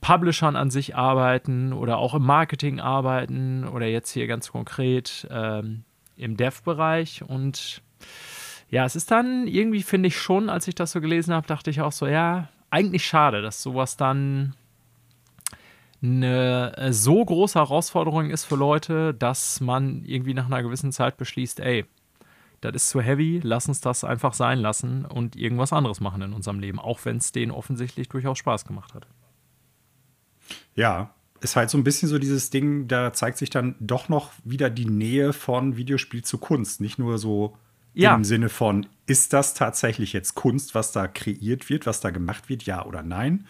Publishern 0.00 0.56
an 0.56 0.70
sich 0.70 0.96
arbeiten 0.96 1.72
oder 1.72 1.98
auch 1.98 2.14
im 2.14 2.24
Marketing 2.24 2.80
arbeiten 2.80 3.66
oder 3.66 3.86
jetzt 3.86 4.10
hier 4.10 4.26
ganz 4.26 4.50
konkret 4.50 5.26
ähm, 5.30 5.84
im 6.16 6.36
Dev-Bereich. 6.36 7.22
Und 7.22 7.82
ja, 8.68 8.84
es 8.84 8.96
ist 8.96 9.10
dann 9.10 9.46
irgendwie, 9.46 9.82
finde 9.82 10.08
ich 10.08 10.16
schon, 10.16 10.50
als 10.50 10.66
ich 10.66 10.74
das 10.74 10.92
so 10.92 11.00
gelesen 11.00 11.32
habe, 11.32 11.46
dachte 11.46 11.70
ich 11.70 11.80
auch 11.80 11.92
so, 11.92 12.06
ja, 12.06 12.48
eigentlich 12.70 13.06
schade, 13.06 13.42
dass 13.42 13.62
sowas 13.62 13.96
dann 13.96 14.54
eine 16.02 16.76
äh, 16.76 16.92
so 16.92 17.24
große 17.24 17.58
Herausforderung 17.58 18.30
ist 18.30 18.44
für 18.44 18.56
Leute, 18.56 19.14
dass 19.14 19.60
man 19.60 20.04
irgendwie 20.04 20.34
nach 20.34 20.46
einer 20.46 20.62
gewissen 20.62 20.90
Zeit 20.90 21.16
beschließt, 21.16 21.60
ey, 21.60 21.84
das 22.62 22.74
ist 22.74 22.88
zu 22.90 23.00
heavy, 23.02 23.40
lass 23.42 23.68
uns 23.68 23.80
das 23.80 24.04
einfach 24.04 24.32
sein 24.32 24.58
lassen 24.58 25.04
und 25.04 25.36
irgendwas 25.36 25.72
anderes 25.72 26.00
machen 26.00 26.22
in 26.22 26.32
unserem 26.32 26.60
Leben, 26.60 26.78
auch 26.78 27.04
wenn 27.04 27.18
es 27.18 27.32
denen 27.32 27.52
offensichtlich 27.52 28.08
durchaus 28.08 28.38
Spaß 28.38 28.64
gemacht 28.64 28.94
hat. 28.94 29.06
Ja, 30.74 31.14
ist 31.40 31.56
halt 31.56 31.70
so 31.70 31.76
ein 31.76 31.84
bisschen 31.84 32.08
so 32.08 32.18
dieses 32.18 32.50
Ding, 32.50 32.86
da 32.88 33.12
zeigt 33.12 33.38
sich 33.38 33.50
dann 33.50 33.74
doch 33.80 34.08
noch 34.08 34.32
wieder 34.44 34.70
die 34.70 34.86
Nähe 34.86 35.32
von 35.32 35.76
Videospiel 35.76 36.22
zu 36.22 36.38
Kunst. 36.38 36.80
Nicht 36.80 36.98
nur 36.98 37.18
so 37.18 37.56
Ja. 37.94 38.14
im 38.14 38.24
Sinne 38.24 38.48
von, 38.48 38.86
ist 39.06 39.32
das 39.32 39.54
tatsächlich 39.54 40.12
jetzt 40.12 40.34
Kunst, 40.34 40.74
was 40.74 40.92
da 40.92 41.08
kreiert 41.08 41.68
wird, 41.68 41.84
was 41.84 42.00
da 42.00 42.10
gemacht 42.10 42.48
wird, 42.48 42.62
ja 42.62 42.86
oder 42.86 43.02
nein, 43.02 43.46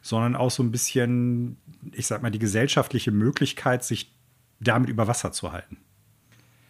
sondern 0.00 0.36
auch 0.36 0.50
so 0.50 0.62
ein 0.62 0.72
bisschen, 0.72 1.58
ich 1.92 2.06
sag 2.06 2.22
mal, 2.22 2.30
die 2.30 2.38
gesellschaftliche 2.38 3.12
Möglichkeit, 3.12 3.84
sich 3.84 4.14
damit 4.58 4.88
über 4.88 5.06
Wasser 5.06 5.30
zu 5.32 5.52
halten. 5.52 5.76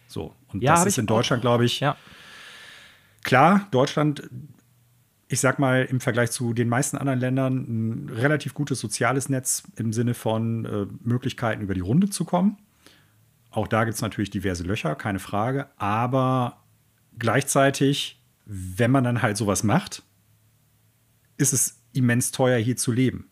So, 0.09 0.35
und 0.51 0.63
Ja, 0.63 0.73
das 0.73 0.87
ist 0.87 0.97
in 0.97 1.05
Deutschland, 1.05 1.41
glaube 1.41 1.65
ich, 1.65 1.79
Ja, 1.79 1.95
Klar, 3.23 3.67
Deutschland, 3.71 4.29
ich 5.27 5.39
sag 5.39 5.59
mal, 5.59 5.85
im 5.85 5.99
Vergleich 5.99 6.31
zu 6.31 6.53
den 6.53 6.69
meisten 6.69 6.97
anderen 6.97 7.19
Ländern 7.19 7.57
ein 7.57 8.09
relativ 8.09 8.53
gutes 8.53 8.79
soziales 8.79 9.29
Netz 9.29 9.63
im 9.75 9.93
Sinne 9.93 10.13
von 10.13 10.65
äh, 10.65 10.87
Möglichkeiten, 11.03 11.61
über 11.61 11.73
die 11.73 11.81
Runde 11.81 12.09
zu 12.09 12.25
kommen. 12.25 12.57
Auch 13.51 13.67
da 13.67 13.83
gibt 13.83 13.95
es 13.95 14.01
natürlich 14.01 14.29
diverse 14.29 14.63
Löcher, 14.63 14.95
keine 14.95 15.19
Frage. 15.19 15.67
Aber 15.77 16.63
gleichzeitig, 17.17 18.21
wenn 18.45 18.91
man 18.91 19.03
dann 19.03 19.21
halt 19.21 19.37
sowas 19.37 19.63
macht, 19.63 20.03
ist 21.37 21.53
es 21.53 21.81
immens 21.93 22.31
teuer, 22.31 22.57
hier 22.57 22.77
zu 22.77 22.91
leben. 22.91 23.31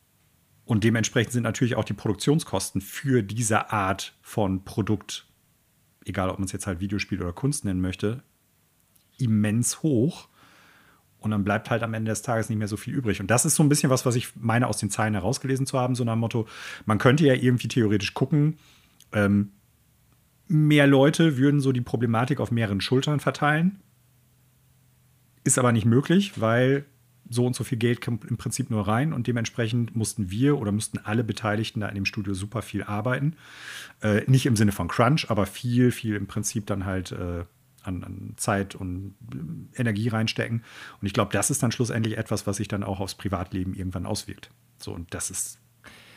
Und 0.65 0.83
dementsprechend 0.83 1.33
sind 1.33 1.43
natürlich 1.43 1.75
auch 1.75 1.85
die 1.85 1.93
Produktionskosten 1.93 2.81
für 2.81 3.23
diese 3.23 3.71
Art 3.71 4.17
von 4.21 4.65
Produkt, 4.65 5.26
egal 6.07 6.29
ob 6.29 6.39
man 6.39 6.45
es 6.45 6.51
jetzt 6.51 6.67
halt 6.67 6.79
Videospiel 6.79 7.21
oder 7.21 7.33
Kunst 7.33 7.65
nennen 7.65 7.81
möchte, 7.81 8.23
immens 9.17 9.83
hoch. 9.83 10.27
Und 11.19 11.31
dann 11.31 11.43
bleibt 11.43 11.69
halt 11.69 11.83
am 11.83 11.93
Ende 11.93 12.11
des 12.11 12.21
Tages 12.21 12.49
nicht 12.49 12.59
mehr 12.59 12.67
so 12.67 12.77
viel 12.77 12.93
übrig. 12.93 13.19
Und 13.19 13.31
das 13.31 13.43
ist 13.43 13.55
so 13.55 13.63
ein 13.63 13.69
bisschen 13.69 13.89
was, 13.89 14.05
was 14.05 14.15
ich 14.15 14.35
meine, 14.35 14.67
aus 14.67 14.77
den 14.77 14.89
Zeilen 14.89 15.15
herausgelesen 15.15 15.65
zu 15.65 15.79
haben, 15.79 15.95
so 15.95 16.03
nach 16.03 16.13
dem 16.13 16.19
Motto, 16.19 16.47
man 16.85 16.99
könnte 16.99 17.25
ja 17.25 17.33
irgendwie 17.33 17.67
theoretisch 17.67 18.13
gucken, 18.13 18.57
ähm, 19.11 19.51
mehr 20.47 20.87
Leute 20.87 21.37
würden 21.37 21.59
so 21.59 21.71
die 21.71 21.81
Problematik 21.81 22.39
auf 22.39 22.51
mehreren 22.51 22.81
Schultern 22.81 23.19
verteilen. 23.19 23.81
Ist 25.43 25.57
aber 25.57 25.71
nicht 25.71 25.85
möglich, 25.85 26.39
weil 26.39 26.85
so 27.29 27.45
und 27.45 27.55
so 27.55 27.63
viel 27.63 27.77
Geld 27.77 28.01
kommt 28.01 28.25
im 28.25 28.37
Prinzip 28.37 28.69
nur 28.69 28.87
rein 28.87 29.13
und 29.13 29.27
dementsprechend 29.27 29.95
mussten 29.95 30.31
wir 30.31 30.57
oder 30.57 30.71
mussten 30.71 30.99
alle 30.99 31.23
Beteiligten 31.23 31.81
da 31.81 31.89
in 31.89 31.95
dem 31.95 32.05
Studio 32.05 32.33
super 32.33 32.61
viel 32.61 32.83
arbeiten. 32.83 33.35
Äh, 34.01 34.21
nicht 34.27 34.45
im 34.45 34.55
Sinne 34.55 34.71
von 34.71 34.87
Crunch, 34.87 35.29
aber 35.29 35.45
viel, 35.45 35.91
viel 35.91 36.15
im 36.15 36.27
Prinzip 36.27 36.65
dann 36.67 36.85
halt 36.85 37.11
äh, 37.11 37.45
an, 37.83 38.03
an, 38.03 38.33
Zeit 38.37 38.75
und 38.75 39.15
äh, 39.33 39.79
Energie 39.79 40.09
reinstecken. 40.09 40.63
Und 41.01 41.07
ich 41.07 41.13
glaube, 41.13 41.31
das 41.33 41.49
ist 41.49 41.63
dann 41.63 41.71
schlussendlich 41.71 42.17
etwas, 42.17 42.47
was 42.47 42.57
sich 42.57 42.67
dann 42.67 42.83
auch 42.83 42.99
aufs 42.99 43.15
Privatleben 43.15 43.73
irgendwann 43.73 44.05
auswirkt. 44.05 44.51
So, 44.77 44.93
und 44.93 45.13
das 45.13 45.31
ist, 45.31 45.59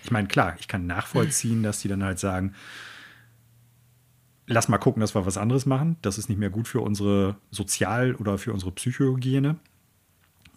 ich 0.03 0.11
meine, 0.11 0.29
klar, 0.29 0.57
ich 0.59 0.69
kann 0.69 0.87
nachvollziehen, 0.87 1.63
dass 1.63 1.81
die 1.81 1.89
dann 1.89 2.05
halt 2.05 2.19
sagen, 2.19 2.55
lass 4.47 4.69
mal 4.69 4.79
gucken, 4.79 5.01
dass 5.01 5.15
wir 5.15 5.25
was 5.25 5.39
anderes 5.39 5.65
machen. 5.65 5.97
Das 6.03 6.19
ist 6.19 6.29
nicht 6.29 6.39
mehr 6.39 6.51
gut 6.51 6.69
für 6.69 6.81
unsere 6.81 7.37
Sozial- 7.51 8.17
oder 8.17 8.37
für 8.37 8.53
unsere 8.53 8.73
Psychohygiene. 8.73 9.57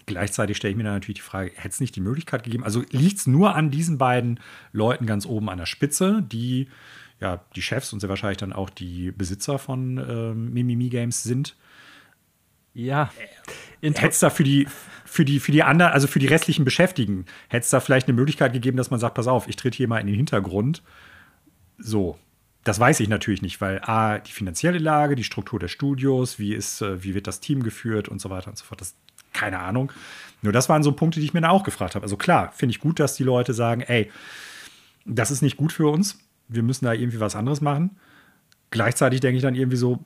Gleichzeitig 0.06 0.58
stelle 0.58 0.72
ich 0.72 0.78
mir 0.78 0.84
dann 0.84 0.94
natürlich 0.94 1.20
die 1.20 1.26
Frage, 1.26 1.52
hätte 1.56 1.70
es 1.70 1.80
nicht 1.80 1.96
die 1.96 2.02
Möglichkeit 2.02 2.44
gegeben? 2.44 2.64
Also 2.64 2.84
liegt 2.92 3.20
es 3.20 3.28
nur 3.28 3.56
an 3.56 3.72
diesen 3.72 3.98
beiden 3.98 4.40
Leuten 4.72 5.06
ganz 5.06 5.26
oben 5.26 5.50
an 5.50 5.58
der 5.58 5.66
Spitze, 5.66 6.24
die 6.24 6.68
ja 7.20 7.44
die 7.56 7.62
Chefs 7.62 7.94
und 7.94 8.00
sehr 8.00 8.10
wahrscheinlich 8.10 8.38
dann 8.38 8.54
auch 8.54 8.70
die 8.70 9.12
Besitzer 9.12 9.60
von 9.60 9.98
äh, 9.98 10.34
Mimimi 10.34 10.90
Games 10.90 11.24
sind? 11.24 11.56
Ja. 12.74 13.12
Hätte 13.82 14.08
es 14.08 14.20
da 14.20 14.30
für 14.30 14.44
die, 14.44 14.68
für 15.06 15.26
die, 15.26 15.40
für 15.40 15.52
die 15.52 15.64
anderen, 15.64 15.94
also 15.94 16.08
für 16.08 16.20
die 16.20 16.28
restlichen 16.28 16.66
Beschäftigten, 16.66 17.26
hätte 17.50 17.64
es 17.64 17.70
da 17.70 17.80
vielleicht 17.80 18.08
eine 18.08 18.16
Möglichkeit 18.16 18.54
gegeben, 18.54 18.78
dass 18.78 18.90
man 18.90 19.00
sagt, 19.00 19.16
pass 19.16 19.28
auf, 19.28 19.48
ich 19.48 19.56
trete 19.56 19.78
hier 19.78 19.88
mal 19.88 20.00
in 20.00 20.08
den 20.08 20.16
Hintergrund. 20.16 20.82
So, 21.78 22.18
das 22.64 22.80
weiß 22.80 23.00
ich 23.02 23.10
natürlich 23.10 23.42
nicht, 23.42 23.62
weil 23.62 23.82
A, 23.84 24.20
die 24.20 24.32
finanzielle 24.32 24.80
Lage, 24.80 25.16
die 25.16 25.24
Struktur 25.24 25.60
der 25.60 25.68
Studios, 25.68 26.40
wie, 26.40 26.54
ist, 26.54 26.82
äh, 26.82 27.04
wie 27.04 27.14
wird 27.14 27.28
das 27.28 27.40
Team 27.42 27.62
geführt 27.62 28.08
und 28.08 28.22
so 28.22 28.30
weiter 28.30 28.50
und 28.50 28.58
so 28.58 28.66
fort. 28.66 28.82
Das, 28.82 28.96
keine 29.34 29.60
Ahnung. 29.60 29.92
Nur 30.42 30.54
das 30.54 30.70
waren 30.70 30.84
so 30.84 30.92
Punkte, 30.92 31.20
die 31.20 31.26
ich 31.26 31.34
mir 31.34 31.42
da 31.42 31.50
auch 31.50 31.64
gefragt 31.64 31.96
habe. 31.96 32.04
Also 32.04 32.18
klar, 32.18 32.52
finde 32.54 32.72
ich 32.72 32.80
gut, 32.80 33.00
dass 33.00 33.16
die 33.16 33.24
Leute 33.24 33.54
sagen, 33.54 33.82
ey, 33.82 34.12
das 35.06 35.32
ist 35.32 35.42
nicht 35.42 35.58
gut 35.58 35.72
für 35.72 35.88
uns. 35.88 36.20
Wir 36.48 36.64
müssen 36.64 36.86
da 36.86 36.94
irgendwie 36.94 37.20
was 37.20 37.36
anderes 37.36 37.62
machen. 37.62 37.98
Gleichzeitig 38.70 39.22
denke 39.22 39.38
ich 39.38 39.44
dann 39.44 39.56
irgendwie 39.56 39.78
so, 39.78 40.04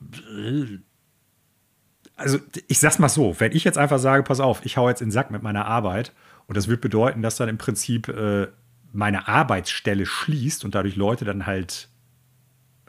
also 2.16 2.38
ich 2.66 2.78
sag's 2.78 2.98
mal 2.98 3.08
so, 3.08 3.38
wenn 3.38 3.52
ich 3.52 3.64
jetzt 3.64 3.78
einfach 3.78 3.98
sage, 3.98 4.22
pass 4.22 4.40
auf, 4.40 4.64
ich 4.64 4.76
hau 4.76 4.88
jetzt 4.88 5.00
in 5.00 5.06
den 5.06 5.12
Sack 5.12 5.30
mit 5.30 5.42
meiner 5.42 5.66
Arbeit 5.66 6.12
und 6.46 6.56
das 6.56 6.68
wird 6.68 6.80
bedeuten, 6.80 7.22
dass 7.22 7.36
dann 7.36 7.48
im 7.48 7.58
Prinzip 7.58 8.08
äh, 8.08 8.48
meine 8.92 9.28
Arbeitsstelle 9.28 10.06
schließt 10.06 10.64
und 10.64 10.74
dadurch 10.74 10.96
Leute 10.96 11.24
dann 11.24 11.46
halt 11.46 11.88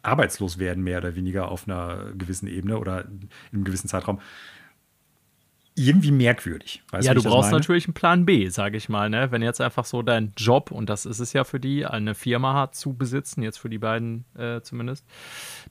arbeitslos 0.02 0.60
werden, 0.60 0.84
mehr 0.84 1.00
oder 1.00 1.16
weniger 1.16 1.50
auf 1.50 1.68
einer 1.68 2.14
gewissen 2.18 2.48
Ebene 2.48 2.78
oder 2.78 3.06
in 3.06 3.30
einem 3.52 3.64
gewissen 3.64 3.88
Zeitraum. 3.88 4.20
Irgendwie 5.80 6.12
merkwürdig. 6.12 6.84
Weißt 6.92 7.08
ja, 7.08 7.14
du, 7.14 7.24
brauchst 7.24 7.52
natürlich 7.52 7.88
einen 7.88 7.94
Plan 7.94 8.26
B, 8.26 8.50
sage 8.50 8.78
ich 8.78 8.90
mal. 8.90 9.10
Ne? 9.10 9.32
Wenn 9.32 9.42
jetzt 9.42 9.62
einfach 9.62 9.86
so 9.86 10.02
dein 10.02 10.34
Job, 10.38 10.72
und 10.72 10.90
das 10.90 11.06
ist 11.06 11.20
es 11.20 11.34
ja 11.34 11.44
für 11.44 11.60
die, 11.60 11.86
eine 11.86 12.16
Firma 12.16 12.54
hat 12.54 12.76
zu 12.76 12.94
besitzen, 12.94 13.42
jetzt 13.42 13.58
für 13.58 13.70
die 13.70 13.78
beiden 13.78 14.26
äh, 14.38 14.62
zumindest, 14.62 15.06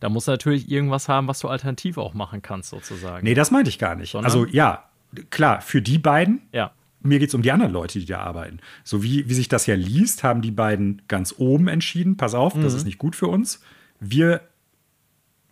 da 0.00 0.08
musst 0.08 0.28
du 0.28 0.32
natürlich 0.32 0.70
irgendwas 0.70 1.08
haben, 1.08 1.28
was 1.28 1.40
du 1.40 1.48
alternativ 1.48 1.98
auch 1.98 2.14
machen 2.14 2.42
kannst, 2.42 2.70
sozusagen. 2.70 3.24
Nee, 3.24 3.34
das 3.34 3.50
meinte 3.50 3.68
ich 3.70 3.78
gar 3.78 3.94
nicht. 3.94 4.12
Sondern, 4.12 4.26
also 4.26 4.46
ja, 4.46 4.84
klar, 5.30 5.60
für 5.60 5.82
die 5.82 5.98
beiden 5.98 6.42
ja 6.52 6.72
mir 7.00 7.20
geht 7.20 7.28
es 7.28 7.34
um 7.34 7.42
die 7.42 7.52
anderen 7.52 7.72
Leute, 7.72 8.00
die 8.00 8.06
da 8.06 8.18
arbeiten. 8.18 8.58
So 8.82 9.04
wie, 9.04 9.28
wie 9.28 9.34
sich 9.34 9.46
das 9.46 9.66
ja 9.66 9.76
liest, 9.76 10.24
haben 10.24 10.42
die 10.42 10.50
beiden 10.50 11.00
ganz 11.06 11.32
oben 11.38 11.68
entschieden, 11.68 12.16
pass 12.16 12.34
auf, 12.34 12.56
mhm. 12.56 12.62
das 12.62 12.74
ist 12.74 12.84
nicht 12.84 12.98
gut 12.98 13.14
für 13.14 13.28
uns 13.28 13.60
wir, 14.00 14.48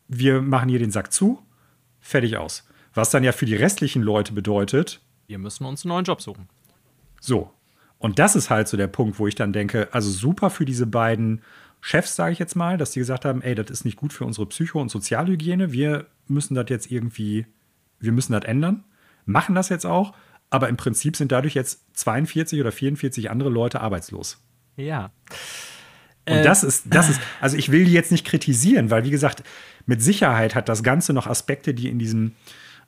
wir 0.09 0.43
machen 0.43 0.69
hier 0.69 0.79
den 0.79 0.91
Sack 0.91 1.13
zu, 1.13 1.43
fertig 2.01 2.37
aus. 2.37 2.67
Was 2.97 3.11
dann 3.11 3.23
ja 3.25 3.33
für 3.33 3.45
die 3.45 3.55
restlichen 3.55 4.03
Leute 4.03 4.33
bedeutet, 4.33 5.01
wir 5.27 5.39
müssen 5.39 5.65
uns 5.67 5.85
einen 5.85 5.91
neuen 5.91 6.05
Job 6.05 6.23
suchen. 6.23 6.49
So. 7.21 7.51
Und 7.99 8.19
das 8.19 8.37
ist 8.37 8.49
halt 8.49 8.69
so 8.69 8.77
der 8.77 8.87
Punkt, 8.87 9.19
wo 9.19 9.27
ich 9.27 9.35
dann 9.35 9.53
denke, 9.53 9.89
also 9.93 10.11
super 10.11 10.49
für 10.49 10.65
diese 10.65 10.87
beiden 10.87 11.43
Chefs, 11.81 12.17
sage 12.17 12.33
ich 12.33 12.39
jetzt 12.39 12.57
mal, 12.57 12.79
dass 12.79 12.93
die 12.93 12.99
gesagt 13.01 13.25
haben, 13.25 13.43
ey, 13.43 13.55
das 13.55 13.71
ist 13.71 13.85
nicht 13.85 13.97
gut 13.97 14.13
für 14.13 14.25
unsere 14.25 14.47
Psycho- 14.47 14.81
und 14.81 14.91
Sozialhygiene, 14.91 15.73
wir 15.73 16.07
müssen 16.27 16.55
das 16.55 16.67
jetzt 16.69 16.91
irgendwie, 16.91 17.47
wir 18.01 18.13
müssen 18.13 18.33
das 18.33 18.45
ändern, 18.45 18.85
machen 19.25 19.55
das 19.55 19.69
jetzt 19.69 19.85
auch, 19.85 20.15
aber 20.49 20.69
im 20.69 20.77
Prinzip 20.77 21.17
sind 21.17 21.33
dadurch 21.33 21.55
jetzt 21.55 21.85
42 21.99 22.61
oder 22.61 22.73
44 22.73 23.31
andere 23.31 23.51
Leute 23.51 23.81
arbeitslos. 23.81 24.43
Ja. 24.77 25.11
Und 26.29 26.45
das 26.45 26.65
ist, 26.65 26.87
das 26.89 27.09
ist, 27.09 27.21
also 27.41 27.57
ich 27.57 27.71
will 27.71 27.85
die 27.85 27.93
jetzt 27.93 28.11
nicht 28.11 28.27
kritisieren, 28.27 28.91
weil 28.91 29.05
wie 29.05 29.11
gesagt, 29.11 29.43
mit 29.85 30.03
Sicherheit 30.03 30.55
hat 30.55 30.69
das 30.69 30.83
Ganze 30.83 31.13
noch 31.13 31.27
Aspekte, 31.27 31.73
die 31.73 31.89
in 31.89 31.99
diesem 31.99 32.33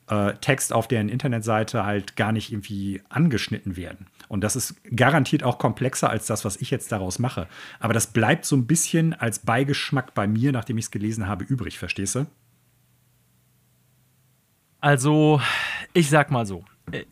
äh, 0.09 0.33
Text 0.41 0.73
auf 0.73 0.87
deren 0.87 1.09
Internetseite 1.09 1.85
halt 1.85 2.15
gar 2.15 2.31
nicht 2.31 2.51
irgendwie 2.51 3.01
angeschnitten 3.09 3.77
werden. 3.77 4.07
Und 4.27 4.43
das 4.43 4.55
ist 4.55 4.75
garantiert 4.95 5.43
auch 5.43 5.57
komplexer 5.57 6.09
als 6.09 6.25
das, 6.27 6.45
was 6.45 6.57
ich 6.57 6.71
jetzt 6.71 6.91
daraus 6.91 7.19
mache. 7.19 7.47
Aber 7.79 7.93
das 7.93 8.07
bleibt 8.07 8.45
so 8.45 8.55
ein 8.55 8.67
bisschen 8.67 9.13
als 9.13 9.39
Beigeschmack 9.39 10.13
bei 10.13 10.27
mir, 10.27 10.51
nachdem 10.51 10.77
ich 10.77 10.85
es 10.85 10.91
gelesen 10.91 11.27
habe, 11.27 11.43
übrig, 11.43 11.79
verstehst 11.79 12.15
du? 12.15 12.25
Also, 14.81 15.41
ich 15.93 16.09
sag 16.09 16.31
mal 16.31 16.45
so. 16.45 16.63
Äh, 16.91 17.05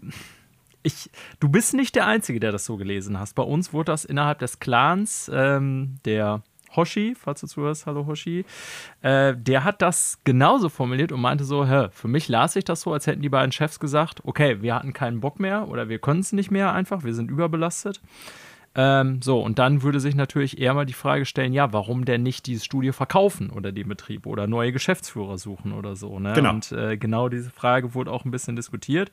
ich, 0.84 1.10
du 1.40 1.50
bist 1.50 1.74
nicht 1.74 1.96
der 1.96 2.08
Einzige, 2.08 2.40
der 2.40 2.52
das 2.52 2.66
so 2.66 2.78
gelesen 2.78 3.20
hast. 3.20 3.34
Bei 3.34 3.44
uns 3.44 3.74
wurde 3.74 3.92
das 3.92 4.06
innerhalb 4.06 4.40
des 4.40 4.60
Clans, 4.60 5.30
ähm, 5.34 5.98
der 6.06 6.44
Hoshi, 6.78 7.16
falls 7.20 7.42
du 7.42 7.48
zuhörst, 7.48 7.86
hallo 7.86 8.06
Hoshi, 8.06 8.46
äh, 9.02 9.36
der 9.36 9.64
hat 9.66 9.82
das 9.82 10.20
genauso 10.24 10.70
formuliert 10.70 11.12
und 11.12 11.20
meinte 11.20 11.44
so, 11.44 11.66
hä, 11.66 11.88
für 11.92 12.08
mich 12.08 12.30
las 12.30 12.56
ich 12.56 12.64
das 12.64 12.82
so, 12.82 12.94
als 12.94 13.08
hätten 13.08 13.22
die 13.22 13.30
beiden 13.30 13.52
Chefs 13.52 13.80
gesagt, 13.80 14.22
okay, 14.24 14.62
wir 14.62 14.76
hatten 14.76 14.94
keinen 14.94 15.20
Bock 15.20 15.40
mehr 15.40 15.68
oder 15.68 15.90
wir 15.90 16.00
können 16.00 16.22
es 16.22 16.32
nicht 16.32 16.52
mehr 16.52 16.74
einfach, 16.74 17.04
wir 17.04 17.14
sind 17.14 17.30
überbelastet. 17.30 18.00
Ähm, 18.76 19.24
so, 19.24 19.40
und 19.40 19.58
dann 19.58 19.82
würde 19.82 20.00
sich 20.00 20.14
natürlich 20.14 20.60
eher 20.60 20.76
mal 20.76 20.86
die 20.86 20.94
Frage 20.94 21.26
stellen, 21.26 21.52
ja, 21.52 21.74
warum 21.74 22.06
denn 22.06 22.22
nicht 22.22 22.46
dieses 22.46 22.64
Studio 22.64 22.94
verkaufen 22.94 23.50
oder 23.50 23.72
den 23.72 23.88
Betrieb 23.90 24.28
oder 24.28 24.46
neue 24.46 24.72
Geschäftsführer 24.72 25.40
suchen 25.40 25.74
oder 25.74 25.96
so. 25.96 26.20
Ne? 26.20 26.34
Genau. 26.34 26.52
Und 26.52 26.72
äh, 26.72 26.96
genau 26.96 27.28
diese 27.28 27.50
Frage 27.50 27.96
wurde 27.96 28.12
auch 28.12 28.24
ein 28.24 28.30
bisschen 28.30 28.56
diskutiert. 28.56 29.12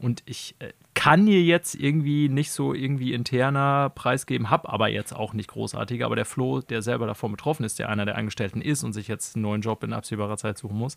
Und 0.00 0.22
ich 0.26 0.54
äh, 0.60 0.72
kann 0.94 1.26
hier 1.26 1.42
jetzt 1.42 1.74
irgendwie 1.74 2.28
nicht 2.28 2.52
so 2.52 2.74
irgendwie 2.74 3.12
interner 3.12 3.90
preisgeben, 3.94 4.50
habe 4.50 4.68
aber 4.68 4.88
jetzt 4.88 5.14
auch 5.14 5.32
nicht 5.32 5.48
großartige. 5.48 6.04
Aber 6.04 6.16
der 6.16 6.24
Flo, 6.24 6.60
der 6.60 6.82
selber 6.82 7.06
davon 7.06 7.32
betroffen 7.32 7.64
ist, 7.64 7.78
der 7.78 7.88
einer 7.88 8.04
der 8.04 8.16
Angestellten 8.16 8.60
ist 8.60 8.84
und 8.84 8.92
sich 8.92 9.08
jetzt 9.08 9.36
einen 9.36 9.42
neuen 9.42 9.60
Job 9.60 9.82
in 9.84 9.92
absehbarer 9.92 10.36
Zeit 10.36 10.58
suchen 10.58 10.76
muss, 10.76 10.96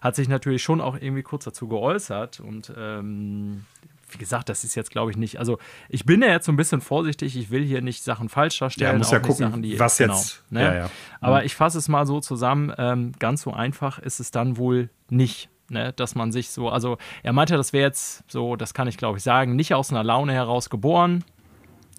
hat 0.00 0.16
sich 0.16 0.28
natürlich 0.28 0.62
schon 0.62 0.80
auch 0.80 0.96
irgendwie 1.00 1.22
kurz 1.22 1.44
dazu 1.44 1.68
geäußert. 1.68 2.40
Und 2.40 2.72
ähm, 2.76 3.64
wie 4.10 4.18
gesagt, 4.18 4.48
das 4.48 4.64
ist 4.64 4.74
jetzt, 4.74 4.90
glaube 4.90 5.10
ich, 5.10 5.16
nicht. 5.16 5.38
Also, 5.38 5.58
ich 5.88 6.04
bin 6.04 6.22
ja 6.22 6.28
jetzt 6.28 6.46
so 6.46 6.52
ein 6.52 6.56
bisschen 6.56 6.80
vorsichtig. 6.80 7.36
Ich 7.36 7.50
will 7.50 7.64
hier 7.64 7.82
nicht 7.82 8.04
Sachen 8.04 8.28
falsch 8.28 8.58
darstellen. 8.58 8.92
Ja, 8.92 8.98
muss 8.98 9.10
ja 9.10 9.18
gucken, 9.18 9.50
Sachen, 9.50 9.62
die, 9.62 9.78
was 9.78 9.98
genau, 9.98 10.14
jetzt. 10.14 10.44
Ne? 10.50 10.62
Ja, 10.62 10.74
ja. 10.74 10.90
Aber 11.20 11.40
mhm. 11.40 11.46
ich 11.46 11.54
fasse 11.54 11.78
es 11.78 11.88
mal 11.88 12.06
so 12.06 12.20
zusammen. 12.20 12.72
Ähm, 12.78 13.12
ganz 13.18 13.42
so 13.42 13.52
einfach 13.52 13.98
ist 13.98 14.20
es 14.20 14.30
dann 14.30 14.56
wohl 14.56 14.90
nicht. 15.08 15.48
Ne, 15.68 15.92
dass 15.92 16.14
man 16.14 16.30
sich 16.30 16.50
so, 16.50 16.68
also 16.68 16.96
er 17.24 17.32
meinte, 17.32 17.56
das 17.56 17.72
wäre 17.72 17.86
jetzt 17.86 18.22
so, 18.30 18.54
das 18.54 18.72
kann 18.72 18.86
ich 18.86 18.96
glaube 18.96 19.18
ich 19.18 19.24
sagen, 19.24 19.56
nicht 19.56 19.74
aus 19.74 19.90
einer 19.90 20.04
Laune 20.04 20.32
heraus 20.32 20.70
geboren. 20.70 21.24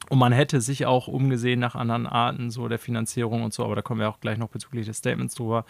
Und 0.09 0.19
man 0.19 0.31
hätte 0.31 0.61
sich 0.61 0.85
auch 0.85 1.07
umgesehen 1.07 1.59
nach 1.59 1.75
anderen 1.75 2.07
Arten 2.07 2.49
so 2.49 2.69
der 2.69 2.79
Finanzierung 2.79 3.43
und 3.43 3.53
so, 3.53 3.65
aber 3.65 3.75
da 3.75 3.81
können 3.81 3.99
wir 3.99 4.07
auch 4.07 4.21
gleich 4.21 4.37
noch 4.37 4.47
bezüglich 4.47 4.85
des 4.85 4.97
Statements 4.97 5.35
drüber 5.35 5.65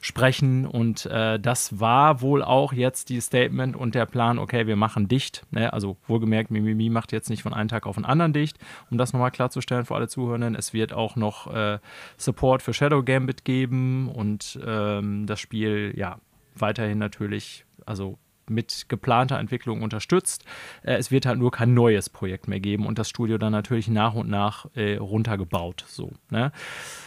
sprechen. 0.00 0.66
Und 0.66 1.06
äh, 1.06 1.40
das 1.40 1.80
war 1.80 2.20
wohl 2.20 2.42
auch 2.42 2.74
jetzt 2.74 3.08
die 3.08 3.20
Statement 3.20 3.76
und 3.76 3.94
der 3.94 4.04
Plan, 4.04 4.38
okay, 4.38 4.66
wir 4.66 4.76
machen 4.76 5.08
dicht. 5.08 5.46
Ne? 5.50 5.72
Also 5.72 5.96
wohlgemerkt, 6.06 6.50
Mimimi 6.50 6.90
macht 6.90 7.12
jetzt 7.12 7.30
nicht 7.30 7.42
von 7.42 7.54
einem 7.54 7.68
Tag 7.68 7.86
auf 7.86 7.94
den 7.94 8.04
anderen 8.04 8.34
dicht, 8.34 8.58
um 8.90 8.98
das 8.98 9.14
nochmal 9.14 9.30
klarzustellen 9.30 9.86
für 9.86 9.94
alle 9.94 10.08
Zuhörenden. 10.08 10.54
Es 10.54 10.74
wird 10.74 10.92
auch 10.92 11.16
noch 11.16 11.46
äh, 11.54 11.78
Support 12.18 12.60
für 12.60 12.74
Shadow 12.74 13.02
Gambit 13.02 13.46
geben 13.46 14.10
und 14.10 14.60
ähm, 14.66 15.26
das 15.26 15.40
Spiel, 15.40 15.94
ja, 15.96 16.18
weiterhin 16.60 16.98
natürlich, 16.98 17.64
also 17.86 18.18
mit 18.50 18.86
geplanter 18.88 19.38
Entwicklung 19.38 19.82
unterstützt. 19.82 20.44
Äh, 20.82 20.94
es 20.94 21.10
wird 21.10 21.26
halt 21.26 21.38
nur 21.38 21.50
kein 21.50 21.74
neues 21.74 22.08
Projekt 22.08 22.48
mehr 22.48 22.60
geben 22.60 22.86
und 22.86 22.98
das 22.98 23.08
Studio 23.08 23.38
dann 23.38 23.52
natürlich 23.52 23.88
nach 23.88 24.14
und 24.14 24.28
nach 24.28 24.66
äh, 24.74 24.96
runtergebaut. 24.96 25.84
So, 25.86 26.12
ne? 26.30 26.52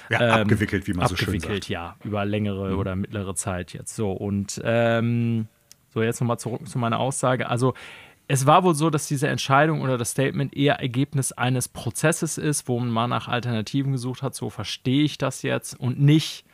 Ja, 0.10 0.22
ähm, 0.22 0.42
abgewickelt, 0.42 0.88
wie 0.88 0.94
man 0.94 1.08
so 1.08 1.16
schön 1.16 1.34
sagt. 1.34 1.44
Abgewickelt, 1.44 1.70
ja, 1.70 1.96
über 2.04 2.26
längere 2.26 2.72
mhm. 2.72 2.80
oder 2.80 2.96
mittlere 2.96 3.36
Zeit 3.36 3.74
jetzt. 3.74 3.96
So, 3.96 4.12
und 4.12 4.62
ähm, 4.64 5.48
so, 5.94 6.02
jetzt 6.02 6.22
nochmal 6.22 6.40
zurück 6.40 6.68
zu 6.68 6.80
meiner 6.80 7.00
Aussage. 7.00 7.50
Also, 7.50 7.74
es 8.28 8.46
war 8.46 8.64
wohl 8.64 8.76
so, 8.76 8.90
dass 8.90 9.08
diese 9.08 9.28
Entscheidung 9.28 9.82
oder 9.82 9.98
das 9.98 10.12
Statement 10.12 10.56
eher 10.56 10.76
Ergebnis 10.76 11.34
eines 11.34 11.68
Prozesses 11.68 12.38
ist, 12.38 12.70
wo 12.70 12.80
man 12.80 13.10
nach 13.10 13.28
Alternativen 13.28 13.92
gesucht 13.92 14.24
hat. 14.24 14.36
So 14.36 14.50
verstehe 14.50 15.04
ich 15.04 15.18
das 15.18 15.42
jetzt 15.42 15.78
und 15.78 16.00
nicht 16.00 16.46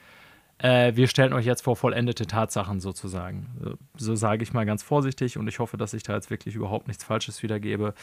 äh, 0.59 0.95
wir 0.95 1.07
stellen 1.07 1.33
euch 1.33 1.45
jetzt 1.45 1.61
vor 1.61 1.75
vollendete 1.75 2.25
Tatsachen 2.25 2.79
sozusagen. 2.79 3.77
So 3.95 4.15
sage 4.15 4.43
ich 4.43 4.53
mal 4.53 4.65
ganz 4.65 4.83
vorsichtig 4.83 5.37
und 5.37 5.47
ich 5.47 5.59
hoffe, 5.59 5.77
dass 5.77 5.93
ich 5.93 6.03
da 6.03 6.15
jetzt 6.15 6.29
wirklich 6.29 6.55
überhaupt 6.55 6.87
nichts 6.87 7.03
Falsches 7.03 7.43
wiedergebe. 7.43 7.93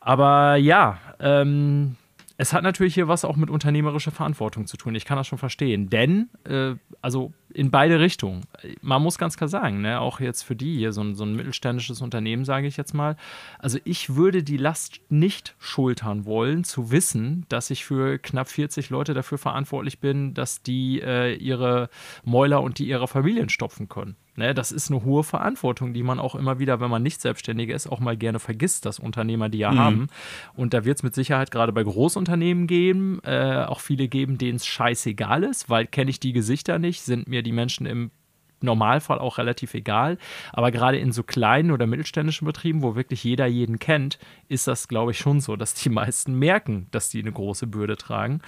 Aber 0.00 0.56
ja, 0.56 0.98
ähm, 1.20 1.96
es 2.36 2.52
hat 2.52 2.62
natürlich 2.62 2.94
hier 2.94 3.08
was 3.08 3.24
auch 3.24 3.36
mit 3.36 3.50
unternehmerischer 3.50 4.12
Verantwortung 4.12 4.66
zu 4.66 4.76
tun. 4.76 4.94
Ich 4.94 5.04
kann 5.04 5.16
das 5.16 5.26
schon 5.26 5.38
verstehen. 5.38 5.90
Denn, 5.90 6.28
äh, 6.44 6.74
also 7.02 7.32
in 7.58 7.72
beide 7.72 7.98
Richtungen. 7.98 8.42
Man 8.82 9.02
muss 9.02 9.18
ganz 9.18 9.36
klar 9.36 9.48
sagen, 9.48 9.80
ne, 9.80 10.00
auch 10.00 10.20
jetzt 10.20 10.42
für 10.42 10.54
die 10.54 10.76
hier, 10.76 10.92
so 10.92 11.02
ein, 11.02 11.16
so 11.16 11.24
ein 11.24 11.34
mittelständisches 11.34 12.00
Unternehmen, 12.00 12.44
sage 12.44 12.68
ich 12.68 12.76
jetzt 12.76 12.94
mal. 12.94 13.16
Also 13.58 13.80
ich 13.82 14.14
würde 14.14 14.44
die 14.44 14.56
Last 14.56 15.00
nicht 15.08 15.56
schultern 15.58 16.24
wollen, 16.24 16.62
zu 16.62 16.92
wissen, 16.92 17.46
dass 17.48 17.70
ich 17.70 17.84
für 17.84 18.18
knapp 18.18 18.48
40 18.48 18.90
Leute 18.90 19.12
dafür 19.12 19.38
verantwortlich 19.38 19.98
bin, 19.98 20.34
dass 20.34 20.62
die 20.62 21.00
äh, 21.00 21.34
ihre 21.34 21.90
Mäuler 22.22 22.62
und 22.62 22.78
die 22.78 22.86
ihrer 22.86 23.08
Familien 23.08 23.48
stopfen 23.48 23.88
können. 23.88 24.14
Ne, 24.38 24.54
das 24.54 24.70
ist 24.70 24.88
eine 24.88 25.02
hohe 25.02 25.24
Verantwortung, 25.24 25.92
die 25.92 26.04
man 26.04 26.20
auch 26.20 26.36
immer 26.36 26.60
wieder, 26.60 26.78
wenn 26.78 26.90
man 26.90 27.02
nicht 27.02 27.20
Selbstständiger 27.20 27.74
ist, 27.74 27.88
auch 27.88 27.98
mal 27.98 28.16
gerne 28.16 28.38
vergisst, 28.38 28.86
dass 28.86 29.00
Unternehmer 29.00 29.48
die 29.48 29.58
ja 29.58 29.72
mhm. 29.72 29.78
haben. 29.78 30.06
Und 30.54 30.74
da 30.74 30.84
wird 30.84 30.98
es 30.98 31.02
mit 31.02 31.12
Sicherheit 31.12 31.50
gerade 31.50 31.72
bei 31.72 31.82
Großunternehmen 31.82 32.68
geben, 32.68 33.18
äh, 33.24 33.64
auch 33.64 33.80
viele 33.80 34.06
geben, 34.06 34.38
denen 34.38 34.54
es 34.54 34.64
scheißegal 34.64 35.42
ist, 35.42 35.68
weil 35.68 35.88
kenne 35.88 36.10
ich 36.10 36.20
die 36.20 36.32
Gesichter 36.32 36.78
nicht, 36.78 37.02
sind 37.02 37.26
mir 37.26 37.42
die 37.42 37.50
Menschen 37.50 37.84
im 37.84 38.12
Normalfall 38.60 39.18
auch 39.18 39.38
relativ 39.38 39.74
egal. 39.74 40.18
Aber 40.52 40.70
gerade 40.70 40.98
in 40.98 41.10
so 41.10 41.24
kleinen 41.24 41.72
oder 41.72 41.88
mittelständischen 41.88 42.46
Betrieben, 42.46 42.82
wo 42.82 42.94
wirklich 42.94 43.24
jeder 43.24 43.46
jeden 43.46 43.80
kennt, 43.80 44.20
ist 44.46 44.68
das, 44.68 44.86
glaube 44.86 45.10
ich, 45.10 45.18
schon 45.18 45.40
so, 45.40 45.56
dass 45.56 45.74
die 45.74 45.88
meisten 45.90 46.38
merken, 46.38 46.86
dass 46.92 47.08
die 47.08 47.18
eine 47.18 47.32
große 47.32 47.66
Bürde 47.66 47.96
tragen. 47.96 48.40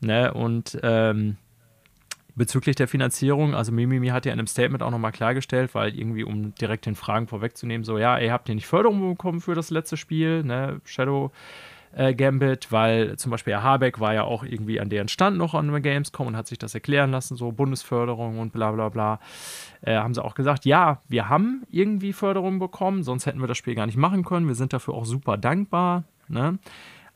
Ne? 0.00 0.34
Und 0.34 0.76
ähm, 0.82 1.36
Bezüglich 2.40 2.74
der 2.74 2.88
Finanzierung, 2.88 3.54
also 3.54 3.70
Mimimi 3.70 4.08
hat 4.08 4.24
ja 4.24 4.32
in 4.32 4.38
einem 4.38 4.46
Statement 4.46 4.82
auch 4.82 4.90
nochmal 4.90 5.12
klargestellt, 5.12 5.74
weil 5.74 5.94
irgendwie, 5.94 6.24
um 6.24 6.54
direkt 6.54 6.86
den 6.86 6.94
Fragen 6.94 7.26
vorwegzunehmen, 7.26 7.84
so, 7.84 7.98
ja, 7.98 8.18
ihr 8.18 8.32
habt 8.32 8.48
ja 8.48 8.54
nicht 8.54 8.66
Förderung 8.66 9.10
bekommen 9.10 9.42
für 9.42 9.54
das 9.54 9.68
letzte 9.68 9.98
Spiel, 9.98 10.42
ne, 10.42 10.80
Shadow 10.84 11.32
äh, 11.92 12.14
Gambit, 12.14 12.72
weil 12.72 13.18
zum 13.18 13.30
Beispiel 13.30 13.52
Herr 13.52 13.62
Habeck 13.62 14.00
war 14.00 14.14
ja 14.14 14.24
auch 14.24 14.42
irgendwie 14.42 14.80
an 14.80 14.88
deren 14.88 15.08
Stand 15.08 15.36
noch 15.36 15.52
an 15.52 15.70
der 15.70 15.82
Gamescom 15.82 16.28
und 16.28 16.36
hat 16.38 16.46
sich 16.46 16.56
das 16.56 16.72
erklären 16.72 17.10
lassen, 17.10 17.36
so 17.36 17.52
Bundesförderung 17.52 18.38
und 18.38 18.54
bla 18.54 18.72
bla 18.72 18.88
bla. 18.88 19.20
Äh, 19.82 19.96
haben 19.96 20.14
sie 20.14 20.24
auch 20.24 20.34
gesagt, 20.34 20.64
ja, 20.64 21.02
wir 21.08 21.28
haben 21.28 21.66
irgendwie 21.70 22.14
Förderung 22.14 22.58
bekommen, 22.58 23.02
sonst 23.02 23.26
hätten 23.26 23.42
wir 23.42 23.48
das 23.48 23.58
Spiel 23.58 23.74
gar 23.74 23.84
nicht 23.84 23.98
machen 23.98 24.24
können. 24.24 24.48
Wir 24.48 24.54
sind 24.54 24.72
dafür 24.72 24.94
auch 24.94 25.04
super 25.04 25.36
dankbar. 25.36 26.04
Ne? 26.28 26.58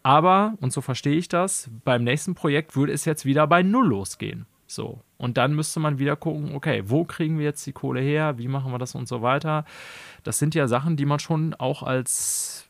Aber, 0.03 0.53
und 0.61 0.71
so 0.71 0.83
verstehe 0.83 1.17
ich 1.17 1.29
das, 1.29 1.71
beim 1.83 2.05
nächsten 2.05 2.35
Projekt 2.35 2.77
würde 2.77 2.93
es 2.93 3.07
jetzt 3.07 3.25
wieder 3.25 3.47
bei 3.47 3.63
Null 3.63 3.87
losgehen. 3.87 4.45
So. 4.75 5.01
Und 5.17 5.37
dann 5.37 5.55
müsste 5.55 5.81
man 5.81 5.99
wieder 5.99 6.17
gucken, 6.17 6.55
okay, 6.55 6.83
wo 6.87 7.05
kriegen 7.05 7.39
wir 7.39 7.45
jetzt 7.45 7.65
die 7.67 7.73
Kohle 7.73 8.01
her? 8.01 8.39
Wie 8.39 8.49
machen 8.49 8.73
wir 8.73 8.79
das 8.79 8.95
und 8.95 9.09
so 9.09 9.23
weiter? 9.23 9.65
Das 10.23 10.39
sind 10.39 10.55
ja 10.55 10.69
Sachen, 10.69 10.97
die 10.97 11.07
man 11.07 11.19
schon 11.19 11.55
auch 11.55 11.83
als 11.83 12.69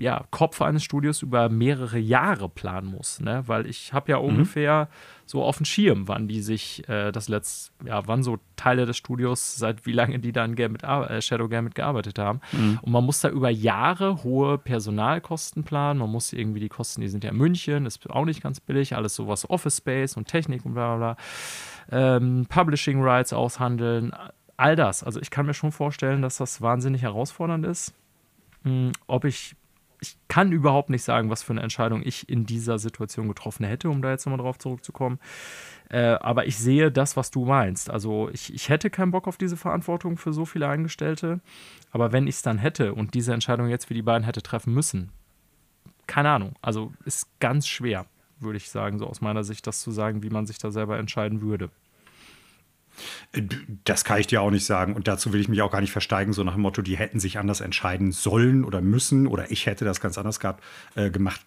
ja, 0.00 0.24
Kopf 0.30 0.62
eines 0.62 0.82
Studios 0.82 1.20
über 1.20 1.50
mehrere 1.50 1.98
Jahre 1.98 2.48
planen 2.48 2.88
muss, 2.88 3.20
ne? 3.20 3.42
Weil 3.46 3.66
ich 3.66 3.92
habe 3.92 4.12
ja 4.12 4.18
mhm. 4.18 4.24
ungefähr 4.24 4.88
so 5.26 5.44
auf 5.44 5.58
dem 5.58 5.66
Schirm, 5.66 6.08
wann 6.08 6.26
die 6.26 6.40
sich 6.40 6.88
äh, 6.88 7.12
das 7.12 7.28
letzte, 7.28 7.72
ja, 7.84 8.06
wann 8.08 8.22
so 8.22 8.38
Teile 8.56 8.86
des 8.86 8.96
Studios, 8.96 9.56
seit 9.56 9.84
wie 9.84 9.92
lange 9.92 10.18
die 10.18 10.32
da 10.32 10.44
in 10.44 10.54
Game 10.54 10.72
mit, 10.72 10.84
äh, 10.84 11.20
Shadow 11.20 11.48
Game 11.48 11.68
gearbeitet 11.70 12.18
haben. 12.18 12.40
Mhm. 12.52 12.78
Und 12.80 12.92
man 12.92 13.04
muss 13.04 13.20
da 13.20 13.28
über 13.28 13.50
Jahre 13.50 14.24
hohe 14.24 14.56
Personalkosten 14.56 15.64
planen. 15.64 16.00
Man 16.00 16.10
muss 16.10 16.32
irgendwie 16.32 16.60
die 16.60 16.70
Kosten, 16.70 17.02
die 17.02 17.08
sind 17.08 17.22
ja 17.22 17.30
in 17.30 17.36
München, 17.36 17.84
ist 17.84 18.08
auch 18.08 18.24
nicht 18.24 18.42
ganz 18.42 18.58
billig, 18.58 18.96
alles 18.96 19.14
sowas 19.14 19.48
Office 19.50 19.76
Space 19.76 20.16
und 20.16 20.28
Technik 20.28 20.64
und 20.64 20.72
bla 20.72 20.96
bla 20.96 21.14
bla. 21.14 22.16
Ähm, 22.16 22.46
Publishing 22.48 23.02
Rights 23.02 23.34
aushandeln, 23.34 24.12
all 24.56 24.76
das. 24.76 25.04
Also 25.04 25.20
ich 25.20 25.30
kann 25.30 25.44
mir 25.44 25.54
schon 25.54 25.72
vorstellen, 25.72 26.22
dass 26.22 26.38
das 26.38 26.62
wahnsinnig 26.62 27.02
herausfordernd 27.02 27.66
ist. 27.66 27.92
Hm, 28.64 28.92
ob 29.06 29.24
ich 29.24 29.56
ich 30.00 30.16
kann 30.28 30.52
überhaupt 30.52 30.90
nicht 30.90 31.02
sagen, 31.02 31.30
was 31.30 31.42
für 31.42 31.52
eine 31.52 31.62
Entscheidung 31.62 32.02
ich 32.04 32.28
in 32.28 32.46
dieser 32.46 32.78
Situation 32.78 33.28
getroffen 33.28 33.64
hätte, 33.64 33.90
um 33.90 34.02
da 34.02 34.10
jetzt 34.10 34.26
nochmal 34.26 34.40
drauf 34.44 34.58
zurückzukommen. 34.58 35.18
Äh, 35.90 36.16
aber 36.20 36.46
ich 36.46 36.56
sehe 36.56 36.90
das, 36.90 37.16
was 37.16 37.30
du 37.30 37.44
meinst. 37.44 37.90
Also 37.90 38.30
ich, 38.32 38.54
ich 38.54 38.68
hätte 38.68 38.90
keinen 38.90 39.10
Bock 39.10 39.28
auf 39.28 39.36
diese 39.36 39.56
Verantwortung 39.56 40.16
für 40.16 40.32
so 40.32 40.44
viele 40.44 40.68
Angestellte. 40.68 41.40
Aber 41.90 42.12
wenn 42.12 42.26
ich 42.26 42.36
es 42.36 42.42
dann 42.42 42.58
hätte 42.58 42.94
und 42.94 43.14
diese 43.14 43.34
Entscheidung 43.34 43.68
jetzt 43.68 43.86
für 43.86 43.94
die 43.94 44.02
beiden 44.02 44.24
hätte 44.24 44.42
treffen 44.42 44.72
müssen, 44.72 45.10
keine 46.06 46.30
Ahnung. 46.30 46.54
Also 46.62 46.92
ist 47.04 47.28
ganz 47.40 47.68
schwer, 47.68 48.06
würde 48.38 48.56
ich 48.56 48.70
sagen, 48.70 48.98
so 48.98 49.06
aus 49.06 49.20
meiner 49.20 49.44
Sicht, 49.44 49.66
das 49.66 49.80
zu 49.80 49.90
sagen, 49.90 50.22
wie 50.22 50.30
man 50.30 50.46
sich 50.46 50.58
da 50.58 50.70
selber 50.70 50.98
entscheiden 50.98 51.40
würde. 51.42 51.70
Das 53.84 54.04
kann 54.04 54.20
ich 54.20 54.26
dir 54.26 54.42
auch 54.42 54.50
nicht 54.50 54.64
sagen. 54.64 54.94
Und 54.94 55.08
dazu 55.08 55.32
will 55.32 55.40
ich 55.40 55.48
mich 55.48 55.62
auch 55.62 55.70
gar 55.70 55.80
nicht 55.80 55.92
versteigen, 55.92 56.32
so 56.32 56.44
nach 56.44 56.54
dem 56.54 56.62
Motto, 56.62 56.82
die 56.82 56.96
hätten 56.96 57.20
sich 57.20 57.38
anders 57.38 57.60
entscheiden 57.60 58.12
sollen 58.12 58.64
oder 58.64 58.80
müssen 58.80 59.26
oder 59.26 59.50
ich 59.50 59.66
hätte 59.66 59.84
das 59.84 60.00
ganz 60.00 60.18
anders 60.18 60.40
gehabt, 60.40 60.62
äh, 60.94 61.10
gemacht. 61.10 61.40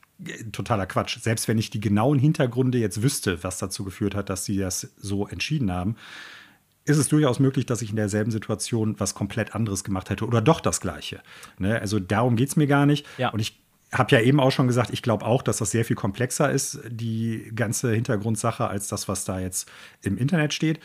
Totaler 0.51 0.85
Quatsch. 0.85 1.19
Selbst 1.19 1.47
wenn 1.47 1.57
ich 1.57 1.69
die 1.69 1.79
genauen 1.79 2.19
Hintergründe 2.19 2.77
jetzt 2.77 3.01
wüsste, 3.01 3.43
was 3.43 3.57
dazu 3.57 3.83
geführt 3.83 4.15
hat, 4.15 4.29
dass 4.29 4.45
sie 4.45 4.57
das 4.57 4.93
so 4.97 5.27
entschieden 5.27 5.71
haben, 5.71 5.95
ist 6.85 6.97
es 6.97 7.07
durchaus 7.07 7.39
möglich, 7.39 7.65
dass 7.65 7.81
ich 7.81 7.89
in 7.91 7.95
derselben 7.95 8.31
Situation 8.31 8.99
was 8.99 9.15
komplett 9.15 9.55
anderes 9.55 9.83
gemacht 9.83 10.09
hätte 10.09 10.25
oder 10.25 10.41
doch 10.41 10.59
das 10.59 10.81
Gleiche. 10.81 11.21
Ne? 11.57 11.79
Also 11.79 11.99
darum 11.99 12.35
geht 12.35 12.49
es 12.49 12.55
mir 12.55 12.67
gar 12.67 12.85
nicht. 12.85 13.05
Ja. 13.17 13.29
Und 13.29 13.39
ich 13.39 13.63
habe 13.93 14.15
ja 14.15 14.21
eben 14.21 14.39
auch 14.39 14.51
schon 14.51 14.67
gesagt, 14.67 14.89
ich 14.91 15.01
glaube 15.01 15.25
auch, 15.25 15.41
dass 15.41 15.57
das 15.57 15.71
sehr 15.71 15.85
viel 15.85 15.95
komplexer 15.95 16.51
ist, 16.51 16.79
die 16.89 17.51
ganze 17.55 17.93
Hintergrundsache, 17.93 18.67
als 18.67 18.87
das, 18.87 19.07
was 19.07 19.23
da 19.23 19.39
jetzt 19.39 19.69
im 20.01 20.17
Internet 20.17 20.53
steht 20.53 20.79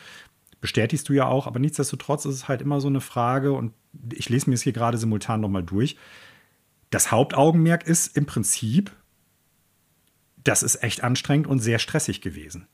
bestätigst 0.61 1.09
du 1.09 1.13
ja 1.13 1.27
auch, 1.27 1.47
aber 1.47 1.59
nichtsdestotrotz 1.59 2.25
ist 2.25 2.35
es 2.35 2.49
halt 2.49 2.63
immer 2.63 2.81
so 2.81 2.89
eine 2.89 3.01
Frage 3.01 3.53
und 3.53 3.73
ich 4.13 4.29
lese 4.29 4.51
mir 4.51 4.55
es 4.55 4.63
hier 4.63 4.73
gerade 4.73 4.99
simultan 4.99 5.41
nochmal 5.41 5.63
durch. 5.63 5.97
Das 6.91 7.13
Hauptaugenmerk 7.13 7.87
ist 7.87 8.17
im 8.17 8.27
Prinzip, 8.27 8.93
das 10.43 10.63
ist 10.63 10.83
echt 10.83 11.05
anstrengend 11.05 11.47
und 11.47 11.61
sehr 11.61 11.79
stressig 11.79 12.21
gewesen. 12.21 12.67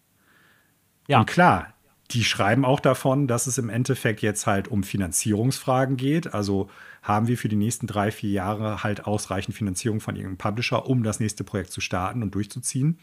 Ja. 1.08 1.20
Und 1.20 1.26
klar, 1.26 1.74
die 2.10 2.24
schreiben 2.24 2.64
auch 2.64 2.80
davon, 2.80 3.26
dass 3.26 3.46
es 3.46 3.58
im 3.58 3.68
Endeffekt 3.68 4.22
jetzt 4.22 4.46
halt 4.46 4.68
um 4.68 4.82
Finanzierungsfragen 4.82 5.96
geht. 5.96 6.32
Also 6.34 6.70
haben 7.02 7.28
wir 7.28 7.36
für 7.36 7.48
die 7.48 7.56
nächsten 7.56 7.86
drei, 7.86 8.10
vier 8.10 8.30
Jahre 8.30 8.82
halt 8.82 9.06
ausreichend 9.06 9.56
Finanzierung 9.56 10.00
von 10.00 10.14
irgendeinem 10.16 10.38
Publisher, 10.38 10.86
um 10.86 11.02
das 11.02 11.20
nächste 11.20 11.44
Projekt 11.44 11.70
zu 11.70 11.80
starten 11.80 12.22
und 12.22 12.34
durchzuziehen. 12.34 12.98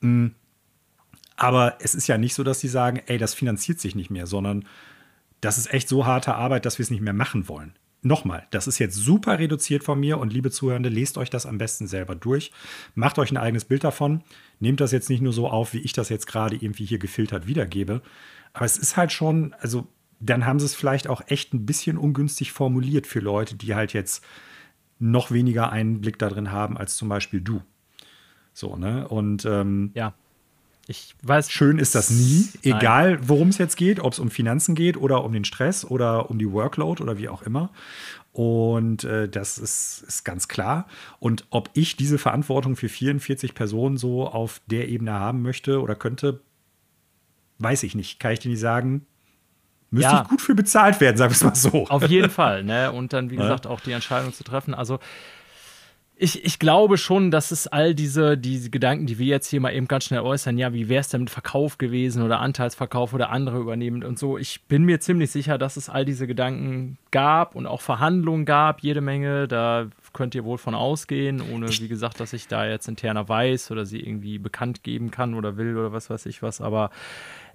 Mhm. 0.00 0.34
Aber 1.38 1.76
es 1.80 1.94
ist 1.94 2.08
ja 2.08 2.18
nicht 2.18 2.34
so, 2.34 2.42
dass 2.42 2.60
sie 2.60 2.68
sagen, 2.68 3.00
ey, 3.06 3.16
das 3.16 3.32
finanziert 3.32 3.78
sich 3.78 3.94
nicht 3.94 4.10
mehr, 4.10 4.26
sondern 4.26 4.64
das 5.40 5.56
ist 5.56 5.72
echt 5.72 5.88
so 5.88 6.04
harte 6.04 6.34
Arbeit, 6.34 6.66
dass 6.66 6.78
wir 6.78 6.82
es 6.82 6.90
nicht 6.90 7.00
mehr 7.00 7.12
machen 7.12 7.48
wollen. 7.48 7.74
Nochmal, 8.02 8.46
das 8.50 8.66
ist 8.66 8.78
jetzt 8.78 8.96
super 8.96 9.38
reduziert 9.38 9.84
von 9.84 10.00
mir 10.00 10.18
und 10.18 10.32
liebe 10.32 10.50
Zuhörende, 10.50 10.88
lest 10.88 11.16
euch 11.16 11.30
das 11.30 11.46
am 11.46 11.58
besten 11.58 11.86
selber 11.86 12.16
durch. 12.16 12.50
Macht 12.96 13.18
euch 13.20 13.30
ein 13.30 13.36
eigenes 13.36 13.64
Bild 13.64 13.84
davon. 13.84 14.22
Nehmt 14.58 14.80
das 14.80 14.90
jetzt 14.90 15.10
nicht 15.10 15.20
nur 15.20 15.32
so 15.32 15.48
auf, 15.48 15.74
wie 15.74 15.78
ich 15.78 15.92
das 15.92 16.08
jetzt 16.08 16.26
gerade 16.26 16.56
irgendwie 16.56 16.84
hier 16.84 16.98
gefiltert 16.98 17.46
wiedergebe. 17.46 18.02
Aber 18.52 18.64
es 18.64 18.76
ist 18.76 18.96
halt 18.96 19.12
schon, 19.12 19.54
also 19.60 19.86
dann 20.18 20.44
haben 20.44 20.58
sie 20.58 20.66
es 20.66 20.74
vielleicht 20.74 21.06
auch 21.06 21.22
echt 21.28 21.54
ein 21.54 21.66
bisschen 21.66 21.98
ungünstig 21.98 22.50
formuliert 22.50 23.06
für 23.06 23.20
Leute, 23.20 23.54
die 23.54 23.76
halt 23.76 23.92
jetzt 23.92 24.24
noch 24.98 25.30
weniger 25.30 25.70
einen 25.70 26.00
Blick 26.00 26.18
da 26.18 26.28
drin 26.28 26.50
haben 26.50 26.76
als 26.76 26.96
zum 26.96 27.08
Beispiel 27.08 27.40
du. 27.40 27.62
So, 28.52 28.76
ne? 28.76 29.06
Und 29.06 29.44
ähm, 29.44 29.92
ja. 29.94 30.14
Ich 30.90 31.14
weiß. 31.22 31.50
Schön 31.50 31.78
ist 31.78 31.94
das 31.94 32.08
nie, 32.08 32.48
egal 32.62 33.18
worum 33.28 33.48
es 33.48 33.58
jetzt 33.58 33.76
geht, 33.76 34.00
ob 34.00 34.14
es 34.14 34.18
um 34.18 34.30
Finanzen 34.30 34.74
geht 34.74 34.96
oder 34.96 35.22
um 35.22 35.34
den 35.34 35.44
Stress 35.44 35.84
oder 35.84 36.30
um 36.30 36.38
die 36.38 36.50
Workload 36.50 37.02
oder 37.02 37.18
wie 37.18 37.28
auch 37.28 37.42
immer. 37.42 37.68
Und 38.32 39.04
äh, 39.04 39.28
das 39.28 39.58
ist, 39.58 40.02
ist 40.08 40.24
ganz 40.24 40.48
klar. 40.48 40.86
Und 41.20 41.44
ob 41.50 41.68
ich 41.74 41.96
diese 41.96 42.16
Verantwortung 42.16 42.74
für 42.74 42.88
44 42.88 43.54
Personen 43.54 43.98
so 43.98 44.26
auf 44.26 44.62
der 44.66 44.88
Ebene 44.88 45.12
haben 45.12 45.42
möchte 45.42 45.82
oder 45.82 45.94
könnte, 45.94 46.40
weiß 47.58 47.82
ich 47.82 47.94
nicht. 47.94 48.18
Kann 48.18 48.32
ich 48.32 48.38
dir 48.38 48.48
nicht 48.48 48.60
sagen. 48.60 49.04
Müsste 49.90 50.12
ja. 50.12 50.22
ich 50.22 50.28
gut 50.28 50.40
für 50.40 50.54
bezahlt 50.54 51.02
werden, 51.02 51.18
sagen 51.18 51.32
wir 51.32 51.36
es 51.36 51.44
mal 51.44 51.54
so. 51.54 51.86
Auf 51.88 52.08
jeden 52.08 52.30
Fall, 52.30 52.64
ne? 52.64 52.92
Und 52.92 53.12
dann, 53.12 53.30
wie 53.30 53.36
gesagt, 53.36 53.66
auch 53.66 53.80
die 53.80 53.92
Entscheidung 53.92 54.32
zu 54.32 54.42
treffen. 54.42 54.72
Also 54.72 55.00
ich, 56.20 56.44
ich 56.44 56.58
glaube 56.58 56.98
schon, 56.98 57.30
dass 57.30 57.52
es 57.52 57.68
all 57.68 57.94
diese, 57.94 58.36
diese 58.36 58.70
Gedanken, 58.70 59.06
die 59.06 59.18
wir 59.18 59.26
jetzt 59.26 59.48
hier 59.48 59.60
mal 59.60 59.72
eben 59.72 59.86
ganz 59.86 60.04
schnell 60.04 60.20
äußern, 60.20 60.58
ja, 60.58 60.72
wie 60.72 60.88
wäre 60.88 61.00
es 61.00 61.08
denn 61.08 61.20
mit 61.20 61.30
Verkauf 61.30 61.78
gewesen 61.78 62.22
oder 62.22 62.40
Anteilsverkauf 62.40 63.14
oder 63.14 63.30
andere 63.30 63.58
übernehmend 63.58 64.04
und 64.04 64.18
so. 64.18 64.36
Ich 64.36 64.62
bin 64.62 64.82
mir 64.82 64.98
ziemlich 64.98 65.30
sicher, 65.30 65.58
dass 65.58 65.76
es 65.76 65.88
all 65.88 66.04
diese 66.04 66.26
Gedanken 66.26 66.98
gab 67.12 67.54
und 67.54 67.66
auch 67.66 67.80
Verhandlungen 67.80 68.46
gab, 68.46 68.80
jede 68.80 69.00
Menge. 69.00 69.46
Da 69.46 69.86
könnt 70.12 70.34
ihr 70.34 70.44
wohl 70.44 70.58
von 70.58 70.74
ausgehen, 70.74 71.40
ohne, 71.40 71.68
wie 71.68 71.88
gesagt, 71.88 72.18
dass 72.18 72.32
ich 72.32 72.48
da 72.48 72.66
jetzt 72.66 72.88
interner 72.88 73.28
weiß 73.28 73.70
oder 73.70 73.86
sie 73.86 74.00
irgendwie 74.00 74.38
bekannt 74.38 74.82
geben 74.82 75.12
kann 75.12 75.34
oder 75.34 75.56
will 75.56 75.76
oder 75.76 75.92
was 75.92 76.10
weiß 76.10 76.26
ich 76.26 76.42
was. 76.42 76.60
Aber 76.60 76.90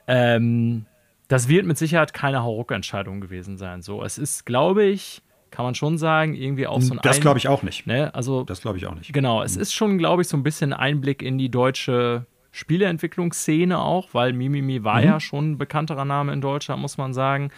ähm, 0.08 0.86
das 1.28 1.50
wird 1.50 1.66
mit 1.66 1.78
Sicherheit 1.78 2.14
keine 2.14 2.44
Hauruck-Entscheidung 2.44 3.20
gewesen 3.20 3.58
sein. 3.58 3.82
So, 3.82 4.04
es 4.04 4.18
ist, 4.18 4.46
glaube 4.46 4.86
ich, 4.86 5.23
kann 5.54 5.66
man 5.66 5.76
schon 5.76 6.00
sagen, 6.00 6.34
irgendwie 6.34 6.66
auch 6.66 6.82
so 6.82 6.96
ein. 6.96 7.00
Das 7.04 7.22
glaube 7.22 7.38
ich 7.38 7.48
auch 7.48 7.62
nicht. 7.62 7.86
Ne? 7.86 8.14
Also, 8.16 8.44
das 8.44 8.62
glaube 8.62 8.80
ich 8.80 8.88
auch 8.88 8.96
nicht. 8.96 9.14
Genau, 9.14 9.44
es 9.44 9.56
mhm. 9.56 9.62
ist 9.62 9.74
schon, 9.74 9.98
glaube 10.00 10.24
ich, 10.24 10.28
so 10.28 10.36
ein 10.36 10.42
bisschen 10.42 10.74
Einblick 10.74 11.22
in 11.22 11.38
die 11.38 11.50
deutsche 11.50 12.26
Spieleentwicklungsszene 12.52 13.78
auch, 13.78 14.10
weil 14.14 14.34
Mimimi 14.34 14.84
war 14.84 15.00
mhm. 15.00 15.06
ja 15.06 15.20
schon 15.20 15.52
ein 15.52 15.58
bekannterer 15.60 16.06
Name 16.06 16.34
in 16.34 16.42
Deutschland, 16.42 16.82
muss 16.82 16.98
man 16.98 17.14
sagen. 17.14 17.52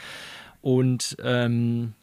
Und 0.61 1.15
ähm, 1.23 1.93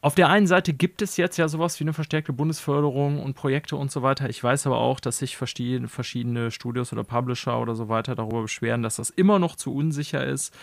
auf 0.00 0.14
der 0.14 0.30
einen 0.30 0.46
Seite 0.46 0.72
gibt 0.72 1.02
es 1.02 1.18
jetzt 1.18 1.36
ja 1.36 1.48
sowas 1.48 1.78
wie 1.78 1.84
eine 1.84 1.92
verstärkte 1.92 2.32
Bundesförderung 2.32 3.20
und 3.20 3.34
Projekte 3.34 3.76
und 3.76 3.90
so 3.90 4.02
weiter. 4.02 4.30
Ich 4.30 4.42
weiß 4.42 4.66
aber 4.66 4.78
auch, 4.78 5.00
dass 5.00 5.18
sich 5.18 5.36
verschiedene 5.36 6.50
Studios 6.50 6.94
oder 6.94 7.04
Publisher 7.04 7.60
oder 7.60 7.74
so 7.74 7.90
weiter 7.90 8.14
darüber 8.14 8.42
beschweren, 8.42 8.82
dass 8.82 8.96
das 8.96 9.10
immer 9.10 9.38
noch 9.38 9.54
zu 9.54 9.74
unsicher 9.74 10.24
ist. 10.24 10.56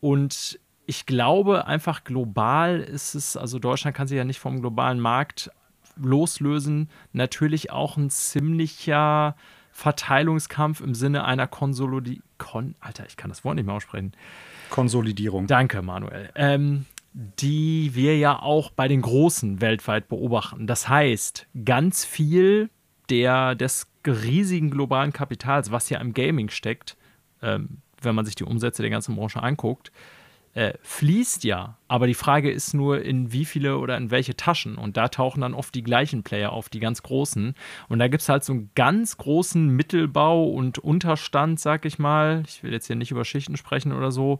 Und 0.00 0.58
ich 0.86 1.06
glaube 1.06 1.66
einfach 1.66 2.04
global 2.04 2.80
ist 2.80 3.14
es, 3.14 3.36
also 3.36 3.58
Deutschland 3.58 3.96
kann 3.96 4.06
sich 4.06 4.16
ja 4.16 4.24
nicht 4.24 4.38
vom 4.38 4.60
globalen 4.60 5.00
Markt 5.00 5.50
loslösen, 5.96 6.90
natürlich 7.12 7.70
auch 7.70 7.96
ein 7.96 8.10
ziemlicher 8.10 9.36
Verteilungskampf 9.72 10.80
im 10.80 10.94
Sinne 10.94 11.24
einer 11.24 11.46
Konsolidierung. 11.46 12.22
Kon 12.38 12.74
Alter, 12.80 13.06
ich 13.06 13.16
kann 13.16 13.30
das 13.30 13.44
Wort 13.44 13.56
nicht 13.56 13.66
mehr 13.66 13.74
aussprechen. 13.74 14.12
Konsolidierung. 14.70 15.46
Danke, 15.46 15.82
Manuel. 15.82 16.30
Ähm, 16.34 16.84
die 17.12 17.94
wir 17.94 18.18
ja 18.18 18.38
auch 18.40 18.70
bei 18.70 18.88
den 18.88 19.00
Großen 19.00 19.60
weltweit 19.62 20.08
beobachten. 20.08 20.66
Das 20.66 20.88
heißt, 20.88 21.46
ganz 21.64 22.04
viel 22.04 22.68
der, 23.08 23.54
des 23.54 23.88
riesigen 24.06 24.70
globalen 24.70 25.12
Kapitals, 25.12 25.70
was 25.70 25.88
ja 25.88 25.98
im 25.98 26.12
Gaming 26.12 26.50
steckt, 26.50 26.96
ähm, 27.42 27.78
wenn 28.02 28.14
man 28.14 28.26
sich 28.26 28.34
die 28.34 28.44
Umsätze 28.44 28.82
der 28.82 28.90
ganzen 28.90 29.16
Branche 29.16 29.42
anguckt, 29.42 29.92
äh, 30.56 30.72
fließt 30.80 31.44
ja. 31.44 31.76
Aber 31.86 32.06
die 32.06 32.14
Frage 32.14 32.50
ist 32.50 32.72
nur, 32.72 33.02
in 33.02 33.30
wie 33.30 33.44
viele 33.44 33.76
oder 33.76 33.96
in 33.98 34.10
welche 34.10 34.36
Taschen. 34.36 34.78
Und 34.78 34.96
da 34.96 35.08
tauchen 35.08 35.42
dann 35.42 35.52
oft 35.52 35.74
die 35.74 35.82
gleichen 35.82 36.22
Player 36.22 36.50
auf, 36.50 36.70
die 36.70 36.80
ganz 36.80 37.02
großen. 37.02 37.54
Und 37.88 37.98
da 37.98 38.08
gibt 38.08 38.22
es 38.22 38.28
halt 38.30 38.42
so 38.42 38.54
einen 38.54 38.70
ganz 38.74 39.18
großen 39.18 39.68
Mittelbau 39.68 40.48
und 40.48 40.78
Unterstand, 40.78 41.60
sag 41.60 41.84
ich 41.84 41.98
mal. 41.98 42.42
Ich 42.48 42.62
will 42.62 42.72
jetzt 42.72 42.86
hier 42.86 42.96
nicht 42.96 43.10
über 43.10 43.26
Schichten 43.26 43.56
sprechen 43.56 43.92
oder 43.92 44.10
so 44.10 44.38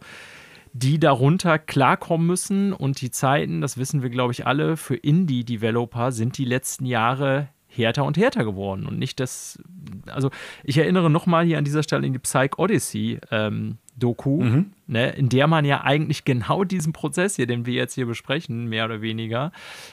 die 0.73 0.99
darunter 0.99 1.57
klarkommen 1.57 2.27
müssen. 2.27 2.73
Und 2.73 3.01
die 3.01 3.09
Zeiten, 3.09 3.61
das 3.61 3.77
wissen 3.77 4.03
wir, 4.03 4.09
glaube 4.09 4.33
ich, 4.33 4.45
alle, 4.45 4.77
für 4.77 4.95
Indie-Developer 4.95 6.11
sind 6.11 6.37
die 6.37 6.45
letzten 6.45 6.85
Jahre 6.85 7.49
härter 7.67 8.05
und 8.05 8.17
härter 8.17 8.43
geworden. 8.43 8.85
Und 8.85 8.99
nicht 8.99 9.19
das, 9.19 9.59
also 10.07 10.29
ich 10.63 10.77
erinnere 10.77 11.09
nochmal 11.09 11.45
hier 11.45 11.57
an 11.57 11.63
dieser 11.63 11.83
Stelle 11.83 12.05
in 12.05 12.13
die 12.13 12.19
Psych 12.19 12.57
Odyssey 12.57 13.19
ähm, 13.31 13.77
Doku, 13.97 14.41
mhm. 14.41 14.71
ne, 14.85 15.09
in 15.09 15.29
der 15.29 15.47
man 15.47 15.65
ja 15.65 15.81
eigentlich 15.81 16.23
genau 16.23 16.63
diesen 16.63 16.93
Prozess 16.93 17.35
hier, 17.35 17.47
den 17.47 17.65
wir 17.65 17.73
jetzt 17.73 17.95
hier 17.95 18.05
besprechen, 18.05 18.67
mehr 18.67 18.85
oder 18.85 19.01
weniger, 19.01 19.51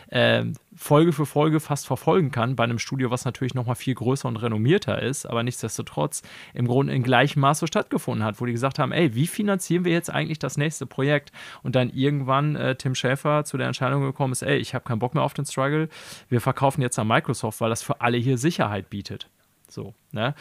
äh, 0.08 0.44
Folge 0.76 1.12
für 1.12 1.24
Folge 1.24 1.58
fast 1.58 1.86
verfolgen 1.86 2.30
kann, 2.30 2.54
bei 2.54 2.64
einem 2.64 2.78
Studio, 2.78 3.10
was 3.10 3.24
natürlich 3.24 3.54
nochmal 3.54 3.76
viel 3.76 3.94
größer 3.94 4.28
und 4.28 4.36
renommierter 4.36 5.00
ist, 5.00 5.24
aber 5.24 5.42
nichtsdestotrotz 5.42 6.22
im 6.52 6.66
Grunde 6.66 6.92
in 6.92 7.02
gleichem 7.02 7.40
Maße 7.40 7.66
stattgefunden 7.66 8.24
hat, 8.24 8.40
wo 8.40 8.46
die 8.46 8.52
gesagt 8.52 8.78
haben, 8.78 8.92
ey, 8.92 9.14
wie 9.14 9.26
finanzieren 9.26 9.84
wir 9.84 9.92
jetzt 9.92 10.10
eigentlich 10.10 10.38
das 10.38 10.58
nächste 10.58 10.84
Projekt? 10.84 11.32
Und 11.62 11.74
dann 11.74 11.90
irgendwann 11.90 12.56
äh, 12.56 12.76
Tim 12.76 12.94
Schäfer 12.94 13.44
zu 13.44 13.56
der 13.56 13.68
Entscheidung 13.68 14.02
gekommen 14.02 14.32
ist, 14.32 14.42
ey, 14.42 14.58
ich 14.58 14.74
habe 14.74 14.84
keinen 14.84 14.98
Bock 14.98 15.14
mehr 15.14 15.22
auf 15.22 15.34
den 15.34 15.46
Struggle, 15.46 15.88
wir 16.28 16.40
verkaufen 16.40 16.82
jetzt 16.82 16.98
an 16.98 17.06
Microsoft, 17.06 17.60
weil 17.60 17.70
das 17.70 17.82
für 17.82 18.00
alle 18.00 18.18
hier 18.18 18.36
Sicherheit 18.36 18.90
bietet. 18.90 19.28
So, 19.68 19.94
ne? 20.12 20.34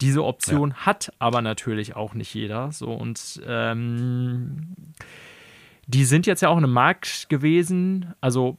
Diese 0.00 0.24
Option 0.24 0.70
ja. 0.70 0.76
hat 0.86 1.12
aber 1.18 1.42
natürlich 1.42 1.96
auch 1.96 2.14
nicht 2.14 2.34
jeder. 2.34 2.72
So 2.72 2.92
und 2.92 3.40
ähm, 3.46 4.74
die 5.86 6.04
sind 6.04 6.26
jetzt 6.26 6.42
ja 6.42 6.48
auch 6.48 6.58
in 6.58 6.64
einem 6.64 6.72
Markt 6.72 7.28
gewesen. 7.28 8.14
Also 8.20 8.58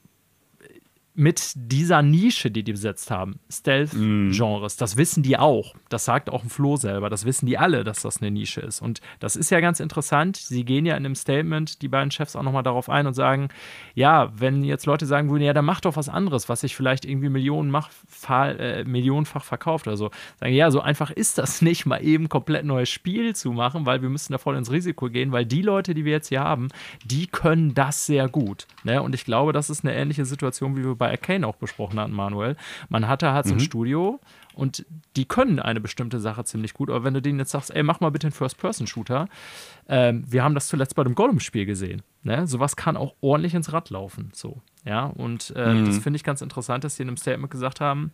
mit 1.19 1.53
dieser 1.56 2.03
Nische, 2.03 2.52
die 2.52 2.61
die 2.61 2.73
besetzt 2.73 3.10
haben, 3.10 3.39
Stealth-Genres, 3.52 4.76
mm. 4.76 4.80
das 4.80 4.98
wissen 4.98 5.23
die 5.23 5.35
auch. 5.35 5.73
Das 5.89 6.06
sagt 6.06 6.30
auch 6.30 6.44
ein 6.44 6.49
Flo 6.49 6.76
selber. 6.76 7.10
Das 7.10 7.26
wissen 7.26 7.48
die 7.48 7.57
alle, 7.57 7.84
dass 7.84 8.03
das 8.03 8.22
eine 8.22 8.30
Nische 8.30 8.61
ist. 8.61 8.84
Und 8.84 9.02
das 9.19 9.35
ist 9.35 9.49
ja 9.49 9.60
ganz 9.60 9.80
interessant. 9.80 10.38
Sie 10.38 10.64
gehen 10.64 10.85
ja 10.85 10.95
in 10.95 11.07
einem 11.07 11.15
Statement, 11.15 11.81
die 11.81 11.88
beiden 11.88 12.11
Chefs 12.11 12.35
auch 12.35 12.44
nochmal 12.44 12.61
darauf 12.61 12.88
ein 12.88 13.07
und 13.07 13.15
sagen: 13.15 13.49
Ja, 13.95 14.31
wenn 14.38 14.64
jetzt 14.64 14.85
Leute 14.85 15.07
sagen 15.07 15.31
würden, 15.31 15.41
ja, 15.41 15.53
dann 15.53 15.65
mach 15.65 15.81
doch 15.81 15.95
was 15.95 16.07
anderes, 16.07 16.49
was 16.49 16.61
sich 16.61 16.76
vielleicht 16.76 17.03
irgendwie 17.03 17.30
millionenfach, 17.30 17.89
äh, 18.30 18.84
millionenfach 18.84 19.44
verkauft 19.44 19.88
oder 19.88 19.98
so. 19.98 20.11
Sagen, 20.39 20.53
ja, 20.53 20.69
so 20.69 20.81
einfach 20.81 21.10
ist 21.10 21.39
das 21.39 21.64
nicht, 21.64 21.88
mal 21.88 22.03
eben 22.03 22.30
komplett 22.30 22.64
neues 22.64 22.91
Spiel 22.91 23.35
zu 23.35 23.52
machen, 23.53 23.88
weil 23.88 24.03
wir 24.03 24.10
müssen 24.10 24.34
da 24.34 24.38
voll 24.38 24.56
ins 24.56 24.72
Risiko 24.72 25.10
gehen, 25.10 25.31
weil 25.31 25.48
die 25.48 25.64
Leute, 25.64 25.95
die 25.95 26.06
wir 26.06 26.11
jetzt 26.11 26.27
hier 26.27 26.41
haben, 26.41 26.68
die 27.03 27.26
können 27.26 27.73
das 27.73 28.06
sehr 28.06 28.30
gut. 28.30 28.68
Ne? 28.84 29.02
Und 29.02 29.15
ich 29.15 29.26
glaube, 29.26 29.52
das 29.52 29.72
ist 29.72 29.84
eine 29.84 29.95
ähnliche 29.95 30.23
Situation, 30.23 30.77
wie 30.77 30.84
wir 30.84 30.94
bei 30.94 31.07
bei 31.08 31.12
Arcane 31.12 31.48
auch 31.48 31.56
besprochen 31.56 32.00
hatten, 32.00 32.14
Manuel. 32.14 32.56
Man 32.90 33.08
hatte 33.08 33.32
halt 33.32 33.46
so 33.46 33.54
ein 33.54 33.58
mhm. 33.58 33.62
Studio 33.62 34.20
und 34.54 34.86
die 35.16 35.26
können 35.26 35.60
eine 35.60 35.80
bestimmte 35.80 36.20
Sache 36.20 36.44
ziemlich 36.44 36.74
gut, 36.74 36.90
aber 36.90 37.04
wenn 37.04 37.14
du 37.14 37.22
denen 37.22 37.40
jetzt 37.40 37.52
sagst, 37.52 37.74
ey, 37.74 37.84
mach 37.84 38.00
mal 38.00 38.12
bitte 38.12 38.28
einen 38.28 38.34
First-Person-Shooter, 38.34 39.30
ähm, 39.88 40.24
wir 40.28 40.44
haben 40.44 40.54
das 40.56 40.68
zuletzt 40.68 40.96
bei 40.96 41.04
dem 41.04 41.16
Gollum-Spiel 41.16 41.66
gesehen. 41.66 42.02
Ne? 42.24 42.46
Sowas 42.48 42.76
kann 42.76 42.98
auch 42.98 43.16
ordentlich 43.22 43.54
ins 43.54 43.72
Rad 43.72 43.90
laufen. 43.90 44.32
So, 44.34 44.62
ja, 44.84 45.06
und 45.06 45.54
äh, 45.56 45.74
mhm. 45.74 45.86
das 45.86 46.00
finde 46.00 46.18
ich 46.18 46.24
ganz 46.24 46.42
interessant, 46.42 46.84
dass 46.84 46.98
sie 46.98 47.04
in 47.04 47.10
einem 47.10 47.18
Statement 47.18 47.52
gesagt 47.52 47.80
haben, 47.80 48.12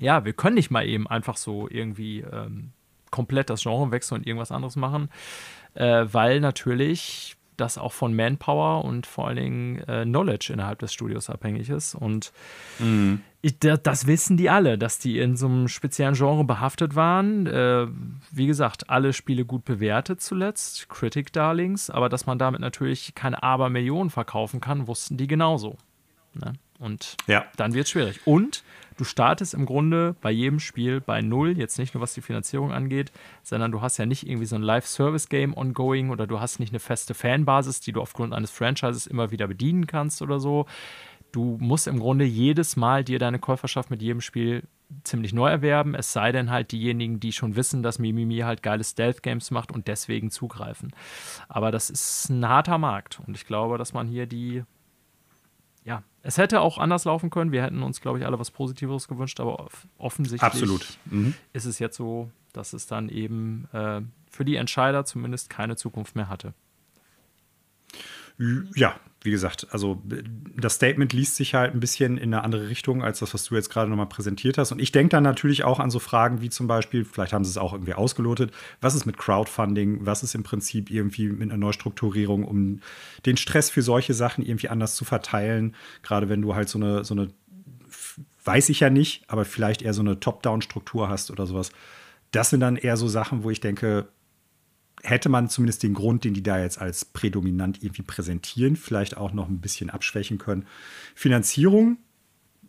ja, 0.00 0.24
wir 0.24 0.32
können 0.32 0.54
nicht 0.54 0.70
mal 0.70 0.86
eben 0.86 1.06
einfach 1.06 1.36
so 1.36 1.68
irgendwie 1.68 2.20
ähm, 2.20 2.72
komplett 3.10 3.50
das 3.50 3.62
Genre 3.62 3.90
wechseln 3.90 4.20
und 4.20 4.26
irgendwas 4.26 4.50
anderes 4.50 4.76
machen, 4.76 5.10
äh, 5.74 6.06
weil 6.10 6.40
natürlich 6.40 7.36
das 7.56 7.78
auch 7.78 7.92
von 7.92 8.14
Manpower 8.14 8.84
und 8.84 9.06
vor 9.06 9.28
allen 9.28 9.36
Dingen 9.36 9.78
äh, 9.88 10.04
Knowledge 10.04 10.52
innerhalb 10.52 10.78
des 10.78 10.92
Studios 10.92 11.30
abhängig 11.30 11.68
ist. 11.70 11.94
Und 11.94 12.32
mhm. 12.78 13.20
ich, 13.40 13.58
das 13.58 14.06
wissen 14.06 14.36
die 14.36 14.50
alle, 14.50 14.78
dass 14.78 14.98
die 14.98 15.18
in 15.18 15.36
so 15.36 15.46
einem 15.46 15.68
speziellen 15.68 16.14
Genre 16.14 16.44
behaftet 16.44 16.94
waren. 16.94 17.46
Äh, 17.46 17.86
wie 18.30 18.46
gesagt, 18.46 18.90
alle 18.90 19.12
Spiele 19.12 19.44
gut 19.44 19.64
bewertet 19.64 20.20
zuletzt, 20.20 20.88
Critic 20.88 21.32
Darlings, 21.32 21.90
aber 21.90 22.08
dass 22.08 22.26
man 22.26 22.38
damit 22.38 22.60
natürlich 22.60 23.14
keine 23.14 23.42
Abermillionen 23.42 24.10
verkaufen 24.10 24.60
kann, 24.60 24.86
wussten 24.86 25.16
die 25.16 25.26
genauso. 25.26 25.76
Ne? 26.34 26.54
Und 26.78 27.16
ja. 27.26 27.44
dann 27.56 27.74
wird 27.74 27.86
es 27.86 27.90
schwierig. 27.90 28.20
Und 28.24 28.64
du 29.02 29.04
startest 29.04 29.52
im 29.52 29.66
Grunde 29.66 30.14
bei 30.20 30.30
jedem 30.30 30.60
Spiel 30.60 31.00
bei 31.00 31.22
Null, 31.22 31.58
jetzt 31.58 31.76
nicht 31.76 31.92
nur 31.92 32.00
was 32.00 32.14
die 32.14 32.20
Finanzierung 32.20 32.70
angeht, 32.70 33.10
sondern 33.42 33.72
du 33.72 33.80
hast 33.80 33.98
ja 33.98 34.06
nicht 34.06 34.28
irgendwie 34.28 34.46
so 34.46 34.54
ein 34.54 34.62
Live-Service-Game 34.62 35.56
ongoing 35.56 36.10
oder 36.10 36.28
du 36.28 36.38
hast 36.38 36.60
nicht 36.60 36.70
eine 36.70 36.78
feste 36.78 37.12
Fanbasis, 37.12 37.80
die 37.80 37.90
du 37.90 38.00
aufgrund 38.00 38.32
eines 38.32 38.52
Franchises 38.52 39.08
immer 39.08 39.32
wieder 39.32 39.48
bedienen 39.48 39.88
kannst 39.88 40.22
oder 40.22 40.38
so. 40.38 40.66
Du 41.32 41.56
musst 41.58 41.88
im 41.88 41.98
Grunde 41.98 42.24
jedes 42.24 42.76
Mal 42.76 43.02
dir 43.02 43.18
deine 43.18 43.40
Käuferschaft 43.40 43.90
mit 43.90 44.02
jedem 44.02 44.20
Spiel 44.20 44.62
ziemlich 45.02 45.32
neu 45.32 45.48
erwerben, 45.48 45.96
es 45.96 46.12
sei 46.12 46.30
denn 46.30 46.52
halt 46.52 46.70
diejenigen, 46.70 47.18
die 47.18 47.32
schon 47.32 47.56
wissen, 47.56 47.82
dass 47.82 47.98
Mimimi 47.98 48.38
halt 48.38 48.62
geile 48.62 48.84
Stealth-Games 48.84 49.50
macht 49.50 49.72
und 49.72 49.88
deswegen 49.88 50.30
zugreifen. 50.30 50.92
Aber 51.48 51.72
das 51.72 51.90
ist 51.90 52.28
ein 52.28 52.48
harter 52.48 52.78
Markt 52.78 53.20
und 53.26 53.34
ich 53.36 53.46
glaube, 53.46 53.78
dass 53.78 53.94
man 53.94 54.06
hier 54.06 54.26
die 54.26 54.62
es 56.22 56.38
hätte 56.38 56.60
auch 56.60 56.78
anders 56.78 57.04
laufen 57.04 57.30
können. 57.30 57.52
Wir 57.52 57.62
hätten 57.62 57.82
uns, 57.82 58.00
glaube 58.00 58.18
ich, 58.18 58.26
alle 58.26 58.38
was 58.38 58.50
Positiveres 58.50 59.08
gewünscht, 59.08 59.40
aber 59.40 59.68
offensichtlich 59.98 60.42
Absolut. 60.42 60.98
Mhm. 61.06 61.34
ist 61.52 61.64
es 61.64 61.78
jetzt 61.78 61.96
so, 61.96 62.30
dass 62.52 62.72
es 62.72 62.86
dann 62.86 63.08
eben 63.08 63.68
äh, 63.72 64.02
für 64.30 64.44
die 64.44 64.56
Entscheider 64.56 65.04
zumindest 65.04 65.50
keine 65.50 65.76
Zukunft 65.76 66.16
mehr 66.16 66.28
hatte. 66.28 66.54
Ja, 68.74 68.96
wie 69.24 69.30
gesagt, 69.30 69.68
also 69.70 70.02
das 70.56 70.74
Statement 70.74 71.12
liest 71.12 71.36
sich 71.36 71.54
halt 71.54 71.74
ein 71.74 71.80
bisschen 71.80 72.18
in 72.18 72.34
eine 72.34 72.44
andere 72.44 72.68
Richtung 72.68 73.02
als 73.02 73.20
das, 73.20 73.34
was 73.34 73.44
du 73.44 73.54
jetzt 73.54 73.70
gerade 73.70 73.88
nochmal 73.88 74.06
präsentiert 74.08 74.58
hast. 74.58 74.72
Und 74.72 74.80
ich 74.80 74.92
denke 74.92 75.10
dann 75.10 75.22
natürlich 75.22 75.64
auch 75.64 75.78
an 75.80 75.90
so 75.90 75.98
Fragen 75.98 76.40
wie 76.40 76.50
zum 76.50 76.66
Beispiel, 76.66 77.04
vielleicht 77.04 77.32
haben 77.32 77.44
sie 77.44 77.50
es 77.50 77.58
auch 77.58 77.72
irgendwie 77.72 77.94
ausgelotet, 77.94 78.52
was 78.80 78.94
ist 78.94 79.06
mit 79.06 79.18
Crowdfunding, 79.18 80.04
was 80.06 80.22
ist 80.22 80.34
im 80.34 80.42
Prinzip 80.42 80.90
irgendwie 80.90 81.28
mit 81.28 81.50
einer 81.50 81.58
Neustrukturierung, 81.58 82.44
um 82.44 82.80
den 83.24 83.36
Stress 83.36 83.70
für 83.70 83.82
solche 83.82 84.14
Sachen 84.14 84.44
irgendwie 84.44 84.68
anders 84.68 84.96
zu 84.96 85.04
verteilen. 85.04 85.74
Gerade 86.02 86.28
wenn 86.28 86.42
du 86.42 86.54
halt 86.54 86.68
so 86.68 86.78
eine, 86.78 87.04
so 87.04 87.14
eine, 87.14 87.28
weiß 88.44 88.70
ich 88.70 88.80
ja 88.80 88.90
nicht, 88.90 89.24
aber 89.28 89.44
vielleicht 89.44 89.82
eher 89.82 89.94
so 89.94 90.02
eine 90.02 90.18
Top-Down-Struktur 90.18 91.08
hast 91.08 91.30
oder 91.30 91.46
sowas. 91.46 91.70
Das 92.32 92.50
sind 92.50 92.60
dann 92.60 92.76
eher 92.76 92.96
so 92.96 93.08
Sachen, 93.08 93.44
wo 93.44 93.50
ich 93.50 93.60
denke, 93.60 94.08
hätte 95.02 95.28
man 95.28 95.48
zumindest 95.48 95.82
den 95.82 95.94
Grund, 95.94 96.24
den 96.24 96.34
die 96.34 96.42
da 96.42 96.58
jetzt 96.58 96.80
als 96.80 97.04
prädominant 97.04 97.82
irgendwie 97.82 98.02
präsentieren, 98.02 98.76
vielleicht 98.76 99.16
auch 99.16 99.32
noch 99.32 99.48
ein 99.48 99.60
bisschen 99.60 99.90
abschwächen 99.90 100.38
können. 100.38 100.66
Finanzierung, 101.14 101.98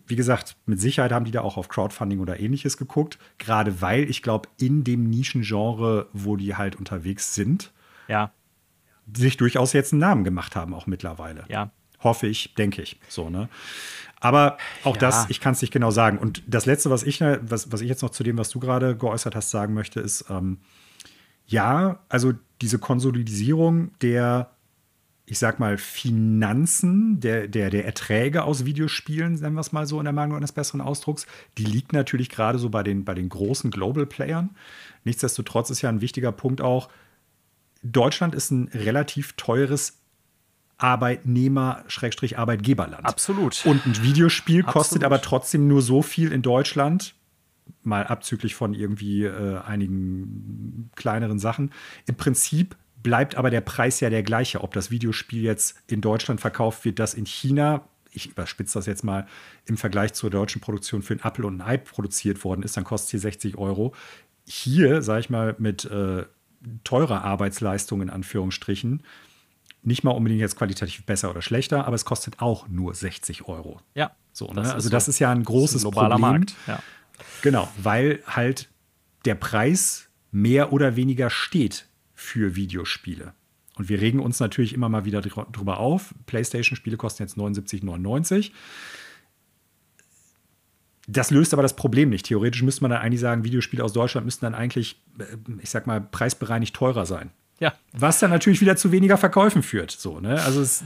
wie 0.08 0.16
gesagt, 0.16 0.58
mit 0.66 0.82
Sicherheit 0.82 1.12
haben 1.12 1.26
die 1.26 1.32
da 1.32 1.42
auch 1.42 1.58
auf 1.58 1.70
Crowdfunding 1.70 2.20
oder 2.20 2.40
ähnliches 2.40 2.78
geguckt, 2.78 3.20
gerade 3.38 3.82
weil 3.82 4.10
ich 4.10 4.22
glaube, 4.22 4.50
in 4.60 4.84
dem 4.84 5.10
Nischengenre, 5.10 6.10
wo 6.12 6.36
die 6.36 6.56
halt 6.56 6.76
unterwegs 6.76 7.36
sind, 7.36 7.72
ja. 8.08 8.32
sich 9.16 9.38
durchaus 9.38 9.74
jetzt 9.74 9.94
einen 9.94 10.02
Namen 10.02 10.24
gemacht 10.24 10.56
haben, 10.56 10.74
auch 10.74 10.88
mittlerweile. 10.88 11.46
Ja. 11.50 11.72
Hoffe 12.00 12.28
ich, 12.28 12.54
denke 12.56 12.82
ich. 12.82 13.00
So, 13.08 13.30
ne? 13.30 13.48
Aber 14.20 14.58
auch 14.84 14.96
ja. 14.96 15.02
das, 15.02 15.30
ich 15.30 15.40
kann 15.40 15.54
es 15.54 15.62
nicht 15.62 15.72
genau 15.72 15.92
sagen. 15.92 16.18
Und 16.18 16.44
das 16.48 16.66
Letzte, 16.66 16.90
was 16.90 17.04
ich, 17.04 17.22
was, 17.22 17.72
was 17.72 17.82
ich 17.82 17.90
jetzt 17.90 18.02
noch 18.02 18.10
zu 18.10 18.24
dem, 18.24 18.38
was 18.38 18.50
du 18.50 18.60
gerade 18.60 18.98
geäußert 18.98 19.36
hast, 19.36 19.52
sagen 19.52 19.74
möchte, 19.74 20.00
ist, 20.00 20.26
ähm, 20.30 20.60
ja, 21.54 22.00
also 22.10 22.34
diese 22.62 22.80
Konsolidierung 22.80 23.92
der, 24.02 24.50
ich 25.26 25.38
sag 25.38 25.60
mal, 25.60 25.78
Finanzen, 25.78 27.20
der, 27.20 27.48
der, 27.48 27.70
der 27.70 27.86
Erträge 27.86 28.44
aus 28.44 28.66
Videospielen, 28.66 29.36
nennen 29.36 29.54
wir 29.56 29.62
es 29.62 29.72
mal 29.72 29.86
so 29.86 30.00
in 30.00 30.06
der 30.06 30.14
Meinung 30.14 30.36
eines 30.36 30.52
besseren 30.52 30.82
Ausdrucks, 30.82 31.28
die 31.60 31.66
liegt 31.66 31.94
natürlich 31.94 32.30
gerade 32.30 32.58
so 32.58 32.70
bei 32.70 32.82
den, 32.82 33.06
bei 33.06 33.14
den 33.14 33.30
großen 33.30 33.70
Global 33.70 34.08
Playern. 34.08 34.50
Nichtsdestotrotz 35.04 35.70
ist 35.70 35.84
ja 35.84 35.90
ein 35.90 36.02
wichtiger 36.02 36.32
Punkt 36.32 36.60
auch, 36.60 36.90
Deutschland 37.84 38.34
ist 38.34 38.50
ein 38.50 38.70
relativ 38.74 39.34
teures 39.34 40.00
Arbeitnehmer-Arbeitgeberland. 40.80 43.06
Absolut. 43.06 43.64
Und 43.66 43.86
ein 43.86 44.02
Videospiel 44.02 44.62
Absolut. 44.62 44.74
kostet 44.74 45.04
aber 45.04 45.22
trotzdem 45.22 45.68
nur 45.68 45.84
so 45.84 46.02
viel 46.02 46.32
in 46.32 46.42
Deutschland, 46.42 47.14
mal 47.84 48.06
abzüglich 48.06 48.56
von 48.56 48.74
irgendwie 48.74 49.24
äh, 49.24 49.60
einigen 49.60 50.90
kleineren 50.96 51.40
Sachen. 51.40 51.72
Im 52.06 52.16
Prinzip 52.16 52.76
bleibt 53.02 53.36
aber 53.36 53.50
der 53.50 53.62
Preis 53.62 54.00
ja 54.00 54.10
der 54.10 54.24
gleiche, 54.24 54.62
ob 54.62 54.74
das 54.74 54.90
Videospiel 54.90 55.44
jetzt 55.44 55.76
in 55.88 56.02
Deutschland 56.02 56.42
verkauft 56.42 56.86
wird, 56.86 57.00
das 57.00 57.14
in 57.14 57.26
China, 57.26 57.82
ich 58.12 58.30
überspitze 58.30 58.80
das 58.80 58.86
jetzt 58.86 59.04
mal, 59.04 59.28
im 59.66 59.78
Vergleich 59.78 60.14
zur 60.14 60.30
deutschen 60.30 60.62
Produktion 60.62 61.02
für 61.02 61.14
ein 61.14 61.20
Apple 61.24 61.46
und 61.46 61.58
ein 61.58 61.62
Ei 61.62 61.78
produziert 61.78 62.44
worden 62.44 62.64
ist, 62.64 62.78
dann 62.78 62.86
kostet 62.86 63.08
es 63.08 63.12
hier 63.12 63.20
60 63.20 63.58
Euro. 63.58 63.94
Hier, 64.46 65.02
sage 65.02 65.20
ich 65.20 65.30
mal, 65.30 65.56
mit 65.58 65.86
äh, 65.86 66.26
teurer 66.84 67.24
Arbeitsleistung 67.24 68.02
in 68.02 68.10
Anführungsstrichen, 68.10 69.04
nicht 69.84 70.04
mal 70.04 70.12
unbedingt 70.12 70.40
jetzt 70.40 70.56
qualitativ 70.56 71.06
besser 71.06 71.30
oder 71.30 71.42
schlechter, 71.42 71.86
aber 71.86 71.96
es 71.96 72.06
kostet 72.06 72.40
auch 72.40 72.70
nur 72.70 72.94
60 72.96 73.48
Euro. 73.50 73.82
Ja. 73.96 74.12
So, 74.32 74.52
ne? 74.52 74.74
Also, 74.74 74.90
das 74.90 75.08
ist 75.08 75.20
ja 75.20 75.30
ein 75.30 75.44
großes 75.44 75.86
ein 75.86 75.92
Problem. 75.92 76.22
Markt. 76.22 76.56
Ja. 76.68 76.80
Genau, 77.42 77.72
weil 77.78 78.22
halt 78.26 78.70
der 79.26 79.36
Preis 79.36 80.10
mehr 80.32 80.74
oder 80.74 80.96
weniger 80.96 81.30
steht 81.30 81.88
für 82.14 82.56
Videospiele. 82.56 83.34
Und 83.76 83.90
wir 83.90 84.02
regen 84.02 84.20
uns 84.20 84.40
natürlich 84.40 84.74
immer 84.74 84.90
mal 84.90 85.06
wieder 85.06 85.22
drüber 85.22 85.80
auf. 85.80 86.14
PlayStation-Spiele 86.26 86.98
kosten 86.98 87.24
jetzt 87.24 87.38
79,99. 87.38 88.52
Das 91.08 91.32
löst 91.32 91.54
aber 91.54 91.64
das 91.64 91.76
Problem 91.76 92.10
nicht. 92.10 92.26
Theoretisch 92.26 92.62
müsste 92.62 92.82
man 92.82 92.92
dann 92.92 93.02
eigentlich 93.02 93.20
sagen, 93.20 93.44
Videospiele 93.44 93.84
aus 93.84 93.94
Deutschland 93.94 94.26
müssten 94.26 94.46
dann 94.46 94.56
eigentlich, 94.56 95.02
äh, 95.20 95.26
ich 95.62 95.70
sag 95.70 95.86
mal, 95.86 96.00
preisbereinigt 96.00 96.76
teurer 96.76 97.06
sein. 97.06 97.32
Ja. 97.60 97.74
Was 97.92 98.20
dann 98.20 98.32
natürlich 98.32 98.62
wieder 98.62 98.78
zu 98.78 98.92
weniger 98.92 99.18
Verkäufen 99.18 99.64
führt. 99.64 99.92
So, 99.92 100.20
ne? 100.20 100.42
Also 100.44 100.62
es, 100.62 100.84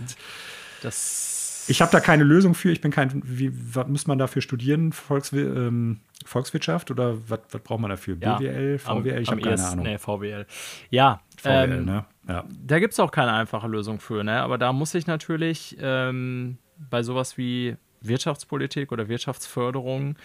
das 0.82 1.27
ich 1.68 1.82
habe 1.82 1.92
da 1.92 2.00
keine 2.00 2.24
Lösung 2.24 2.56
für. 2.56 2.72
Ich 2.72 2.82
bin 2.82 2.92
kein. 2.92 3.22
Wie, 3.26 3.52
was 3.54 3.88
muss 3.88 4.08
man 4.08 4.18
dafür 4.18 4.42
studieren? 4.42 4.92
Volks, 4.92 5.32
ähm, 5.34 6.00
Volkswirtschaft 6.26 6.92
oder 6.92 7.18
was, 7.30 7.40
was 7.52 7.62
braucht 7.62 7.82
man 7.82 7.90
dafür? 7.90 8.18
Ja, 8.20 8.38
BWL, 8.38 8.80
VWL? 8.80 9.22
Ich 9.22 9.30
habe 9.30 9.42
keine 9.42 9.64
Ahnung. 9.64 9.86
Nee, 9.86 9.98
VWL. 9.98 10.46
Ja. 10.90 11.22
VWL, 11.38 11.72
ähm, 11.72 11.86
ne? 11.86 12.06
ja. 12.28 12.46
Da 12.66 12.80
gibt 12.80 12.94
es 12.94 13.00
auch 13.00 13.12
keine 13.12 13.34
einfache 13.34 13.68
Lösung 13.68 14.00
für, 14.00 14.24
ne? 14.24 14.42
Aber 14.42 14.58
da 14.58 14.74
muss 14.74 14.94
ich 14.96 15.08
natürlich 15.08 15.78
ähm, 15.80 16.58
bei 16.90 17.04
sowas 17.04 17.38
wie 17.38 17.76
Wirtschaftspolitik 18.02 18.92
oder 18.92 19.08
Wirtschaftsförderung 19.08 20.18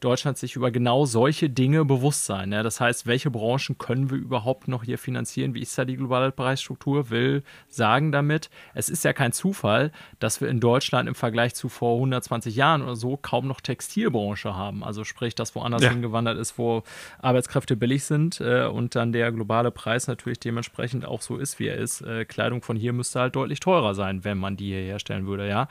Deutschland 0.00 0.36
sich 0.36 0.56
über 0.56 0.70
genau 0.70 1.06
solche 1.06 1.48
Dinge 1.48 1.84
bewusst 1.84 2.26
sein. 2.26 2.50
Ne? 2.50 2.62
Das 2.62 2.80
heißt, 2.80 3.06
welche 3.06 3.30
Branchen 3.30 3.78
können 3.78 4.10
wir 4.10 4.18
überhaupt 4.18 4.68
noch 4.68 4.84
hier 4.84 4.98
finanzieren? 4.98 5.54
Wie 5.54 5.60
ist 5.60 5.78
da 5.78 5.84
die 5.84 5.96
globale 5.96 6.32
Preisstruktur? 6.32 7.10
Will 7.10 7.42
sagen 7.68 8.12
damit, 8.12 8.50
es 8.74 8.88
ist 8.88 9.04
ja 9.04 9.12
kein 9.12 9.32
Zufall, 9.32 9.92
dass 10.18 10.40
wir 10.40 10.48
in 10.48 10.60
Deutschland 10.60 11.08
im 11.08 11.14
Vergleich 11.14 11.54
zu 11.54 11.68
vor 11.68 11.94
120 11.94 12.56
Jahren 12.56 12.82
oder 12.82 12.96
so 12.96 13.16
kaum 13.16 13.46
noch 13.46 13.60
Textilbranche 13.60 14.54
haben. 14.54 14.82
Also 14.84 15.04
sprich, 15.04 15.34
dass 15.34 15.54
woanders 15.54 15.82
ja. 15.82 15.90
hingewandert 15.90 16.38
ist, 16.38 16.58
wo 16.58 16.82
Arbeitskräfte 17.20 17.76
billig 17.76 18.04
sind 18.04 18.40
äh, 18.40 18.66
und 18.66 18.94
dann 18.96 19.12
der 19.12 19.32
globale 19.32 19.70
Preis 19.70 20.06
natürlich 20.08 20.40
dementsprechend 20.40 21.04
auch 21.04 21.22
so 21.22 21.36
ist, 21.36 21.58
wie 21.58 21.68
er 21.68 21.76
ist. 21.76 22.02
Äh, 22.02 22.24
Kleidung 22.24 22.62
von 22.62 22.76
hier 22.76 22.92
müsste 22.92 23.20
halt 23.20 23.36
deutlich 23.36 23.60
teurer 23.60 23.94
sein, 23.94 24.24
wenn 24.24 24.38
man 24.38 24.56
die 24.56 24.66
hier 24.66 24.82
herstellen 24.82 25.26
würde, 25.26 25.48
ja. 25.48 25.68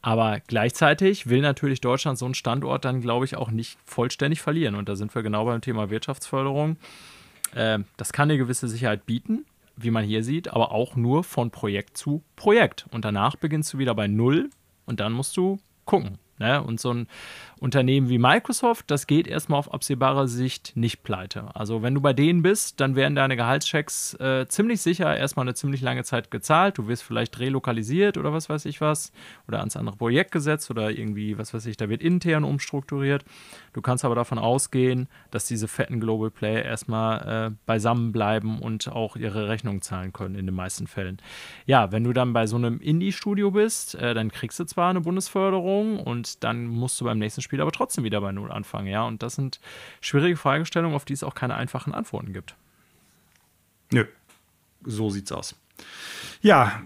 Aber 0.00 0.40
gleichzeitig 0.46 1.28
will 1.28 1.40
natürlich 1.40 1.80
Deutschland 1.80 2.18
so 2.18 2.24
einen 2.26 2.34
Standort 2.34 2.84
dann, 2.84 3.00
glaube 3.00 3.24
ich, 3.24 3.36
auch 3.36 3.50
nicht 3.50 3.64
nicht 3.64 3.73
vollständig 3.84 4.40
verlieren. 4.40 4.74
Und 4.74 4.88
da 4.88 4.96
sind 4.96 5.14
wir 5.14 5.22
genau 5.22 5.44
beim 5.44 5.60
Thema 5.60 5.90
Wirtschaftsförderung. 5.90 6.76
Äh, 7.54 7.80
das 7.96 8.12
kann 8.12 8.30
eine 8.30 8.38
gewisse 8.38 8.68
Sicherheit 8.68 9.06
bieten, 9.06 9.46
wie 9.76 9.90
man 9.90 10.04
hier 10.04 10.22
sieht, 10.22 10.48
aber 10.48 10.72
auch 10.72 10.96
nur 10.96 11.24
von 11.24 11.50
Projekt 11.50 11.96
zu 11.96 12.22
Projekt. 12.36 12.86
Und 12.90 13.04
danach 13.04 13.36
beginnst 13.36 13.72
du 13.72 13.78
wieder 13.78 13.94
bei 13.94 14.06
Null 14.06 14.50
und 14.86 15.00
dann 15.00 15.12
musst 15.12 15.36
du 15.36 15.58
gucken. 15.84 16.18
Ne? 16.38 16.62
Und 16.62 16.80
so 16.80 16.92
ein 16.92 17.06
Unternehmen 17.64 18.10
wie 18.10 18.18
Microsoft, 18.18 18.90
das 18.90 19.06
geht 19.06 19.26
erstmal 19.26 19.58
auf 19.58 19.72
absehbare 19.72 20.28
Sicht 20.28 20.72
nicht 20.74 21.02
pleite. 21.02 21.46
Also 21.54 21.82
wenn 21.82 21.94
du 21.94 22.02
bei 22.02 22.12
denen 22.12 22.42
bist, 22.42 22.78
dann 22.78 22.94
werden 22.94 23.14
deine 23.14 23.36
Gehaltschecks 23.36 24.12
äh, 24.20 24.46
ziemlich 24.48 24.82
sicher 24.82 25.16
erstmal 25.16 25.44
eine 25.44 25.54
ziemlich 25.54 25.80
lange 25.80 26.04
Zeit 26.04 26.30
gezahlt. 26.30 26.76
Du 26.76 26.88
wirst 26.88 27.02
vielleicht 27.02 27.38
relokalisiert 27.38 28.18
oder 28.18 28.34
was 28.34 28.50
weiß 28.50 28.66
ich 28.66 28.82
was 28.82 29.12
oder 29.48 29.60
ans 29.60 29.78
andere 29.78 29.96
Projekt 29.96 30.30
gesetzt 30.30 30.70
oder 30.70 30.90
irgendwie, 30.90 31.38
was 31.38 31.54
weiß 31.54 31.64
ich, 31.64 31.78
da 31.78 31.88
wird 31.88 32.02
intern 32.02 32.44
umstrukturiert. 32.44 33.24
Du 33.72 33.80
kannst 33.80 34.04
aber 34.04 34.14
davon 34.14 34.38
ausgehen, 34.38 35.08
dass 35.30 35.46
diese 35.46 35.66
fetten 35.66 36.00
Global 36.00 36.30
Player 36.30 36.62
erstmal 36.62 37.48
äh, 37.48 37.56
beisammen 37.64 38.12
bleiben 38.12 38.58
und 38.60 38.88
auch 38.88 39.16
ihre 39.16 39.48
Rechnung 39.48 39.80
zahlen 39.80 40.12
können 40.12 40.34
in 40.34 40.44
den 40.44 40.54
meisten 40.54 40.86
Fällen. 40.86 41.16
Ja, 41.64 41.92
wenn 41.92 42.04
du 42.04 42.12
dann 42.12 42.34
bei 42.34 42.46
so 42.46 42.56
einem 42.56 42.78
Indie-Studio 42.80 43.52
bist, 43.52 43.94
äh, 43.94 44.12
dann 44.12 44.30
kriegst 44.30 44.60
du 44.60 44.64
zwar 44.64 44.90
eine 44.90 45.00
Bundesförderung 45.00 45.98
und 45.98 46.44
dann 46.44 46.66
musst 46.66 47.00
du 47.00 47.06
beim 47.06 47.18
nächsten 47.18 47.40
Spiel 47.40 47.53
aber 47.60 47.72
trotzdem 47.72 48.04
wieder 48.04 48.20
bei 48.20 48.32
Null 48.32 48.50
anfangen, 48.50 48.88
ja. 48.88 49.04
Und 49.04 49.22
das 49.22 49.34
sind 49.34 49.60
schwierige 50.00 50.36
Fragestellungen, 50.36 50.96
auf 50.96 51.04
die 51.04 51.12
es 51.12 51.22
auch 51.22 51.34
keine 51.34 51.54
einfachen 51.54 51.94
Antworten 51.94 52.32
gibt. 52.32 52.54
Nö, 53.92 54.04
so 54.84 55.10
sieht's 55.10 55.32
aus. 55.32 55.56
Ja, 56.40 56.82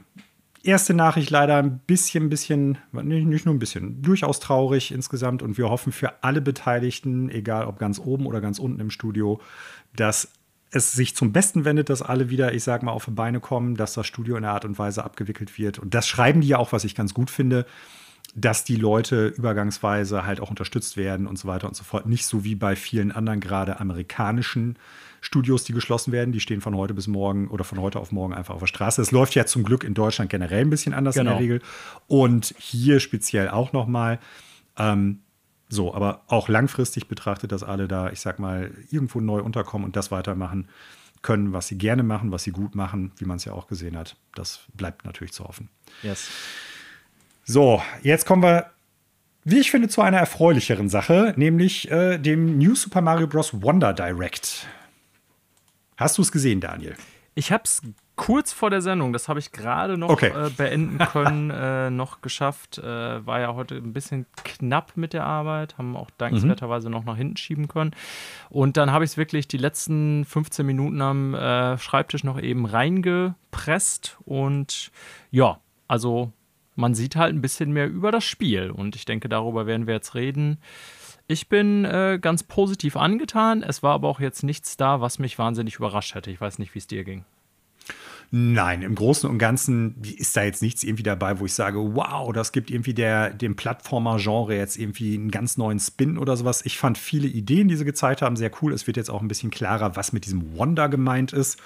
erste 0.62 0.94
Nachricht 0.94 1.30
leider 1.30 1.56
ein 1.56 1.78
bisschen, 1.80 2.28
bisschen, 2.28 2.78
nicht 2.92 3.46
nur 3.46 3.54
ein 3.54 3.58
bisschen, 3.58 4.02
durchaus 4.02 4.40
traurig 4.40 4.92
insgesamt. 4.92 5.42
Und 5.42 5.58
wir 5.58 5.68
hoffen 5.68 5.92
für 5.92 6.22
alle 6.22 6.40
Beteiligten, 6.40 7.30
egal 7.30 7.66
ob 7.66 7.78
ganz 7.78 7.98
oben 7.98 8.26
oder 8.26 8.40
ganz 8.40 8.58
unten 8.58 8.80
im 8.80 8.90
Studio, 8.90 9.40
dass 9.94 10.32
es 10.70 10.92
sich 10.92 11.16
zum 11.16 11.32
Besten 11.32 11.64
wendet, 11.64 11.88
dass 11.88 12.02
alle 12.02 12.28
wieder, 12.28 12.52
ich 12.52 12.62
sag 12.62 12.82
mal, 12.82 12.92
auf 12.92 13.06
die 13.06 13.10
Beine 13.12 13.40
kommen, 13.40 13.74
dass 13.74 13.94
das 13.94 14.06
Studio 14.06 14.36
in 14.36 14.42
der 14.42 14.52
Art 14.52 14.64
und 14.64 14.78
Weise 14.78 15.02
abgewickelt 15.02 15.58
wird. 15.58 15.78
Und 15.78 15.94
das 15.94 16.06
schreiben 16.06 16.42
die 16.42 16.48
ja 16.48 16.58
auch, 16.58 16.72
was 16.72 16.84
ich 16.84 16.94
ganz 16.94 17.14
gut 17.14 17.30
finde, 17.30 17.64
dass 18.40 18.65
die 18.65 18.77
Leute 18.77 19.28
übergangsweise 19.28 20.24
halt 20.24 20.40
auch 20.40 20.51
unterstützt 20.51 20.97
werden 20.97 21.27
und 21.27 21.39
so 21.39 21.48
weiter 21.48 21.66
und 21.69 21.74
so 21.74 21.85
fort. 21.85 22.06
Nicht 22.06 22.27
so 22.27 22.44
wie 22.44 22.55
bei 22.55 22.77
vielen 22.77 23.12
anderen, 23.12 23.40
gerade 23.40 23.81
amerikanischen 23.81 24.78
Studios, 25.20 25.65
die 25.65 25.73
geschlossen 25.73 26.12
werden, 26.12 26.32
die 26.32 26.40
stehen 26.40 26.60
von 26.60 26.77
heute 26.77 26.94
bis 26.94 27.09
morgen 27.09 27.48
oder 27.48 27.65
von 27.65 27.81
heute 27.81 27.98
auf 27.98 28.12
morgen 28.12 28.35
einfach 28.35 28.55
auf 28.55 28.60
der 28.60 28.66
Straße. 28.69 29.02
Es 29.02 29.10
läuft 29.10 29.35
ja 29.35 29.47
zum 29.47 29.65
Glück 29.65 29.82
in 29.82 29.94
Deutschland 29.94 30.31
generell 30.31 30.60
ein 30.60 30.70
bisschen 30.70 30.94
anders 30.94 31.16
genau. 31.16 31.32
in 31.32 31.39
der 31.39 31.47
genau. 31.47 31.55
Regel. 31.55 31.69
Und 32.06 32.55
hier 32.59 33.01
speziell 33.01 33.48
auch 33.48 33.73
nochmal. 33.73 34.20
Ähm, 34.77 35.20
so, 35.69 35.93
aber 35.93 36.23
auch 36.28 36.48
langfristig 36.48 37.09
betrachtet, 37.09 37.52
dass 37.52 37.62
alle 37.62 37.89
da, 37.89 38.10
ich 38.10 38.20
sag 38.20 38.39
mal, 38.39 38.73
irgendwo 38.90 39.20
neu 39.20 39.43
unterkommen 39.43 39.85
und 39.85 39.97
das 39.97 40.10
weitermachen 40.10 40.69
können, 41.20 41.52
was 41.52 41.66
sie 41.66 41.77
gerne 41.77 42.02
machen, 42.02 42.31
was 42.31 42.44
sie 42.44 42.52
gut 42.52 42.74
machen, 42.74 43.12
wie 43.19 43.24
man 43.24 43.36
es 43.36 43.44
ja 43.44 43.52
auch 43.52 43.66
gesehen 43.66 43.97
hat. 43.97 44.16
Das 44.35 44.60
bleibt 44.73 45.05
natürlich 45.05 45.32
zu 45.32 45.44
hoffen. 45.44 45.69
Yes. 46.02 46.31
So, 47.50 47.80
jetzt 48.02 48.26
kommen 48.26 48.42
wir 48.42 48.66
wie 49.42 49.58
ich 49.58 49.70
finde, 49.70 49.88
zu 49.88 50.02
einer 50.02 50.18
erfreulicheren 50.18 50.90
Sache, 50.90 51.32
nämlich 51.36 51.90
äh, 51.90 52.18
dem 52.18 52.58
New 52.58 52.74
Super 52.74 53.00
Mario 53.00 53.26
Bros. 53.26 53.62
Wonder 53.62 53.94
Direct. 53.94 54.66
Hast 55.96 56.18
du 56.18 56.22
es 56.22 56.30
gesehen, 56.30 56.60
Daniel? 56.60 56.94
Ich 57.34 57.50
habe 57.50 57.62
es 57.64 57.80
kurz 58.16 58.52
vor 58.52 58.68
der 58.68 58.82
Sendung, 58.82 59.14
das 59.14 59.28
habe 59.28 59.38
ich 59.38 59.50
gerade 59.50 59.96
noch 59.96 60.10
okay. 60.10 60.32
äh, 60.36 60.50
beenden 60.50 60.98
können, 60.98 61.50
äh, 61.54 61.88
noch 61.88 62.20
geschafft. 62.20 62.76
Äh, 62.76 62.84
war 62.84 63.40
ja 63.40 63.54
heute 63.54 63.76
ein 63.76 63.94
bisschen 63.94 64.26
knapp 64.44 64.98
mit 64.98 65.14
der 65.14 65.24
Arbeit, 65.24 65.78
haben 65.78 65.96
auch 65.96 66.10
dankenswerterweise 66.18 66.90
mhm. 66.90 66.96
noch 66.96 67.04
nach 67.04 67.16
hinten 67.16 67.38
schieben 67.38 67.66
können. 67.66 67.92
Und 68.50 68.76
dann 68.76 68.92
habe 68.92 69.06
ich 69.06 69.12
es 69.12 69.16
wirklich 69.16 69.48
die 69.48 69.56
letzten 69.56 70.26
15 70.26 70.66
Minuten 70.66 71.00
am 71.00 71.32
äh, 71.32 71.78
Schreibtisch 71.78 72.24
noch 72.24 72.38
eben 72.38 72.66
reingepresst. 72.66 74.18
Und 74.26 74.90
ja, 75.30 75.60
also 75.86 76.32
man 76.78 76.94
sieht 76.94 77.16
halt 77.16 77.34
ein 77.34 77.42
bisschen 77.42 77.72
mehr 77.72 77.88
über 77.88 78.12
das 78.12 78.24
Spiel. 78.24 78.70
Und 78.70 78.94
ich 78.94 79.05
denke, 79.05 79.28
darüber 79.28 79.66
werden 79.66 79.86
wir 79.86 79.94
jetzt 79.94 80.14
reden. 80.14 80.59
Ich 81.26 81.48
bin 81.48 81.84
äh, 81.84 82.18
ganz 82.20 82.44
positiv 82.44 82.96
angetan. 82.96 83.62
Es 83.62 83.82
war 83.82 83.94
aber 83.94 84.09
auch 84.09 84.20
jetzt 84.20 84.44
nichts 84.44 84.76
da, 84.76 85.00
was 85.00 85.18
mich 85.18 85.38
wahnsinnig 85.38 85.76
überrascht 85.76 86.14
hätte. 86.14 86.30
Ich 86.30 86.40
weiß 86.40 86.59
nicht, 86.59 86.74
wie 86.74 86.78
es 86.78 86.86
dir 86.86 87.05
ging. 87.05 87.24
Nein, 88.30 88.82
im 88.82 88.94
Großen 88.94 89.28
und 89.28 89.38
Ganzen 89.38 90.00
ist 90.02 90.36
da 90.36 90.42
jetzt 90.42 90.62
nichts 90.62 90.84
irgendwie 90.84 91.02
dabei, 91.02 91.40
wo 91.40 91.46
ich 91.46 91.55
sage, 91.55 91.78
wow, 91.96 92.32
das 92.32 92.52
gibt 92.52 92.70
irgendwie 92.70 92.94
der, 92.94 93.30
dem 93.30 93.56
Plattformer-Genre 93.56 94.55
jetzt 94.55 94.78
irgendwie 94.78 95.14
einen 95.14 95.30
ganz 95.30 95.56
neuen 95.56 95.80
Spin 95.80 96.16
oder 96.16 96.36
sowas. 96.36 96.64
Ich 96.64 96.78
fand 96.78 96.96
viele 96.96 97.26
Ideen, 97.26 97.68
die 97.68 97.76
sie 97.76 97.86
gezeigt 97.86 98.22
haben, 98.22 98.36
sehr 98.36 98.50
cool. 98.60 98.72
Es 98.72 98.86
wird 98.86 98.98
jetzt 98.98 99.10
auch 99.10 99.22
ein 99.22 99.28
bisschen 99.28 99.50
klarer, 99.50 99.96
was 99.96 100.12
mit 100.12 100.26
diesem 100.26 100.56
Wonder 100.56 100.88
gemeint 100.88 101.32
ist. 101.32 101.59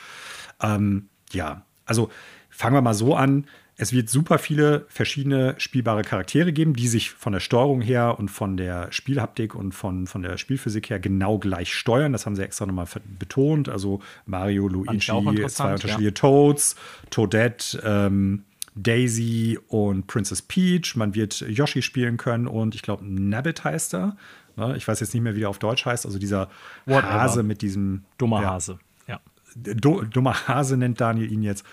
Ähm, 0.62 1.08
ja, 1.32 1.66
also 1.84 2.10
fangen 2.48 2.76
wir 2.76 2.82
mal 2.82 2.94
so 2.94 3.14
an. 3.14 3.44
Es 3.82 3.92
wird 3.92 4.08
super 4.08 4.38
viele 4.38 4.86
verschiedene 4.88 5.56
spielbare 5.58 6.02
Charaktere 6.02 6.52
geben, 6.52 6.74
die 6.74 6.86
sich 6.86 7.10
von 7.10 7.32
der 7.32 7.40
Steuerung 7.40 7.80
her 7.80 8.16
und 8.16 8.28
von 8.28 8.56
der 8.56 8.92
Spielhaptik 8.92 9.56
und 9.56 9.72
von, 9.72 10.06
von 10.06 10.22
der 10.22 10.36
Spielphysik 10.36 10.88
her 10.88 11.00
genau 11.00 11.40
gleich 11.40 11.74
steuern. 11.74 12.12
Das 12.12 12.24
haben 12.24 12.36
sie 12.36 12.44
extra 12.44 12.64
nochmal 12.64 12.86
betont. 13.18 13.68
Also 13.68 13.98
Mario, 14.24 14.68
Luigi, 14.68 14.98
zwei 15.00 15.16
unterschiedliche 15.16 16.00
ja. 16.00 16.10
Toads, 16.12 16.76
Toadette, 17.10 17.82
ähm, 17.84 18.44
Daisy 18.76 19.58
und 19.66 20.06
Princess 20.06 20.42
Peach. 20.42 20.94
Man 20.94 21.16
wird 21.16 21.40
Yoshi 21.40 21.82
spielen 21.82 22.18
können 22.18 22.46
und 22.46 22.76
ich 22.76 22.82
glaube, 22.82 23.04
Nabbit 23.04 23.64
heißt 23.64 23.94
er. 23.94 24.16
Ne? 24.54 24.76
Ich 24.76 24.86
weiß 24.86 25.00
jetzt 25.00 25.12
nicht 25.12 25.24
mehr, 25.24 25.34
wie 25.34 25.42
er 25.42 25.48
auf 25.48 25.58
Deutsch 25.58 25.84
heißt. 25.86 26.06
Also 26.06 26.20
dieser 26.20 26.50
Whatever. 26.86 27.14
Hase 27.14 27.42
mit 27.42 27.62
diesem. 27.62 28.04
Dummer 28.16 28.42
ja, 28.42 28.50
Hase, 28.50 28.78
ja. 29.08 29.18
Dummer 29.56 30.46
Hase 30.46 30.76
nennt 30.76 31.00
Daniel 31.00 31.32
ihn 31.32 31.42
jetzt. 31.42 31.64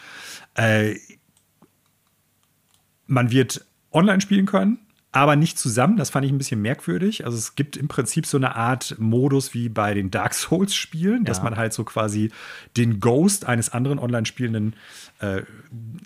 Äh, 0.55 0.95
Man 3.09 3.31
wird 3.31 3.65
online 3.91 4.21
spielen 4.21 4.45
können, 4.45 4.79
aber 5.11 5.35
nicht 5.35 5.57
zusammen. 5.57 5.97
Das 5.97 6.11
fand 6.11 6.25
ich 6.25 6.31
ein 6.31 6.37
bisschen 6.37 6.61
merkwürdig. 6.61 7.25
Also 7.25 7.37
es 7.37 7.55
gibt 7.55 7.75
im 7.75 7.87
Prinzip 7.87 8.25
so 8.25 8.37
eine 8.37 8.55
Art 8.55 8.95
Modus 8.99 9.53
wie 9.53 9.67
bei 9.67 9.93
den 9.93 10.11
Dark 10.11 10.33
Souls-Spielen, 10.33 11.19
ja. 11.19 11.23
dass 11.23 11.41
man 11.41 11.57
halt 11.57 11.73
so 11.73 11.83
quasi 11.83 12.31
den 12.77 12.99
Ghost 12.99 13.45
eines 13.45 13.69
anderen 13.69 13.99
Online-Spielenden 13.99 14.75
äh, 15.19 15.41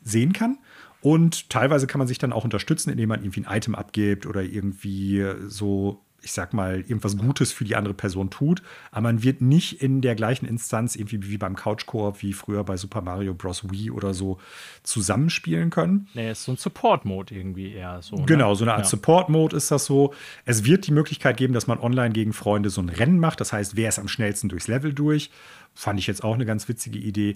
sehen 0.03 0.34
kann. 0.34 0.57
Und 1.01 1.49
teilweise 1.49 1.85
kann 1.85 1.99
man 1.99 2.07
sich 2.07 2.17
dann 2.17 2.31
auch 2.31 2.45
unterstützen, 2.45 2.89
indem 2.89 3.09
man 3.09 3.21
irgendwie 3.21 3.41
ein 3.45 3.57
Item 3.57 3.75
abgibt 3.75 4.25
oder 4.25 4.41
irgendwie 4.41 5.25
so 5.47 6.01
ich 6.23 6.31
sag 6.31 6.53
mal, 6.53 6.79
irgendwas 6.79 7.17
Gutes 7.17 7.51
für 7.51 7.65
die 7.65 7.75
andere 7.75 7.93
Person 7.93 8.29
tut. 8.29 8.63
Aber 8.91 9.01
man 9.01 9.23
wird 9.23 9.41
nicht 9.41 9.81
in 9.81 10.01
der 10.01 10.15
gleichen 10.15 10.45
Instanz, 10.45 10.95
irgendwie 10.95 11.29
wie 11.29 11.37
beim 11.37 11.55
Couch-Koop, 11.55 12.21
wie 12.21 12.33
früher 12.33 12.63
bei 12.63 12.77
Super 12.77 13.01
Mario 13.01 13.33
Bros. 13.33 13.69
Wii 13.69 13.91
oder 13.91 14.13
so, 14.13 14.39
zusammenspielen 14.83 15.69
können. 15.69 16.07
Nee, 16.13 16.31
ist 16.31 16.45
so 16.45 16.53
ein 16.53 16.57
Support-Mode 16.57 17.35
irgendwie 17.35 17.73
eher 17.73 18.01
so. 18.01 18.15
Ne? 18.15 18.25
Genau, 18.25 18.55
so 18.55 18.63
eine 18.63 18.73
Art 18.73 18.83
ja. 18.83 18.89
Support-Mode 18.89 19.55
ist 19.57 19.69
das 19.69 19.85
so. 19.85 20.13
Es 20.45 20.63
wird 20.63 20.87
die 20.87 20.93
Möglichkeit 20.93 21.37
geben, 21.37 21.53
dass 21.53 21.67
man 21.67 21.79
online 21.79 22.13
gegen 22.13 22.33
Freunde 22.33 22.69
so 22.69 22.81
ein 22.81 22.89
Rennen 22.89 23.19
macht. 23.19 23.41
Das 23.41 23.51
heißt, 23.51 23.75
wer 23.75 23.89
ist 23.89 23.99
am 23.99 24.07
schnellsten 24.07 24.47
durchs 24.47 24.67
Level 24.67 24.93
durch? 24.93 25.29
Fand 25.75 25.99
ich 25.99 26.07
jetzt 26.07 26.23
auch 26.23 26.35
eine 26.35 26.45
ganz 26.45 26.69
witzige 26.69 26.99
Idee. 26.99 27.35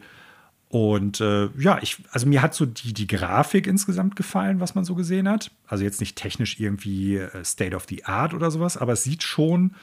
Und 0.69 1.21
äh, 1.21 1.49
ja, 1.57 1.79
ich, 1.81 2.03
also 2.11 2.27
mir 2.27 2.41
hat 2.41 2.53
so 2.53 2.65
die, 2.65 2.93
die 2.93 3.07
Grafik 3.07 3.67
insgesamt 3.67 4.17
gefallen, 4.17 4.59
was 4.59 4.75
man 4.75 4.83
so 4.83 4.95
gesehen 4.95 5.29
hat. 5.29 5.51
Also 5.65 5.83
jetzt 5.85 6.01
nicht 6.01 6.17
technisch 6.17 6.59
irgendwie 6.59 7.17
äh, 7.17 7.43
State 7.45 7.75
of 7.75 7.85
the 7.87 8.03
Art 8.03 8.33
oder 8.33 8.51
sowas, 8.51 8.75
aber 8.75 8.93
es 8.93 9.03
sieht 9.03 9.23
schon 9.23 9.75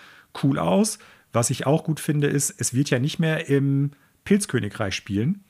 cool 0.43 0.59
aus. 0.59 0.99
Was 1.33 1.51
ich 1.51 1.67
auch 1.67 1.85
gut 1.85 2.01
finde, 2.01 2.29
ist, 2.29 2.55
es 2.59 2.75
wird 2.75 2.91
ja 2.91 2.99
nicht 2.99 3.19
mehr 3.19 3.49
im 3.49 3.93
Pilzkönigreich 4.25 4.95
spielen. 4.95 5.45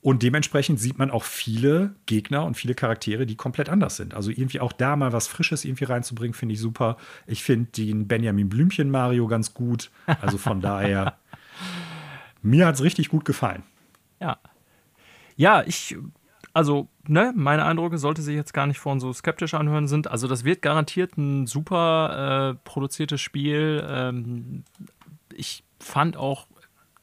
Und 0.00 0.22
dementsprechend 0.22 0.78
sieht 0.78 0.98
man 0.98 1.10
auch 1.10 1.24
viele 1.24 1.94
Gegner 2.04 2.44
und 2.44 2.56
viele 2.56 2.74
Charaktere, 2.74 3.24
die 3.24 3.36
komplett 3.36 3.70
anders 3.70 3.96
sind. 3.96 4.12
Also 4.12 4.30
irgendwie 4.30 4.60
auch 4.60 4.72
da 4.72 4.96
mal 4.96 5.14
was 5.14 5.28
Frisches 5.28 5.64
irgendwie 5.64 5.84
reinzubringen, 5.84 6.34
finde 6.34 6.52
ich 6.52 6.60
super. 6.60 6.98
Ich 7.26 7.42
finde 7.42 7.70
den 7.70 8.06
Benjamin 8.06 8.50
Blümchen 8.50 8.90
Mario 8.90 9.28
ganz 9.28 9.54
gut. 9.54 9.90
Also 10.20 10.36
von 10.36 10.60
daher, 10.60 11.16
mir 12.42 12.66
hat 12.66 12.74
es 12.74 12.82
richtig 12.82 13.08
gut 13.08 13.24
gefallen. 13.24 13.62
Ja, 14.20 14.38
ja, 15.36 15.62
ich, 15.66 15.96
also, 16.52 16.88
ne, 17.06 17.32
meine 17.34 17.64
Eindrücke 17.64 17.98
sollte 17.98 18.22
sich 18.22 18.36
jetzt 18.36 18.54
gar 18.54 18.66
nicht 18.66 18.78
vorhin 18.78 19.00
so 19.00 19.12
skeptisch 19.12 19.54
anhören 19.54 19.88
sind. 19.88 20.08
Also, 20.08 20.28
das 20.28 20.44
wird 20.44 20.62
garantiert 20.62 21.16
ein 21.18 21.46
super 21.46 22.54
äh, 22.54 22.60
produziertes 22.64 23.20
Spiel. 23.20 23.84
Ähm, 23.88 24.64
ich 25.34 25.64
fand 25.80 26.16
auch, 26.16 26.46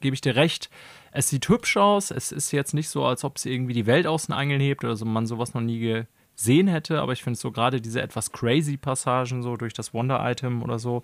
gebe 0.00 0.14
ich 0.14 0.20
dir 0.20 0.36
recht, 0.36 0.70
es 1.12 1.28
sieht 1.28 1.48
hübsch 1.48 1.76
aus. 1.76 2.10
Es 2.10 2.32
ist 2.32 2.50
jetzt 2.52 2.72
nicht 2.72 2.88
so, 2.88 3.04
als 3.04 3.24
ob 3.24 3.36
es 3.36 3.44
irgendwie 3.44 3.74
die 3.74 3.86
Welt 3.86 4.06
aus 4.06 4.26
den 4.26 4.32
Angeln 4.34 4.60
hebt 4.60 4.84
oder 4.84 4.96
so, 4.96 5.04
man 5.04 5.26
sowas 5.26 5.52
noch 5.54 5.60
nie 5.60 6.06
gesehen 6.34 6.68
hätte. 6.68 7.00
Aber 7.00 7.12
ich 7.12 7.22
finde 7.22 7.38
so 7.38 7.52
gerade 7.52 7.80
diese 7.80 8.00
etwas 8.00 8.32
crazy 8.32 8.78
Passagen, 8.78 9.42
so 9.42 9.56
durch 9.56 9.74
das 9.74 9.92
Wonder-Item 9.92 10.62
oder 10.62 10.78
so, 10.78 11.02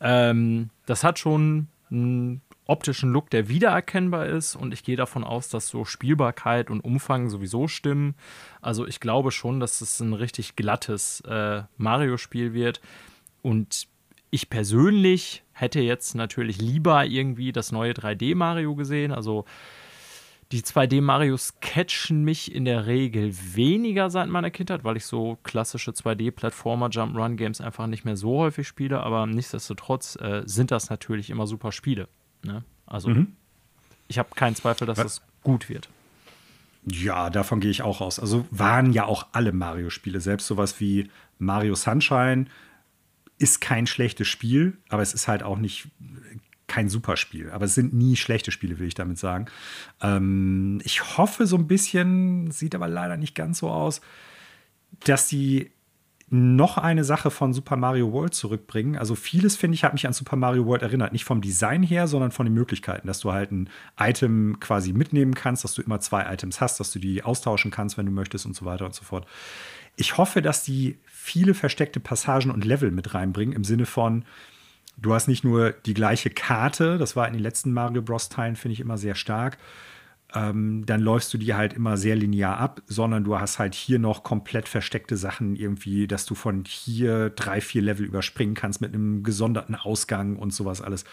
ähm, 0.00 0.68
das 0.84 1.04
hat 1.04 1.18
schon 1.18 1.68
ein 1.90 2.42
optischen 2.68 3.10
Look, 3.10 3.30
der 3.30 3.48
wiedererkennbar 3.48 4.26
ist. 4.26 4.54
Und 4.54 4.72
ich 4.72 4.84
gehe 4.84 4.96
davon 4.96 5.24
aus, 5.24 5.48
dass 5.48 5.68
so 5.68 5.84
Spielbarkeit 5.84 6.70
und 6.70 6.80
Umfang 6.80 7.28
sowieso 7.28 7.66
stimmen. 7.66 8.14
Also 8.60 8.86
ich 8.86 9.00
glaube 9.00 9.32
schon, 9.32 9.58
dass 9.58 9.80
es 9.80 9.98
ein 10.00 10.12
richtig 10.12 10.54
glattes 10.54 11.20
äh, 11.22 11.62
Mario-Spiel 11.76 12.52
wird. 12.52 12.80
Und 13.42 13.88
ich 14.30 14.50
persönlich 14.50 15.42
hätte 15.52 15.80
jetzt 15.80 16.14
natürlich 16.14 16.60
lieber 16.60 17.04
irgendwie 17.06 17.52
das 17.52 17.72
neue 17.72 17.92
3D-Mario 17.92 18.74
gesehen. 18.74 19.12
Also 19.12 19.46
die 20.52 20.60
2D-Marios 20.62 21.60
catchen 21.60 22.22
mich 22.22 22.54
in 22.54 22.66
der 22.66 22.86
Regel 22.86 23.34
weniger 23.54 24.10
seit 24.10 24.28
meiner 24.28 24.50
Kindheit, 24.50 24.84
weil 24.84 24.98
ich 24.98 25.06
so 25.06 25.38
klassische 25.42 25.92
2D-Plattformer, 25.92 26.90
Jump-Run-Games 26.90 27.62
einfach 27.62 27.86
nicht 27.86 28.04
mehr 28.04 28.16
so 28.16 28.38
häufig 28.38 28.68
spiele. 28.68 29.00
Aber 29.00 29.26
nichtsdestotrotz 29.26 30.16
äh, 30.16 30.42
sind 30.44 30.70
das 30.70 30.90
natürlich 30.90 31.30
immer 31.30 31.46
super 31.46 31.72
Spiele. 31.72 32.08
Ne? 32.42 32.64
Also 32.86 33.10
mhm. 33.10 33.36
ich 34.08 34.18
habe 34.18 34.30
keinen 34.34 34.56
Zweifel, 34.56 34.86
dass 34.86 34.98
es 34.98 35.22
gut 35.42 35.68
wird. 35.68 35.88
Ja, 36.86 37.30
davon 37.30 37.60
gehe 37.60 37.70
ich 37.70 37.82
auch 37.82 38.00
aus. 38.00 38.18
Also 38.18 38.46
waren 38.50 38.92
ja 38.92 39.04
auch 39.04 39.26
alle 39.32 39.52
Mario-Spiele. 39.52 40.20
Selbst 40.20 40.46
sowas 40.46 40.80
wie 40.80 41.10
Mario 41.38 41.74
Sunshine 41.74 42.46
ist 43.38 43.60
kein 43.60 43.86
schlechtes 43.86 44.26
Spiel, 44.26 44.78
aber 44.88 45.02
es 45.02 45.14
ist 45.14 45.28
halt 45.28 45.42
auch 45.42 45.58
nicht 45.58 45.88
kein 46.66 46.88
Superspiel. 46.88 47.50
Aber 47.50 47.64
es 47.64 47.74
sind 47.74 47.94
nie 47.94 48.16
schlechte 48.16 48.52
Spiele, 48.52 48.78
will 48.78 48.88
ich 48.88 48.94
damit 48.94 49.18
sagen. 49.18 49.46
Ähm, 50.00 50.80
ich 50.84 51.18
hoffe 51.18 51.46
so 51.46 51.56
ein 51.56 51.66
bisschen, 51.66 52.50
sieht 52.50 52.74
aber 52.74 52.88
leider 52.88 53.16
nicht 53.16 53.34
ganz 53.34 53.58
so 53.58 53.70
aus, 53.70 54.00
dass 55.04 55.28
die 55.28 55.70
noch 56.30 56.76
eine 56.76 57.04
Sache 57.04 57.30
von 57.30 57.54
Super 57.54 57.76
Mario 57.76 58.12
World 58.12 58.34
zurückbringen. 58.34 58.96
Also 58.96 59.14
vieles, 59.14 59.56
finde 59.56 59.74
ich, 59.76 59.84
hat 59.84 59.94
mich 59.94 60.06
an 60.06 60.12
Super 60.12 60.36
Mario 60.36 60.66
World 60.66 60.82
erinnert. 60.82 61.12
Nicht 61.12 61.24
vom 61.24 61.40
Design 61.40 61.82
her, 61.82 62.06
sondern 62.06 62.32
von 62.32 62.44
den 62.44 62.54
Möglichkeiten, 62.54 63.06
dass 63.06 63.20
du 63.20 63.32
halt 63.32 63.50
ein 63.50 63.70
Item 63.98 64.60
quasi 64.60 64.92
mitnehmen 64.92 65.34
kannst, 65.34 65.64
dass 65.64 65.74
du 65.74 65.82
immer 65.82 66.00
zwei 66.00 66.30
Items 66.32 66.60
hast, 66.60 66.80
dass 66.80 66.92
du 66.92 66.98
die 66.98 67.22
austauschen 67.22 67.70
kannst, 67.70 67.96
wenn 67.96 68.06
du 68.06 68.12
möchtest 68.12 68.44
und 68.44 68.54
so 68.54 68.66
weiter 68.66 68.84
und 68.84 68.94
so 68.94 69.04
fort. 69.04 69.26
Ich 69.96 70.18
hoffe, 70.18 70.42
dass 70.42 70.62
die 70.62 70.98
viele 71.06 71.54
versteckte 71.54 71.98
Passagen 71.98 72.50
und 72.50 72.64
Level 72.64 72.90
mit 72.90 73.14
reinbringen, 73.14 73.54
im 73.54 73.64
Sinne 73.64 73.86
von, 73.86 74.24
du 74.98 75.14
hast 75.14 75.28
nicht 75.28 75.44
nur 75.44 75.72
die 75.72 75.94
gleiche 75.94 76.30
Karte, 76.30 76.98
das 76.98 77.16
war 77.16 77.26
in 77.26 77.32
den 77.32 77.42
letzten 77.42 77.72
Mario 77.72 78.02
Bros. 78.02 78.28
Teilen, 78.28 78.56
finde 78.56 78.74
ich 78.74 78.80
immer 78.80 78.98
sehr 78.98 79.14
stark, 79.14 79.58
ähm, 80.34 80.84
dann 80.84 81.00
läufst 81.00 81.32
du 81.32 81.38
die 81.38 81.54
halt 81.54 81.72
immer 81.72 81.96
sehr 81.96 82.14
linear 82.14 82.58
ab, 82.58 82.82
sondern 82.86 83.24
du 83.24 83.38
hast 83.38 83.58
halt 83.58 83.74
hier 83.74 83.98
noch 83.98 84.22
komplett 84.22 84.68
versteckte 84.68 85.16
Sachen 85.16 85.56
irgendwie, 85.56 86.06
dass 86.06 86.26
du 86.26 86.34
von 86.34 86.64
hier 86.66 87.30
drei, 87.30 87.60
vier 87.60 87.80
Level 87.80 88.04
überspringen 88.04 88.54
kannst 88.54 88.80
mit 88.80 88.92
einem 88.92 89.22
gesonderten 89.22 89.74
Ausgang 89.74 90.36
und 90.36 90.52
sowas 90.52 90.82
alles. 90.82 91.04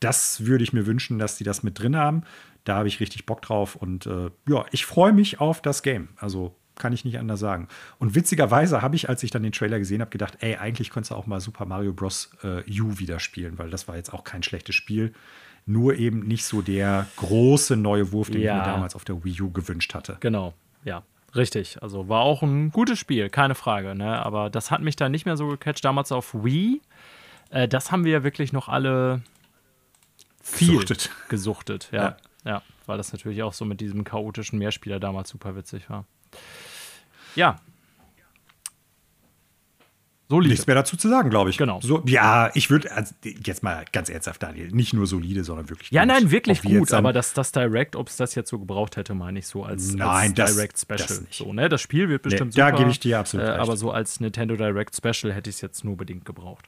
Das 0.00 0.44
würde 0.44 0.64
ich 0.64 0.72
mir 0.72 0.86
wünschen, 0.86 1.18
dass 1.18 1.36
die 1.36 1.44
das 1.44 1.62
mit 1.62 1.78
drin 1.78 1.96
haben. 1.96 2.22
Da 2.64 2.76
habe 2.76 2.88
ich 2.88 3.00
richtig 3.00 3.24
Bock 3.24 3.40
drauf 3.40 3.76
und 3.76 4.06
äh, 4.06 4.30
ja, 4.46 4.66
ich 4.72 4.84
freue 4.84 5.14
mich 5.14 5.40
auf 5.40 5.62
das 5.62 5.82
Game. 5.82 6.08
Also 6.16 6.54
kann 6.76 6.92
ich 6.92 7.04
nicht 7.04 7.18
anders 7.18 7.40
sagen. 7.40 7.68
Und 7.98 8.14
witzigerweise 8.14 8.82
habe 8.82 8.96
ich, 8.96 9.08
als 9.08 9.22
ich 9.22 9.30
dann 9.30 9.42
den 9.42 9.52
Trailer 9.52 9.78
gesehen 9.78 10.00
habe, 10.00 10.10
gedacht, 10.10 10.38
ey, 10.40 10.56
eigentlich 10.56 10.90
könntest 10.90 11.12
du 11.12 11.14
auch 11.14 11.26
mal 11.26 11.40
Super 11.40 11.64
Mario 11.64 11.92
Bros. 11.92 12.30
Äh, 12.42 12.62
U 12.80 12.98
wieder 12.98 13.20
spielen, 13.20 13.58
weil 13.58 13.70
das 13.70 13.88
war 13.88 13.96
jetzt 13.96 14.12
auch 14.12 14.24
kein 14.24 14.42
schlechtes 14.42 14.74
Spiel 14.74 15.12
nur 15.66 15.94
eben 15.96 16.20
nicht 16.20 16.44
so 16.44 16.62
der 16.62 17.06
große 17.16 17.76
neue 17.76 18.12
Wurf, 18.12 18.30
den 18.30 18.40
ja. 18.42 18.58
ich 18.58 18.66
mir 18.66 18.72
damals 18.72 18.94
auf 18.94 19.04
der 19.04 19.24
Wii 19.24 19.42
U 19.42 19.50
gewünscht 19.50 19.94
hatte. 19.94 20.16
Genau, 20.20 20.54
ja. 20.84 21.02
Richtig, 21.34 21.80
also 21.80 22.08
war 22.08 22.22
auch 22.22 22.42
ein 22.42 22.70
gutes 22.70 22.98
Spiel, 22.98 23.30
keine 23.30 23.54
Frage. 23.54 23.94
Ne? 23.94 24.24
Aber 24.24 24.50
das 24.50 24.70
hat 24.70 24.80
mich 24.80 24.96
dann 24.96 25.12
nicht 25.12 25.26
mehr 25.26 25.36
so 25.36 25.46
gecatcht. 25.46 25.84
Damals 25.84 26.10
auf 26.10 26.34
Wii, 26.34 26.80
äh, 27.50 27.68
das 27.68 27.92
haben 27.92 28.04
wir 28.04 28.12
ja 28.12 28.24
wirklich 28.24 28.52
noch 28.52 28.68
alle 28.68 29.22
viel 30.42 30.74
Gesuchtet. 30.74 31.10
gesuchtet. 31.28 31.88
Ja, 31.92 32.02
ja, 32.02 32.16
ja, 32.44 32.62
weil 32.86 32.98
das 32.98 33.12
natürlich 33.12 33.42
auch 33.42 33.52
so 33.52 33.64
mit 33.64 33.80
diesem 33.80 34.02
chaotischen 34.02 34.58
Mehrspieler 34.58 34.98
damals 34.98 35.28
super 35.28 35.54
witzig 35.54 35.88
war. 35.88 36.04
Ja, 37.36 37.60
Solide. 40.30 40.50
Nichts 40.50 40.66
mehr 40.68 40.76
dazu 40.76 40.96
zu 40.96 41.08
sagen, 41.08 41.28
glaube 41.28 41.50
ich. 41.50 41.58
Genau. 41.58 41.80
So, 41.82 42.04
ja, 42.06 42.52
ich 42.54 42.70
würde, 42.70 42.92
also 42.92 43.12
jetzt 43.24 43.64
mal 43.64 43.84
ganz 43.92 44.08
ernsthaft, 44.08 44.40
Daniel, 44.40 44.68
nicht 44.70 44.92
nur 44.92 45.08
solide, 45.08 45.42
sondern 45.42 45.68
wirklich 45.68 45.90
Ja, 45.90 46.02
gut. 46.02 46.12
nein, 46.12 46.30
wirklich 46.30 46.62
gut, 46.62 46.92
aber 46.92 47.12
das, 47.12 47.32
das 47.32 47.50
Direct, 47.50 47.96
ob 47.96 48.08
es 48.08 48.16
das 48.16 48.36
jetzt 48.36 48.48
so 48.48 48.60
gebraucht 48.60 48.96
hätte, 48.96 49.14
meine 49.14 49.40
ich 49.40 49.48
so 49.48 49.64
als, 49.64 49.92
nein, 49.92 50.32
als 50.38 50.54
Direct 50.54 50.78
Special. 50.78 50.98
Das 50.98 51.24
so, 51.32 51.52
ne? 51.52 51.68
Das 51.68 51.80
Spiel 51.80 52.08
wird 52.08 52.22
bestimmt 52.22 52.54
nee, 52.54 52.62
super. 52.62 52.70
Da 52.70 52.78
gebe 52.78 52.90
ich 52.90 53.00
dir 53.00 53.18
absolut 53.18 53.46
äh, 53.46 53.50
Aber 53.50 53.76
so 53.76 53.90
als 53.90 54.20
Nintendo 54.20 54.54
Direct 54.54 54.94
Special 54.94 55.32
hätte 55.32 55.50
ich 55.50 55.56
es 55.56 55.62
jetzt 55.62 55.84
nur 55.84 55.96
bedingt 55.96 56.24
gebraucht. 56.24 56.66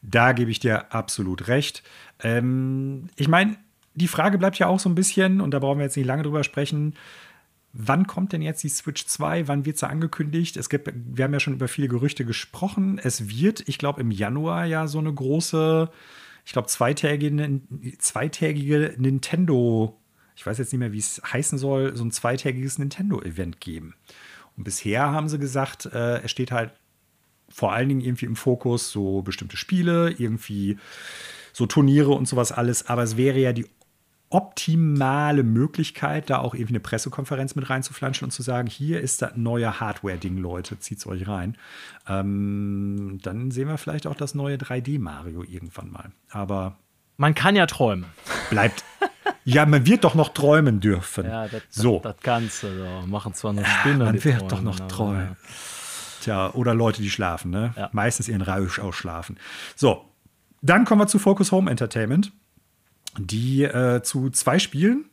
Da 0.00 0.32
gebe 0.32 0.50
ich 0.50 0.58
dir 0.58 0.92
absolut 0.92 1.48
recht. 1.48 1.82
Ähm, 2.22 3.08
ich 3.16 3.28
meine, 3.28 3.56
die 3.94 4.08
Frage 4.08 4.38
bleibt 4.38 4.58
ja 4.58 4.68
auch 4.68 4.80
so 4.80 4.88
ein 4.88 4.94
bisschen, 4.94 5.40
und 5.42 5.52
da 5.52 5.58
brauchen 5.58 5.78
wir 5.78 5.84
jetzt 5.84 5.96
nicht 5.96 6.06
lange 6.06 6.22
drüber 6.22 6.44
sprechen, 6.44 6.94
Wann 7.76 8.06
kommt 8.06 8.32
denn 8.32 8.40
jetzt 8.40 8.62
die 8.62 8.68
Switch 8.68 9.04
2? 9.04 9.48
Wann 9.48 9.66
wird 9.66 9.78
sie 9.78 9.88
angekündigt? 9.88 10.56
Es 10.56 10.68
gibt, 10.68 10.88
wir 10.94 11.24
haben 11.24 11.32
ja 11.32 11.40
schon 11.40 11.54
über 11.54 11.66
viele 11.66 11.88
Gerüchte 11.88 12.24
gesprochen. 12.24 13.00
Es 13.02 13.28
wird, 13.28 13.68
ich 13.68 13.78
glaube, 13.78 14.00
im 14.00 14.12
Januar 14.12 14.64
ja 14.64 14.86
so 14.86 15.00
eine 15.00 15.12
große, 15.12 15.90
ich 16.44 16.52
glaube, 16.52 16.68
zweitägige, 16.68 17.60
zweitägige 17.98 18.94
Nintendo, 18.96 20.00
ich 20.36 20.46
weiß 20.46 20.58
jetzt 20.58 20.72
nicht 20.72 20.78
mehr, 20.78 20.92
wie 20.92 20.98
es 20.98 21.20
heißen 21.24 21.58
soll, 21.58 21.96
so 21.96 22.04
ein 22.04 22.12
zweitägiges 22.12 22.78
Nintendo-Event 22.78 23.60
geben. 23.60 23.94
Und 24.56 24.62
bisher 24.62 25.10
haben 25.10 25.28
sie 25.28 25.40
gesagt, 25.40 25.86
äh, 25.86 26.22
es 26.22 26.30
steht 26.30 26.52
halt 26.52 26.72
vor 27.48 27.72
allen 27.72 27.88
Dingen 27.88 28.02
irgendwie 28.02 28.26
im 28.26 28.36
Fokus 28.36 28.92
so 28.92 29.22
bestimmte 29.22 29.56
Spiele, 29.56 30.12
irgendwie 30.16 30.78
so 31.52 31.66
Turniere 31.66 32.12
und 32.12 32.28
sowas 32.28 32.52
alles. 32.52 32.86
Aber 32.86 33.02
es 33.02 33.16
wäre 33.16 33.40
ja 33.40 33.52
die 33.52 33.66
optimale 34.34 35.44
Möglichkeit, 35.44 36.28
da 36.28 36.38
auch 36.38 36.54
irgendwie 36.54 36.72
eine 36.72 36.80
Pressekonferenz 36.80 37.54
mit 37.54 37.70
reinzuflanschen 37.70 38.24
und 38.24 38.32
zu 38.32 38.42
sagen, 38.42 38.68
hier 38.68 39.00
ist 39.00 39.22
das 39.22 39.36
neue 39.36 39.78
Hardware-Ding, 39.78 40.38
Leute, 40.38 40.78
zieht's 40.80 41.06
euch 41.06 41.28
rein. 41.28 41.56
Ähm, 42.08 43.20
dann 43.22 43.52
sehen 43.52 43.68
wir 43.68 43.78
vielleicht 43.78 44.06
auch 44.08 44.16
das 44.16 44.34
neue 44.34 44.56
3D-Mario 44.56 45.44
irgendwann 45.44 45.90
mal. 45.90 46.10
Aber 46.30 46.76
man 47.16 47.34
kann 47.34 47.54
ja 47.54 47.66
träumen. 47.66 48.06
Bleibt, 48.50 48.84
Ja, 49.44 49.66
man 49.66 49.86
wird 49.86 50.04
doch 50.04 50.14
noch 50.14 50.30
träumen 50.30 50.80
dürfen. 50.80 51.26
Ja, 51.26 51.46
das, 51.46 51.62
so. 51.70 52.00
das, 52.00 52.14
das 52.14 52.22
Ganze, 52.22 52.76
so. 52.76 53.06
machen 53.06 53.34
zwar 53.34 53.52
noch 53.52 53.64
Spinner. 53.64 54.06
Man 54.06 54.24
wird 54.24 54.50
doch 54.50 54.62
noch 54.62 54.80
träumen. 54.88 55.36
Tja, 56.22 56.50
oder 56.54 56.74
Leute, 56.74 57.02
die 57.02 57.10
schlafen, 57.10 57.50
ne? 57.50 57.74
Ja. 57.76 57.90
Meistens 57.92 58.28
ihren 58.28 58.40
Rausch 58.42 58.78
ausschlafen. 58.78 59.38
So, 59.76 60.06
dann 60.62 60.86
kommen 60.86 61.02
wir 61.02 61.06
zu 61.06 61.18
Focus 61.18 61.52
Home 61.52 61.70
Entertainment, 61.70 62.32
die 63.18 63.64
äh, 63.64 64.02
zu 64.02 64.30
zwei 64.30 64.58
Spielen 64.58 65.06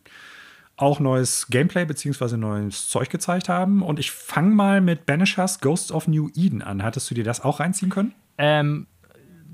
auch 0.82 1.00
neues 1.00 1.48
Gameplay 1.48 1.86
bzw. 1.86 2.38
neues 2.38 2.90
Zeug 2.90 3.10
gezeigt 3.10 3.50
haben. 3.50 3.84
Und 3.84 4.00
ich 4.00 4.12
fange 4.12 4.56
mal 4.56 4.82
mit 4.82 5.06
Banishers 5.06 5.60
Ghosts 5.60 5.92
of 5.92 6.08
New 6.08 6.30
Eden 6.36 6.62
an. 6.62 6.84
Hattest 6.84 7.10
du 7.10 7.16
dir 7.16 7.24
das 7.24 7.42
auch 7.42 7.60
reinziehen 7.60 7.92
können? 7.92 8.14
Ähm, 8.38 8.88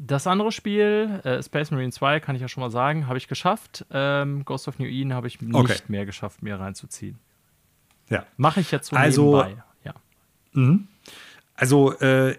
das 0.06 0.26
andere 0.26 0.52
Spiel, 0.52 1.19
äh, 1.24 1.44
Space 1.44 1.72
Marine 1.72 1.91
2, 1.91 2.22
kann 2.22 2.36
ich 2.36 2.41
ja 2.41 2.48
schon 2.48 2.61
mal 2.61 2.69
sagen, 2.69 3.07
habe 3.07 3.18
ich 3.18 3.28
geschafft. 3.28 3.86
Ähm, 3.91 4.45
Ghost 4.45 4.68
of 4.68 4.80
New 4.80 4.86
Eden 4.86 5.14
habe 5.14 5.28
ich 5.28 5.41
nicht 5.41 5.53
okay. 5.53 5.78
mehr 5.90 6.06
geschafft, 6.06 6.41
mir 6.41 6.60
reinzuziehen. 6.60 7.19
Ja. 8.10 8.26
Mache 8.38 8.61
ich 8.61 8.72
jetzt 8.72 8.88
so 8.88 8.95
also, 8.95 9.36
nebenbei, 9.38 9.64
ja. 9.84 9.94
Mhm. 10.53 10.88
Also, 11.56 11.94
äh, 11.99 12.38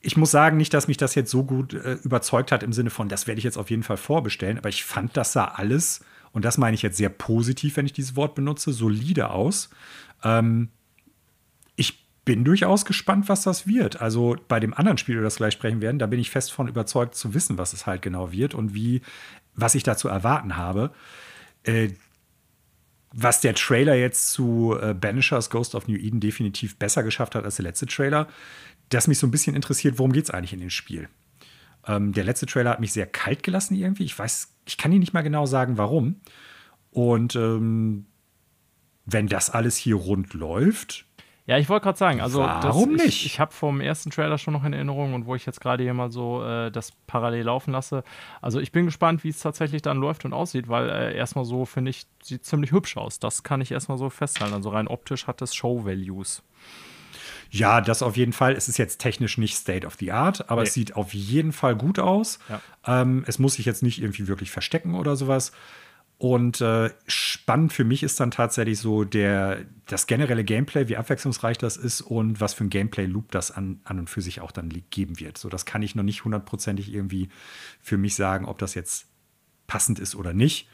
ich 0.00 0.16
muss 0.16 0.30
sagen, 0.30 0.56
nicht, 0.56 0.72
dass 0.74 0.88
mich 0.88 0.96
das 0.96 1.14
jetzt 1.14 1.30
so 1.30 1.44
gut 1.44 1.74
äh, 1.74 1.94
überzeugt 2.04 2.52
hat 2.52 2.62
im 2.62 2.72
Sinne 2.72 2.90
von, 2.90 3.08
das 3.08 3.26
werde 3.26 3.38
ich 3.38 3.44
jetzt 3.44 3.58
auf 3.58 3.70
jeden 3.70 3.82
Fall 3.82 3.96
vorbestellen, 3.96 4.58
aber 4.58 4.68
ich 4.68 4.84
fand, 4.84 5.16
das 5.16 5.32
sah 5.32 5.46
alles 5.46 6.04
und 6.32 6.44
das 6.44 6.58
meine 6.58 6.74
ich 6.74 6.82
jetzt 6.82 6.96
sehr 6.96 7.08
positiv, 7.08 7.76
wenn 7.76 7.86
ich 7.86 7.92
dieses 7.92 8.14
Wort 8.14 8.34
benutze, 8.34 8.72
solide 8.72 9.30
aus. 9.30 9.70
Ähm, 10.22 10.68
ich 11.74 12.06
bin 12.24 12.44
durchaus 12.44 12.84
gespannt, 12.84 13.28
was 13.28 13.42
das 13.42 13.66
wird. 13.66 14.00
Also 14.00 14.36
bei 14.46 14.60
dem 14.60 14.74
anderen 14.74 14.98
Spiel, 14.98 15.16
über 15.16 15.24
das 15.24 15.36
wir 15.36 15.44
gleich 15.44 15.54
sprechen 15.54 15.80
werden, 15.80 15.98
da 15.98 16.06
bin 16.06 16.20
ich 16.20 16.30
fest 16.30 16.52
von 16.52 16.68
überzeugt 16.68 17.14
zu 17.14 17.34
wissen, 17.34 17.58
was 17.58 17.72
es 17.72 17.86
halt 17.86 18.02
genau 18.02 18.30
wird 18.30 18.54
und 18.54 18.74
wie, 18.74 19.02
was 19.54 19.74
ich 19.74 19.82
da 19.82 19.96
zu 19.96 20.08
erwarten 20.08 20.56
habe. 20.56 20.92
Äh, 21.64 21.90
was 23.12 23.40
der 23.40 23.54
Trailer 23.54 23.94
jetzt 23.94 24.30
zu 24.32 24.76
äh, 24.80 24.94
Banishers 24.94 25.50
Ghost 25.50 25.74
of 25.74 25.88
New 25.88 25.96
Eden 25.96 26.20
definitiv 26.20 26.76
besser 26.76 27.02
geschafft 27.02 27.34
hat 27.34 27.44
als 27.44 27.56
der 27.56 27.64
letzte 27.64 27.86
Trailer, 27.86 28.28
das 28.88 29.08
mich 29.08 29.18
so 29.18 29.26
ein 29.26 29.30
bisschen 29.30 29.56
interessiert, 29.56 29.98
worum 29.98 30.12
geht 30.12 30.24
es 30.24 30.30
eigentlich 30.30 30.52
in 30.52 30.60
dem 30.60 30.70
Spiel? 30.70 31.08
Ähm, 31.86 32.12
der 32.12 32.24
letzte 32.24 32.46
Trailer 32.46 32.70
hat 32.70 32.80
mich 32.80 32.92
sehr 32.92 33.06
kalt 33.06 33.42
gelassen 33.42 33.74
irgendwie. 33.74 34.04
Ich 34.04 34.18
weiß, 34.18 34.54
ich 34.66 34.76
kann 34.76 34.92
Ihnen 34.92 35.00
nicht 35.00 35.14
mal 35.14 35.22
genau 35.22 35.46
sagen, 35.46 35.78
warum. 35.78 36.20
Und 36.90 37.36
ähm, 37.36 38.06
wenn 39.06 39.26
das 39.26 39.50
alles 39.50 39.76
hier 39.76 39.96
rund 39.96 40.34
läuft. 40.34 41.06
Ja, 41.46 41.56
ich 41.56 41.70
wollte 41.70 41.84
gerade 41.84 41.96
sagen, 41.96 42.20
also 42.20 42.40
warum 42.40 42.98
das, 42.98 43.06
nicht? 43.06 43.20
Ich, 43.20 43.26
ich 43.26 43.40
habe 43.40 43.52
vom 43.54 43.80
ersten 43.80 44.10
Trailer 44.10 44.36
schon 44.36 44.52
noch 44.52 44.64
in 44.64 44.74
Erinnerung 44.74 45.14
und 45.14 45.24
wo 45.24 45.34
ich 45.34 45.46
jetzt 45.46 45.62
gerade 45.62 45.82
hier 45.82 45.94
mal 45.94 46.10
so 46.10 46.44
äh, 46.44 46.70
das 46.70 46.92
parallel 47.06 47.44
laufen 47.44 47.72
lasse. 47.72 48.04
Also 48.42 48.60
ich 48.60 48.70
bin 48.70 48.84
gespannt, 48.84 49.24
wie 49.24 49.30
es 49.30 49.40
tatsächlich 49.40 49.80
dann 49.80 49.96
läuft 49.96 50.26
und 50.26 50.34
aussieht, 50.34 50.68
weil 50.68 50.90
äh, 50.90 51.16
erstmal 51.16 51.46
so 51.46 51.64
finde 51.64 51.90
ich, 51.90 52.06
sieht 52.22 52.44
ziemlich 52.44 52.70
hübsch 52.70 52.98
aus. 52.98 53.18
Das 53.18 53.44
kann 53.44 53.62
ich 53.62 53.72
erstmal 53.72 53.96
so 53.96 54.10
festhalten. 54.10 54.52
Also 54.52 54.68
rein 54.68 54.88
optisch 54.88 55.26
hat 55.26 55.40
es 55.40 55.54
Show-Values. 55.54 56.42
Ja, 57.50 57.80
das 57.80 58.02
auf 58.02 58.16
jeden 58.16 58.32
Fall. 58.32 58.52
Es 58.52 58.68
ist 58.68 58.78
jetzt 58.78 58.98
technisch 58.98 59.38
nicht 59.38 59.56
State 59.56 59.86
of 59.86 59.96
the 59.98 60.12
Art, 60.12 60.50
aber 60.50 60.62
nee. 60.62 60.68
es 60.68 60.74
sieht 60.74 60.96
auf 60.96 61.14
jeden 61.14 61.52
Fall 61.52 61.76
gut 61.76 61.98
aus. 61.98 62.38
Ja. 62.48 62.60
Ähm, 62.86 63.24
es 63.26 63.38
muss 63.38 63.54
sich 63.54 63.64
jetzt 63.64 63.82
nicht 63.82 64.02
irgendwie 64.02 64.28
wirklich 64.28 64.50
verstecken 64.50 64.94
oder 64.94 65.16
sowas. 65.16 65.52
Und 66.18 66.60
äh, 66.60 66.90
spannend 67.06 67.72
für 67.72 67.84
mich 67.84 68.02
ist 68.02 68.18
dann 68.18 68.32
tatsächlich 68.32 68.80
so 68.80 69.04
der, 69.04 69.64
das 69.86 70.08
generelle 70.08 70.42
Gameplay, 70.42 70.88
wie 70.88 70.96
abwechslungsreich 70.96 71.58
das 71.58 71.76
ist 71.76 72.00
und 72.00 72.40
was 72.40 72.54
für 72.54 72.64
ein 72.64 72.70
Gameplay-Loop 72.70 73.30
das 73.30 73.52
an, 73.52 73.80
an 73.84 74.00
und 74.00 74.10
für 74.10 74.20
sich 74.20 74.40
auch 74.40 74.50
dann 74.50 74.68
geben 74.90 75.20
wird. 75.20 75.38
So, 75.38 75.48
das 75.48 75.64
kann 75.64 75.82
ich 75.82 75.94
noch 75.94 76.02
nicht 76.02 76.24
hundertprozentig 76.24 76.92
irgendwie 76.92 77.28
für 77.80 77.98
mich 77.98 78.16
sagen, 78.16 78.46
ob 78.46 78.58
das 78.58 78.74
jetzt 78.74 79.06
passend 79.68 80.00
ist 80.00 80.16
oder 80.16 80.32
nicht. 80.32 80.68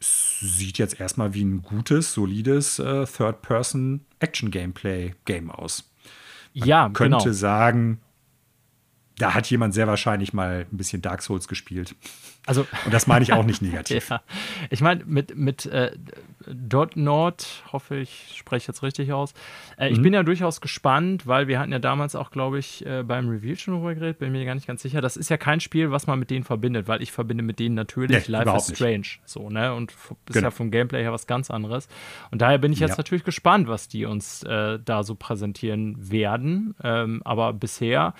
Es 0.00 0.40
sieht 0.40 0.76
jetzt 0.76 1.00
erstmal 1.00 1.32
wie 1.32 1.44
ein 1.44 1.62
gutes, 1.62 2.12
solides 2.12 2.78
äh, 2.78 3.06
Third-Person-Action-Gameplay-Game 3.06 5.50
aus. 5.50 5.93
Man 6.54 6.68
ja, 6.68 6.88
könnte 6.92 7.18
genau. 7.18 7.32
sagen, 7.32 8.00
da 9.18 9.34
hat 9.34 9.48
jemand 9.48 9.74
sehr 9.74 9.86
wahrscheinlich 9.86 10.32
mal 10.32 10.66
ein 10.70 10.76
bisschen 10.76 11.00
Dark 11.00 11.22
Souls 11.22 11.46
gespielt. 11.46 11.94
Also, 12.46 12.66
und 12.84 12.92
das 12.92 13.06
meine 13.06 13.22
ich 13.22 13.32
auch 13.32 13.44
nicht 13.44 13.62
negativ. 13.62 14.10
ja. 14.10 14.20
Ich 14.70 14.80
meine, 14.80 15.04
mit, 15.04 15.36
mit 15.36 15.66
äh, 15.66 15.92
Dot 16.46 16.96
Nord, 16.96 17.46
hoffe 17.72 17.96
ich, 17.96 18.34
spreche 18.36 18.68
jetzt 18.68 18.82
richtig 18.82 19.12
aus. 19.12 19.32
Äh, 19.78 19.88
mhm. 19.88 19.94
Ich 19.94 20.02
bin 20.02 20.12
ja 20.12 20.22
durchaus 20.22 20.60
gespannt, 20.60 21.26
weil 21.26 21.48
wir 21.48 21.58
hatten 21.58 21.72
ja 21.72 21.78
damals 21.78 22.14
auch, 22.16 22.30
glaube 22.30 22.58
ich, 22.58 22.84
äh, 22.84 23.02
beim 23.02 23.28
Review 23.28 23.54
schon 23.54 23.74
drüber 23.74 23.94
geredet, 23.94 24.18
bin 24.18 24.32
mir 24.32 24.44
gar 24.44 24.54
nicht 24.54 24.66
ganz 24.66 24.82
sicher. 24.82 25.00
Das 25.00 25.16
ist 25.16 25.30
ja 25.30 25.36
kein 25.36 25.60
Spiel, 25.60 25.90
was 25.90 26.06
man 26.06 26.18
mit 26.18 26.30
denen 26.30 26.44
verbindet, 26.44 26.86
weil 26.88 27.00
ich 27.00 27.12
verbinde 27.12 27.44
mit 27.44 27.58
denen 27.60 27.76
natürlich 27.76 28.28
nee, 28.28 28.32
Life 28.32 28.56
is 28.56 28.76
Strange. 28.76 28.98
Nicht. 28.98 29.20
So, 29.24 29.48
ne? 29.48 29.72
Und 29.72 29.92
ist 29.92 30.34
genau. 30.34 30.46
ja 30.46 30.50
vom 30.50 30.70
Gameplay 30.70 31.02
her 31.02 31.12
was 31.12 31.26
ganz 31.26 31.50
anderes. 31.50 31.88
Und 32.30 32.42
daher 32.42 32.58
bin 32.58 32.72
ich 32.72 32.80
jetzt 32.80 32.90
ja. 32.90 32.96
natürlich 32.96 33.24
gespannt, 33.24 33.68
was 33.68 33.88
die 33.88 34.04
uns 34.04 34.42
äh, 34.42 34.78
da 34.84 35.02
so 35.02 35.14
präsentieren 35.14 36.10
werden. 36.10 36.74
Ähm, 36.82 37.22
aber 37.24 37.52
bisher 37.52 38.12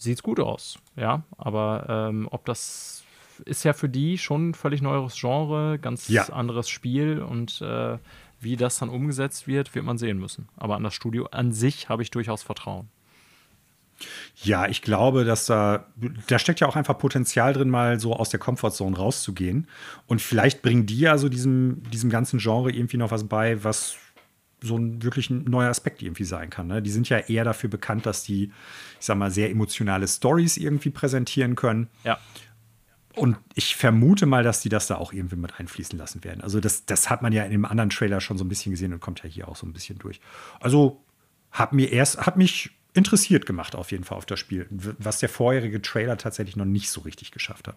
sieht 0.00 0.16
es 0.16 0.22
gut 0.22 0.40
aus, 0.40 0.78
ja. 0.96 1.22
Aber 1.36 1.86
ähm, 1.88 2.28
ob 2.30 2.44
das 2.44 3.04
ist 3.44 3.64
ja 3.64 3.72
für 3.72 3.88
die 3.88 4.18
schon 4.18 4.50
ein 4.50 4.54
völlig 4.54 4.82
neues 4.82 5.18
Genre, 5.18 5.78
ganz 5.78 6.08
ja. 6.08 6.24
anderes 6.24 6.68
Spiel 6.68 7.20
und 7.20 7.60
äh, 7.62 7.98
wie 8.40 8.56
das 8.56 8.78
dann 8.78 8.88
umgesetzt 8.88 9.46
wird, 9.46 9.74
wird 9.74 9.84
man 9.84 9.98
sehen 9.98 10.18
müssen. 10.18 10.48
Aber 10.56 10.76
an 10.76 10.82
das 10.82 10.94
Studio 10.94 11.26
an 11.26 11.52
sich 11.52 11.88
habe 11.88 12.02
ich 12.02 12.10
durchaus 12.10 12.42
Vertrauen. 12.42 12.88
Ja, 14.36 14.66
ich 14.66 14.80
glaube, 14.80 15.24
dass 15.24 15.44
da, 15.44 15.86
da 16.26 16.38
steckt 16.38 16.60
ja 16.60 16.66
auch 16.66 16.76
einfach 16.76 16.96
Potenzial 16.96 17.52
drin, 17.52 17.68
mal 17.68 18.00
so 18.00 18.14
aus 18.14 18.30
der 18.30 18.40
Comfortzone 18.40 18.96
rauszugehen. 18.96 19.68
Und 20.06 20.22
vielleicht 20.22 20.62
bringen 20.62 20.86
die 20.86 21.00
ja 21.00 21.18
so 21.18 21.28
diesem, 21.28 21.82
diesem 21.90 22.08
ganzen 22.08 22.38
Genre 22.38 22.72
irgendwie 22.72 22.96
noch 22.96 23.10
was 23.10 23.28
bei, 23.28 23.62
was 23.62 23.96
so 24.62 24.76
ein 24.76 25.02
wirklich 25.02 25.30
ein 25.30 25.44
neuer 25.44 25.70
Aspekt 25.70 26.02
irgendwie 26.02 26.24
sein 26.24 26.50
kann. 26.50 26.66
Ne? 26.66 26.82
Die 26.82 26.90
sind 26.90 27.08
ja 27.08 27.18
eher 27.18 27.44
dafür 27.44 27.70
bekannt, 27.70 28.06
dass 28.06 28.22
die, 28.22 28.52
ich 28.98 29.06
sag 29.06 29.16
mal, 29.16 29.30
sehr 29.30 29.50
emotionale 29.50 30.06
Stories 30.06 30.56
irgendwie 30.56 30.90
präsentieren 30.90 31.56
können. 31.56 31.88
Ja. 32.04 32.18
Und 33.14 33.36
ich 33.54 33.76
vermute 33.76 34.26
mal, 34.26 34.44
dass 34.44 34.60
die 34.60 34.68
das 34.68 34.86
da 34.86 34.96
auch 34.96 35.12
irgendwie 35.12 35.36
mit 35.36 35.58
einfließen 35.58 35.98
lassen 35.98 36.22
werden. 36.22 36.42
Also, 36.42 36.60
das, 36.60 36.86
das 36.86 37.10
hat 37.10 37.22
man 37.22 37.32
ja 37.32 37.44
in 37.44 37.50
dem 37.50 37.64
anderen 37.64 37.90
Trailer 37.90 38.20
schon 38.20 38.38
so 38.38 38.44
ein 38.44 38.48
bisschen 38.48 38.70
gesehen 38.70 38.92
und 38.92 39.00
kommt 39.00 39.22
ja 39.24 39.28
hier 39.28 39.48
auch 39.48 39.56
so 39.56 39.66
ein 39.66 39.72
bisschen 39.72 39.98
durch. 39.98 40.20
Also, 40.60 41.04
hat 41.50 41.72
mir 41.72 41.90
erst, 41.90 42.24
hat 42.24 42.36
mich 42.36 42.70
interessiert 42.92 43.46
gemacht 43.46 43.76
auf 43.76 43.92
jeden 43.92 44.04
Fall 44.04 44.18
auf 44.18 44.26
das 44.26 44.38
Spiel, 44.40 44.66
was 44.70 45.20
der 45.20 45.28
vorherige 45.28 45.80
Trailer 45.80 46.18
tatsächlich 46.18 46.56
noch 46.56 46.64
nicht 46.64 46.90
so 46.90 47.02
richtig 47.02 47.30
geschafft 47.30 47.68
hat. 47.68 47.76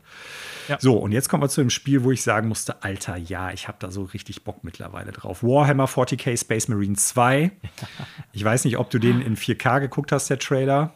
Ja. 0.67 0.79
So, 0.79 0.97
und 0.97 1.11
jetzt 1.11 1.29
kommen 1.29 1.43
wir 1.43 1.49
zu 1.49 1.61
dem 1.61 1.69
Spiel, 1.69 2.03
wo 2.03 2.11
ich 2.11 2.23
sagen 2.23 2.47
musste, 2.47 2.83
Alter, 2.83 3.17
ja, 3.17 3.51
ich 3.51 3.67
habe 3.67 3.77
da 3.79 3.91
so 3.91 4.03
richtig 4.03 4.43
Bock 4.43 4.63
mittlerweile 4.63 5.11
drauf. 5.11 5.43
Warhammer 5.43 5.85
40k 5.85 6.39
Space 6.39 6.67
Marine 6.67 6.95
2. 6.95 7.51
ich 8.33 8.43
weiß 8.43 8.65
nicht, 8.65 8.77
ob 8.77 8.89
du 8.89 8.99
den 8.99 9.21
in 9.21 9.37
4K 9.37 9.81
geguckt 9.81 10.11
hast, 10.11 10.29
der 10.29 10.39
Trailer. 10.39 10.93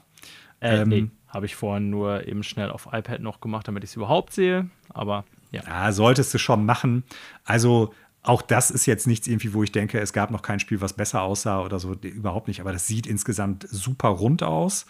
Äh, 0.60 0.82
ähm, 0.82 0.90
nee, 0.90 1.08
habe 1.28 1.46
ich 1.46 1.56
vorhin 1.56 1.90
nur 1.90 2.28
eben 2.28 2.44
schnell 2.44 2.72
auf 2.72 2.88
iPad 2.92 3.22
noch 3.22 3.42
gemacht, 3.42 3.68
damit 3.68 3.84
ich 3.84 3.92
es 3.92 3.96
überhaupt 3.96 4.34
sehe, 4.34 4.70
aber 4.90 5.26
ja. 5.52 5.62
Ja, 5.66 5.92
solltest 5.92 6.34
du 6.34 6.40
schon 6.40 6.66
machen. 6.66 7.04
Also 7.46 7.94
auch 8.28 8.42
das 8.42 8.72
ist 8.72 8.86
jetzt 8.86 9.08
nichts 9.08 9.28
irgendwie, 9.28 9.54
wo 9.54 9.64
ich 9.64 9.72
denke, 9.72 10.00
es 10.00 10.12
gab 10.12 10.32
noch 10.32 10.42
kein 10.42 10.60
Spiel, 10.60 10.82
was 10.82 10.94
besser 10.94 11.22
aussah 11.22 11.62
oder 11.62 11.80
so, 11.80 11.94
überhaupt 11.94 12.50
nicht. 12.50 12.60
Aber 12.60 12.74
das 12.74 12.86
sieht 12.86 13.08
insgesamt 13.08 13.66
super 13.70 14.10
rund 14.10 14.44
aus. 14.44 14.86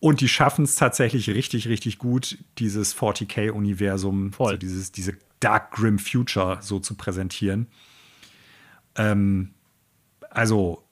Und 0.00 0.20
die 0.20 0.28
schaffen 0.28 0.64
es 0.64 0.76
tatsächlich 0.76 1.28
richtig, 1.28 1.68
richtig 1.68 1.98
gut, 1.98 2.38
dieses 2.58 2.96
40k-Universum, 2.96 4.32
also 4.38 4.56
dieses, 4.56 4.92
diese 4.92 5.18
Dark 5.40 5.72
Grim 5.72 5.98
Future 5.98 6.58
so 6.62 6.78
zu 6.78 6.94
präsentieren. 6.94 7.66
Ähm, 8.96 9.52
also 10.30 10.83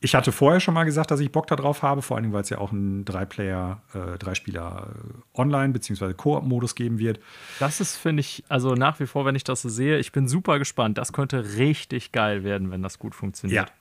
ich 0.00 0.14
hatte 0.14 0.32
vorher 0.32 0.60
schon 0.60 0.72
mal 0.74 0.84
gesagt, 0.84 1.10
dass 1.10 1.20
ich 1.20 1.30
Bock 1.30 1.46
darauf 1.46 1.82
habe, 1.82 2.00
vor 2.00 2.16
allem, 2.16 2.32
weil 2.32 2.40
es 2.40 2.48
ja 2.48 2.58
auch 2.58 2.72
einen 2.72 3.04
Drei-Player, 3.04 3.82
äh, 3.94 4.18
Drei-Spieler 4.18 4.88
äh, 4.88 5.38
Online- 5.38 5.72
bzw. 5.72 6.14
Koop-Modus 6.14 6.74
geben 6.74 6.98
wird. 6.98 7.20
Das 7.58 7.80
ist, 7.80 7.96
finde 7.96 8.20
ich, 8.20 8.42
also 8.48 8.74
nach 8.74 8.98
wie 8.98 9.06
vor, 9.06 9.26
wenn 9.26 9.34
ich 9.34 9.44
das 9.44 9.62
so 9.62 9.68
sehe, 9.68 9.98
ich 9.98 10.12
bin 10.12 10.26
super 10.26 10.58
gespannt. 10.58 10.96
Das 10.96 11.12
könnte 11.12 11.56
richtig 11.56 12.12
geil 12.12 12.44
werden, 12.44 12.70
wenn 12.70 12.82
das 12.82 12.98
gut 12.98 13.14
funktioniert. 13.14 13.68
Ja. 13.68 13.74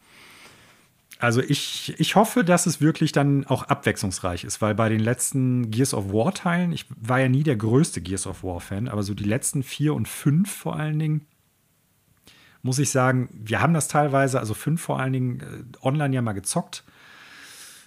Also 1.20 1.42
ich, 1.42 2.00
ich 2.00 2.16
hoffe, 2.16 2.46
dass 2.46 2.66
es 2.66 2.80
wirklich 2.80 3.12
dann 3.12 3.46
auch 3.46 3.64
abwechslungsreich 3.64 4.46
ist, 4.46 4.62
weil 4.62 4.74
bei 4.74 4.88
den 4.88 5.02
letzten 5.02 5.70
Gears 5.70 5.94
of 5.94 6.14
War-Teilen, 6.14 6.72
ich 6.72 6.86
war 7.00 7.20
ja 7.20 7.28
nie 7.28 7.44
der 7.44 7.58
größte 7.58 8.00
Gears 8.02 8.26
of 8.26 8.44
War-Fan, 8.44 8.88
aber 8.88 9.04
so 9.04 9.14
die 9.14 9.26
letzten 9.26 9.64
vier 9.64 9.94
und 9.94 10.08
fünf 10.08 10.50
vor 10.50 10.78
allen 10.78 10.98
Dingen, 10.98 11.28
muss 12.62 12.80
ich 12.80 12.90
sagen, 12.90 13.30
wir 13.32 13.62
haben 13.62 13.74
das 13.74 13.88
teilweise, 13.88 14.40
also 14.40 14.54
fünf 14.54 14.82
vor 14.82 15.00
allen 15.00 15.14
Dingen, 15.14 15.40
äh, 15.40 15.86
online 15.86 16.16
ja 16.16 16.22
mal 16.22 16.34
gezockt. 16.34 16.84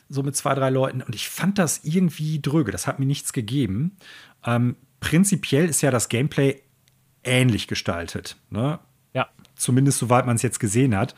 So 0.09 0.23
mit 0.23 0.37
zwei, 0.37 0.55
drei 0.55 0.71
Leuten. 0.71 1.03
Und 1.03 1.15
ich 1.15 1.29
fand 1.29 1.59
das 1.59 1.85
irgendwie 1.85 2.41
dröge. 2.41 2.71
Das 2.71 2.87
hat 2.87 2.99
mir 2.99 3.07
nichts 3.07 3.33
gegeben. 3.33 3.97
Ähm, 4.45 4.77
prinzipiell 5.01 5.69
ist 5.69 5.81
ja 5.81 5.91
das 5.91 6.09
Gameplay 6.09 6.61
ähnlich 7.25 7.67
gestaltet. 7.67 8.37
Ne? 8.51 8.79
Ja. 9.15 9.29
Zumindest 9.57 9.99
soweit 9.99 10.27
man 10.27 10.37
es 10.37 10.43
jetzt 10.43 10.61
gesehen 10.61 10.97
hat. 10.97 11.15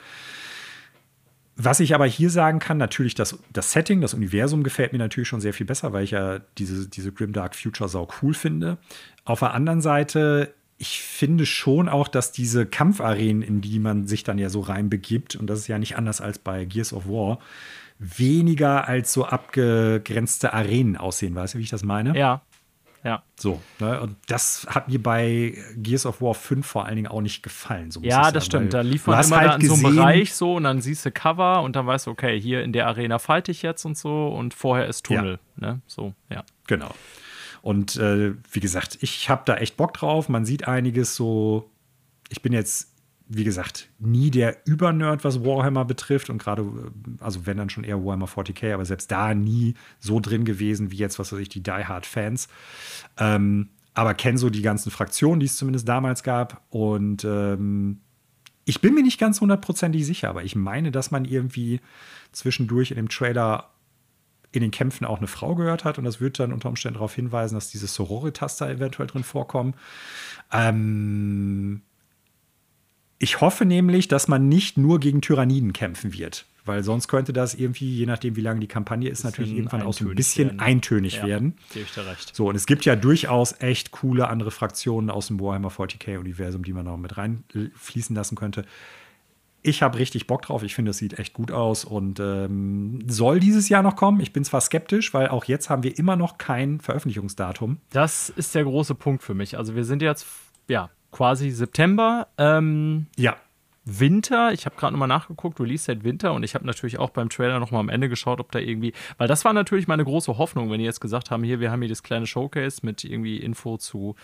Was 1.56 1.78
ich 1.78 1.94
aber 1.94 2.06
hier 2.06 2.30
sagen 2.30 2.58
kann, 2.58 2.78
natürlich 2.78 3.14
das, 3.14 3.38
das 3.52 3.70
Setting, 3.70 4.00
das 4.00 4.12
Universum 4.14 4.64
gefällt 4.64 4.92
mir 4.92 4.98
natürlich 4.98 5.28
schon 5.28 5.40
sehr 5.40 5.54
viel 5.54 5.66
besser, 5.66 5.92
weil 5.92 6.02
ich 6.02 6.10
ja 6.10 6.40
diese, 6.58 6.88
diese 6.88 7.12
Grimdark 7.12 7.54
Future 7.54 7.88
sau 7.88 8.08
cool 8.20 8.34
finde. 8.34 8.78
Auf 9.24 9.38
der 9.38 9.54
anderen 9.54 9.80
Seite, 9.80 10.52
ich 10.78 11.02
finde 11.02 11.46
schon 11.46 11.88
auch, 11.88 12.08
dass 12.08 12.32
diese 12.32 12.66
Kampfarenen, 12.66 13.42
in 13.42 13.60
die 13.60 13.78
man 13.78 14.06
sich 14.06 14.24
dann 14.24 14.38
ja 14.38 14.48
so 14.48 14.60
reinbegibt, 14.60 15.36
und 15.36 15.46
das 15.46 15.60
ist 15.60 15.68
ja 15.68 15.78
nicht 15.78 15.96
anders 15.96 16.20
als 16.20 16.38
bei 16.38 16.64
Gears 16.64 16.92
of 16.92 17.06
War, 17.06 17.38
weniger 17.98 18.88
als 18.88 19.12
so 19.12 19.24
abgegrenzte 19.24 20.52
Arenen 20.52 20.96
aussehen. 20.96 21.34
Weißt 21.34 21.54
du, 21.54 21.58
wie 21.58 21.62
ich 21.62 21.70
das 21.70 21.84
meine? 21.84 22.18
Ja, 22.18 22.42
ja. 23.04 23.22
So, 23.36 23.60
ne? 23.80 24.00
und 24.00 24.16
das 24.28 24.66
hat 24.68 24.88
mir 24.88 25.00
bei 25.00 25.58
Gears 25.76 26.06
of 26.06 26.22
War 26.22 26.34
5 26.34 26.66
vor 26.66 26.86
allen 26.86 26.96
Dingen 26.96 27.08
auch 27.08 27.20
nicht 27.20 27.42
gefallen. 27.42 27.90
So 27.90 28.00
ja, 28.00 28.32
das 28.32 28.46
stimmt. 28.46 28.72
Da 28.72 28.80
lief 28.80 29.06
man 29.06 29.22
immer 29.22 29.36
halt 29.36 29.50
da 29.50 29.54
in 29.56 29.68
so 29.68 29.74
einem 29.74 29.96
Bereich 29.96 30.34
so 30.34 30.54
und 30.54 30.64
dann 30.64 30.80
siehst 30.80 31.04
du 31.04 31.10
Cover 31.10 31.62
und 31.62 31.76
dann 31.76 31.86
weißt 31.86 32.06
du, 32.06 32.10
okay, 32.10 32.40
hier 32.40 32.62
in 32.62 32.72
der 32.72 32.86
Arena 32.86 33.18
fight 33.18 33.50
ich 33.50 33.60
jetzt 33.60 33.84
und 33.84 33.98
so 33.98 34.28
und 34.28 34.54
vorher 34.54 34.86
ist 34.86 35.04
Tunnel. 35.04 35.38
Ja. 35.60 35.72
Ne? 35.72 35.80
So, 35.86 36.14
ja. 36.30 36.44
Genau. 36.66 36.94
Und 37.64 37.96
äh, 37.96 38.34
wie 38.52 38.60
gesagt, 38.60 38.98
ich 39.00 39.30
habe 39.30 39.40
da 39.46 39.56
echt 39.56 39.78
Bock 39.78 39.94
drauf. 39.94 40.28
Man 40.28 40.44
sieht 40.44 40.68
einiges 40.68 41.16
so. 41.16 41.70
Ich 42.28 42.42
bin 42.42 42.52
jetzt 42.52 42.90
wie 43.26 43.44
gesagt, 43.44 43.88
nie 43.98 44.30
der 44.30 44.58
Übernerd, 44.66 45.24
was 45.24 45.42
Warhammer 45.42 45.86
betrifft. 45.86 46.28
Und 46.28 46.36
gerade, 46.36 46.70
also 47.20 47.46
wenn 47.46 47.56
dann 47.56 47.70
schon 47.70 47.82
eher 47.82 48.04
Warhammer 48.04 48.26
40k, 48.26 48.74
aber 48.74 48.84
selbst 48.84 49.10
da 49.10 49.34
nie 49.34 49.74
so 49.98 50.20
drin 50.20 50.44
gewesen 50.44 50.90
wie 50.90 50.98
jetzt, 50.98 51.18
was 51.18 51.32
weiß 51.32 51.40
ich, 51.40 51.48
die 51.48 51.62
Die 51.62 51.70
Hard 51.70 52.04
Fans. 52.04 52.48
Ähm, 53.16 53.70
aber 53.94 54.12
kenne 54.12 54.36
so 54.36 54.50
die 54.50 54.60
ganzen 54.60 54.90
Fraktionen, 54.90 55.40
die 55.40 55.46
es 55.46 55.56
zumindest 55.56 55.88
damals 55.88 56.22
gab. 56.22 56.62
Und 56.68 57.24
ähm, 57.24 58.00
ich 58.66 58.82
bin 58.82 58.92
mir 58.92 59.02
nicht 59.02 59.18
ganz 59.18 59.40
hundertprozentig 59.40 60.04
sicher, 60.04 60.28
aber 60.28 60.44
ich 60.44 60.54
meine, 60.54 60.90
dass 60.90 61.10
man 61.10 61.24
irgendwie 61.24 61.80
zwischendurch 62.32 62.90
in 62.90 62.96
dem 62.96 63.08
Trailer 63.08 63.70
in 64.54 64.62
den 64.62 64.70
Kämpfen 64.70 65.04
auch 65.04 65.18
eine 65.18 65.26
Frau 65.26 65.54
gehört 65.54 65.84
hat. 65.84 65.98
Und 65.98 66.04
das 66.04 66.20
wird 66.20 66.38
dann 66.38 66.52
unter 66.52 66.68
Umständen 66.68 66.94
darauf 66.94 67.14
hinweisen, 67.14 67.54
dass 67.54 67.70
diese 67.70 67.86
Sororitas 67.86 68.56
da 68.56 68.70
eventuell 68.70 69.08
drin 69.08 69.24
vorkommen. 69.24 69.74
Ähm, 70.52 71.82
ich 73.18 73.40
hoffe 73.40 73.64
nämlich, 73.64 74.08
dass 74.08 74.28
man 74.28 74.48
nicht 74.48 74.76
nur 74.76 75.00
gegen 75.00 75.20
Tyranniden 75.20 75.72
kämpfen 75.72 76.12
wird. 76.12 76.46
Weil 76.66 76.82
sonst 76.82 77.08
könnte 77.08 77.34
das 77.34 77.54
irgendwie, 77.54 77.94
je 77.94 78.06
nachdem, 78.06 78.36
wie 78.36 78.40
lange 78.40 78.60
die 78.60 78.68
Kampagne 78.68 79.10
ist, 79.10 79.22
natürlich 79.22 79.52
irgendwann 79.52 79.82
auch 79.82 79.92
so 79.92 80.08
ein 80.08 80.14
bisschen 80.14 80.48
werden. 80.48 80.60
eintönig 80.60 81.16
ja, 81.16 81.26
werden. 81.26 81.56
Gebe 81.74 81.84
ich 81.84 81.92
dir 81.92 82.06
recht. 82.06 82.34
So, 82.34 82.48
und 82.48 82.56
es 82.56 82.64
gibt 82.64 82.86
ja 82.86 82.96
durchaus 82.96 83.60
echt 83.60 83.90
coole 83.90 84.28
andere 84.28 84.50
Fraktionen 84.50 85.10
aus 85.10 85.26
dem 85.26 85.38
Warhammer 85.38 85.68
40k-Universum, 85.68 86.62
die 86.62 86.72
man 86.72 86.86
noch 86.86 86.96
mit 86.96 87.18
reinfließen 87.18 88.16
lassen 88.16 88.34
könnte. 88.34 88.64
Ich 89.66 89.82
habe 89.82 89.98
richtig 89.98 90.26
Bock 90.26 90.42
drauf. 90.42 90.62
Ich 90.62 90.74
finde, 90.74 90.90
es 90.90 90.98
sieht 90.98 91.18
echt 91.18 91.32
gut 91.32 91.50
aus 91.50 91.86
und 91.86 92.20
ähm, 92.20 93.02
soll 93.06 93.40
dieses 93.40 93.70
Jahr 93.70 93.82
noch 93.82 93.96
kommen. 93.96 94.20
Ich 94.20 94.34
bin 94.34 94.44
zwar 94.44 94.60
skeptisch, 94.60 95.14
weil 95.14 95.28
auch 95.28 95.46
jetzt 95.46 95.70
haben 95.70 95.82
wir 95.82 95.98
immer 95.98 96.16
noch 96.16 96.36
kein 96.36 96.80
Veröffentlichungsdatum. 96.80 97.78
Das 97.88 98.28
ist 98.28 98.54
der 98.54 98.64
große 98.64 98.94
Punkt 98.94 99.22
für 99.22 99.32
mich. 99.32 99.56
Also 99.56 99.74
wir 99.74 99.84
sind 99.84 100.02
jetzt, 100.02 100.26
ja, 100.68 100.90
quasi 101.12 101.50
September. 101.50 102.28
Ähm, 102.36 103.06
ja. 103.16 103.36
Winter, 103.86 104.52
ich 104.52 104.66
habe 104.66 104.76
gerade 104.76 104.92
nochmal 104.92 105.08
nachgeguckt, 105.08 105.60
Release 105.60 105.84
seit 105.84 106.04
Winter 106.04 106.32
und 106.32 106.42
ich 106.42 106.54
habe 106.54 106.66
natürlich 106.66 106.98
auch 106.98 107.10
beim 107.10 107.28
Trailer 107.28 107.60
nochmal 107.60 107.80
am 107.80 107.90
Ende 107.90 108.08
geschaut, 108.08 108.40
ob 108.40 108.50
da 108.50 108.58
irgendwie, 108.58 108.94
weil 109.18 109.28
das 109.28 109.44
war 109.44 109.52
natürlich 109.52 109.88
meine 109.88 110.04
große 110.04 110.38
Hoffnung, 110.38 110.70
wenn 110.70 110.78
die 110.78 110.86
jetzt 110.86 111.00
gesagt 111.00 111.30
haben, 111.30 111.44
hier, 111.44 111.60
wir 111.60 111.70
haben 111.70 111.82
hier 111.82 111.90
das 111.90 112.02
kleine 112.02 112.26
Showcase 112.26 112.80
mit 112.82 113.04
irgendwie 113.04 113.36
Info 113.36 113.76
zu 113.76 114.16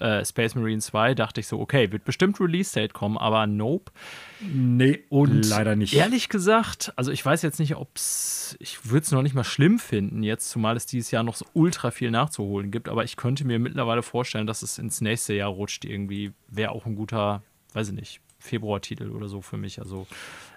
äh, 0.00 0.24
Space 0.24 0.54
Marine 0.54 0.80
2, 0.80 1.14
dachte 1.14 1.40
ich 1.40 1.46
so, 1.46 1.60
okay, 1.60 1.90
wird 1.92 2.04
bestimmt 2.04 2.40
Release-Date 2.40 2.92
kommen, 2.92 3.18
aber 3.18 3.46
nope. 3.46 3.92
Nee, 4.40 5.04
und 5.08 5.48
leider 5.48 5.76
nicht. 5.76 5.94
Ehrlich 5.94 6.28
gesagt, 6.28 6.92
also 6.96 7.10
ich 7.12 7.24
weiß 7.24 7.42
jetzt 7.42 7.58
nicht, 7.58 7.76
ob 7.76 7.88
es, 7.96 8.56
ich 8.58 8.90
würde 8.90 9.04
es 9.04 9.12
noch 9.12 9.22
nicht 9.22 9.34
mal 9.34 9.44
schlimm 9.44 9.78
finden 9.78 10.22
jetzt, 10.22 10.50
zumal 10.50 10.76
es 10.76 10.86
dieses 10.86 11.10
Jahr 11.10 11.22
noch 11.22 11.36
so 11.36 11.46
ultra 11.54 11.90
viel 11.90 12.10
nachzuholen 12.10 12.70
gibt, 12.70 12.88
aber 12.88 13.04
ich 13.04 13.16
könnte 13.16 13.44
mir 13.44 13.58
mittlerweile 13.58 14.02
vorstellen, 14.02 14.46
dass 14.46 14.62
es 14.62 14.78
ins 14.78 15.00
nächste 15.00 15.34
Jahr 15.34 15.50
rutscht 15.50 15.84
irgendwie. 15.84 16.32
Wäre 16.48 16.72
auch 16.72 16.86
ein 16.86 16.96
guter, 16.96 17.42
weiß 17.72 17.88
ich 17.88 17.94
nicht, 17.94 18.20
Februar-Titel 18.38 19.10
oder 19.10 19.28
so 19.28 19.40
für 19.40 19.56
mich. 19.56 19.78
Also, 19.80 20.06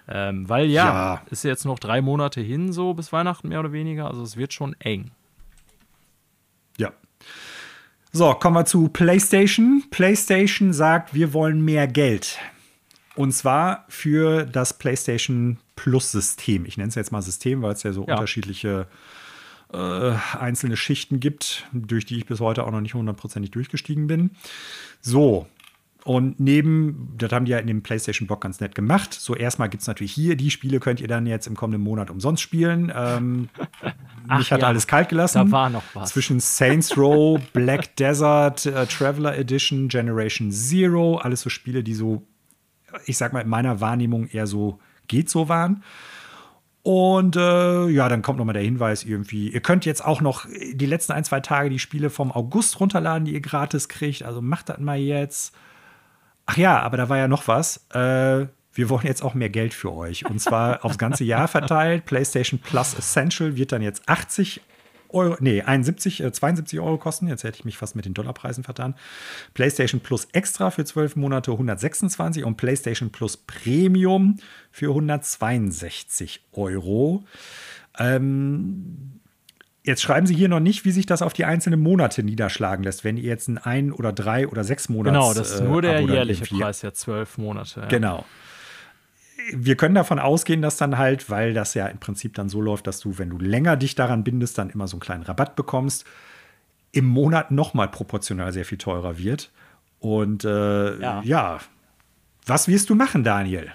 ähm, 0.08 0.48
weil 0.48 0.66
ja, 0.66 0.86
ja, 0.86 1.22
ist 1.30 1.44
jetzt 1.44 1.64
noch 1.64 1.78
drei 1.78 2.00
Monate 2.02 2.40
hin, 2.40 2.72
so 2.72 2.94
bis 2.94 3.12
Weihnachten 3.12 3.48
mehr 3.48 3.60
oder 3.60 3.72
weniger. 3.72 4.08
Also 4.08 4.22
es 4.22 4.36
wird 4.36 4.52
schon 4.52 4.74
eng. 4.80 5.12
Ja. 6.78 6.92
So, 8.16 8.32
kommen 8.32 8.56
wir 8.56 8.64
zu 8.64 8.88
PlayStation. 8.88 9.84
PlayStation 9.90 10.72
sagt, 10.72 11.12
wir 11.12 11.34
wollen 11.34 11.60
mehr 11.60 11.86
Geld. 11.86 12.38
Und 13.14 13.32
zwar 13.32 13.84
für 13.88 14.46
das 14.46 14.78
PlayStation 14.78 15.58
Plus-System. 15.76 16.64
Ich 16.64 16.78
nenne 16.78 16.88
es 16.88 16.94
jetzt 16.94 17.12
mal 17.12 17.20
System, 17.20 17.60
weil 17.60 17.74
es 17.74 17.82
ja 17.82 17.92
so 17.92 18.06
ja. 18.08 18.14
unterschiedliche 18.14 18.86
äh, 19.70 20.12
einzelne 20.40 20.78
Schichten 20.78 21.20
gibt, 21.20 21.66
durch 21.74 22.06
die 22.06 22.16
ich 22.16 22.24
bis 22.24 22.40
heute 22.40 22.64
auch 22.64 22.70
noch 22.70 22.80
nicht 22.80 22.94
hundertprozentig 22.94 23.50
durchgestiegen 23.50 24.06
bin. 24.06 24.30
So, 25.02 25.46
und 26.06 26.38
neben, 26.38 27.14
das 27.18 27.32
haben 27.32 27.46
die 27.46 27.50
ja 27.50 27.58
in 27.58 27.66
dem 27.66 27.82
PlayStation 27.82 28.28
Box 28.28 28.40
ganz 28.40 28.60
nett 28.60 28.76
gemacht. 28.76 29.12
So, 29.12 29.34
erstmal 29.34 29.68
gibt 29.68 29.80
es 29.80 29.88
natürlich 29.88 30.12
hier, 30.12 30.36
die 30.36 30.52
Spiele 30.52 30.78
könnt 30.78 31.00
ihr 31.00 31.08
dann 31.08 31.26
jetzt 31.26 31.48
im 31.48 31.56
kommenden 31.56 31.82
Monat 31.82 32.10
umsonst 32.10 32.40
spielen. 32.44 32.92
Ähm, 32.94 33.48
Ach, 34.28 34.38
mich 34.38 34.52
hat 34.52 34.62
ja, 34.62 34.68
alles 34.68 34.86
kalt 34.86 35.08
gelassen. 35.08 35.46
Da 35.46 35.50
war 35.50 35.68
noch 35.68 35.82
was. 35.94 36.10
Zwischen 36.10 36.38
Saints 36.38 36.96
Row, 36.96 37.40
Black 37.52 37.96
Desert, 37.96 38.66
äh, 38.66 38.86
Traveler 38.86 39.36
Edition, 39.36 39.88
Generation 39.88 40.52
Zero, 40.52 41.16
alles 41.16 41.40
so 41.40 41.50
Spiele, 41.50 41.82
die 41.82 41.94
so, 41.94 42.22
ich 43.06 43.18
sag 43.18 43.32
mal, 43.32 43.40
in 43.40 43.48
meiner 43.48 43.80
Wahrnehmung 43.80 44.28
eher 44.28 44.46
so 44.46 44.78
geht 45.08 45.28
so 45.28 45.48
waren. 45.48 45.82
Und 46.84 47.34
äh, 47.34 47.88
ja, 47.88 48.08
dann 48.08 48.22
kommt 48.22 48.38
nochmal 48.38 48.52
der 48.52 48.62
Hinweis 48.62 49.02
irgendwie, 49.02 49.48
ihr 49.48 49.60
könnt 49.60 49.84
jetzt 49.84 50.04
auch 50.04 50.20
noch 50.20 50.46
die 50.46 50.86
letzten 50.86 51.14
ein, 51.14 51.24
zwei 51.24 51.40
Tage 51.40 51.68
die 51.68 51.80
Spiele 51.80 52.10
vom 52.10 52.30
August 52.30 52.78
runterladen, 52.78 53.24
die 53.24 53.32
ihr 53.32 53.40
gratis 53.40 53.88
kriegt. 53.88 54.22
Also 54.22 54.40
macht 54.40 54.68
das 54.68 54.78
mal 54.78 54.96
jetzt. 54.96 55.52
Ach 56.46 56.56
ja, 56.56 56.80
aber 56.80 56.96
da 56.96 57.08
war 57.08 57.18
ja 57.18 57.28
noch 57.28 57.48
was. 57.48 57.86
Äh, 57.92 58.46
wir 58.72 58.90
wollen 58.90 59.06
jetzt 59.06 59.22
auch 59.22 59.34
mehr 59.34 59.50
Geld 59.50 59.74
für 59.74 59.92
euch. 59.92 60.26
Und 60.26 60.40
zwar 60.40 60.84
aufs 60.84 60.98
ganze 60.98 61.24
Jahr 61.24 61.48
verteilt. 61.48 62.04
PlayStation 62.04 62.60
Plus 62.60 62.94
Essential 62.94 63.56
wird 63.56 63.72
dann 63.72 63.82
jetzt 63.82 64.08
80 64.08 64.60
Euro, 65.08 65.36
nee, 65.40 65.62
71, 65.62 66.22
äh, 66.22 66.32
72 66.32 66.80
Euro 66.80 66.98
kosten. 66.98 67.28
Jetzt 67.28 67.44
hätte 67.44 67.58
ich 67.58 67.64
mich 67.64 67.78
fast 67.78 67.96
mit 67.96 68.04
den 68.04 68.14
Dollarpreisen 68.14 68.64
vertan. 68.64 68.94
PlayStation 69.54 70.00
Plus 70.00 70.26
Extra 70.32 70.70
für 70.70 70.84
12 70.84 71.16
Monate 71.16 71.52
126 71.52 72.44
und 72.44 72.56
PlayStation 72.56 73.10
Plus 73.10 73.36
Premium 73.36 74.38
für 74.70 74.88
162 74.88 76.46
Euro. 76.52 77.24
Ähm, 77.98 79.15
Jetzt 79.86 80.02
schreiben 80.02 80.26
Sie 80.26 80.34
hier 80.34 80.48
noch 80.48 80.58
nicht, 80.58 80.84
wie 80.84 80.90
sich 80.90 81.06
das 81.06 81.22
auf 81.22 81.32
die 81.32 81.44
einzelnen 81.44 81.80
Monate 81.80 82.24
niederschlagen 82.24 82.82
lässt, 82.82 83.04
wenn 83.04 83.16
ihr 83.16 83.28
jetzt 83.28 83.46
ein 83.46 83.56
ein 83.56 83.92
oder 83.92 84.12
drei 84.12 84.48
oder 84.48 84.64
sechs 84.64 84.88
Monate. 84.88 85.14
Genau, 85.14 85.32
das 85.32 85.52
ist 85.52 85.62
nur 85.62 85.80
der 85.80 86.00
jährliche 86.00 86.44
Preis, 86.44 86.82
ja 86.82 86.92
zwölf 86.92 87.38
Monate. 87.38 87.82
Ja. 87.82 87.86
Genau. 87.86 88.24
Wir 89.52 89.76
können 89.76 89.94
davon 89.94 90.18
ausgehen, 90.18 90.60
dass 90.60 90.76
dann 90.76 90.98
halt, 90.98 91.30
weil 91.30 91.54
das 91.54 91.74
ja 91.74 91.86
im 91.86 91.98
Prinzip 91.98 92.34
dann 92.34 92.48
so 92.48 92.60
läuft, 92.60 92.88
dass 92.88 92.98
du, 92.98 93.16
wenn 93.18 93.30
du 93.30 93.38
länger 93.38 93.76
dich 93.76 93.94
daran 93.94 94.24
bindest, 94.24 94.58
dann 94.58 94.70
immer 94.70 94.88
so 94.88 94.96
einen 94.96 95.02
kleinen 95.02 95.22
Rabatt 95.22 95.54
bekommst, 95.54 96.04
im 96.90 97.04
Monat 97.04 97.52
nochmal 97.52 97.86
proportional 97.86 98.52
sehr 98.52 98.64
viel 98.64 98.78
teurer 98.78 99.18
wird. 99.18 99.52
Und 100.00 100.44
äh, 100.44 100.98
ja. 100.98 101.22
ja, 101.22 101.60
was 102.44 102.66
wirst 102.66 102.90
du 102.90 102.96
machen, 102.96 103.22
Daniel? 103.22 103.72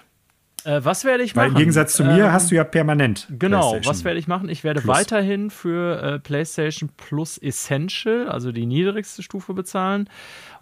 Äh, 0.64 0.84
was 0.84 1.04
werde 1.04 1.24
ich 1.24 1.34
machen? 1.34 1.44
Weil 1.44 1.52
im 1.52 1.58
Gegensatz 1.58 1.94
zu 1.94 2.04
mir 2.04 2.26
ähm, 2.26 2.32
hast 2.32 2.50
du 2.50 2.54
ja 2.54 2.64
permanent. 2.64 3.26
Genau, 3.30 3.78
was 3.84 4.04
werde 4.04 4.18
ich 4.18 4.28
machen? 4.28 4.48
Ich 4.48 4.64
werde 4.64 4.80
Plus. 4.80 4.96
weiterhin 4.96 5.50
für 5.50 6.02
äh, 6.02 6.18
PlayStation 6.18 6.90
Plus 6.96 7.38
Essential, 7.38 8.28
also 8.28 8.52
die 8.52 8.66
niedrigste 8.66 9.22
Stufe, 9.22 9.54
bezahlen. 9.54 10.08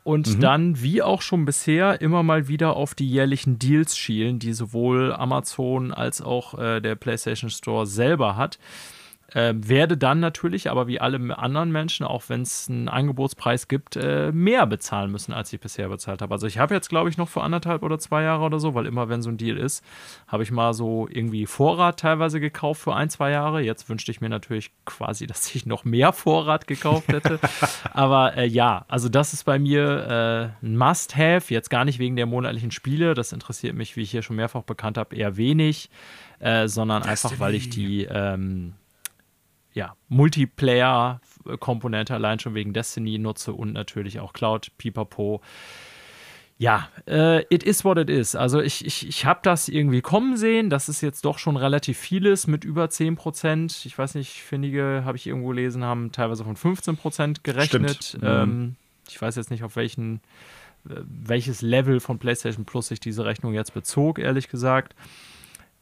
Und 0.02 0.36
mhm. 0.36 0.40
dann, 0.40 0.82
wie 0.82 1.02
auch 1.02 1.20
schon 1.20 1.44
bisher, 1.44 2.00
immer 2.00 2.22
mal 2.22 2.48
wieder 2.48 2.76
auf 2.76 2.94
die 2.94 3.08
jährlichen 3.08 3.58
Deals 3.58 3.96
schielen, 3.96 4.38
die 4.38 4.54
sowohl 4.54 5.12
Amazon 5.12 5.92
als 5.92 6.22
auch 6.22 6.58
äh, 6.58 6.80
der 6.80 6.94
PlayStation 6.94 7.50
Store 7.50 7.86
selber 7.86 8.36
hat. 8.36 8.58
Äh, 9.32 9.54
werde 9.56 9.96
dann 9.96 10.20
natürlich, 10.20 10.70
aber 10.70 10.86
wie 10.88 11.00
alle 11.00 11.38
anderen 11.38 11.70
Menschen, 11.70 12.04
auch 12.04 12.24
wenn 12.28 12.42
es 12.42 12.68
einen 12.68 12.88
Angebotspreis 12.88 13.68
gibt, 13.68 13.96
äh, 13.96 14.32
mehr 14.32 14.66
bezahlen 14.66 15.10
müssen, 15.10 15.32
als 15.32 15.52
ich 15.52 15.60
bisher 15.60 15.88
bezahlt 15.88 16.20
habe. 16.20 16.34
Also 16.34 16.46
ich 16.46 16.58
habe 16.58 16.74
jetzt, 16.74 16.88
glaube 16.88 17.10
ich, 17.10 17.16
noch 17.16 17.28
für 17.28 17.42
anderthalb 17.42 17.82
oder 17.82 17.98
zwei 17.98 18.22
Jahre 18.22 18.44
oder 18.44 18.58
so, 18.58 18.74
weil 18.74 18.86
immer, 18.86 19.08
wenn 19.08 19.22
so 19.22 19.30
ein 19.30 19.36
Deal 19.36 19.56
ist, 19.56 19.84
habe 20.26 20.42
ich 20.42 20.50
mal 20.50 20.74
so 20.74 21.06
irgendwie 21.08 21.46
Vorrat 21.46 22.00
teilweise 22.00 22.40
gekauft 22.40 22.82
für 22.82 22.94
ein, 22.94 23.08
zwei 23.08 23.30
Jahre. 23.30 23.60
Jetzt 23.60 23.88
wünschte 23.88 24.10
ich 24.10 24.20
mir 24.20 24.28
natürlich 24.28 24.72
quasi, 24.84 25.26
dass 25.28 25.54
ich 25.54 25.64
noch 25.64 25.84
mehr 25.84 26.12
Vorrat 26.12 26.66
gekauft 26.66 27.08
hätte. 27.08 27.38
aber 27.92 28.36
äh, 28.36 28.46
ja, 28.46 28.84
also 28.88 29.08
das 29.08 29.32
ist 29.32 29.44
bei 29.44 29.58
mir 29.58 30.52
äh, 30.62 30.66
ein 30.66 30.76
Must-Have, 30.76 31.52
jetzt 31.54 31.70
gar 31.70 31.84
nicht 31.84 31.98
wegen 31.98 32.16
der 32.16 32.26
monatlichen 32.26 32.70
Spiele. 32.72 33.14
Das 33.14 33.32
interessiert 33.32 33.76
mich, 33.76 33.96
wie 33.96 34.02
ich 34.02 34.10
hier 34.10 34.22
schon 34.22 34.36
mehrfach 34.36 34.62
bekannt 34.62 34.98
habe, 34.98 35.14
eher 35.14 35.36
wenig. 35.36 35.88
Äh, 36.40 36.68
sondern 36.68 37.02
einfach, 37.02 37.38
weil 37.38 37.54
ich 37.54 37.68
die 37.68 38.04
ähm, 38.04 38.72
ja, 39.72 39.94
Multiplayer-Komponente 40.08 42.14
allein 42.14 42.38
schon 42.38 42.54
wegen 42.54 42.72
Destiny 42.72 43.18
nutze 43.18 43.52
und 43.52 43.72
natürlich 43.72 44.20
auch 44.20 44.32
Cloud, 44.32 44.70
Pipapo. 44.78 45.40
Ja, 46.58 46.88
äh, 47.06 47.44
it 47.48 47.62
is 47.62 47.84
what 47.86 47.96
it 47.96 48.10
is. 48.10 48.34
Also 48.34 48.60
ich, 48.60 48.84
ich, 48.84 49.08
ich 49.08 49.24
habe 49.24 49.40
das 49.42 49.68
irgendwie 49.68 50.02
kommen 50.02 50.36
sehen. 50.36 50.68
Das 50.68 50.90
ist 50.90 51.00
jetzt 51.00 51.24
doch 51.24 51.38
schon 51.38 51.56
relativ 51.56 51.96
vieles 51.96 52.46
mit 52.46 52.64
über 52.64 52.90
10 52.90 53.16
Prozent. 53.16 53.86
Ich 53.86 53.96
weiß 53.96 54.14
nicht, 54.14 54.42
findige, 54.42 55.02
habe 55.06 55.16
ich 55.16 55.26
irgendwo 55.26 55.48
gelesen, 55.48 55.84
haben 55.84 56.12
teilweise 56.12 56.44
von 56.44 56.56
15 56.56 56.98
Prozent 56.98 57.44
gerechnet. 57.44 58.18
Mhm. 58.20 58.26
Ähm, 58.26 58.76
ich 59.08 59.20
weiß 59.20 59.36
jetzt 59.36 59.50
nicht, 59.50 59.62
auf 59.62 59.76
welchen, 59.76 60.16
äh, 60.86 60.96
welches 61.06 61.62
Level 61.62 61.98
von 61.98 62.18
PlayStation 62.18 62.66
Plus 62.66 62.88
sich 62.88 63.00
diese 63.00 63.24
Rechnung 63.24 63.54
jetzt 63.54 63.72
bezog, 63.72 64.18
ehrlich 64.18 64.50
gesagt. 64.50 64.94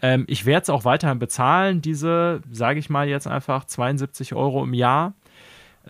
Ähm, 0.01 0.25
ich 0.29 0.47
werde 0.47 0.62
es 0.62 0.70
auch 0.70 0.85
weiterhin 0.85 1.19
bezahlen, 1.19 1.83
diese, 1.83 2.41
sage 2.51 2.79
ich 2.79 2.91
mal 2.91 3.09
jetzt 3.09 3.27
einfach, 3.27 3.65
72 3.65 4.35
Euro 4.35 4.62
im 4.65 4.75
Jahr. 4.75 5.15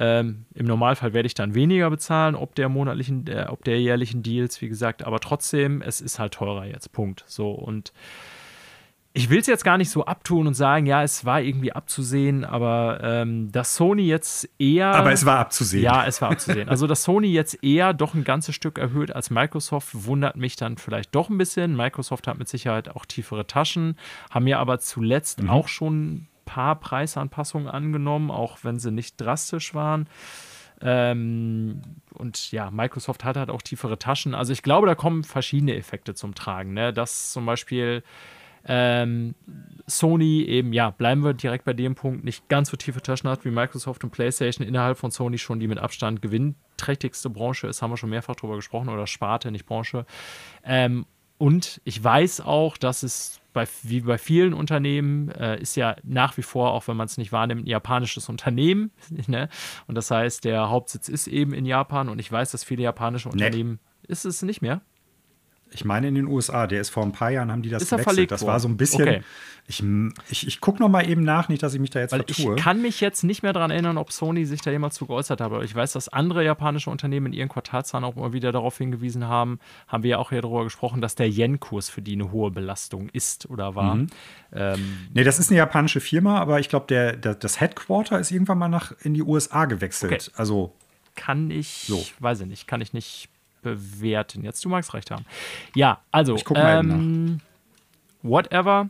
Ähm, 0.01 0.45
Im 0.55 0.67
Normalfall 0.67 1.13
werde 1.13 1.27
ich 1.27 1.35
dann 1.35 1.55
weniger 1.55 1.91
bezahlen, 1.91 2.37
ob 2.37 2.55
der 2.55 2.69
monatlichen, 2.69 3.27
äh, 3.27 3.47
ob 3.49 3.65
der 3.65 3.81
jährlichen 3.81 4.23
Deals, 4.23 4.61
wie 4.61 4.69
gesagt, 4.69 5.05
aber 5.05 5.19
trotzdem, 5.19 5.83
es 5.83 6.01
ist 6.01 6.19
halt 6.19 6.35
teurer 6.35 6.67
jetzt. 6.67 6.93
Punkt. 6.93 7.25
So 7.27 7.51
und 7.51 7.93
ich 9.19 9.31
will 9.31 9.41
es 9.41 9.49
jetzt 9.49 9.65
gar 9.65 9.79
nicht 9.79 9.91
so 9.91 10.05
abtun 10.05 10.47
und 10.47 10.55
sagen, 10.55 10.87
ja, 10.87 11.03
es 11.03 11.25
war 11.25 11.41
irgendwie 11.41 11.73
abzusehen, 11.73 12.45
aber 12.45 13.01
ähm, 13.03 13.51
dass 13.51 13.75
Sony 13.75 14.03
jetzt 14.03 14.49
eher. 14.61 14.95
Aber 14.95 15.11
es 15.11 15.27
war 15.27 15.41
abzusehen. 15.41 15.83
Ja, 15.83 16.07
es 16.07 16.23
war 16.23 16.31
abzusehen. 16.31 16.69
Also, 16.69 16.87
dass 16.87 17.03
Sony 17.03 17.27
jetzt 17.27 17.65
eher 17.65 17.95
doch 17.95 18.15
ein 18.15 18.23
ganzes 18.23 18.55
Stück 18.55 18.79
erhöht 18.79 19.11
als 19.11 19.31
Microsoft, 19.31 19.89
wundert 20.07 20.37
mich 20.37 20.55
dann 20.55 20.79
vielleicht 20.79 21.17
doch 21.17 21.31
ein 21.31 21.37
bisschen. 21.39 21.77
Microsoft 21.77 22.29
hat 22.29 22.39
mit 22.39 22.49
Sicherheit 22.49 22.95
auch 22.95 23.05
tiefere 23.07 23.45
Taschen, 23.49 23.97
haben 24.31 24.47
ja 24.47 24.61
aber 24.61 24.79
zuletzt 24.79 25.43
mhm. 25.43 25.51
auch 25.51 25.67
schon 25.67 26.29
paar 26.45 26.77
Preisanpassungen 26.77 27.69
angenommen, 27.69 28.31
auch 28.31 28.59
wenn 28.63 28.79
sie 28.79 28.93
nicht 28.93 29.21
drastisch 29.21 29.75
waren. 29.75 30.09
Ähm, 30.81 31.83
und 32.15 32.53
ja, 32.53 32.71
Microsoft 32.71 33.25
hat 33.25 33.37
halt 33.37 33.51
auch 33.51 33.63
tiefere 33.63 33.99
Taschen. 33.99 34.33
Also 34.33 34.53
ich 34.53 34.63
glaube, 34.63 34.87
da 34.87 34.95
kommen 34.95 35.25
verschiedene 35.25 35.75
Effekte 35.75 36.15
zum 36.15 36.37
Tragen. 36.37 36.73
Ne? 36.73 36.93
Dass 36.93 37.33
zum 37.33 37.47
Beispiel 37.47 38.05
ähm, 38.69 39.35
Sony 39.87 40.43
eben, 40.43 40.73
ja, 40.73 40.91
bleiben 40.91 41.25
wir 41.25 41.33
direkt 41.33 41.65
bei 41.65 41.73
dem 41.73 41.95
Punkt, 41.95 42.23
nicht 42.23 42.49
ganz 42.49 42.71
so 42.71 42.77
tiefe 42.77 43.01
Taschen 43.01 43.29
hat 43.31 43.45
wie 43.45 43.51
Microsoft 43.51 44.05
und 44.05 44.11
PlayStation 44.11 44.67
innerhalb 44.67 44.99
von 44.99 45.11
Sony 45.11 45.39
schon 45.39 45.59
die 45.59 45.67
mit 45.67 45.79
Abstand 45.79 46.21
gewinnträchtigste 46.21 47.31
Branche 47.31 47.67
ist, 47.67 47.81
haben 47.81 47.91
wir 47.91 47.97
schon 47.97 48.11
mehrfach 48.11 48.37
drüber 48.37 48.57
gesprochen, 48.57 48.91
oder 48.91 49.07
Sparte, 49.07 49.51
nicht 49.51 49.67
Branche. 49.67 50.05
Ähm, 50.63 51.07
und 51.39 51.81
ich 51.85 52.03
weiß 52.03 52.43
auch, 52.43 52.77
dass 52.77 53.03
es 53.03 53.41
bei, 53.53 53.67
wie 53.83 54.01
bei 54.01 54.19
vielen 54.19 54.53
Unternehmen 54.53 55.31
äh, 55.31 55.61
ist 55.61 55.77
ja 55.77 55.97
nach 56.03 56.37
wie 56.37 56.43
vor, 56.43 56.73
auch 56.73 56.89
wenn 56.89 56.97
man 56.97 57.07
es 57.07 57.17
nicht 57.17 57.33
wahrnimmt, 57.33 57.65
ein 57.65 57.69
japanisches 57.69 58.29
Unternehmen. 58.29 58.91
Ne? 59.27 59.49
Und 59.87 59.95
das 59.95 60.11
heißt, 60.11 60.45
der 60.45 60.71
Hauptsitz 60.71 61.09
ist 61.09 61.27
eben 61.27 61.53
in 61.53 61.67
Japan 61.67 62.09
und 62.09 62.19
ich 62.19 62.31
weiß, 62.31 62.51
dass 62.51 62.65
viele 62.65 62.83
japanische 62.83 63.29
Unternehmen. 63.29 63.79
Nee. 64.03 64.13
Ist 64.13 64.25
es 64.25 64.43
nicht 64.43 64.63
mehr? 64.63 64.81
Ich 65.73 65.85
meine 65.85 66.09
in 66.09 66.15
den 66.15 66.27
USA, 66.27 66.67
der 66.67 66.81
ist 66.81 66.91
vor 66.91 67.03
ein 67.03 67.13
paar 67.13 67.31
Jahren, 67.31 67.53
haben 67.53 67.63
die 67.63 67.69
das 67.69 67.83
ist 67.83 67.91
gewechselt. 67.91 68.31
Das 68.31 68.47
war 68.47 68.59
so 68.61 68.69
ein 68.69 68.77
bisschen. 68.77 69.03
Okay. 69.03 69.23
Ich, 69.71 69.85
ich, 70.31 70.47
ich 70.47 70.61
gucke 70.63 70.81
noch 70.81 70.89
mal 70.89 71.07
eben 71.07 71.23
nach, 71.23 71.51
nicht, 71.51 71.63
dass 71.63 71.75
ich 71.75 71.81
mich 71.81 71.91
da 71.91 72.01
jetzt 72.01 72.13
Weil 72.13 72.21
vertue. 72.25 72.57
Ich 72.57 72.63
kann 72.63 72.81
mich 72.81 73.03
jetzt 73.03 73.23
nicht 73.23 73.43
mehr 73.43 73.53
daran 73.53 73.71
erinnern, 73.71 73.99
ob 73.99 74.13
Sony 74.13 74.47
sich 74.47 74.63
da 74.63 74.71
jemals 74.71 74.95
zu 74.95 75.05
geäußert 75.05 75.43
hat. 75.43 75.45
Aber 75.45 75.63
ich 75.63 75.75
weiß, 75.75 75.93
dass 75.93 76.09
andere 76.09 76.43
japanische 76.43 76.89
Unternehmen 76.89 77.27
in 77.27 77.33
ihren 77.35 77.51
Quartalzahlen 77.51 78.03
auch 78.03 78.17
immer 78.17 78.33
wieder 78.33 78.51
darauf 78.51 78.79
hingewiesen 78.79 79.29
haben, 79.29 79.61
haben 79.87 80.03
wir 80.05 80.11
ja 80.11 80.19
auch 80.19 80.31
hier 80.31 80.41
darüber 80.41 80.65
gesprochen, 80.65 81.03
dass 81.03 81.17
der 81.17 81.29
Yen-Kurs 81.29 81.91
für 81.91 82.01
die 82.01 82.15
eine 82.15 82.33
hohe 82.33 82.51
Belastung 82.51 83.11
ist 83.11 83.51
oder 83.51 83.75
war. 83.75 83.97
Mhm. 83.97 84.07
Ähm, 84.55 85.09
nee, 85.13 85.23
das 85.23 85.39
ist 85.39 85.51
eine 85.51 85.59
japanische 85.59 86.01
Firma, 86.01 86.39
aber 86.39 86.61
ich 86.61 86.71
glaube, 86.71 86.87
der, 86.87 87.17
der, 87.17 87.35
das 87.35 87.61
Headquarter 87.61 88.19
ist 88.19 88.31
irgendwann 88.31 88.57
mal 88.57 88.69
nach 88.69 88.93
in 89.03 89.13
die 89.13 89.23
USA 89.23 89.67
gewechselt. 89.67 90.13
Okay. 90.13 90.31
Also 90.35 90.73
kann 91.15 91.51
ich, 91.51 91.85
so. 91.89 92.03
weiß 92.21 92.41
ich 92.41 92.47
nicht, 92.47 92.67
kann 92.67 92.81
ich 92.81 92.95
nicht 92.95 93.29
bewerten. 93.63 94.45
Jetzt, 94.45 94.65
du 94.65 94.69
magst 94.69 94.95
recht 94.95 95.11
haben. 95.11 95.25
Ja, 95.75 96.01
also, 96.11 96.35
ich 96.35 96.45
guck 96.45 96.57
mal 96.57 96.81
ähm, 96.81 97.41
whatever. 98.23 98.89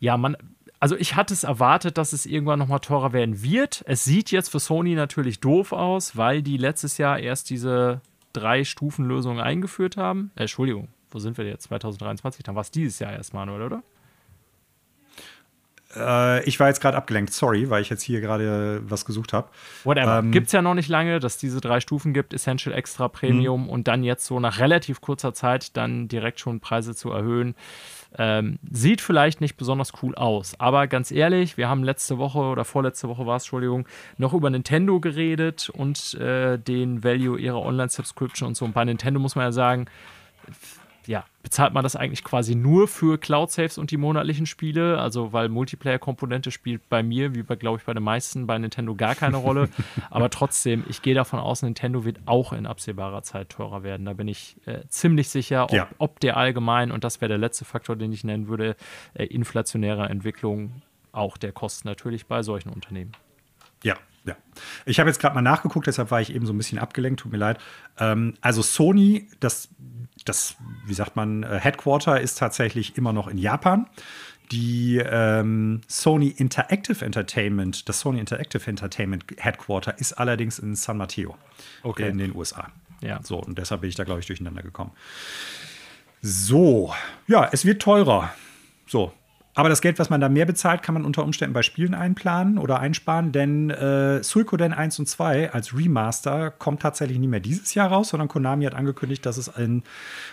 Ja, 0.00 0.16
man, 0.16 0.36
also 0.80 0.96
ich 0.96 1.16
hatte 1.16 1.34
es 1.34 1.44
erwartet, 1.44 1.98
dass 1.98 2.12
es 2.12 2.26
irgendwann 2.26 2.58
nochmal 2.58 2.80
teurer 2.80 3.12
werden 3.12 3.42
wird. 3.42 3.82
Es 3.86 4.04
sieht 4.04 4.30
jetzt 4.30 4.50
für 4.50 4.60
Sony 4.60 4.94
natürlich 4.94 5.40
doof 5.40 5.72
aus, 5.72 6.16
weil 6.16 6.42
die 6.42 6.56
letztes 6.56 6.98
Jahr 6.98 7.18
erst 7.18 7.50
diese 7.50 8.00
drei 8.32 8.64
Stufenlösungen 8.64 9.40
eingeführt 9.40 9.96
haben. 9.96 10.30
Äh, 10.36 10.42
Entschuldigung, 10.42 10.88
wo 11.10 11.18
sind 11.18 11.38
wir 11.38 11.46
jetzt? 11.46 11.64
2023? 11.64 12.44
Dann 12.44 12.54
war 12.54 12.62
es 12.62 12.70
dieses 12.70 12.98
Jahr 12.98 13.12
erst, 13.12 13.32
Manuel, 13.32 13.62
oder? 13.62 13.82
Äh, 15.96 16.44
ich 16.44 16.60
war 16.60 16.68
jetzt 16.68 16.80
gerade 16.80 16.96
abgelenkt, 16.96 17.32
sorry, 17.32 17.70
weil 17.70 17.82
ich 17.82 17.90
jetzt 17.90 18.02
hier 18.02 18.20
gerade 18.20 18.82
was 18.88 19.04
gesucht 19.04 19.32
habe. 19.32 19.48
Whatever. 19.84 20.18
Ähm, 20.18 20.30
gibt 20.30 20.46
es 20.46 20.52
ja 20.52 20.62
noch 20.62 20.74
nicht 20.74 20.88
lange, 20.88 21.20
dass 21.20 21.38
diese 21.38 21.60
drei 21.60 21.80
Stufen 21.80 22.12
gibt: 22.12 22.34
Essential, 22.34 22.74
Extra, 22.74 23.08
Premium 23.08 23.64
mhm. 23.64 23.68
und 23.68 23.88
dann 23.88 24.02
jetzt 24.02 24.26
so 24.26 24.40
nach 24.40 24.58
relativ 24.58 25.00
kurzer 25.00 25.34
Zeit 25.34 25.76
dann 25.76 26.08
direkt 26.08 26.40
schon 26.40 26.60
Preise 26.60 26.94
zu 26.94 27.10
erhöhen. 27.10 27.54
Ähm, 28.18 28.58
sieht 28.70 29.00
vielleicht 29.00 29.40
nicht 29.40 29.56
besonders 29.56 29.92
cool 30.02 30.14
aus, 30.14 30.58
aber 30.58 30.86
ganz 30.86 31.10
ehrlich, 31.10 31.58
wir 31.58 31.68
haben 31.68 31.82
letzte 31.84 32.16
Woche 32.16 32.38
oder 32.38 32.64
vorletzte 32.64 33.08
Woche 33.08 33.26
war 33.26 33.36
es, 33.36 33.42
Entschuldigung, 33.42 33.86
noch 34.16 34.32
über 34.32 34.48
Nintendo 34.48 35.00
geredet 35.00 35.68
und 35.68 36.14
äh, 36.14 36.58
den 36.58 37.04
Value 37.04 37.38
ihrer 37.38 37.60
Online-Subscription 37.60 38.48
und 38.48 38.54
so. 38.56 38.64
Und 38.64 38.72
bei 38.72 38.84
Nintendo 38.84 39.20
muss 39.20 39.34
man 39.34 39.46
ja 39.46 39.52
sagen, 39.52 39.86
ja, 41.06 41.24
bezahlt 41.42 41.72
man 41.72 41.82
das 41.82 41.96
eigentlich 41.96 42.24
quasi 42.24 42.54
nur 42.54 42.88
für 42.88 43.18
Cloud-Saves 43.18 43.78
und 43.78 43.90
die 43.90 43.96
monatlichen 43.96 44.46
Spiele? 44.46 44.98
Also, 44.98 45.32
weil 45.32 45.48
Multiplayer-Komponente 45.48 46.50
spielt 46.50 46.88
bei 46.88 47.02
mir, 47.02 47.34
wie 47.34 47.42
bei, 47.42 47.56
glaube 47.56 47.78
ich, 47.78 47.84
bei 47.84 47.94
den 47.94 48.02
meisten 48.02 48.46
bei 48.46 48.58
Nintendo 48.58 48.94
gar 48.94 49.14
keine 49.14 49.36
Rolle. 49.36 49.68
Aber 50.10 50.30
trotzdem, 50.30 50.84
ich 50.88 51.02
gehe 51.02 51.14
davon 51.14 51.38
aus, 51.38 51.62
Nintendo 51.62 52.04
wird 52.04 52.18
auch 52.26 52.52
in 52.52 52.66
absehbarer 52.66 53.22
Zeit 53.22 53.50
teurer 53.50 53.82
werden. 53.82 54.06
Da 54.06 54.12
bin 54.12 54.28
ich 54.28 54.56
äh, 54.66 54.86
ziemlich 54.88 55.28
sicher, 55.28 55.64
ob, 55.64 55.72
ja. 55.72 55.88
ob, 55.98 56.20
der 56.20 56.36
allgemein, 56.36 56.90
und 56.90 57.04
das 57.04 57.20
wäre 57.20 57.28
der 57.28 57.38
letzte 57.38 57.64
Faktor, 57.64 57.96
den 57.96 58.12
ich 58.12 58.24
nennen 58.24 58.48
würde, 58.48 58.76
äh, 59.14 59.24
inflationäre 59.24 60.08
Entwicklung 60.08 60.82
auch 61.12 61.36
der 61.36 61.52
Kosten 61.52 61.88
natürlich 61.88 62.26
bei 62.26 62.42
solchen 62.42 62.70
Unternehmen. 62.70 63.12
Ja, 63.82 63.96
ja. 64.26 64.36
Ich 64.84 64.98
habe 64.98 65.08
jetzt 65.08 65.20
gerade 65.20 65.34
mal 65.34 65.42
nachgeguckt, 65.42 65.86
deshalb 65.86 66.10
war 66.10 66.20
ich 66.20 66.34
eben 66.34 66.46
so 66.46 66.52
ein 66.52 66.58
bisschen 66.58 66.78
abgelenkt, 66.78 67.20
tut 67.20 67.32
mir 67.32 67.38
leid. 67.38 67.58
Ähm, 67.98 68.34
also 68.40 68.62
Sony, 68.62 69.28
das 69.40 69.68
das, 70.28 70.56
wie 70.84 70.94
sagt 70.94 71.16
man, 71.16 71.42
äh, 71.42 71.58
Headquarter 71.60 72.20
ist 72.20 72.38
tatsächlich 72.38 72.96
immer 72.96 73.12
noch 73.12 73.28
in 73.28 73.38
Japan. 73.38 73.86
Die 74.52 74.98
ähm, 75.04 75.80
Sony 75.88 76.28
Interactive 76.28 77.04
Entertainment, 77.04 77.88
das 77.88 78.00
Sony 78.00 78.20
Interactive 78.20 78.68
Entertainment 78.68 79.24
Headquarter 79.38 79.98
ist 79.98 80.12
allerdings 80.12 80.58
in 80.58 80.76
San 80.76 80.98
Mateo 80.98 81.36
okay. 81.82 82.08
in 82.08 82.18
den 82.18 82.34
USA. 82.34 82.68
Ja. 83.00 83.20
So, 83.22 83.38
und 83.38 83.58
deshalb 83.58 83.80
bin 83.80 83.90
ich 83.90 83.96
da, 83.96 84.04
glaube 84.04 84.20
ich, 84.20 84.26
durcheinander 84.26 84.62
gekommen. 84.62 84.92
So, 86.22 86.94
ja, 87.26 87.48
es 87.52 87.64
wird 87.64 87.82
teurer. 87.82 88.32
So, 88.86 89.12
aber 89.56 89.70
das 89.70 89.80
Geld, 89.80 89.98
was 89.98 90.10
man 90.10 90.20
da 90.20 90.28
mehr 90.28 90.44
bezahlt, 90.44 90.82
kann 90.82 90.92
man 90.92 91.06
unter 91.06 91.24
Umständen 91.24 91.54
bei 91.54 91.62
Spielen 91.62 91.94
einplanen 91.94 92.58
oder 92.58 92.78
einsparen, 92.78 93.32
denn 93.32 93.70
äh, 93.70 94.22
Suikoden 94.22 94.74
1 94.74 94.98
und 94.98 95.08
2 95.08 95.50
als 95.52 95.74
Remaster 95.74 96.50
kommt 96.50 96.82
tatsächlich 96.82 97.18
nicht 97.18 97.30
mehr 97.30 97.40
dieses 97.40 97.72
Jahr 97.72 97.90
raus, 97.90 98.10
sondern 98.10 98.28
Konami 98.28 98.66
hat 98.66 98.74
angekündigt, 98.74 99.24
dass 99.24 99.38
es 99.38 99.48
in, 99.48 99.82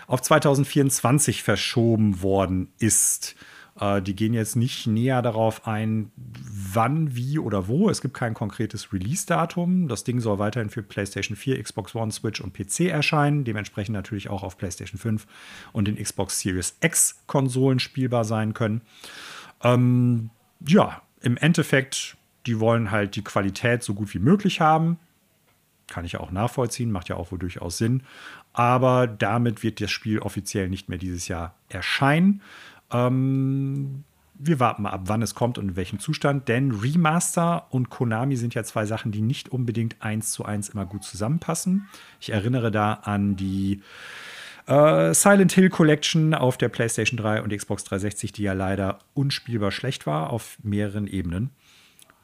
auf 0.06 0.20
2024 0.20 1.42
verschoben 1.42 2.20
worden 2.20 2.68
ist. 2.78 3.34
Äh, 3.78 4.02
die 4.02 4.14
gehen 4.14 4.34
jetzt 4.34 4.56
nicht 4.56 4.86
näher 4.86 5.22
darauf 5.22 5.66
ein, 5.66 6.10
wann, 6.16 7.14
wie 7.14 7.38
oder 7.38 7.68
wo. 7.68 7.88
Es 7.90 8.00
gibt 8.00 8.14
kein 8.14 8.34
konkretes 8.34 8.92
Release-Datum. 8.92 9.88
Das 9.88 10.04
Ding 10.04 10.20
soll 10.20 10.38
weiterhin 10.38 10.70
für 10.70 10.82
PlayStation 10.82 11.36
4, 11.36 11.62
Xbox 11.62 11.94
One, 11.94 12.12
Switch 12.12 12.40
und 12.40 12.54
PC 12.54 12.90
erscheinen. 12.90 13.44
Dementsprechend 13.44 13.94
natürlich 13.94 14.30
auch 14.30 14.42
auf 14.42 14.56
PlayStation 14.56 14.98
5 14.98 15.26
und 15.72 15.88
den 15.88 15.96
Xbox 15.96 16.40
Series 16.40 16.76
X-Konsolen 16.80 17.78
spielbar 17.78 18.24
sein 18.24 18.54
können. 18.54 18.82
Ähm, 19.62 20.30
ja, 20.66 21.02
im 21.20 21.36
Endeffekt, 21.36 22.16
die 22.46 22.60
wollen 22.60 22.90
halt 22.90 23.16
die 23.16 23.24
Qualität 23.24 23.82
so 23.82 23.94
gut 23.94 24.14
wie 24.14 24.18
möglich 24.18 24.60
haben. 24.60 24.98
Kann 25.86 26.04
ich 26.04 26.16
auch 26.16 26.30
nachvollziehen, 26.30 26.90
macht 26.90 27.08
ja 27.08 27.16
auch 27.16 27.30
wohl 27.30 27.38
durchaus 27.38 27.78
Sinn. 27.78 28.02
Aber 28.52 29.06
damit 29.06 29.62
wird 29.62 29.80
das 29.80 29.90
Spiel 29.90 30.20
offiziell 30.20 30.68
nicht 30.68 30.88
mehr 30.88 30.98
dieses 30.98 31.28
Jahr 31.28 31.56
erscheinen. 31.68 32.40
Ähm, 32.94 34.04
wir 34.36 34.60
warten 34.60 34.82
mal 34.82 34.90
ab, 34.90 35.02
wann 35.04 35.22
es 35.22 35.34
kommt 35.34 35.58
und 35.58 35.70
in 35.70 35.76
welchem 35.76 35.98
Zustand, 35.98 36.48
denn 36.48 36.72
Remaster 36.72 37.66
und 37.70 37.90
Konami 37.90 38.36
sind 38.36 38.54
ja 38.54 38.64
zwei 38.64 38.86
Sachen, 38.86 39.12
die 39.12 39.20
nicht 39.20 39.48
unbedingt 39.48 39.96
eins 40.00 40.32
zu 40.32 40.44
eins 40.44 40.68
immer 40.70 40.86
gut 40.86 41.04
zusammenpassen. 41.04 41.88
Ich 42.20 42.30
erinnere 42.30 42.70
da 42.70 42.94
an 42.94 43.36
die 43.36 43.82
äh, 44.66 45.14
Silent 45.14 45.52
Hill 45.52 45.70
Collection 45.70 46.34
auf 46.34 46.56
der 46.56 46.68
PlayStation 46.68 47.16
3 47.16 47.42
und 47.42 47.56
Xbox 47.56 47.84
360, 47.84 48.32
die 48.32 48.42
ja 48.42 48.54
leider 48.54 48.98
unspielbar 49.14 49.70
schlecht 49.70 50.06
war 50.06 50.30
auf 50.30 50.58
mehreren 50.62 51.06
Ebenen. 51.06 51.50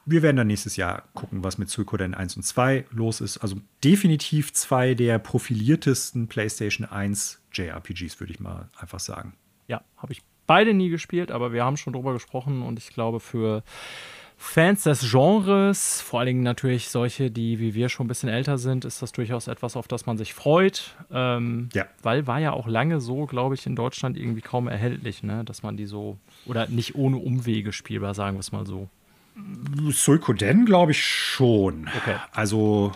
Wir 0.05 0.23
werden 0.23 0.37
dann 0.37 0.47
nächstes 0.47 0.77
Jahr 0.77 1.03
gucken, 1.13 1.43
was 1.43 1.59
mit 1.59 1.69
Suikoden 1.69 2.15
1 2.15 2.35
und 2.35 2.43
2 2.43 2.85
los 2.89 3.21
ist. 3.21 3.37
Also 3.37 3.57
definitiv 3.83 4.51
zwei 4.51 4.95
der 4.95 5.19
profiliertesten 5.19 6.27
PlayStation 6.27 6.87
1 6.87 7.39
JRPGs, 7.53 8.19
würde 8.19 8.33
ich 8.33 8.39
mal 8.39 8.69
einfach 8.77 8.99
sagen. 8.99 9.33
Ja, 9.67 9.83
habe 9.97 10.13
ich 10.13 10.23
beide 10.51 10.73
nie 10.73 10.89
gespielt, 10.89 11.31
aber 11.31 11.53
wir 11.53 11.63
haben 11.63 11.77
schon 11.77 11.93
drüber 11.93 12.11
gesprochen 12.11 12.61
und 12.61 12.77
ich 12.77 12.89
glaube, 12.89 13.21
für 13.21 13.63
Fans 14.37 14.83
des 14.83 15.09
Genres, 15.09 16.01
vor 16.01 16.19
allen 16.19 16.27
Dingen 16.27 16.43
natürlich 16.43 16.89
solche, 16.89 17.31
die 17.31 17.59
wie 17.59 17.73
wir 17.73 17.87
schon 17.87 18.05
ein 18.05 18.09
bisschen 18.09 18.27
älter 18.27 18.57
sind, 18.57 18.83
ist 18.83 19.01
das 19.01 19.13
durchaus 19.13 19.47
etwas, 19.47 19.77
auf 19.77 19.87
das 19.87 20.05
man 20.07 20.17
sich 20.17 20.33
freut. 20.33 20.97
Ähm, 21.09 21.69
ja. 21.71 21.85
Weil 22.03 22.27
war 22.27 22.41
ja 22.41 22.51
auch 22.51 22.67
lange 22.67 22.99
so, 22.99 23.27
glaube 23.27 23.55
ich, 23.55 23.65
in 23.65 23.77
Deutschland 23.77 24.17
irgendwie 24.17 24.41
kaum 24.41 24.67
erhältlich, 24.67 25.23
ne? 25.23 25.45
dass 25.45 25.63
man 25.63 25.77
die 25.77 25.85
so, 25.85 26.17
oder 26.45 26.67
nicht 26.67 26.95
ohne 26.95 27.15
Umwege 27.15 27.71
spielbar, 27.71 28.13
sagen 28.13 28.35
wir 28.35 28.41
es 28.41 28.51
mal 28.51 28.65
so. 28.65 28.89
Suikoden 29.89 30.65
glaube 30.65 30.91
ich 30.91 31.01
schon. 31.01 31.89
Okay. 31.95 32.17
Also 32.33 32.91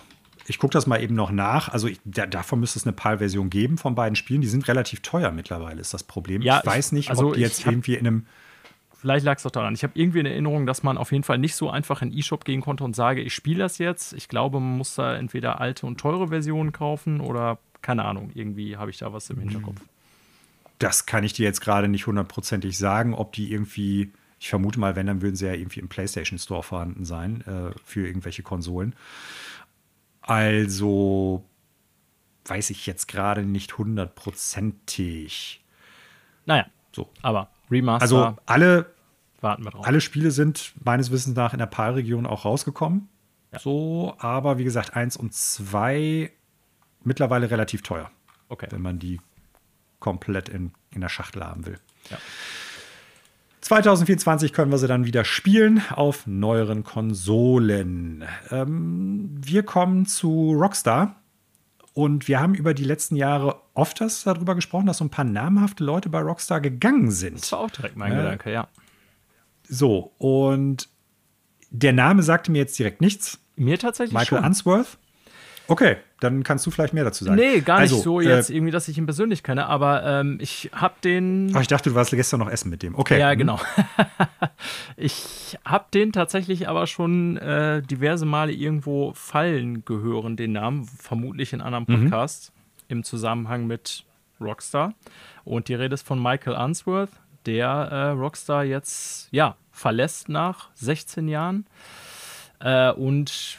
ich 0.47 0.59
gucke 0.59 0.73
das 0.73 0.87
mal 0.87 1.01
eben 1.01 1.15
noch 1.15 1.31
nach. 1.31 1.69
Also 1.69 1.87
ich, 1.87 1.99
da, 2.05 2.25
davon 2.25 2.59
müsste 2.59 2.79
es 2.79 2.85
eine 2.85 2.93
PAL-Version 2.93 3.49
geben 3.49 3.77
von 3.77 3.95
beiden 3.95 4.15
Spielen. 4.15 4.41
Die 4.41 4.47
sind 4.47 4.67
relativ 4.67 5.01
teuer 5.01 5.31
mittlerweile, 5.31 5.81
ist 5.81 5.93
das 5.93 6.03
Problem. 6.03 6.41
Ja, 6.41 6.59
ich 6.59 6.65
weiß 6.65 6.91
nicht, 6.91 7.09
also 7.09 7.29
ob 7.29 7.33
die 7.33 7.41
jetzt 7.41 7.65
irgendwie 7.65 7.95
in 7.95 8.07
einem 8.07 8.25
vielleicht 9.05 9.25
lag 9.25 9.37
es 9.37 9.43
doch 9.43 9.51
daran. 9.51 9.75
Ich 9.75 9.83
habe 9.83 9.93
irgendwie 9.95 10.19
in 10.19 10.25
Erinnerung, 10.25 10.65
dass 10.65 10.81
man 10.81 10.97
auf 10.97 11.11
jeden 11.11 11.23
Fall 11.23 11.37
nicht 11.37 11.55
so 11.55 11.69
einfach 11.69 12.01
in 12.01 12.11
E-Shop 12.11 12.43
gehen 12.43 12.61
konnte 12.61 12.83
und 12.83 12.95
sage, 12.95 13.21
ich 13.21 13.35
spiele 13.35 13.59
das 13.59 13.77
jetzt. 13.77 14.13
Ich 14.13 14.29
glaube, 14.29 14.59
man 14.59 14.77
muss 14.77 14.95
da 14.95 15.15
entweder 15.15 15.61
alte 15.61 15.85
und 15.85 15.99
teure 15.99 16.29
Versionen 16.29 16.71
kaufen 16.71 17.21
oder 17.21 17.59
keine 17.83 18.03
Ahnung, 18.03 18.31
irgendwie 18.33 18.77
habe 18.77 18.89
ich 18.89 18.97
da 18.97 19.13
was 19.13 19.29
im 19.29 19.37
Hinterkopf. 19.37 19.79
Das 20.79 21.05
kann 21.05 21.23
ich 21.23 21.33
dir 21.33 21.43
jetzt 21.43 21.61
gerade 21.61 21.87
nicht 21.87 22.07
hundertprozentig 22.07 22.79
sagen, 22.79 23.13
ob 23.13 23.33
die 23.33 23.51
irgendwie, 23.51 24.11
ich 24.39 24.49
vermute 24.49 24.79
mal, 24.79 24.95
wenn, 24.95 25.05
dann 25.05 25.21
würden 25.21 25.35
sie 25.35 25.45
ja 25.45 25.53
irgendwie 25.53 25.81
im 25.81 25.87
PlayStation 25.87 26.39
Store 26.39 26.63
vorhanden 26.63 27.05
sein 27.05 27.41
äh, 27.41 27.77
für 27.85 28.07
irgendwelche 28.07 28.41
Konsolen. 28.41 28.95
Also 30.25 31.45
weiß 32.45 32.71
ich 32.71 32.85
jetzt 32.85 33.07
gerade 33.07 33.43
nicht 33.43 33.77
hundertprozentig. 33.77 35.63
Naja, 36.45 36.65
so. 36.91 37.09
Aber 37.21 37.49
Remaster. 37.69 38.03
Also 38.03 38.37
alle 38.45 38.93
warten 39.41 39.63
wir 39.63 39.71
drauf. 39.71 39.85
Alle 39.85 40.01
Spiele 40.01 40.31
sind 40.31 40.73
meines 40.83 41.11
Wissens 41.11 41.35
nach 41.35 41.53
in 41.53 41.59
der 41.59 41.65
PAL-Region 41.67 42.25
auch 42.25 42.45
rausgekommen. 42.45 43.09
Ja. 43.51 43.59
So, 43.59 44.15
aber 44.17 44.57
wie 44.57 44.63
gesagt, 44.63 44.95
eins 44.95 45.15
und 45.15 45.33
zwei 45.33 46.31
mittlerweile 47.03 47.51
relativ 47.51 47.83
teuer. 47.83 48.11
Okay. 48.49 48.67
Wenn 48.69 48.81
man 48.81 48.99
die 48.99 49.21
komplett 49.99 50.49
in, 50.49 50.71
in 50.91 51.01
der 51.01 51.09
Schachtel 51.09 51.43
haben 51.43 51.65
will. 51.65 51.79
Ja. 52.09 52.17
2024 53.65 54.53
können 54.53 54.71
wir 54.71 54.77
sie 54.77 54.85
dann 54.87 55.05
wieder 55.05 55.25
spielen 55.25 55.81
auf 55.89 56.27
neueren 56.27 56.83
Konsolen. 56.83 58.23
Ähm, 58.51 59.31
wir 59.43 59.63
kommen 59.63 60.05
zu 60.05 60.51
Rockstar. 60.51 61.15
Und 61.93 62.27
wir 62.27 62.39
haben 62.39 62.53
über 62.53 62.75
die 62.75 62.83
letzten 62.83 63.15
Jahre 63.15 63.61
oft 63.73 63.99
darüber 64.01 64.53
gesprochen, 64.53 64.85
dass 64.85 64.99
so 64.99 65.05
ein 65.05 65.09
paar 65.09 65.25
namhafte 65.25 65.83
Leute 65.83 66.09
bei 66.09 66.19
Rockstar 66.19 66.61
gegangen 66.61 67.09
sind. 67.09 67.39
Das 67.39 67.51
war 67.53 67.59
auch 67.61 67.71
direkt 67.71 67.95
mein 67.95 68.11
äh, 68.11 68.17
Gedanke, 68.17 68.51
ja. 68.51 68.67
So, 69.67 70.11
und 70.19 70.87
der 71.71 71.93
Name 71.93 72.21
sagte 72.21 72.51
mir 72.51 72.59
jetzt 72.59 72.77
direkt 72.77 73.01
nichts. 73.01 73.39
Mir 73.55 73.79
tatsächlich 73.79 74.13
Michael 74.13 74.41
schon. 74.41 74.45
Unsworth. 74.45 74.99
Okay, 75.67 75.97
dann 76.19 76.43
kannst 76.43 76.65
du 76.65 76.71
vielleicht 76.71 76.93
mehr 76.93 77.03
dazu 77.03 77.25
sagen. 77.25 77.37
Nee, 77.37 77.61
gar 77.61 77.81
nicht 77.81 77.91
also, 77.91 78.01
so 78.01 78.21
jetzt 78.21 78.49
äh, 78.49 78.55
irgendwie, 78.55 78.71
dass 78.71 78.87
ich 78.87 78.97
ihn 78.97 79.05
persönlich 79.05 79.43
kenne, 79.43 79.67
aber 79.67 80.03
ähm, 80.03 80.37
ich 80.41 80.69
habe 80.73 80.95
den. 81.03 81.51
Ach, 81.55 81.61
ich 81.61 81.67
dachte, 81.67 81.89
du 81.89 81.95
warst 81.95 82.11
gestern 82.11 82.39
noch 82.39 82.49
essen 82.49 82.69
mit 82.69 82.83
dem. 82.83 82.95
Okay. 82.95 83.19
Ja, 83.19 83.33
mhm. 83.33 83.37
genau. 83.39 83.59
ich 84.97 85.57
habe 85.65 85.85
den 85.93 86.11
tatsächlich 86.11 86.69
aber 86.69 86.87
schon 86.87 87.37
äh, 87.37 87.81
diverse 87.81 88.25
Male 88.25 88.51
irgendwo 88.51 89.13
fallen 89.13 89.85
gehören, 89.85 90.37
den 90.37 90.51
Namen, 90.51 90.85
vermutlich 90.85 91.53
in 91.53 91.61
anderen 91.61 91.85
mhm. 91.87 92.03
Podcasts 92.03 92.51
mhm. 92.51 92.83
im 92.89 93.03
Zusammenhang 93.03 93.67
mit 93.67 94.05
Rockstar. 94.39 94.93
Und 95.43 95.67
die 95.67 95.75
Rede 95.75 95.93
ist 95.93 96.05
von 96.05 96.21
Michael 96.21 96.55
Unsworth, 96.55 97.11
der 97.45 97.67
äh, 97.67 98.09
Rockstar 98.09 98.63
jetzt, 98.63 99.29
ja, 99.31 99.55
verlässt 99.71 100.29
nach 100.29 100.69
16 100.75 101.27
Jahren. 101.27 101.65
Äh, 102.59 102.91
und 102.91 103.57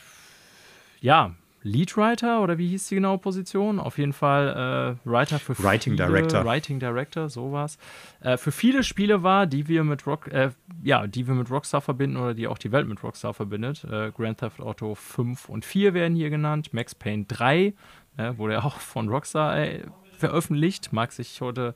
ja, 1.01 1.33
Leadwriter 1.67 2.41
oder 2.41 2.59
wie 2.59 2.69
hieß 2.69 2.89
die 2.89 2.95
genaue 2.95 3.19
Position? 3.19 3.81
Auf 3.81 3.99
jeden 3.99 4.13
Fall 4.13 4.97
äh, 5.05 5.09
Writer 5.09 5.39
für 5.39 5.59
Writing 5.63 5.95
viele, 5.95 6.07
Director. 6.07 6.45
Writing 6.45 6.79
Director, 6.79 7.29
sowas. 7.29 7.77
Äh, 8.21 8.37
für 8.37 8.53
viele 8.53 8.85
Spiele 8.85 9.23
war, 9.23 9.47
die 9.47 9.69
wir 9.69 9.83
mit 9.85 10.07
Rock, 10.07 10.29
äh, 10.29 10.51
ja, 10.83 11.07
die 11.07 11.27
wir 11.27 11.35
mit 11.35 11.51
Rockstar 11.51 11.81
verbinden 11.81 12.17
oder 12.17 12.35
die 12.35 12.47
auch 12.47 12.59
die 12.59 12.73
Welt 12.73 12.87
mit 12.87 13.03
Rockstar 13.03 13.35
verbindet. 13.35 13.85
Äh, 13.85 14.13
Grand 14.13 14.39
Theft 14.39 14.61
Auto 14.61 14.95
5 14.95 15.49
und 15.49 15.65
4 15.65 15.93
werden 15.93 16.17
hier 16.17 16.31
genannt. 16.31 16.73
Max 16.73 16.95
Payne 16.95 17.25
3 17.27 17.75
äh, 18.17 18.37
wurde 18.37 18.65
auch 18.65 18.79
von 18.79 19.09
Rockstar 19.09 19.59
äh, 19.59 19.83
veröffentlicht. 20.17 20.93
Mag 20.93 21.13
sich 21.13 21.41
heute 21.41 21.75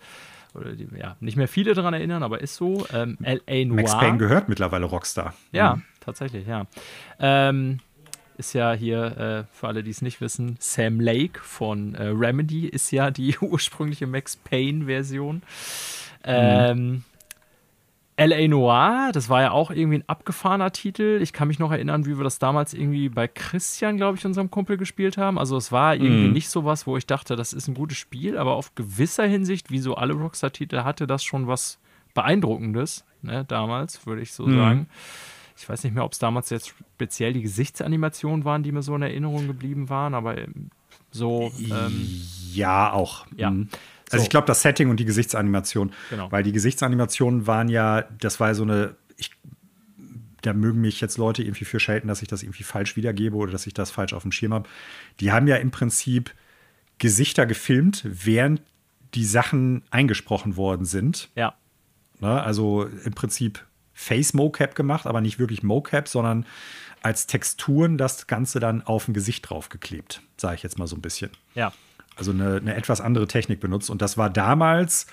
oder 0.54 0.72
die, 0.72 0.88
ja, 0.96 1.16
nicht 1.20 1.36
mehr 1.36 1.48
viele 1.48 1.74
daran 1.74 1.94
erinnern, 1.94 2.22
aber 2.22 2.40
ist 2.40 2.56
so. 2.56 2.86
Ähm, 2.92 3.18
L.A. 3.22 3.64
Noir. 3.64 3.76
Max 3.76 3.98
Payne 3.98 4.18
gehört 4.18 4.48
mittlerweile 4.48 4.86
Rockstar. 4.86 5.34
Ja, 5.52 5.76
mhm. 5.76 5.82
tatsächlich, 6.00 6.46
ja. 6.46 6.66
Ähm, 7.18 7.78
ist 8.40 8.52
ja 8.54 8.72
hier, 8.72 9.16
äh, 9.16 9.44
für 9.56 9.68
alle, 9.68 9.84
die 9.84 9.90
es 9.90 10.02
nicht 10.02 10.20
wissen, 10.20 10.56
Sam 10.58 10.98
Lake 10.98 11.40
von 11.40 11.94
äh, 11.94 12.06
Remedy 12.06 12.66
ist 12.66 12.90
ja 12.90 13.10
die 13.10 13.38
ursprüngliche 13.40 14.06
Max 14.06 14.36
Payne-Version. 14.36 15.36
Mhm. 15.36 15.42
Ähm, 16.24 17.04
L.A. 18.16 18.48
Noir, 18.48 19.10
das 19.14 19.30
war 19.30 19.40
ja 19.40 19.50
auch 19.52 19.70
irgendwie 19.70 19.98
ein 19.98 20.04
abgefahrener 20.06 20.72
Titel. 20.72 21.20
Ich 21.22 21.32
kann 21.32 21.48
mich 21.48 21.58
noch 21.58 21.70
erinnern, 21.70 22.04
wie 22.04 22.18
wir 22.18 22.24
das 22.24 22.38
damals 22.38 22.74
irgendwie 22.74 23.08
bei 23.08 23.26
Christian, 23.28 23.96
glaube 23.96 24.18
ich, 24.18 24.26
unserem 24.26 24.50
Kumpel 24.50 24.76
gespielt 24.76 25.16
haben. 25.16 25.38
Also 25.38 25.56
es 25.56 25.72
war 25.72 25.94
irgendwie 25.94 26.28
mm. 26.28 26.32
nicht 26.32 26.50
so 26.50 26.66
was, 26.66 26.86
wo 26.86 26.98
ich 26.98 27.06
dachte, 27.06 27.34
das 27.34 27.54
ist 27.54 27.68
ein 27.68 27.74
gutes 27.74 27.96
Spiel, 27.96 28.36
aber 28.36 28.56
auf 28.56 28.74
gewisser 28.74 29.24
Hinsicht, 29.24 29.70
wie 29.70 29.78
so 29.78 29.94
alle 29.94 30.12
Rockstar-Titel, 30.12 30.84
hatte 30.84 31.06
das 31.06 31.24
schon 31.24 31.46
was 31.46 31.78
Beeindruckendes, 32.12 33.06
ne, 33.22 33.46
damals, 33.46 34.06
würde 34.06 34.20
ich 34.20 34.34
so 34.34 34.46
mm. 34.46 34.56
sagen 34.56 34.86
ich 35.60 35.68
weiß 35.68 35.84
nicht 35.84 35.94
mehr, 35.94 36.04
ob 36.04 36.12
es 36.12 36.18
damals 36.18 36.48
jetzt 36.50 36.68
speziell 36.68 37.34
die 37.34 37.42
Gesichtsanimationen 37.42 38.44
waren, 38.44 38.62
die 38.62 38.72
mir 38.72 38.82
so 38.82 38.94
in 38.96 39.02
Erinnerung 39.02 39.46
geblieben 39.46 39.90
waren, 39.90 40.14
aber 40.14 40.38
ähm, 40.38 40.70
so. 41.10 41.52
Ähm, 41.58 42.22
ja, 42.52 42.92
auch. 42.92 43.26
Ja. 43.36 43.50
Mhm. 43.50 43.68
Also 44.10 44.22
so. 44.22 44.22
ich 44.22 44.30
glaube, 44.30 44.46
das 44.46 44.62
Setting 44.62 44.88
und 44.88 44.98
die 44.98 45.04
Gesichtsanimation, 45.04 45.92
genau. 46.08 46.32
weil 46.32 46.42
die 46.42 46.52
Gesichtsanimationen 46.52 47.46
waren 47.46 47.68
ja, 47.68 48.02
das 48.02 48.40
war 48.40 48.54
so 48.54 48.62
eine, 48.62 48.96
ich, 49.16 49.30
da 50.40 50.54
mögen 50.54 50.80
mich 50.80 51.00
jetzt 51.00 51.18
Leute 51.18 51.42
irgendwie 51.42 51.66
für 51.66 51.78
schelten, 51.78 52.08
dass 52.08 52.22
ich 52.22 52.28
das 52.28 52.42
irgendwie 52.42 52.62
falsch 52.62 52.96
wiedergebe 52.96 53.36
oder 53.36 53.52
dass 53.52 53.66
ich 53.66 53.74
das 53.74 53.90
falsch 53.90 54.14
auf 54.14 54.22
dem 54.22 54.32
Schirm 54.32 54.54
habe. 54.54 54.68
Die 55.20 55.30
haben 55.30 55.46
ja 55.46 55.56
im 55.56 55.70
Prinzip 55.70 56.34
Gesichter 56.98 57.44
gefilmt, 57.44 58.02
während 58.04 58.62
die 59.14 59.24
Sachen 59.24 59.82
eingesprochen 59.90 60.56
worden 60.56 60.86
sind. 60.86 61.28
Ja. 61.36 61.54
Ne, 62.18 62.42
also 62.42 62.84
im 62.84 63.12
Prinzip 63.12 63.64
Face 64.00 64.32
Mocap 64.32 64.74
gemacht, 64.74 65.06
aber 65.06 65.20
nicht 65.20 65.38
wirklich 65.38 65.62
Mocap, 65.62 66.08
sondern 66.08 66.46
als 67.02 67.26
Texturen 67.26 67.98
das 67.98 68.26
Ganze 68.26 68.58
dann 68.58 68.82
auf 68.82 69.06
ein 69.06 69.12
Gesicht 69.12 69.48
draufgeklebt, 69.48 70.22
sage 70.38 70.54
ich 70.54 70.62
jetzt 70.62 70.78
mal 70.78 70.86
so 70.86 70.96
ein 70.96 71.02
bisschen. 71.02 71.30
Ja. 71.54 71.72
Also 72.16 72.30
eine, 72.30 72.56
eine 72.56 72.74
etwas 72.74 73.02
andere 73.02 73.26
Technik 73.26 73.60
benutzt. 73.60 73.90
Und 73.90 74.00
das 74.00 74.16
war 74.16 74.30
damals, 74.30 75.06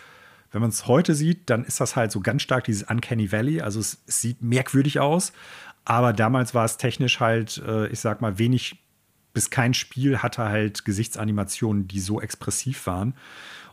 wenn 0.51 0.61
man 0.61 0.69
es 0.69 0.87
heute 0.87 1.15
sieht, 1.15 1.49
dann 1.49 1.65
ist 1.65 1.81
das 1.81 1.97
halt 1.97 2.13
so 2.13 2.21
ganz 2.21 2.43
stark 2.43 2.63
dieses 2.63 2.83
Uncanny 2.83 3.29
Valley. 3.31 3.61
Also 3.61 3.81
es, 3.81 3.97
es 4.07 4.21
sieht 4.21 4.41
merkwürdig 4.41 5.01
aus, 5.01 5.33
aber 5.83 6.13
damals 6.13 6.53
war 6.53 6.63
es 6.63 6.77
technisch 6.77 7.19
halt, 7.19 7.61
äh, 7.67 7.87
ich 7.87 7.99
sag 7.99 8.21
mal, 8.21 8.39
wenig 8.39 8.77
bis 9.33 9.49
kein 9.49 9.73
Spiel 9.73 10.19
hatte 10.19 10.45
halt 10.45 10.85
Gesichtsanimationen, 10.85 11.89
die 11.89 11.99
so 11.99 12.21
expressiv 12.21 12.87
waren. 12.87 13.15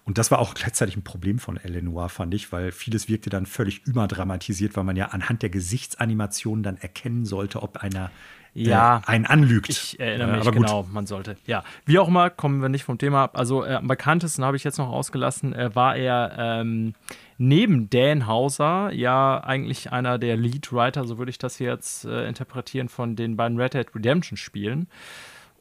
Und 0.05 0.19
das 0.19 0.31
war 0.31 0.39
auch 0.39 0.55
gleichzeitig 0.55 0.97
ein 0.97 1.05
Problem 1.05 1.39
von 1.39 1.57
Eleanor, 1.57 2.11
fand 2.11 2.35
ich, 2.35 2.53
weil 2.53 2.73
vieles 2.73 3.09
wirkte 3.09 3.31
dann 3.31 3.47
völlig 3.47 3.87
überdramatisiert, 3.87 4.77
weil 4.77 4.85
man 4.85 4.97
ja 4.97 5.07
anhand 5.07 5.43
der 5.43 5.51
Gesichtsanimation 5.51 6.63
dann 6.63 6.77
erkennen 6.77 7.25
sollte, 7.25 7.63
ob 7.63 7.79
einer 7.79 8.11
äh, 8.55 8.69
ja, 8.69 8.99
äh, 8.99 9.11
einen 9.11 9.27
anlügt. 9.27 9.71
Ich 9.71 9.99
erinnere 9.99 10.37
mich, 10.37 10.47
äh, 10.47 10.51
genau, 10.51 10.87
man 10.91 11.07
sollte. 11.07 11.37
Ja, 11.47 11.65
wie 11.87 11.99
auch 11.99 12.09
immer, 12.09 12.31
kommen 12.31 12.61
wir 12.61 12.69
nicht 12.69 12.85
vom 12.85 12.99
Thema 12.99 13.25
ab. 13.25 13.39
Also 13.39 13.65
äh, 13.65 13.75
am 13.75 13.89
bekanntesten 13.89 14.45
habe 14.45 14.57
ich 14.57 14.65
jetzt 14.65 14.79
noch 14.79 14.89
ausgelassen, 14.89 15.55
äh, 15.55 15.75
war 15.75 15.97
er 15.97 16.35
ähm, 16.39 16.95
neben 17.39 17.91
Dan 17.91 18.27
Hauser 18.27 18.93
ja 18.93 19.43
eigentlich 19.43 19.91
einer 19.91 20.19
der 20.19 20.37
Leadwriter, 20.37 21.05
so 21.07 21.19
würde 21.19 21.31
ich 21.31 21.39
das 21.39 21.59
jetzt 21.59 22.05
äh, 22.05 22.29
interpretieren, 22.29 22.89
von 22.89 23.17
den 23.17 23.37
beiden 23.37 23.59
Red 23.59 23.75
Dead 23.75 23.87
Redemption 23.95 24.37
Spielen. 24.37 24.89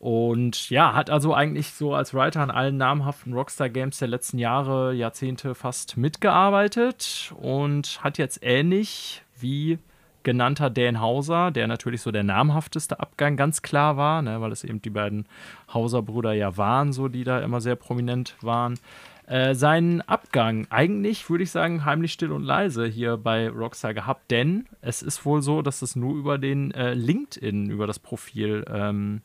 Und 0.03 0.69
ja, 0.69 0.93
hat 0.93 1.09
also 1.09 1.34
eigentlich 1.34 1.71
so 1.71 1.93
als 1.93 2.13
Writer 2.13 2.41
an 2.41 2.51
allen 2.51 2.75
namhaften 2.75 3.31
Rockstar-Games 3.31 3.99
der 3.99 4.09
letzten 4.09 4.38
Jahre, 4.38 4.93
Jahrzehnte 4.93 5.55
fast 5.55 5.95
mitgearbeitet 5.95 7.34
und 7.39 8.03
hat 8.03 8.17
jetzt 8.17 8.39
ähnlich 8.41 9.23
wie 9.39 9.80
genannter 10.23 10.69
Dan 10.69 10.99
Hauser, 10.99 11.51
der 11.51 11.67
natürlich 11.67 12.01
so 12.01 12.11
der 12.11 12.23
namhafteste 12.23 12.99
Abgang 12.99 13.38
ganz 13.38 13.61
klar 13.61 13.95
war, 13.95 14.21
ne, 14.21 14.41
weil 14.41 14.51
es 14.51 14.65
eben 14.65 14.81
die 14.81 14.89
beiden 14.89 15.25
Hauser-Brüder 15.73 16.34
ja 16.34 16.57
waren, 16.57 16.91
so 16.91 17.07
die 17.07 17.23
da 17.23 17.39
immer 17.39 17.61
sehr 17.61 17.77
prominent 17.77 18.35
waren. 18.41 18.77
Äh, 19.25 19.55
seinen 19.55 20.01
Abgang 20.01 20.67
eigentlich, 20.69 21.30
würde 21.30 21.45
ich 21.45 21.51
sagen, 21.51 21.85
heimlich 21.85 22.11
still 22.11 22.34
und 22.34 22.43
leise 22.43 22.85
hier 22.88 23.15
bei 23.15 23.47
Rockstar 23.47 23.93
gehabt, 23.93 24.31
denn 24.31 24.65
es 24.81 25.01
ist 25.01 25.25
wohl 25.25 25.41
so, 25.41 25.61
dass 25.61 25.81
es 25.81 25.95
nur 25.95 26.13
über 26.13 26.38
den 26.38 26.71
äh, 26.71 26.93
LinkedIn, 26.93 27.69
über 27.69 27.88
das 27.88 27.99
Profil 27.99 28.65
ähm, 28.69 29.21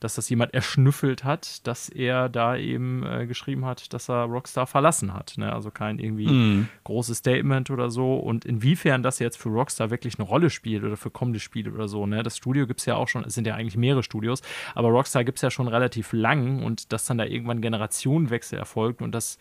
dass 0.00 0.14
das 0.16 0.28
jemand 0.28 0.52
erschnüffelt 0.54 1.24
hat, 1.24 1.66
dass 1.66 1.88
er 1.88 2.28
da 2.28 2.56
eben 2.56 3.04
äh, 3.04 3.26
geschrieben 3.26 3.64
hat, 3.64 3.92
dass 3.92 4.10
er 4.10 4.24
Rockstar 4.24 4.66
verlassen 4.66 5.14
hat. 5.14 5.34
Ne? 5.36 5.52
Also 5.52 5.70
kein 5.70 5.98
irgendwie 5.98 6.28
mm. 6.28 6.68
großes 6.84 7.18
Statement 7.18 7.70
oder 7.70 7.90
so. 7.90 8.16
Und 8.16 8.44
inwiefern 8.44 9.02
das 9.02 9.18
jetzt 9.18 9.38
für 9.38 9.48
Rockstar 9.48 9.90
wirklich 9.90 10.18
eine 10.18 10.28
Rolle 10.28 10.50
spielt 10.50 10.84
oder 10.84 10.96
für 10.96 11.10
kommende 11.10 11.40
Spiele 11.40 11.70
oder 11.72 11.88
so. 11.88 12.06
Ne? 12.06 12.22
Das 12.22 12.36
Studio 12.36 12.66
gibt 12.66 12.80
es 12.80 12.86
ja 12.86 12.96
auch 12.96 13.08
schon, 13.08 13.24
es 13.24 13.34
sind 13.34 13.46
ja 13.46 13.54
eigentlich 13.54 13.76
mehrere 13.76 14.02
Studios, 14.02 14.42
aber 14.74 14.88
Rockstar 14.88 15.24
gibt 15.24 15.38
es 15.38 15.42
ja 15.42 15.50
schon 15.50 15.68
relativ 15.68 16.12
lang 16.12 16.62
und 16.62 16.92
dass 16.92 17.06
dann 17.06 17.18
da 17.18 17.24
irgendwann 17.24 17.60
Generationenwechsel 17.60 18.58
erfolgt 18.58 19.00
und 19.02 19.14
das 19.14 19.38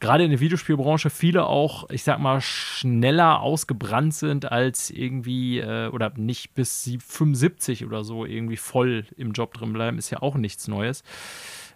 gerade 0.00 0.24
in 0.24 0.30
der 0.30 0.40
Videospielbranche 0.40 1.10
viele 1.10 1.46
auch, 1.46 1.88
ich 1.90 2.02
sag 2.02 2.18
mal, 2.18 2.40
schneller 2.40 3.40
ausgebrannt 3.40 4.14
sind 4.14 4.50
als 4.50 4.90
irgendwie 4.90 5.58
äh, 5.58 5.88
oder 5.88 6.12
nicht 6.16 6.54
bis 6.54 6.90
75 7.06 7.84
oder 7.84 8.02
so 8.02 8.24
irgendwie 8.24 8.56
voll 8.56 9.04
im 9.16 9.32
Job 9.32 9.54
drin 9.54 9.72
bleiben, 9.72 9.98
ist 9.98 10.10
ja 10.10 10.22
auch 10.22 10.34
nichts 10.34 10.68
Neues. 10.68 11.04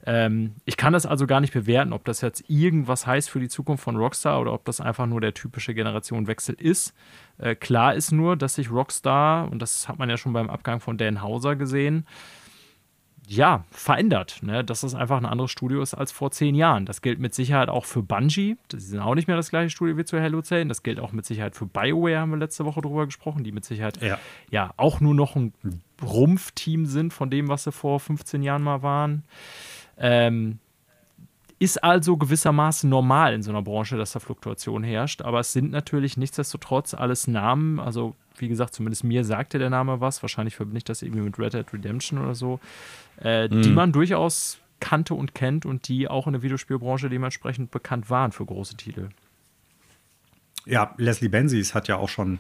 Ähm, 0.07 0.55
ich 0.65 0.77
kann 0.77 0.93
das 0.93 1.07
also 1.07 1.27
gar 1.27 1.41
nicht 1.41 1.53
bewerten, 1.53 1.93
ob 1.93 2.05
das 2.05 2.21
jetzt 2.21 2.45
irgendwas 2.49 3.07
heißt 3.07 3.31
für 3.31 3.41
die 3.41 3.49
Zukunft 3.49 3.85
von 3.85 3.97
Rockstar 3.97 4.41
oder 4.41 4.53
ob 4.53 4.65
das 4.65 4.81
einfach 4.81 5.07
nur 5.07 5.21
der 5.21 5.35
typische 5.35 5.75
Generationenwechsel 5.75 6.55
ist. 6.59 6.95
Äh, 7.39 7.55
klar 7.55 7.95
ist 7.95 8.13
nur, 8.13 8.37
dass 8.37 8.57
sich 8.57 8.71
Rockstar, 8.71 9.51
und 9.51 9.61
das 9.61 9.89
hat 9.89 9.99
man 9.99 10.11
ja 10.11 10.17
schon 10.17 10.33
beim 10.33 10.51
Abgang 10.51 10.81
von 10.81 10.99
Dan 10.99 11.23
Hauser 11.23 11.57
gesehen, 11.57 12.07
ja, 13.27 13.65
verändert. 13.71 14.39
Ne? 14.43 14.65
Dass 14.65 14.83
das 14.83 14.95
einfach 14.95 15.17
ein 15.17 15.27
anderes 15.27 15.51
Studio 15.51 15.81
ist 15.83 15.95
als 15.95 16.13
vor 16.13 16.31
zehn 16.31 16.55
Jahren. 16.55 16.87
Das 16.87 17.03
gilt 17.03 17.19
mit 17.19 17.35
Sicherheit 17.35 17.69
auch 17.69 17.85
für 17.85 18.03
Bungie. 18.03 18.57
Das 18.69 18.85
sind 18.85 19.01
auch 19.01 19.15
nicht 19.15 19.29
mehr 19.29 19.37
das 19.37 19.51
gleiche 19.51 19.71
Studio 19.71 19.97
wie 19.97 20.05
zu 20.05 20.21
Hello 20.21 20.43
Zane. 20.43 20.67
Das 20.67 20.83
gilt 20.83 21.01
auch 21.01 21.13
mit 21.13 21.25
Sicherheit 21.25 21.57
für 21.57 21.67
BioWare, 21.67 22.19
haben 22.19 22.31
wir 22.31 22.39
letzte 22.39 22.65
Woche 22.65 22.81
drüber 22.81 23.07
gesprochen, 23.07 23.45
die 23.45 23.53
mit 23.53 23.65
Sicherheit 23.65 24.01
ja, 24.03 24.19
ja 24.51 24.73
auch 24.77 25.01
nur 25.01 25.15
noch 25.15 25.37
ein 25.37 25.53
Rumpfteam 26.03 26.87
sind 26.87 27.13
von 27.13 27.31
dem, 27.31 27.49
was 27.49 27.65
sie 27.65 27.73
vor 27.73 28.01
15 28.01 28.43
Jahren 28.43 28.63
mal 28.63 28.83
waren. 28.83 29.25
Ähm, 29.97 30.59
ist 31.59 31.83
also 31.83 32.17
gewissermaßen 32.17 32.91
normal 32.91 33.33
in 33.33 33.43
so 33.43 33.51
einer 33.51 33.63
Branche, 33.63 33.97
dass 33.97 34.13
da 34.13 34.21
Fluktuation 34.21 34.83
herrscht. 34.83 35.23
Aber 35.23 35.41
es 35.41 35.53
sind 35.53 35.71
natürlich 35.71 36.17
nichtsdestotrotz 36.17 36.95
alles 36.95 37.27
Namen. 37.27 37.81
Also, 37.81 38.15
wie 38.39 38.49
gesagt, 38.49 38.75
zumindest 38.75 39.05
mir 39.05 39.25
sagte 39.25 39.59
der 39.59 39.71
Name 39.71 40.01
was. 40.01 40.23
Wahrscheinlich 40.23 40.57
verbinde 40.57 40.79
ich 40.79 40.85
das 40.85 41.03
irgendwie 41.03 41.23
mit 41.23 41.39
Red 41.39 41.55
Dead 41.55 41.73
Redemption 41.73 42.19
oder 42.19 42.35
so 42.35 42.61
äh, 43.21 43.49
mhm. 43.49 43.63
die 43.63 43.71
man 43.71 43.93
durchaus 43.93 44.59
kannte 44.81 45.15
und 45.15 45.35
kennt 45.35 45.67
und 45.67 45.89
die 45.89 46.09
auch 46.09 46.27
in 46.27 46.35
der 46.35 46.43
Videospielbranche 46.43 47.09
dementsprechend 47.09 47.71
bekannt 47.71 48.11
waren 48.11 48.33
für 48.33 48.45
große 48.45 48.77
Titel. 48.77 49.09
Ja, 50.67 50.95
Leslie 50.99 51.29
Benzies 51.29 51.75
hat 51.75 51.89
ja 51.89 51.97
auch 51.97 52.09
schon 52.09 52.39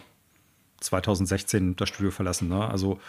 2016 0.81 1.77
das 1.77 1.89
Studio 1.89 2.11
verlassen, 2.11 2.49
ne? 2.49 2.67
Also 2.67 3.01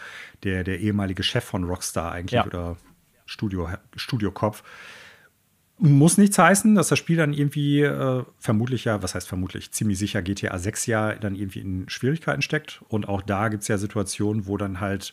der, 0.44 0.64
der 0.64 0.80
ehemalige 0.80 1.22
Chef 1.22 1.44
von 1.44 1.64
Rockstar 1.64 2.12
eigentlich 2.12 2.32
ja. 2.32 2.46
oder 2.46 2.76
Studio, 3.26 3.68
Studiokopf. 3.94 4.62
Muss 5.78 6.16
nichts 6.16 6.38
heißen, 6.38 6.74
dass 6.74 6.88
das 6.88 6.98
Spiel 6.98 7.18
dann 7.18 7.34
irgendwie 7.34 7.82
äh, 7.82 8.24
vermutlich 8.38 8.84
ja, 8.84 9.02
was 9.02 9.14
heißt 9.14 9.28
vermutlich, 9.28 9.72
ziemlich 9.72 9.98
sicher 9.98 10.22
GTA 10.22 10.58
6 10.58 10.86
ja 10.86 11.14
dann 11.14 11.34
irgendwie 11.34 11.60
in 11.60 11.88
Schwierigkeiten 11.88 12.40
steckt. 12.40 12.82
Und 12.88 13.08
auch 13.08 13.20
da 13.20 13.48
gibt 13.48 13.62
es 13.62 13.68
ja 13.68 13.76
Situationen, 13.76 14.46
wo 14.46 14.56
dann 14.56 14.80
halt 14.80 15.12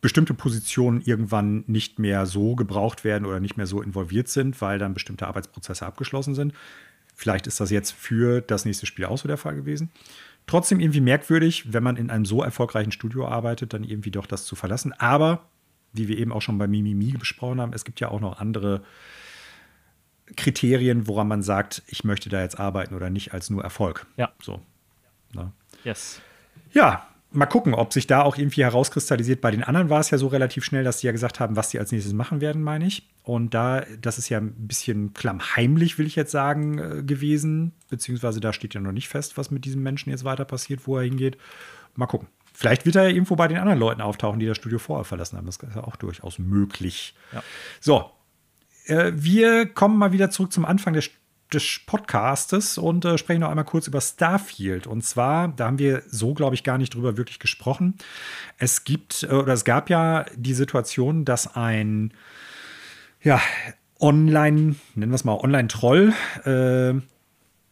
bestimmte 0.00 0.34
Positionen 0.34 1.02
irgendwann 1.04 1.64
nicht 1.66 1.98
mehr 1.98 2.26
so 2.26 2.56
gebraucht 2.56 3.04
werden 3.04 3.26
oder 3.26 3.40
nicht 3.40 3.56
mehr 3.56 3.66
so 3.66 3.80
involviert 3.80 4.28
sind, 4.28 4.60
weil 4.60 4.78
dann 4.78 4.94
bestimmte 4.94 5.26
Arbeitsprozesse 5.26 5.86
abgeschlossen 5.86 6.34
sind. 6.34 6.52
Vielleicht 7.14 7.46
ist 7.46 7.60
das 7.60 7.70
jetzt 7.70 7.92
für 7.92 8.40
das 8.40 8.64
nächste 8.64 8.86
Spiel 8.86 9.06
auch 9.06 9.18
so 9.18 9.26
der 9.26 9.38
Fall 9.38 9.54
gewesen. 9.54 9.90
Trotzdem 10.46 10.80
irgendwie 10.80 11.00
merkwürdig, 11.00 11.72
wenn 11.72 11.82
man 11.82 11.96
in 11.96 12.10
einem 12.10 12.24
so 12.24 12.42
erfolgreichen 12.42 12.92
Studio 12.92 13.26
arbeitet, 13.26 13.72
dann 13.72 13.84
irgendwie 13.84 14.10
doch 14.10 14.26
das 14.26 14.44
zu 14.44 14.54
verlassen. 14.54 14.92
Aber, 14.92 15.46
wie 15.92 16.08
wir 16.08 16.18
eben 16.18 16.32
auch 16.32 16.42
schon 16.42 16.58
bei 16.58 16.68
Mimimi 16.68 17.12
besprochen 17.12 17.60
haben, 17.60 17.72
es 17.72 17.84
gibt 17.84 17.98
ja 18.00 18.08
auch 18.08 18.20
noch 18.20 18.38
andere 18.38 18.82
Kriterien, 20.36 21.06
woran 21.06 21.28
man 21.28 21.42
sagt, 21.42 21.82
ich 21.86 22.04
möchte 22.04 22.28
da 22.28 22.42
jetzt 22.42 22.58
arbeiten 22.58 22.94
oder 22.94 23.10
nicht, 23.10 23.32
als 23.32 23.50
nur 23.50 23.62
Erfolg. 23.62 24.06
Ja. 24.16 24.32
So. 24.42 24.60
Na. 25.32 25.52
Yes. 25.84 26.20
Ja, 26.72 27.06
mal 27.30 27.46
gucken, 27.46 27.74
ob 27.74 27.92
sich 27.92 28.06
da 28.06 28.22
auch 28.22 28.36
irgendwie 28.36 28.64
herauskristallisiert. 28.64 29.40
Bei 29.40 29.50
den 29.50 29.62
anderen 29.62 29.90
war 29.90 30.00
es 30.00 30.10
ja 30.10 30.18
so 30.18 30.26
relativ 30.26 30.64
schnell, 30.64 30.84
dass 30.84 30.98
die 30.98 31.06
ja 31.06 31.12
gesagt 31.12 31.38
haben, 31.38 31.54
was 31.54 31.68
die 31.70 31.78
als 31.78 31.92
nächstes 31.92 32.12
machen 32.12 32.40
werden, 32.40 32.62
meine 32.62 32.86
ich. 32.86 33.08
Und 33.22 33.54
da, 33.54 33.84
das 34.00 34.18
ist 34.18 34.28
ja 34.28 34.38
ein 34.38 34.52
bisschen 34.66 35.12
klammheimlich, 35.14 35.98
will 35.98 36.06
ich 36.06 36.16
jetzt 36.16 36.32
sagen, 36.32 36.78
äh, 36.78 37.02
gewesen. 37.02 37.72
Beziehungsweise 37.88 38.40
da 38.40 38.52
steht 38.52 38.74
ja 38.74 38.80
noch 38.80 38.92
nicht 38.92 39.08
fest, 39.08 39.36
was 39.36 39.50
mit 39.50 39.64
diesem 39.64 39.82
Menschen 39.82 40.10
jetzt 40.10 40.24
weiter 40.24 40.44
passiert, 40.44 40.86
wo 40.86 40.96
er 40.96 41.04
hingeht. 41.04 41.36
Mal 41.94 42.06
gucken. 42.06 42.28
Vielleicht 42.52 42.86
wird 42.86 42.96
er 42.96 43.04
ja 43.04 43.10
irgendwo 43.10 43.36
bei 43.36 43.48
den 43.48 43.58
anderen 43.58 43.78
Leuten 43.78 44.00
auftauchen, 44.00 44.40
die 44.40 44.46
das 44.46 44.56
Studio 44.56 44.78
vorher 44.78 45.04
verlassen 45.04 45.36
haben. 45.36 45.46
Das 45.46 45.56
ist 45.56 45.74
ja 45.74 45.84
auch 45.84 45.96
durchaus 45.96 46.38
möglich. 46.38 47.14
Ja. 47.32 47.42
So. 47.80 48.10
Äh, 48.86 49.12
wir 49.14 49.66
kommen 49.66 49.98
mal 49.98 50.12
wieder 50.12 50.30
zurück 50.30 50.52
zum 50.52 50.64
Anfang 50.64 50.94
der 50.94 51.02
des 51.52 51.80
Podcastes 51.86 52.76
und 52.76 53.04
äh, 53.04 53.18
sprechen 53.18 53.40
noch 53.40 53.50
einmal 53.50 53.64
kurz 53.64 53.86
über 53.86 54.00
Starfield. 54.00 54.86
Und 54.86 55.02
zwar, 55.02 55.48
da 55.48 55.66
haben 55.66 55.78
wir 55.78 56.02
so, 56.08 56.34
glaube 56.34 56.54
ich, 56.54 56.64
gar 56.64 56.76
nicht 56.76 56.94
drüber 56.94 57.16
wirklich 57.16 57.38
gesprochen. 57.38 57.94
Es 58.58 58.84
gibt 58.84 59.22
äh, 59.22 59.32
oder 59.32 59.52
es 59.52 59.64
gab 59.64 59.88
ja 59.88 60.26
die 60.34 60.54
Situation, 60.54 61.24
dass 61.24 61.54
ein 61.54 62.12
ja, 63.22 63.40
Online, 64.00 64.76
nennen 64.94 65.12
wir 65.12 65.14
es 65.14 65.24
mal 65.24 65.36
Online-Troll, 65.36 66.12
äh, 66.44 66.94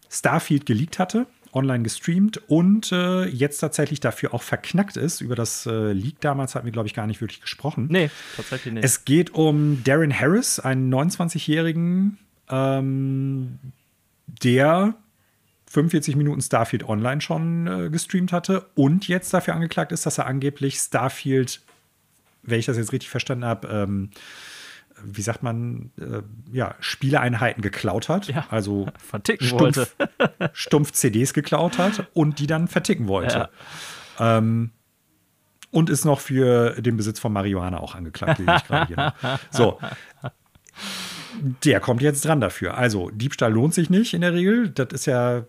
Starfield 0.08 0.66
geleakt 0.66 0.98
hatte, 0.98 1.26
online 1.54 1.82
gestreamt 1.82 2.40
und 2.48 2.92
äh, 2.92 3.26
jetzt 3.26 3.58
tatsächlich 3.58 4.00
dafür 4.00 4.34
auch 4.34 4.42
verknackt 4.42 4.96
ist. 4.96 5.20
Über 5.20 5.34
das 5.34 5.66
äh, 5.66 5.92
Leak 5.92 6.20
damals 6.20 6.54
hatten 6.54 6.66
wir, 6.66 6.72
glaube 6.72 6.88
ich, 6.88 6.94
gar 6.94 7.06
nicht 7.06 7.20
wirklich 7.20 7.40
gesprochen. 7.40 7.86
Nee, 7.90 8.10
tatsächlich 8.36 8.74
nicht. 8.74 8.84
Es 8.84 9.04
geht 9.04 9.34
um 9.34 9.82
Darren 9.84 10.18
Harris, 10.18 10.60
einen 10.60 10.92
29-jährigen 10.92 12.18
ähm, 12.50 13.58
der 14.26 14.94
45 15.66 16.16
Minuten 16.16 16.40
Starfield 16.40 16.88
Online 16.88 17.20
schon 17.20 17.66
äh, 17.66 17.90
gestreamt 17.90 18.32
hatte 18.32 18.66
und 18.74 19.08
jetzt 19.08 19.34
dafür 19.34 19.54
angeklagt 19.54 19.92
ist, 19.92 20.06
dass 20.06 20.18
er 20.18 20.26
angeblich 20.26 20.76
Starfield, 20.76 21.62
wenn 22.42 22.60
ich 22.60 22.66
das 22.66 22.76
jetzt 22.76 22.92
richtig 22.92 23.10
verstanden 23.10 23.44
habe, 23.44 23.68
ähm, 23.68 24.10
wie 25.04 25.22
sagt 25.22 25.42
man, 25.42 25.90
äh, 25.98 26.22
ja, 26.52 26.74
Spieleeinheiten 26.80 27.62
geklaut 27.62 28.08
hat. 28.08 28.28
Ja, 28.28 28.46
also 28.50 28.88
verticken 28.98 29.46
stumpf, 29.46 29.60
wollte. 29.60 29.88
stumpf 30.52 30.92
CDs 30.92 31.34
geklaut 31.34 31.78
hat 31.78 32.08
und 32.14 32.38
die 32.38 32.46
dann 32.46 32.68
verticken 32.68 33.08
wollte. 33.08 33.48
Ja. 34.18 34.38
Ähm, 34.38 34.70
und 35.70 35.90
ist 35.90 36.04
noch 36.04 36.20
für 36.20 36.80
den 36.80 36.96
Besitz 36.96 37.18
von 37.18 37.32
Marihuana 37.32 37.80
auch 37.80 37.96
angeklagt, 37.96 38.38
ich 38.38 38.46
gerade 38.46 38.86
hier 38.86 38.96
noch. 38.96 39.38
So 39.50 39.78
der 41.64 41.80
kommt 41.80 42.02
jetzt 42.02 42.24
dran 42.24 42.40
dafür. 42.40 42.76
Also, 42.76 43.10
Diebstahl 43.10 43.52
lohnt 43.52 43.74
sich 43.74 43.90
nicht 43.90 44.14
in 44.14 44.20
der 44.20 44.32
Regel. 44.32 44.68
Das 44.68 44.88
ist 44.92 45.06
ja 45.06 45.44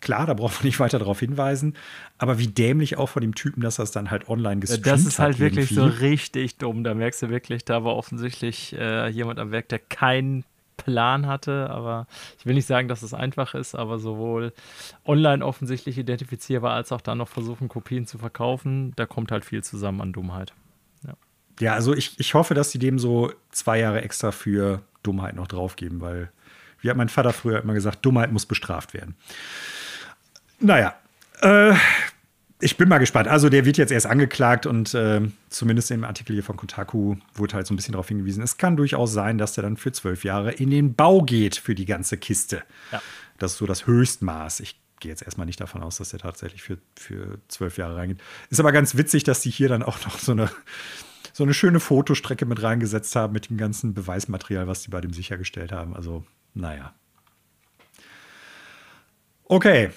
klar, 0.00 0.26
da 0.26 0.34
braucht 0.34 0.56
man 0.56 0.64
nicht 0.64 0.80
weiter 0.80 0.98
darauf 0.98 1.20
hinweisen. 1.20 1.74
Aber 2.18 2.38
wie 2.38 2.48
dämlich 2.48 2.96
auch 2.96 3.08
von 3.08 3.22
dem 3.22 3.34
Typen, 3.34 3.60
dass 3.60 3.78
er 3.78 3.84
es 3.84 3.90
dann 3.90 4.10
halt 4.10 4.28
online 4.28 4.60
gestreamt 4.60 4.86
hat. 4.86 4.92
Das 4.92 5.06
ist 5.06 5.18
halt 5.18 5.38
wirklich 5.38 5.70
so 5.70 5.84
richtig 5.84 6.56
dumm. 6.56 6.84
Da 6.84 6.94
merkst 6.94 7.22
du 7.22 7.30
wirklich, 7.30 7.64
da 7.64 7.84
war 7.84 7.96
offensichtlich 7.96 8.74
äh, 8.76 9.08
jemand 9.08 9.38
am 9.38 9.50
Werk, 9.50 9.68
der 9.68 9.78
keinen 9.78 10.44
Plan 10.78 11.26
hatte. 11.26 11.68
Aber 11.70 12.06
ich 12.38 12.46
will 12.46 12.54
nicht 12.54 12.66
sagen, 12.66 12.88
dass 12.88 13.02
es 13.02 13.12
einfach 13.12 13.54
ist, 13.54 13.74
aber 13.74 13.98
sowohl 13.98 14.52
online 15.04 15.44
offensichtlich 15.44 15.98
identifizierbar 15.98 16.72
als 16.72 16.90
auch 16.92 17.02
dann 17.02 17.18
noch 17.18 17.28
versuchen, 17.28 17.68
Kopien 17.68 18.06
zu 18.06 18.16
verkaufen. 18.16 18.92
Da 18.96 19.04
kommt 19.04 19.30
halt 19.30 19.44
viel 19.44 19.62
zusammen 19.62 20.00
an 20.00 20.12
Dummheit. 20.12 20.54
Ja, 21.06 21.14
ja 21.60 21.74
also 21.74 21.94
ich, 21.94 22.18
ich 22.18 22.32
hoffe, 22.34 22.54
dass 22.54 22.70
sie 22.70 22.78
dem 22.78 22.98
so 22.98 23.32
zwei 23.50 23.78
Jahre 23.78 24.00
extra 24.00 24.32
für 24.32 24.80
Dummheit 25.02 25.36
noch 25.36 25.46
draufgeben, 25.46 26.00
weil, 26.00 26.30
wie 26.80 26.88
hat 26.88 26.96
mein 26.96 27.08
Vater 27.08 27.32
früher 27.32 27.62
immer 27.62 27.74
gesagt, 27.74 28.04
Dummheit 28.04 28.32
muss 28.32 28.46
bestraft 28.46 28.94
werden. 28.94 29.16
Naja, 30.60 30.94
äh, 31.40 31.74
ich 32.60 32.76
bin 32.76 32.88
mal 32.88 32.98
gespannt. 32.98 33.28
Also, 33.28 33.48
der 33.48 33.64
wird 33.64 33.76
jetzt 33.76 33.92
erst 33.92 34.06
angeklagt 34.06 34.66
und 34.66 34.92
äh, 34.94 35.20
zumindest 35.48 35.90
im 35.90 36.04
Artikel 36.04 36.34
hier 36.34 36.42
von 36.42 36.56
Kotaku 36.56 37.16
wurde 37.34 37.54
halt 37.54 37.66
so 37.66 37.74
ein 37.74 37.76
bisschen 37.76 37.92
darauf 37.92 38.08
hingewiesen, 38.08 38.42
es 38.42 38.56
kann 38.56 38.76
durchaus 38.76 39.12
sein, 39.12 39.38
dass 39.38 39.52
der 39.52 39.62
dann 39.62 39.76
für 39.76 39.92
zwölf 39.92 40.24
Jahre 40.24 40.52
in 40.52 40.70
den 40.70 40.94
Bau 40.94 41.22
geht 41.22 41.56
für 41.56 41.74
die 41.74 41.86
ganze 41.86 42.16
Kiste. 42.16 42.62
Ja. 42.90 43.00
Das 43.38 43.52
ist 43.52 43.58
so 43.58 43.66
das 43.66 43.86
Höchstmaß. 43.86 44.60
Ich 44.60 44.80
gehe 44.98 45.10
jetzt 45.10 45.22
erstmal 45.22 45.46
nicht 45.46 45.60
davon 45.60 45.82
aus, 45.82 45.98
dass 45.98 46.10
der 46.10 46.18
tatsächlich 46.18 46.62
für, 46.62 46.78
für 46.98 47.38
zwölf 47.46 47.78
Jahre 47.78 47.94
reingeht. 47.94 48.18
Ist 48.50 48.58
aber 48.58 48.72
ganz 48.72 48.96
witzig, 48.96 49.22
dass 49.22 49.40
die 49.40 49.50
hier 49.50 49.68
dann 49.68 49.84
auch 49.84 50.04
noch 50.04 50.18
so 50.18 50.32
eine 50.32 50.50
so 51.38 51.44
eine 51.44 51.54
schöne 51.54 51.78
Fotostrecke 51.78 52.46
mit 52.46 52.64
reingesetzt 52.64 53.14
haben 53.14 53.32
mit 53.32 53.48
dem 53.48 53.58
ganzen 53.58 53.94
Beweismaterial, 53.94 54.66
was 54.66 54.82
sie 54.82 54.90
bei 54.90 55.00
dem 55.00 55.12
sichergestellt 55.12 55.70
haben. 55.70 55.94
Also, 55.94 56.24
naja. 56.52 56.92
Okay. 59.44 59.90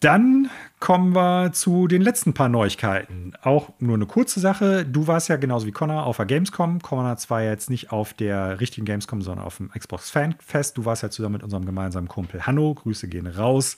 Dann 0.00 0.48
kommen 0.78 1.14
wir 1.14 1.52
zu 1.52 1.86
den 1.86 2.00
letzten 2.00 2.32
paar 2.32 2.48
Neuigkeiten. 2.48 3.34
Auch 3.42 3.74
nur 3.80 3.96
eine 3.96 4.06
kurze 4.06 4.40
Sache. 4.40 4.86
Du 4.86 5.06
warst 5.06 5.28
ja 5.28 5.36
genauso 5.36 5.66
wie 5.66 5.72
Connor 5.72 6.06
auf 6.06 6.16
der 6.16 6.24
Gamescom. 6.24 6.80
Connor 6.80 7.18
zwar 7.18 7.42
jetzt 7.42 7.68
nicht 7.68 7.92
auf 7.92 8.14
der 8.14 8.60
richtigen 8.60 8.86
Gamescom, 8.86 9.20
sondern 9.20 9.44
auf 9.44 9.58
dem 9.58 9.70
Xbox 9.70 10.08
Fan 10.08 10.34
Fest. 10.38 10.78
Du 10.78 10.86
warst 10.86 11.02
ja 11.02 11.10
zusammen 11.10 11.34
mit 11.34 11.42
unserem 11.42 11.66
gemeinsamen 11.66 12.08
Kumpel 12.08 12.46
Hanno. 12.46 12.72
Grüße 12.72 13.08
gehen 13.08 13.26
raus 13.26 13.76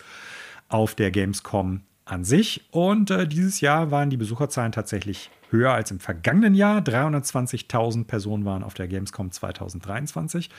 auf 0.68 0.94
der 0.94 1.10
Gamescom 1.10 1.80
an 2.04 2.22
sich. 2.22 2.68
Und 2.70 3.10
äh, 3.10 3.26
dieses 3.26 3.60
Jahr 3.60 3.90
waren 3.90 4.08
die 4.08 4.16
Besucherzahlen 4.16 4.70
tatsächlich 4.70 5.28
höher 5.50 5.72
als 5.72 5.90
im 5.90 5.98
vergangenen 5.98 6.54
Jahr. 6.54 6.82
320.000 6.82 8.04
Personen 8.04 8.44
waren 8.44 8.62
auf 8.62 8.74
der 8.74 8.86
Gamescom 8.86 9.32
2023. 9.32 10.50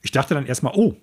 Ich 0.00 0.10
dachte 0.10 0.32
dann 0.32 0.46
erstmal, 0.46 0.72
oh, 0.74 0.96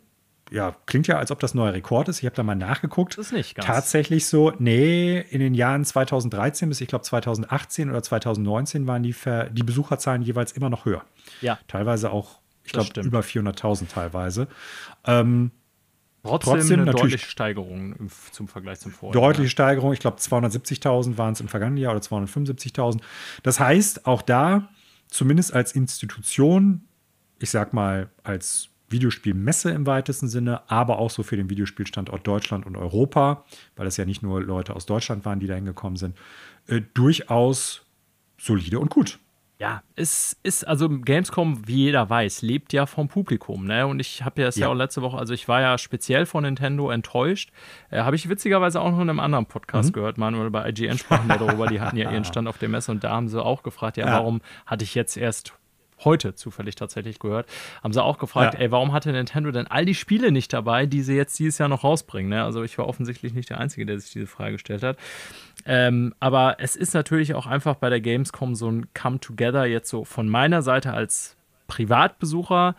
ja, 0.51 0.75
klingt 0.85 1.07
ja, 1.07 1.17
als 1.17 1.31
ob 1.31 1.39
das 1.39 1.53
neuer 1.53 1.73
Rekord 1.73 2.07
ist. 2.07 2.19
Ich 2.19 2.25
habe 2.25 2.35
da 2.35 2.43
mal 2.43 2.55
nachgeguckt. 2.55 3.17
Das 3.17 3.27
ist 3.27 3.33
nicht 3.33 3.55
ganz. 3.55 3.65
Tatsächlich 3.65 4.25
so, 4.25 4.53
nee, 4.57 5.19
in 5.19 5.39
den 5.39 5.53
Jahren 5.53 5.85
2013 5.85 6.69
bis 6.69 6.81
ich 6.81 6.87
glaube 6.87 7.03
2018 7.03 7.89
oder 7.89 8.01
2019 8.01 8.87
waren 8.87 9.03
die, 9.03 9.13
Ver 9.13 9.49
die 9.49 9.63
Besucherzahlen 9.63 10.21
jeweils 10.21 10.51
immer 10.51 10.69
noch 10.69 10.85
höher. 10.85 11.03
Ja. 11.41 11.59
Teilweise 11.67 12.11
auch, 12.11 12.39
ich 12.63 12.71
glaube, 12.71 12.89
über 13.01 13.21
400.000 13.21 13.87
teilweise. 13.89 14.47
Ähm, 15.05 15.51
Trotzdem, 16.21 16.53
Trotzdem 16.53 16.81
eine 16.81 16.91
deutliche 16.91 17.25
Steigerung 17.25 17.95
im, 17.95 18.09
zum 18.31 18.49
Vergleich 18.49 18.79
zum 18.79 18.91
Vorjahr. 18.91 19.13
Deutliche 19.13 19.49
Steigerung. 19.49 19.93
Ich 19.93 19.99
glaube, 19.99 20.17
270.000 20.17 21.17
waren 21.17 21.33
es 21.33 21.39
im 21.39 21.47
vergangenen 21.47 21.81
Jahr 21.81 21.93
oder 21.93 22.01
275.000. 22.01 22.99
Das 23.41 23.59
heißt, 23.59 24.05
auch 24.05 24.21
da, 24.21 24.67
zumindest 25.07 25.53
als 25.53 25.71
Institution, 25.71 26.81
ich 27.39 27.49
sag 27.49 27.73
mal, 27.73 28.09
als 28.23 28.69
Videospielmesse 28.89 29.71
im 29.71 29.85
weitesten 29.85 30.27
Sinne, 30.27 30.69
aber 30.69 30.99
auch 30.99 31.09
so 31.09 31.23
für 31.23 31.37
den 31.37 31.49
Videospielstandort 31.49 32.25
Deutschland 32.25 32.65
und 32.65 32.75
Europa, 32.75 33.45
weil 33.75 33.87
es 33.87 33.97
ja 33.97 34.05
nicht 34.05 34.23
nur 34.23 34.41
Leute 34.41 34.75
aus 34.75 34.85
Deutschland 34.85 35.25
waren, 35.25 35.39
die 35.39 35.47
da 35.47 35.55
hingekommen 35.55 35.97
sind, 35.97 36.17
äh, 36.67 36.81
durchaus 36.93 37.85
solide 38.37 38.79
und 38.79 38.89
gut. 38.89 39.19
Ja, 39.59 39.83
es 39.97 40.37
ist, 40.41 40.65
also 40.65 40.87
Gamescom, 40.87 41.67
wie 41.67 41.83
jeder 41.83 42.09
weiß, 42.09 42.43
lebt 42.43 42.71
ja 42.71 42.85
vom 42.85 43.09
Publikum, 43.09 43.65
ne? 43.65 43.85
Und 43.87 43.99
ich 43.99 44.23
habe 44.23 44.41
ja 44.41 44.47
es 44.47 44.55
ja. 44.55 44.67
ja. 44.67 44.71
auch 44.71 44.75
letzte 44.75 45.01
Woche, 45.01 45.17
also 45.17 45.33
ich 45.33 45.49
war 45.49 45.59
ja 45.59 45.77
speziell 45.77 46.25
von 46.25 46.43
Nintendo 46.43 46.89
enttäuscht. 46.89 47.51
Äh, 47.89 47.99
habe 47.99 48.15
ich 48.15 48.29
witzigerweise 48.29 48.79
auch 48.79 48.91
noch 48.91 49.01
in 49.01 49.09
einem 49.09 49.19
anderen 49.19 49.47
Podcast 49.47 49.89
mhm. 49.89 49.93
gehört, 49.93 50.17
Manuel, 50.17 50.49
bei 50.49 50.69
IGN 50.69 50.97
sprachen 50.97 51.27
wir 51.27 51.37
darüber, 51.37 51.67
die 51.67 51.81
hatten 51.81 51.97
ja 51.97 52.09
ihren 52.13 52.23
Stand 52.23 52.47
auf 52.47 52.57
der 52.57 52.69
Messe 52.69 52.91
und 52.91 53.03
da 53.03 53.11
haben 53.11 53.27
sie 53.27 53.43
auch 53.43 53.61
gefragt, 53.61 53.97
ja, 53.97 54.07
ja. 54.07 54.13
warum 54.13 54.39
hatte 54.65 54.85
ich 54.85 54.95
jetzt 54.95 55.17
erst 55.17 55.53
heute 56.03 56.35
zufällig 56.35 56.75
tatsächlich 56.75 57.19
gehört, 57.19 57.47
haben 57.83 57.93
sie 57.93 58.03
auch 58.03 58.17
gefragt, 58.17 58.55
ja. 58.55 58.61
ey, 58.61 58.71
warum 58.71 58.91
hatte 58.93 59.11
Nintendo 59.11 59.51
denn 59.51 59.67
all 59.67 59.85
die 59.85 59.95
Spiele 59.95 60.31
nicht 60.31 60.53
dabei, 60.53 60.85
die 60.85 61.01
sie 61.01 61.15
jetzt 61.15 61.37
dieses 61.39 61.57
Jahr 61.57 61.69
noch 61.69 61.83
rausbringen? 61.83 62.29
Ne? 62.29 62.43
Also 62.43 62.63
ich 62.63 62.77
war 62.77 62.87
offensichtlich 62.87 63.33
nicht 63.33 63.49
der 63.49 63.59
Einzige, 63.59 63.85
der 63.85 63.99
sich 63.99 64.11
diese 64.11 64.27
Frage 64.27 64.53
gestellt 64.53 64.83
hat. 64.83 64.97
Ähm, 65.65 66.13
aber 66.19 66.57
es 66.59 66.75
ist 66.75 66.93
natürlich 66.93 67.33
auch 67.33 67.47
einfach 67.47 67.75
bei 67.75 67.89
der 67.89 68.01
Gamescom 68.01 68.55
so 68.55 68.69
ein 68.69 68.87
Come-Together 68.93 69.65
jetzt 69.65 69.89
so 69.89 70.05
von 70.05 70.29
meiner 70.29 70.61
Seite 70.61 70.93
als 70.93 71.35
Privatbesucher. 71.67 72.75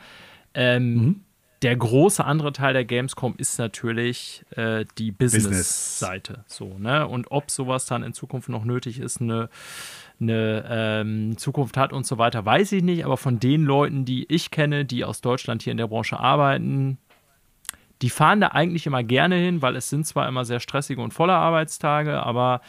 Ähm, 0.54 0.94
mhm. 0.94 1.20
Der 1.62 1.76
große 1.76 2.24
andere 2.24 2.52
Teil 2.52 2.72
der 2.72 2.86
Gamescom 2.86 3.34
ist 3.36 3.58
natürlich 3.58 4.46
äh, 4.56 4.86
die 4.96 5.12
Business-Seite. 5.12 6.32
Business. 6.32 6.56
So, 6.56 6.78
ne? 6.78 7.06
Und 7.06 7.30
ob 7.30 7.50
sowas 7.50 7.84
dann 7.84 8.02
in 8.02 8.14
Zukunft 8.14 8.48
noch 8.48 8.64
nötig 8.64 8.98
ist, 8.98 9.20
eine 9.20 9.50
eine 10.20 10.64
ähm, 10.68 11.36
Zukunft 11.38 11.76
hat 11.76 11.92
und 11.92 12.06
so 12.06 12.18
weiter, 12.18 12.44
weiß 12.44 12.72
ich 12.72 12.82
nicht. 12.82 13.04
Aber 13.04 13.16
von 13.16 13.40
den 13.40 13.64
Leuten, 13.64 14.04
die 14.04 14.26
ich 14.32 14.50
kenne, 14.50 14.84
die 14.84 15.04
aus 15.04 15.20
Deutschland 15.20 15.62
hier 15.62 15.70
in 15.70 15.78
der 15.78 15.88
Branche 15.88 16.20
arbeiten, 16.20 16.98
die 18.02 18.10
fahren 18.10 18.40
da 18.40 18.48
eigentlich 18.48 18.86
immer 18.86 19.02
gerne 19.02 19.36
hin, 19.36 19.62
weil 19.62 19.76
es 19.76 19.90
sind 19.90 20.06
zwar 20.06 20.26
immer 20.28 20.44
sehr 20.44 20.60
stressige 20.60 21.02
und 21.02 21.12
volle 21.12 21.34
Arbeitstage, 21.34 22.22
aber 22.22 22.60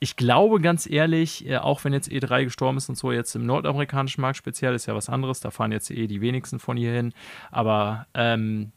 ich 0.00 0.16
glaube 0.16 0.60
ganz 0.60 0.88
ehrlich, 0.88 1.46
äh, 1.46 1.58
auch 1.58 1.84
wenn 1.84 1.92
jetzt 1.92 2.10
E3 2.10 2.44
gestorben 2.44 2.78
ist 2.78 2.88
und 2.88 2.96
so, 2.96 3.12
jetzt 3.12 3.34
im 3.36 3.46
nordamerikanischen 3.46 4.22
Markt 4.22 4.38
speziell 4.38 4.74
ist 4.74 4.86
ja 4.86 4.94
was 4.94 5.08
anderes, 5.08 5.40
da 5.40 5.50
fahren 5.50 5.72
jetzt 5.72 5.90
eh 5.90 6.06
die 6.06 6.20
wenigsten 6.20 6.58
von 6.58 6.76
hier 6.76 6.92
hin, 6.92 7.12
aber 7.50 8.06
ähm, 8.14 8.72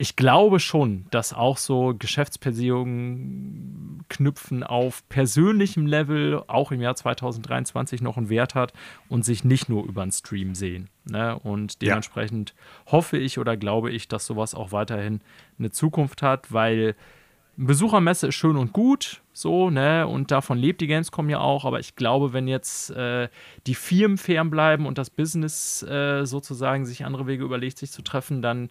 ich 0.00 0.16
glaube 0.16 0.58
schon, 0.60 1.04
dass 1.10 1.34
auch 1.34 1.58
so 1.58 1.94
Geschäftsbeziehungen 1.96 4.02
knüpfen 4.08 4.62
auf 4.62 5.06
persönlichem 5.10 5.86
Level 5.86 6.42
auch 6.46 6.72
im 6.72 6.80
Jahr 6.80 6.96
2023 6.96 8.00
noch 8.00 8.16
einen 8.16 8.30
Wert 8.30 8.54
hat 8.54 8.72
und 9.10 9.26
sich 9.26 9.44
nicht 9.44 9.68
nur 9.68 9.84
über 9.84 10.00
einen 10.00 10.10
Stream 10.10 10.54
sehen. 10.54 10.88
Ne? 11.04 11.38
Und 11.38 11.82
dementsprechend 11.82 12.54
ja. 12.56 12.92
hoffe 12.92 13.18
ich 13.18 13.38
oder 13.38 13.58
glaube 13.58 13.90
ich, 13.90 14.08
dass 14.08 14.24
sowas 14.24 14.54
auch 14.54 14.72
weiterhin 14.72 15.20
eine 15.58 15.70
Zukunft 15.70 16.22
hat, 16.22 16.50
weil 16.50 16.96
Besuchermesse 17.58 18.28
ist 18.28 18.36
schön 18.36 18.56
und 18.56 18.72
gut, 18.72 19.20
so, 19.34 19.68
ne, 19.68 20.06
und 20.06 20.30
davon 20.30 20.56
lebt 20.56 20.80
die 20.80 20.86
Gamescom 20.86 21.28
ja 21.28 21.40
auch, 21.40 21.66
aber 21.66 21.78
ich 21.78 21.94
glaube, 21.94 22.32
wenn 22.32 22.48
jetzt 22.48 22.90
äh, 22.92 23.28
die 23.66 23.74
Firmen 23.74 24.16
fernbleiben 24.16 24.86
und 24.86 24.96
das 24.96 25.10
Business 25.10 25.82
äh, 25.82 26.24
sozusagen 26.24 26.86
sich 26.86 27.04
andere 27.04 27.26
Wege 27.26 27.44
überlegt, 27.44 27.76
sich 27.76 27.92
zu 27.92 28.00
treffen, 28.00 28.40
dann 28.40 28.70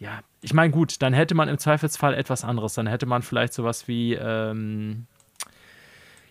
ja, 0.00 0.20
ich 0.40 0.54
meine, 0.54 0.72
gut, 0.72 1.02
dann 1.02 1.12
hätte 1.12 1.34
man 1.34 1.48
im 1.48 1.58
Zweifelsfall 1.58 2.14
etwas 2.14 2.42
anderes. 2.42 2.72
Dann 2.72 2.86
hätte 2.86 3.04
man 3.04 3.20
vielleicht 3.20 3.52
sowas 3.52 3.86
wie, 3.86 4.14
ähm, 4.14 5.06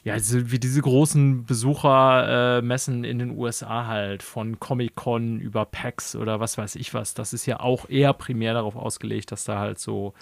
ja, 0.03 0.15
wie 0.17 0.57
diese 0.57 0.81
großen 0.81 1.45
Besuchermessen 1.45 3.03
äh, 3.03 3.09
in 3.09 3.19
den 3.19 3.37
USA 3.37 3.85
halt, 3.85 4.23
von 4.23 4.59
Comic-Con 4.59 5.39
über 5.39 5.65
PAX 5.65 6.15
oder 6.15 6.39
was 6.39 6.57
weiß 6.57 6.75
ich 6.77 6.95
was. 6.95 7.13
Das 7.13 7.31
ist 7.31 7.45
ja 7.45 7.59
auch 7.59 7.87
eher 7.87 8.13
primär 8.13 8.55
darauf 8.55 8.75
ausgelegt, 8.75 9.31
dass 9.31 9.43
da 9.43 9.59
halt 9.59 9.77
so 9.77 10.15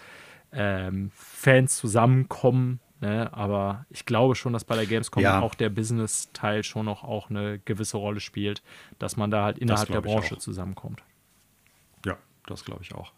ähm, 0.51 1.11
Fans 1.15 1.77
zusammenkommen. 1.77 2.81
Ne? 2.99 3.31
Aber 3.31 3.85
ich 3.89 4.05
glaube 4.05 4.35
schon, 4.35 4.51
dass 4.51 4.65
bei 4.65 4.75
der 4.75 4.87
Gamescom 4.87 5.23
ja. 5.23 5.39
auch 5.39 5.55
der 5.55 5.69
Business-Teil 5.69 6.63
schon 6.63 6.85
noch 6.85 7.05
auch 7.05 7.29
eine 7.29 7.59
gewisse 7.59 7.95
Rolle 7.95 8.19
spielt, 8.19 8.61
dass 8.99 9.15
man 9.15 9.31
da 9.31 9.45
halt 9.45 9.57
innerhalb 9.57 9.87
der 9.87 10.01
Branche 10.01 10.37
zusammenkommt. 10.37 11.01
Das 12.47 12.65
glaube 12.65 12.81
ich 12.83 12.93
auch. 12.93 13.13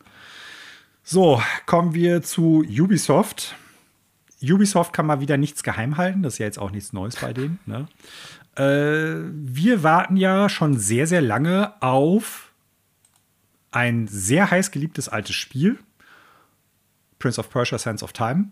So, 1.04 1.42
kommen 1.66 1.94
wir 1.94 2.22
zu 2.22 2.64
Ubisoft. 2.68 3.56
Ubisoft 4.42 4.94
kann 4.94 5.06
mal 5.06 5.22
wieder 5.22 5.38
nichts 5.38 5.64
geheim 5.64 5.98
halten. 5.98 6.22
Das 6.22 6.34
ist 6.34 6.40
ja 6.40 6.46
jetzt 6.46 6.60
auch 6.60 6.72
nichts 6.72 6.94
Neues 6.94 7.16
bei 7.16 7.34
denen. 7.34 7.60
Ne? 7.66 7.88
Äh, 8.56 9.30
wir 9.34 9.84
warten 9.84 10.18
ja 10.18 10.50
schon 10.50 10.78
sehr, 10.78 11.08
sehr 11.08 11.22
lange 11.22 11.74
auf 11.82 12.52
ein 13.72 14.08
sehr 14.08 14.52
heiß 14.52 14.72
geliebtes 14.72 15.10
altes 15.10 15.36
Spiel. 15.36 15.80
Prince 17.20 17.40
of 17.40 17.50
Persia 17.50 17.78
Sands 17.78 18.04
of 18.04 18.14
Time. 18.14 18.52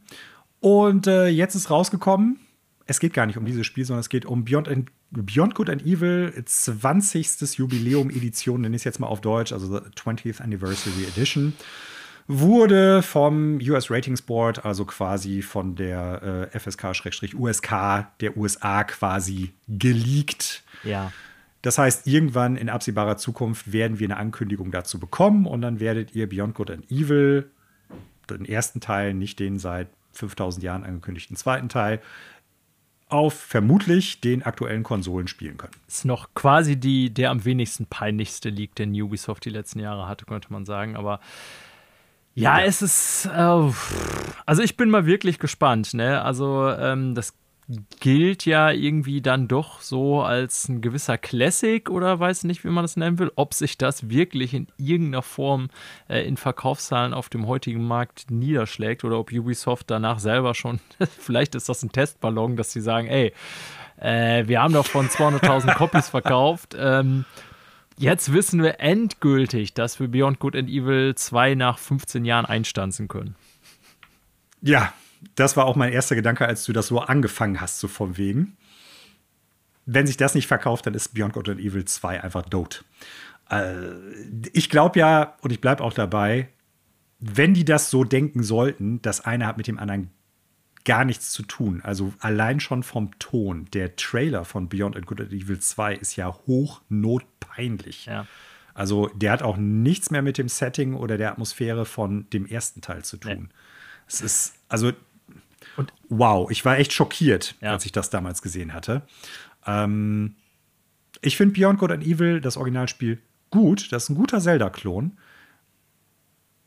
Und 0.59 1.07
äh, 1.07 1.27
jetzt 1.27 1.55
ist 1.55 1.69
rausgekommen, 1.69 2.39
es 2.87 2.99
geht 2.99 3.13
gar 3.13 3.25
nicht 3.25 3.37
um 3.37 3.45
dieses 3.45 3.65
Spiel, 3.65 3.85
sondern 3.85 4.01
es 4.01 4.09
geht 4.09 4.25
um 4.25 4.45
Beyond, 4.45 4.69
Beyond 5.11 5.55
Good 5.55 5.69
and 5.69 5.85
Evil 5.85 6.33
20. 6.43 7.57
Jubiläum 7.57 8.09
Edition, 8.09 8.61
nenne 8.61 8.75
ich 8.75 8.81
es 8.81 8.85
jetzt 8.85 8.99
mal 8.99 9.07
auf 9.07 9.21
Deutsch, 9.21 9.51
also 9.51 9.77
20th 9.77 10.41
Anniversary 10.41 11.05
Edition 11.07 11.53
wurde 12.27 13.01
vom 13.01 13.57
US 13.61 13.89
Ratings 13.89 14.21
Board, 14.21 14.65
also 14.65 14.85
quasi 14.85 15.41
von 15.41 15.75
der 15.75 16.49
äh, 16.53 16.59
FSK-USK 16.59 18.07
der 18.19 18.37
USA 18.37 18.83
quasi 18.83 19.53
geleakt. 19.67 20.63
Ja. 20.83 21.11
Das 21.61 21.77
heißt, 21.77 22.05
irgendwann 22.05 22.55
in 22.55 22.69
absehbarer 22.69 23.17
Zukunft 23.17 23.71
werden 23.71 23.99
wir 23.99 24.07
eine 24.07 24.17
Ankündigung 24.17 24.71
dazu 24.71 24.99
bekommen 24.99 25.45
und 25.45 25.61
dann 25.61 25.79
werdet 25.79 26.15
ihr 26.15 26.29
Beyond 26.29 26.55
Good 26.55 26.71
and 26.71 26.91
Evil, 26.91 27.49
den 28.29 28.45
ersten 28.45 28.81
Teil, 28.81 29.13
nicht 29.13 29.39
den 29.39 29.57
seit 29.57 29.87
5000 30.11 30.63
Jahren 30.63 30.83
angekündigten 30.83 31.37
zweiten 31.37 31.69
Teil, 31.69 32.01
auf 33.09 33.33
vermutlich 33.33 34.19
den 34.21 34.43
aktuellen 34.43 34.83
Konsolen 34.83 35.27
spielen 35.27 35.57
können. 35.57 35.73
Ist 35.87 36.05
noch 36.05 36.33
quasi 36.33 36.75
die, 36.75 37.09
der 37.09 37.31
am 37.31 37.45
wenigsten 37.45 37.85
peinlichste 37.85 38.49
League, 38.49 38.75
den 38.75 38.99
Ubisoft 39.01 39.45
die 39.45 39.49
letzten 39.49 39.79
Jahre 39.79 40.07
hatte, 40.07 40.25
könnte 40.25 40.51
man 40.51 40.65
sagen. 40.65 40.97
Aber 40.97 41.19
ja, 42.33 42.61
es 42.61 42.81
ist. 42.81 43.25
Äh, 43.25 43.71
also 44.45 44.61
ich 44.61 44.77
bin 44.77 44.89
mal 44.89 45.05
wirklich 45.05 45.39
gespannt. 45.39 45.93
Ne? 45.93 46.21
Also 46.21 46.69
ähm, 46.69 47.15
das 47.15 47.33
gilt 47.99 48.45
ja 48.45 48.71
irgendwie 48.71 49.21
dann 49.21 49.49
doch 49.49 49.81
so 49.81 50.21
als 50.21 50.69
ein 50.69 50.81
gewisser 50.81 51.17
Classic 51.17 51.89
oder 51.89 52.17
weiß 52.17 52.45
nicht, 52.45 52.63
wie 52.63 52.69
man 52.69 52.83
das 52.83 52.95
nennen 52.95 53.19
will. 53.19 53.31
Ob 53.35 53.53
sich 53.53 53.77
das 53.77 54.09
wirklich 54.09 54.53
in 54.53 54.67
irgendeiner 54.77 55.21
Form 55.21 55.69
äh, 56.07 56.25
in 56.25 56.37
Verkaufszahlen 56.37 57.13
auf 57.13 57.27
dem 57.27 57.45
heutigen 57.45 57.85
Markt 57.85 58.31
niederschlägt 58.31 59.03
oder 59.03 59.19
ob 59.19 59.31
Ubisoft 59.33 59.91
danach 59.91 60.19
selber 60.19 60.55
schon, 60.55 60.79
vielleicht 61.19 61.55
ist 61.55 61.67
das 61.67 61.83
ein 61.83 61.91
Testballon, 61.91 62.55
dass 62.55 62.71
sie 62.71 62.81
sagen, 62.81 63.07
ey, 63.07 63.33
äh, 63.99 64.47
wir 64.47 64.61
haben 64.61 64.73
doch 64.73 64.85
von 64.85 65.09
200.000 65.09 65.73
Copies 65.75 66.07
verkauft. 66.09 66.75
Ähm, 66.79 67.25
Jetzt 67.99 68.31
wissen 68.31 68.61
wir 68.61 68.79
endgültig, 68.79 69.73
dass 69.73 69.99
wir 69.99 70.07
Beyond 70.07 70.37
Good 70.37 70.55
and 70.55 70.69
Evil 70.69 71.15
2 71.15 71.55
nach 71.55 71.79
15 71.79 72.25
Jahren 72.25 72.45
einstanzen 72.45 73.07
können. 73.07 73.35
Ja, 74.61 74.93
das 75.35 75.57
war 75.57 75.65
auch 75.65 75.75
mein 75.75 75.91
erster 75.91 76.15
Gedanke, 76.15 76.45
als 76.45 76.65
du 76.65 76.73
das 76.73 76.87
so 76.87 76.99
angefangen 76.99 77.61
hast, 77.61 77.79
so 77.79 77.87
vom 77.87 78.17
Wegen. 78.17 78.57
Wenn 79.85 80.07
sich 80.07 80.17
das 80.17 80.35
nicht 80.35 80.47
verkauft, 80.47 80.85
dann 80.85 80.93
ist 80.93 81.13
Beyond 81.13 81.33
Good 81.33 81.49
and 81.49 81.59
Evil 81.59 81.85
2 81.85 82.23
einfach 82.23 82.43
dote. 82.43 82.83
Äh, 83.49 83.93
ich 84.53 84.69
glaube 84.69 84.99
ja, 84.99 85.35
und 85.41 85.51
ich 85.51 85.61
bleibe 85.61 85.83
auch 85.83 85.93
dabei, 85.93 86.49
wenn 87.19 87.53
die 87.53 87.65
das 87.65 87.89
so 87.89 88.03
denken 88.03 88.43
sollten, 88.43 89.01
das 89.01 89.21
eine 89.21 89.47
hat 89.47 89.57
mit 89.57 89.67
dem 89.67 89.79
anderen 89.79 90.11
gar 90.85 91.03
nichts 91.03 91.31
zu 91.31 91.43
tun. 91.43 91.81
Also 91.83 92.13
allein 92.19 92.59
schon 92.59 92.83
vom 92.83 93.17
Ton. 93.19 93.67
Der 93.73 93.95
Trailer 93.95 94.45
von 94.45 94.69
Beyond 94.69 94.95
and 94.95 95.05
Good 95.05 95.21
and 95.21 95.33
Evil 95.33 95.59
2 95.59 95.95
ist 95.95 96.15
ja 96.15 96.33
hochnotpeinlich. 96.47 98.05
Ja. 98.05 98.25
Also 98.73 99.07
der 99.15 99.31
hat 99.31 99.41
auch 99.41 99.57
nichts 99.57 100.11
mehr 100.11 100.21
mit 100.21 100.37
dem 100.37 100.47
Setting 100.47 100.93
oder 100.93 101.17
der 101.17 101.31
Atmosphäre 101.31 101.85
von 101.85 102.29
dem 102.29 102.45
ersten 102.45 102.81
Teil 102.81 103.03
zu 103.03 103.17
tun. 103.17 103.31
Nee. 103.31 103.49
Es 104.07 104.21
ist, 104.21 104.53
also 104.69 104.93
Und 105.77 105.93
wow, 106.09 106.49
ich 106.51 106.65
war 106.65 106.77
echt 106.77 106.91
schockiert, 106.91 107.55
ja. 107.61 107.71
als 107.71 107.85
ich 107.85 107.91
das 107.91 108.09
damals 108.09 108.41
gesehen 108.41 108.73
hatte. 108.73 109.03
Ähm, 109.65 110.35
ich 111.21 111.37
finde 111.37 111.59
Beyond 111.59 111.79
Good 111.79 111.91
and 111.91 112.03
Evil, 112.05 112.41
das 112.41 112.57
Originalspiel, 112.57 113.21
gut. 113.49 113.91
Das 113.91 114.03
ist 114.03 114.09
ein 114.09 114.15
guter 114.15 114.41
Zelda-Klon. 114.41 115.17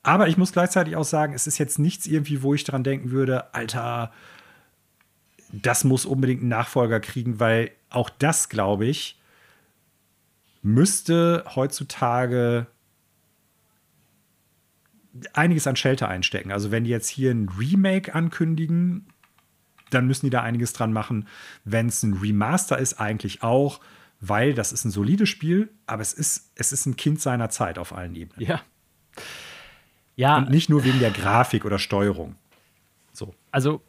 Aber 0.02 0.28
ich 0.28 0.38
muss 0.38 0.52
gleichzeitig 0.52 0.96
auch 0.96 1.04
sagen, 1.04 1.34
es 1.34 1.46
ist 1.46 1.58
jetzt 1.58 1.78
nichts 1.78 2.06
irgendwie, 2.06 2.42
wo 2.42 2.54
ich 2.54 2.64
dran 2.64 2.84
denken 2.84 3.10
würde, 3.10 3.52
Alter, 3.52 4.12
das 5.52 5.84
muss 5.84 6.06
unbedingt 6.06 6.40
einen 6.40 6.48
Nachfolger 6.48 7.00
kriegen, 7.00 7.38
weil 7.40 7.72
auch 7.90 8.08
das, 8.08 8.48
glaube 8.48 8.86
ich, 8.86 9.18
müsste 10.62 11.44
heutzutage 11.54 12.66
einiges 15.32 15.66
an 15.66 15.76
Shelter 15.76 16.08
einstecken. 16.08 16.52
Also 16.52 16.70
wenn 16.70 16.84
die 16.84 16.90
jetzt 16.90 17.08
hier 17.08 17.30
ein 17.30 17.48
Remake 17.48 18.14
ankündigen, 18.14 19.06
dann 19.90 20.06
müssen 20.06 20.26
die 20.26 20.30
da 20.30 20.42
einiges 20.42 20.72
dran 20.72 20.92
machen. 20.92 21.26
Wenn 21.64 21.86
es 21.86 22.02
ein 22.02 22.14
Remaster 22.14 22.78
ist, 22.78 23.00
eigentlich 23.00 23.42
auch, 23.42 23.80
weil 24.20 24.54
das 24.54 24.72
ist 24.72 24.84
ein 24.84 24.90
solides 24.90 25.28
Spiel, 25.28 25.70
aber 25.86 26.02
es 26.02 26.12
ist, 26.12 26.52
es 26.54 26.72
ist 26.72 26.86
ein 26.86 26.96
Kind 26.96 27.20
seiner 27.20 27.50
Zeit 27.50 27.78
auf 27.78 27.92
allen 27.92 28.14
Ebenen. 28.14 28.46
Ja. 28.46 28.60
Ja. 30.16 30.38
Und 30.38 30.50
nicht 30.50 30.68
nur 30.68 30.84
wegen 30.84 31.00
der 31.00 31.10
Grafik 31.10 31.64
oder 31.64 31.78
Steuerung. 31.78 32.36
So. 33.12 33.34
Also, 33.50 33.82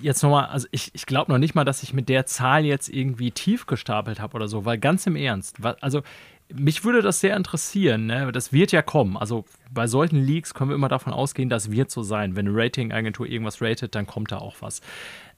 jetzt 0.00 0.22
nochmal, 0.22 0.46
also 0.46 0.66
ich, 0.70 0.94
ich 0.94 1.06
glaube 1.06 1.30
noch 1.30 1.38
nicht 1.38 1.54
mal, 1.54 1.64
dass 1.64 1.82
ich 1.82 1.92
mit 1.92 2.08
der 2.08 2.26
Zahl 2.26 2.64
jetzt 2.64 2.88
irgendwie 2.88 3.30
tief 3.30 3.66
gestapelt 3.66 4.20
habe 4.20 4.34
oder 4.34 4.48
so, 4.48 4.64
weil 4.64 4.78
ganz 4.78 5.06
im 5.06 5.16
Ernst, 5.16 5.58
also 5.80 6.02
mich 6.52 6.84
würde 6.84 7.02
das 7.02 7.20
sehr 7.20 7.36
interessieren, 7.36 8.06
ne? 8.06 8.30
das 8.32 8.52
wird 8.52 8.72
ja 8.72 8.82
kommen. 8.82 9.16
Also 9.16 9.44
bei 9.70 9.86
solchen 9.86 10.24
Leaks 10.24 10.54
können 10.54 10.70
wir 10.70 10.74
immer 10.74 10.88
davon 10.88 11.12
ausgehen, 11.12 11.48
das 11.48 11.70
wird 11.70 11.90
so 11.90 12.02
sein. 12.02 12.36
Wenn 12.36 12.48
eine 12.48 12.56
Ratingagentur 12.56 13.26
irgendwas 13.26 13.60
ratet, 13.60 13.94
dann 13.94 14.06
kommt 14.06 14.32
da 14.32 14.38
auch 14.38 14.56
was. 14.60 14.80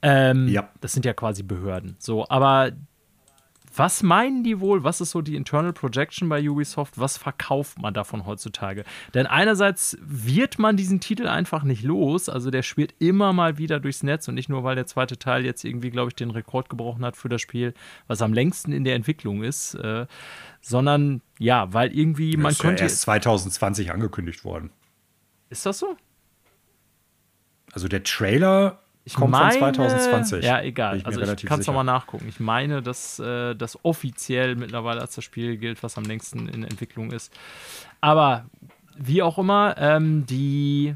Ähm, 0.03 0.49
ja. 0.49 0.69
Das 0.81 0.93
sind 0.93 1.05
ja 1.05 1.13
quasi 1.13 1.43
Behörden. 1.43 1.97
So, 1.99 2.29
aber 2.29 2.73
was 3.75 4.03
meinen 4.03 4.45
die 4.45 4.61
wohl? 4.61 4.85
Was 4.85 5.01
ist 5.01 5.11
so 5.11 5.21
die 5.21 5.37
Internal 5.37 5.73
Projection 5.73 6.29
bei 6.29 6.49
Ubisoft? 6.49 6.99
Was 6.99 7.17
verkauft 7.17 7.79
man 7.79 7.95
davon 7.95 8.27
heutzutage? 8.27 8.85
Denn 9.15 9.27
einerseits 9.27 9.97
wird 10.01 10.59
man 10.59 10.77
diesen 10.77 11.01
Titel 11.01 11.27
einfach 11.27 11.63
nicht 11.63 11.83
los. 11.83 12.29
Also 12.29 12.51
der 12.51 12.63
spielt 12.63 12.95
immer 12.99 13.33
mal 13.33 13.59
wieder 13.59 13.81
durchs 13.81 14.03
Netz 14.03 14.29
und 14.29 14.35
nicht 14.35 14.49
nur, 14.49 14.65
weil 14.65 14.75
der 14.75 14.87
zweite 14.87 15.19
Teil 15.19 15.45
jetzt 15.45 15.65
irgendwie, 15.65 15.91
glaube 15.91 16.09
ich, 16.09 16.15
den 16.15 16.31
Rekord 16.31 16.69
gebrochen 16.69 17.05
hat 17.05 17.17
für 17.17 17.29
das 17.29 17.41
Spiel, 17.41 17.75
was 18.07 18.23
am 18.23 18.33
längsten 18.33 18.73
in 18.73 18.85
der 18.85 18.95
Entwicklung 18.95 19.43
ist. 19.43 19.75
Äh, 19.75 20.07
sondern 20.61 21.23
ja, 21.39 21.73
weil 21.73 21.97
irgendwie 21.97 22.33
das 22.33 22.41
man 22.43 22.53
ist 22.53 22.59
könnte. 22.61 22.83
Ja 22.83 22.89
erst 22.89 23.03
2020 23.03 23.93
angekündigt 23.93 24.45
worden. 24.45 24.71
Ist 25.51 25.67
das 25.67 25.79
so? 25.79 25.97
Also 27.73 27.89
der 27.89 28.03
Trailer 28.03 28.83
ich 29.09 29.15
kommt 29.15 29.31
meine, 29.31 29.59
von 29.59 29.73
2020. 29.73 30.45
Ja, 30.45 30.61
egal. 30.61 30.99
Ich 30.99 31.07
also 31.07 31.23
ich 31.23 31.47
kann 31.47 31.61
es 31.61 31.67
nochmal 31.67 31.85
nachgucken. 31.85 32.27
Ich 32.29 32.41
meine, 32.41 32.83
dass 32.83 33.19
äh, 33.19 33.55
das 33.55 33.83
offiziell 33.83 34.55
mittlerweile 34.55 35.01
als 35.01 35.15
das 35.15 35.25
Spiel 35.25 35.57
gilt, 35.57 35.83
was 35.83 35.97
am 35.97 36.05
längsten 36.05 36.47
in 36.47 36.63
Entwicklung 36.63 37.11
ist. 37.11 37.33
Aber 38.03 38.45
wie 38.99 39.23
auch 39.23 39.39
immer, 39.39 39.77
ähm, 39.79 40.27
die 40.27 40.95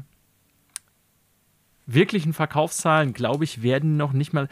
wirklichen 1.87 2.33
Verkaufszahlen, 2.33 3.13
glaube 3.13 3.45
ich, 3.45 3.63
werden 3.63 3.97
noch 3.97 4.13
nicht 4.13 4.31
mal 4.31 4.47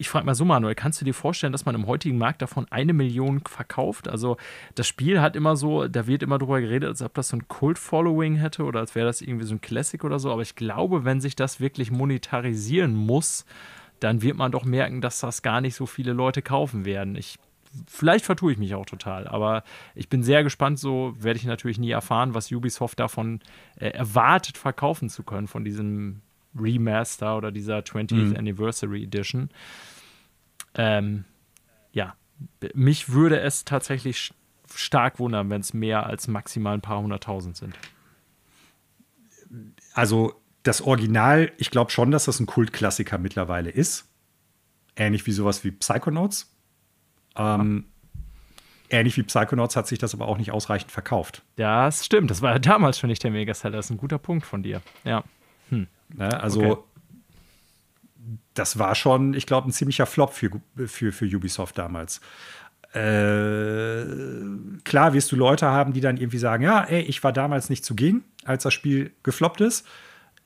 ich 0.00 0.08
frage 0.08 0.24
mal 0.24 0.34
so, 0.34 0.44
Manuel, 0.44 0.76
kannst 0.76 1.00
du 1.00 1.04
dir 1.04 1.12
vorstellen, 1.12 1.52
dass 1.52 1.64
man 1.64 1.74
im 1.74 1.88
heutigen 1.88 2.18
Markt 2.18 2.40
davon 2.40 2.66
eine 2.70 2.92
Million 2.92 3.40
verkauft? 3.40 4.08
Also 4.08 4.36
das 4.76 4.86
Spiel 4.86 5.20
hat 5.20 5.34
immer 5.34 5.56
so, 5.56 5.88
da 5.88 6.06
wird 6.06 6.22
immer 6.22 6.38
drüber 6.38 6.60
geredet, 6.60 6.88
als 6.88 7.02
ob 7.02 7.14
das 7.14 7.28
so 7.28 7.36
ein 7.36 7.48
Kult-Following 7.48 8.36
hätte 8.36 8.62
oder 8.62 8.78
als 8.78 8.94
wäre 8.94 9.06
das 9.06 9.20
irgendwie 9.20 9.44
so 9.44 9.54
ein 9.54 9.60
Classic 9.60 10.02
oder 10.04 10.20
so. 10.20 10.30
Aber 10.30 10.42
ich 10.42 10.54
glaube, 10.54 11.04
wenn 11.04 11.20
sich 11.20 11.34
das 11.34 11.58
wirklich 11.58 11.90
monetarisieren 11.90 12.94
muss, 12.94 13.44
dann 13.98 14.22
wird 14.22 14.36
man 14.36 14.52
doch 14.52 14.64
merken, 14.64 15.00
dass 15.00 15.18
das 15.18 15.42
gar 15.42 15.60
nicht 15.60 15.74
so 15.74 15.86
viele 15.86 16.12
Leute 16.12 16.42
kaufen 16.42 16.84
werden. 16.84 17.16
Ich 17.16 17.38
vielleicht 17.86 18.24
vertue 18.24 18.52
ich 18.52 18.58
mich 18.58 18.74
auch 18.74 18.86
total, 18.86 19.26
aber 19.26 19.62
ich 19.94 20.08
bin 20.08 20.22
sehr 20.22 20.42
gespannt, 20.42 20.78
so 20.78 21.14
werde 21.18 21.38
ich 21.38 21.44
natürlich 21.44 21.78
nie 21.78 21.90
erfahren, 21.90 22.32
was 22.32 22.50
Ubisoft 22.50 22.98
davon 22.98 23.40
äh, 23.76 23.88
erwartet, 23.88 24.56
verkaufen 24.56 25.10
zu 25.10 25.22
können, 25.22 25.48
von 25.48 25.64
diesem 25.64 26.22
Remaster 26.58 27.36
oder 27.36 27.52
dieser 27.52 27.78
20th 27.78 28.14
mhm. 28.14 28.36
Anniversary 28.36 29.04
Edition. 29.04 29.50
Ähm, 30.74 31.24
ja, 31.92 32.14
mich 32.74 33.10
würde 33.10 33.40
es 33.40 33.64
tatsächlich 33.64 34.32
stark 34.74 35.18
wundern, 35.18 35.50
wenn 35.50 35.60
es 35.60 35.74
mehr 35.74 36.06
als 36.06 36.28
maximal 36.28 36.74
ein 36.74 36.80
paar 36.80 37.00
hunderttausend 37.00 37.56
sind. 37.56 37.74
Also 39.94 40.34
das 40.62 40.82
Original, 40.82 41.52
ich 41.56 41.70
glaube 41.70 41.90
schon, 41.90 42.10
dass 42.10 42.26
das 42.26 42.40
ein 42.40 42.46
Kultklassiker 42.46 43.18
mittlerweile 43.18 43.70
ist. 43.70 44.08
Ähnlich 44.96 45.26
wie 45.26 45.32
sowas 45.32 45.64
wie 45.64 45.70
Psychonauts. 45.70 46.54
Ähm, 47.36 47.86
ähnlich 48.90 49.16
wie 49.16 49.22
Psychonauts 49.22 49.76
hat 49.76 49.86
sich 49.86 49.98
das 49.98 50.12
aber 50.14 50.28
auch 50.28 50.38
nicht 50.38 50.50
ausreichend 50.50 50.90
verkauft. 50.90 51.42
Das 51.56 52.04
stimmt, 52.04 52.30
das 52.30 52.42
war 52.42 52.52
ja 52.52 52.58
damals 52.58 52.98
schon 52.98 53.08
nicht 53.08 53.22
der 53.22 53.30
Megaseller. 53.30 53.76
Das 53.76 53.86
ist 53.86 53.90
ein 53.90 53.96
guter 53.96 54.18
Punkt 54.18 54.44
von 54.44 54.62
dir. 54.62 54.82
Ja. 55.04 55.24
Hm. 55.70 55.86
Ne, 56.14 56.40
also 56.40 56.62
okay. 56.62 56.82
Das 58.58 58.78
war 58.78 58.94
schon, 58.94 59.34
ich 59.34 59.46
glaube, 59.46 59.68
ein 59.68 59.72
ziemlicher 59.72 60.06
Flop 60.06 60.32
für, 60.32 60.50
für, 60.86 61.12
für 61.12 61.24
Ubisoft 61.24 61.78
damals. 61.78 62.20
Äh, 62.92 64.04
klar 64.84 65.12
wirst 65.12 65.30
du 65.30 65.36
Leute 65.36 65.66
haben, 65.66 65.92
die 65.92 66.00
dann 66.00 66.16
irgendwie 66.16 66.38
sagen, 66.38 66.64
ja, 66.64 66.84
ey, 66.84 67.02
ich 67.02 67.22
war 67.22 67.32
damals 67.32 67.68
nicht 67.68 67.84
zugegen, 67.84 68.24
als 68.44 68.62
das 68.62 68.72
Spiel 68.72 69.12
gefloppt 69.22 69.60
ist. 69.60 69.86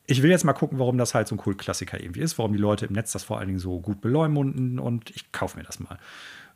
Ich 0.07 0.23
will 0.23 0.31
jetzt 0.31 0.45
mal 0.45 0.53
gucken, 0.53 0.81
warum 0.81 0.99
das 0.99 1.15
halt 1.15 1.29
so 1.29 1.37
ein 1.37 1.39
Kult-Klassiker 1.39 2.01
irgendwie 2.01 2.21
ist, 2.21 2.39
warum 2.39 2.53
die 2.53 2.59
Leute 2.59 2.87
im 2.87 2.93
Netz 2.93 3.13
das 3.13 3.23
vor 3.23 3.39
allen 3.39 3.47
Dingen 3.47 3.61
so 3.61 3.81
gut 3.81 4.01
beleumunden 4.01 4.81
und 4.81 5.11
ich 5.11 5.31
kaufe 5.31 5.57
mir 5.57 5.65
das 5.65 5.79
mal. 5.79 5.99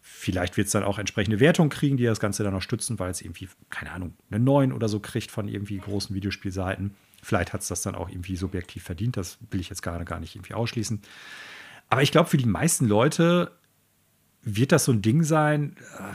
Vielleicht 0.03 0.57
wird 0.57 0.67
es 0.67 0.73
dann 0.73 0.83
auch 0.83 0.99
entsprechende 0.99 1.39
Wertungen 1.41 1.71
kriegen, 1.71 1.97
die 1.97 2.05
das 2.05 2.21
Ganze 2.21 2.43
dann 2.43 2.53
noch 2.53 2.63
stützen, 2.63 2.99
weil 2.99 3.11
es 3.11 3.23
irgendwie, 3.23 3.49
keine 3.71 3.93
Ahnung, 3.93 4.15
eine 4.31 4.41
9 4.41 4.73
oder 4.73 4.89
so 4.89 4.99
kriegt 4.99 5.31
von 5.31 5.47
irgendwie 5.47 5.79
großen 5.79 6.15
Videospielseiten. 6.15 6.95
Vielleicht 7.23 7.53
hat 7.53 7.63
es 7.63 7.69
das 7.69 7.83
dann 7.83 7.95
auch 7.95 8.09
irgendwie 8.09 8.37
subjektiv 8.37 8.85
verdient. 8.85 9.17
Das 9.17 9.39
will 9.51 9.61
ich 9.61 9.69
jetzt 9.69 9.83
gerade 9.83 10.05
gar 10.05 10.21
nicht 10.21 10.37
irgendwie 10.37 10.55
ausschließen. 10.55 11.01
Aber 11.89 12.03
ich 12.03 12.13
glaube, 12.13 12.29
für 12.29 12.37
die 12.37 12.47
meisten 12.47 12.87
Leute 12.87 13.53
wird 14.43 14.73
das 14.73 14.85
so 14.85 14.93
ein 14.93 15.03
Ding 15.03 15.23
sein. 15.23 15.77
Äh, 15.99 16.15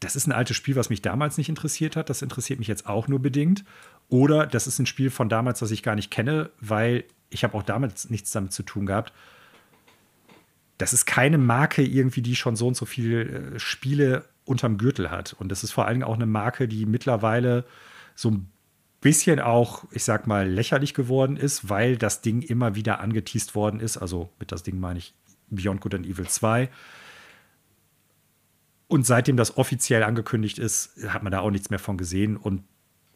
das 0.00 0.16
ist 0.16 0.26
ein 0.26 0.32
altes 0.32 0.56
Spiel, 0.56 0.76
was 0.76 0.90
mich 0.90 1.02
damals 1.02 1.38
nicht 1.38 1.48
interessiert 1.48 1.96
hat. 1.96 2.10
Das 2.10 2.20
interessiert 2.20 2.58
mich 2.58 2.68
jetzt 2.68 2.86
auch 2.86 3.08
nur 3.08 3.20
bedingt. 3.20 3.64
Oder 4.08 4.46
das 4.46 4.66
ist 4.66 4.78
ein 4.78 4.86
Spiel 4.86 5.10
von 5.10 5.28
damals, 5.28 5.60
das 5.60 5.70
ich 5.70 5.82
gar 5.82 5.94
nicht 5.94 6.10
kenne, 6.10 6.50
weil 6.60 7.04
ich 7.30 7.42
habe 7.42 7.56
auch 7.56 7.62
damals 7.62 8.10
nichts 8.10 8.30
damit 8.30 8.52
zu 8.52 8.62
tun 8.62 8.86
gehabt. 8.86 9.12
Das 10.76 10.92
ist 10.92 11.06
keine 11.06 11.38
Marke 11.38 11.82
irgendwie, 11.82 12.20
die 12.20 12.36
schon 12.36 12.56
so 12.56 12.66
und 12.66 12.76
so 12.76 12.84
viele 12.84 13.24
äh, 13.24 13.58
Spiele 13.58 14.26
unterm 14.44 14.76
Gürtel 14.76 15.10
hat. 15.10 15.32
Und 15.32 15.50
das 15.50 15.64
ist 15.64 15.72
vor 15.72 15.86
allem 15.86 16.02
auch 16.02 16.14
eine 16.14 16.26
Marke, 16.26 16.68
die 16.68 16.84
mittlerweile 16.84 17.64
so 18.14 18.30
ein 18.30 18.50
bisschen 19.04 19.38
auch, 19.38 19.84
ich 19.90 20.02
sag 20.02 20.26
mal, 20.26 20.48
lächerlich 20.48 20.94
geworden 20.94 21.36
ist, 21.36 21.68
weil 21.68 21.98
das 21.98 22.22
Ding 22.22 22.40
immer 22.40 22.74
wieder 22.74 23.00
angeteased 23.00 23.54
worden 23.54 23.78
ist. 23.78 23.98
Also 23.98 24.30
mit 24.40 24.50
das 24.50 24.62
Ding 24.62 24.80
meine 24.80 24.98
ich 24.98 25.14
Beyond 25.50 25.82
Good 25.82 25.94
and 25.94 26.06
Evil 26.06 26.26
2. 26.26 26.70
Und 28.88 29.04
seitdem 29.06 29.36
das 29.36 29.58
offiziell 29.58 30.02
angekündigt 30.02 30.58
ist, 30.58 30.96
hat 31.06 31.22
man 31.22 31.30
da 31.30 31.40
auch 31.40 31.50
nichts 31.50 31.68
mehr 31.68 31.78
von 31.78 31.98
gesehen. 31.98 32.38
Und 32.38 32.64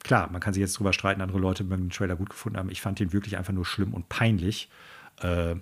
klar, 0.05 0.31
man 0.31 0.43
kann 0.43 0.53
sich 0.53 0.61
jetzt 0.61 0.79
drüber 0.79 0.93
streiten, 0.93 1.23
andere 1.23 1.39
Leute 1.39 1.65
mögen 1.65 1.85
den 1.85 1.91
Trailer 1.91 2.17
gut 2.17 2.29
gefunden 2.29 2.59
haben. 2.59 2.71
Ich 2.71 2.83
fand 2.83 3.01
den 3.01 3.15
wirklich 3.15 3.39
einfach 3.39 3.55
nur 3.55 3.65
schlimm 3.65 3.95
und 3.95 4.11
peinlich 4.11 4.69
äh, 5.23 5.55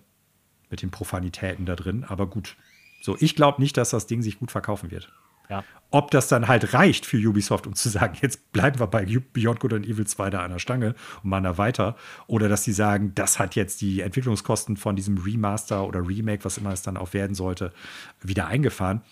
mit 0.70 0.82
den 0.82 0.90
Profanitäten 0.90 1.66
da 1.66 1.76
drin. 1.76 2.02
Aber 2.02 2.26
gut, 2.26 2.56
so, 3.00 3.16
ich 3.20 3.36
glaube 3.36 3.62
nicht, 3.62 3.76
dass 3.76 3.90
das 3.90 4.08
Ding 4.08 4.22
sich 4.22 4.40
gut 4.40 4.50
verkaufen 4.50 4.90
wird. 4.90 5.12
Ja. 5.48 5.64
Ob 5.90 6.10
das 6.10 6.28
dann 6.28 6.48
halt 6.48 6.74
reicht 6.74 7.06
für 7.06 7.16
Ubisoft, 7.16 7.66
um 7.66 7.74
zu 7.74 7.88
sagen, 7.88 8.16
jetzt 8.20 8.52
bleiben 8.52 8.80
wir 8.80 8.86
bei 8.88 9.04
Beyond 9.04 9.60
Good 9.60 9.72
and 9.72 9.86
Evil 9.86 10.06
2 10.06 10.30
da 10.30 10.40
an 10.42 10.50
der 10.50 10.58
Stange 10.58 10.94
und 11.22 11.30
machen 11.30 11.44
da 11.44 11.58
weiter. 11.58 11.96
Oder 12.26 12.48
dass 12.48 12.64
sie 12.64 12.72
sagen, 12.72 13.12
das 13.14 13.38
hat 13.38 13.54
jetzt 13.54 13.80
die 13.80 14.00
Entwicklungskosten 14.00 14.76
von 14.76 14.96
diesem 14.96 15.18
Remaster 15.18 15.86
oder 15.86 16.06
Remake, 16.06 16.44
was 16.44 16.58
immer 16.58 16.72
es 16.72 16.82
dann 16.82 16.96
auch 16.96 17.12
werden 17.14 17.34
sollte, 17.34 17.72
wieder 18.20 18.48
eingefahren. 18.48 19.02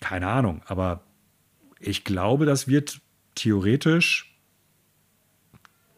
Keine 0.00 0.26
Ahnung. 0.26 0.62
Aber 0.66 1.02
ich 1.78 2.04
glaube, 2.04 2.46
das 2.46 2.66
wird 2.66 3.00
theoretisch. 3.36 4.36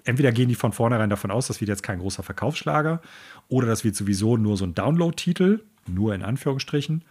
Entweder 0.05 0.32
gehen 0.32 0.48
die 0.48 0.55
von 0.55 0.73
vornherein 0.73 1.11
davon 1.11 1.31
aus, 1.31 1.47
das 1.47 1.61
wird 1.61 1.69
jetzt 1.69 1.82
kein 1.82 1.98
großer 1.98 2.23
Verkaufsschlager, 2.23 3.01
oder 3.48 3.66
das 3.66 3.85
wird 3.85 3.97
sowieso 3.97 4.36
nur 4.36 4.57
so 4.57 4.65
ein 4.65 4.74
Download-Titel, 4.74 5.65
nur 5.86 6.15
in 6.15 6.23
Anführungsstrichen 6.23 7.05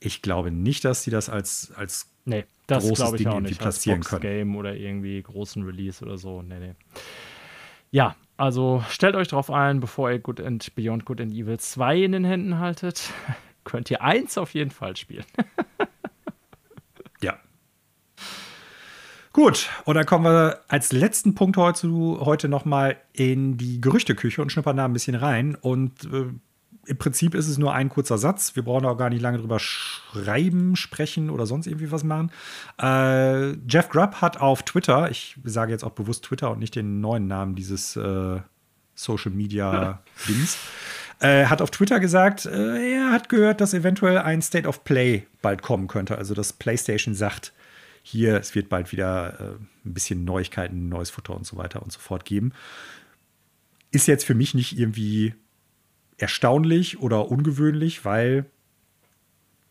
ich 0.00 0.22
glaube 0.22 0.50
nicht, 0.50 0.84
dass 0.84 1.02
sie 1.02 1.10
das 1.10 1.28
als, 1.28 1.72
als 1.76 2.10
nee, 2.24 2.44
das 2.66 2.86
großes 2.86 3.12
ich 3.12 3.18
Ding 3.18 3.28
irgendwie 3.28 3.50
nicht. 3.50 3.60
platzieren 3.60 4.00
als 4.00 4.08
können. 4.08 4.22
Game 4.22 4.56
oder 4.56 4.74
irgendwie 4.74 5.22
großen 5.22 5.62
Release 5.62 6.04
oder 6.04 6.18
so. 6.18 6.42
Nee, 6.42 6.58
nee. 6.58 6.74
Ja, 7.90 8.16
also 8.36 8.84
stellt 8.90 9.14
euch 9.14 9.28
darauf 9.28 9.50
ein, 9.50 9.80
bevor 9.80 10.10
ihr 10.10 10.18
Good 10.18 10.40
and 10.40 10.74
Beyond 10.74 11.04
Good 11.04 11.20
and 11.20 11.32
Evil 11.32 11.58
2 11.58 12.02
in 12.02 12.12
den 12.12 12.24
Händen 12.24 12.58
haltet, 12.58 13.10
könnt 13.64 13.90
ihr 13.90 14.02
eins 14.02 14.36
auf 14.36 14.54
jeden 14.54 14.70
Fall 14.70 14.96
spielen. 14.96 15.24
ja. 17.22 17.38
Gut, 19.32 19.70
und 19.84 19.94
dann 19.94 20.06
kommen 20.06 20.24
wir 20.24 20.60
als 20.68 20.92
letzten 20.92 21.34
Punkt 21.34 21.56
heute, 21.56 21.88
heute 21.90 22.48
nochmal 22.48 22.98
in 23.12 23.56
die 23.56 23.80
Gerüchteküche 23.80 24.42
und 24.42 24.50
schnuppern 24.50 24.76
da 24.76 24.84
ein 24.84 24.92
bisschen 24.92 25.14
rein. 25.14 25.54
Und 25.54 26.04
äh, 26.04 26.26
im 26.86 26.96
Prinzip 26.96 27.34
ist 27.34 27.48
es 27.48 27.58
nur 27.58 27.74
ein 27.74 27.88
kurzer 27.88 28.18
Satz. 28.18 28.56
Wir 28.56 28.62
brauchen 28.62 28.86
auch 28.86 28.96
gar 28.96 29.10
nicht 29.10 29.20
lange 29.20 29.38
drüber 29.38 29.58
schreiben, 29.58 30.76
sprechen 30.76 31.30
oder 31.30 31.46
sonst 31.46 31.66
irgendwie 31.66 31.90
was 31.90 32.04
machen. 32.04 32.30
Äh, 32.80 33.52
Jeff 33.68 33.88
Grubb 33.88 34.16
hat 34.20 34.40
auf 34.40 34.62
Twitter, 34.62 35.10
ich 35.10 35.36
sage 35.44 35.72
jetzt 35.72 35.84
auch 35.84 35.92
bewusst 35.92 36.24
Twitter 36.24 36.50
und 36.50 36.58
nicht 36.58 36.74
den 36.74 37.00
neuen 37.00 37.26
Namen 37.26 37.54
dieses 37.54 37.96
äh, 37.96 38.40
Social 38.94 39.32
Media 39.32 40.00
Dings, 40.28 40.58
äh, 41.20 41.46
hat 41.46 41.62
auf 41.62 41.70
Twitter 41.70 42.00
gesagt, 42.00 42.46
äh, 42.46 42.94
er 42.94 43.10
hat 43.10 43.28
gehört, 43.28 43.60
dass 43.60 43.74
eventuell 43.74 44.18
ein 44.18 44.42
State 44.42 44.68
of 44.68 44.84
Play 44.84 45.26
bald 45.42 45.62
kommen 45.62 45.88
könnte. 45.88 46.18
Also, 46.18 46.34
dass 46.34 46.52
PlayStation 46.52 47.14
sagt, 47.14 47.52
hier, 48.02 48.36
es 48.38 48.54
wird 48.54 48.68
bald 48.68 48.92
wieder 48.92 49.40
äh, 49.40 49.88
ein 49.88 49.94
bisschen 49.94 50.24
Neuigkeiten, 50.24 50.88
neues 50.88 51.10
Futter 51.10 51.34
und 51.34 51.46
so 51.46 51.56
weiter 51.56 51.82
und 51.82 51.92
so 51.92 51.98
fort 51.98 52.24
geben. 52.24 52.52
Ist 53.90 54.06
jetzt 54.06 54.24
für 54.24 54.34
mich 54.34 54.54
nicht 54.54 54.78
irgendwie 54.78 55.34
erstaunlich 56.18 56.98
oder 56.98 57.30
ungewöhnlich, 57.30 58.04
weil 58.04 58.46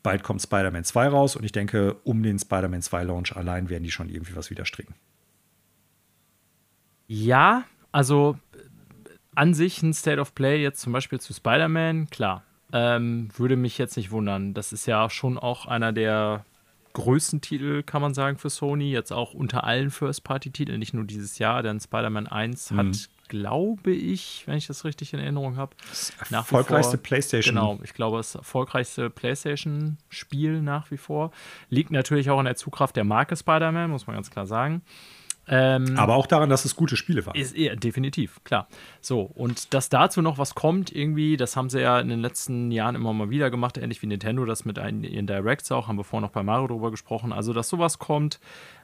bald 0.03 0.23
kommt 0.23 0.41
Spider-Man 0.41 0.83
2 0.83 1.07
raus 1.07 1.35
und 1.35 1.43
ich 1.43 1.51
denke, 1.51 1.95
um 2.03 2.21
den 2.21 2.37
Spider-Man 2.37 2.81
2 2.81 3.03
Launch 3.03 3.35
allein 3.35 3.69
werden 3.69 3.83
die 3.83 3.91
schon 3.91 4.09
irgendwie 4.09 4.35
was 4.35 4.49
wieder 4.49 4.65
stricken. 4.65 4.93
Ja, 7.07 7.63
also 7.91 8.37
an 9.35 9.53
sich 9.53 9.81
ein 9.81 9.93
State 9.93 10.19
of 10.19 10.33
Play 10.35 10.61
jetzt 10.61 10.81
zum 10.81 10.93
Beispiel 10.93 11.19
zu 11.19 11.33
Spider-Man, 11.33 12.09
klar, 12.09 12.43
ähm, 12.71 13.29
würde 13.35 13.55
mich 13.55 13.77
jetzt 13.77 13.97
nicht 13.97 14.11
wundern. 14.11 14.53
Das 14.53 14.73
ist 14.73 14.85
ja 14.85 15.09
schon 15.09 15.37
auch 15.37 15.65
einer 15.65 15.91
der 15.91 16.45
größten 16.93 17.41
Titel, 17.41 17.83
kann 17.83 18.01
man 18.01 18.13
sagen, 18.13 18.37
für 18.37 18.49
Sony. 18.49 18.91
Jetzt 18.91 19.11
auch 19.11 19.33
unter 19.33 19.63
allen 19.63 19.91
First-Party-Titeln, 19.91 20.79
nicht 20.79 20.93
nur 20.93 21.03
dieses 21.03 21.37
Jahr, 21.37 21.61
denn 21.61 21.79
Spider-Man 21.79 22.27
1 22.27 22.71
mhm. 22.71 22.77
hat, 22.77 23.09
glaube 23.27 23.91
ich, 23.91 24.43
wenn 24.45 24.57
ich 24.57 24.67
das 24.67 24.85
richtig 24.85 25.13
in 25.13 25.19
Erinnerung 25.19 25.57
habe, 25.57 25.75
das 25.89 26.13
erfolgreichste 26.31 26.97
PlayStation. 26.97 27.55
Genau, 27.55 27.79
ich 27.83 27.93
glaube, 27.93 28.17
das 28.17 28.35
erfolgreichste 28.35 29.09
PlayStation-Spiel 29.09 30.61
nach 30.61 30.91
wie 30.91 30.97
vor. 30.97 31.31
Liegt 31.69 31.91
natürlich 31.91 32.29
auch 32.29 32.39
an 32.39 32.45
der 32.45 32.55
Zugkraft 32.55 32.95
der 32.95 33.03
Marke 33.03 33.35
Spider-Man, 33.35 33.89
muss 33.89 34.07
man 34.07 34.15
ganz 34.15 34.29
klar 34.29 34.45
sagen. 34.45 34.81
Ähm, 35.47 35.97
Aber 35.97 36.15
auch 36.15 36.25
daran, 36.25 36.49
dass 36.49 36.65
es 36.65 36.75
gute 36.75 36.97
Spiele 36.97 37.25
waren. 37.25 37.35
Ist, 37.35 37.55
ja, 37.55 37.75
definitiv, 37.75 38.43
klar. 38.43 38.67
So, 38.99 39.21
und 39.21 39.73
dass 39.73 39.89
dazu 39.89 40.21
noch 40.21 40.37
was 40.37 40.55
kommt, 40.55 40.91
irgendwie, 40.91 41.37
das 41.37 41.55
haben 41.55 41.69
sie 41.69 41.81
ja 41.81 41.99
in 41.99 42.09
den 42.09 42.19
letzten 42.19 42.71
Jahren 42.71 42.95
immer 42.95 43.13
mal 43.13 43.29
wieder 43.29 43.51
gemacht, 43.51 43.77
ähnlich 43.77 44.01
wie 44.01 44.07
Nintendo 44.07 44.45
das 44.45 44.65
mit 44.65 44.77
ihren 44.77 45.27
Directs 45.27 45.71
auch, 45.71 45.87
haben 45.87 45.97
wir 45.97 46.03
vorhin 46.03 46.25
noch 46.25 46.31
bei 46.31 46.41
Mario 46.41 46.67
drüber 46.67 46.89
gesprochen. 46.89 47.31
Also, 47.31 47.53
dass 47.53 47.69
sowas 47.69 47.99
kommt, 47.99 48.39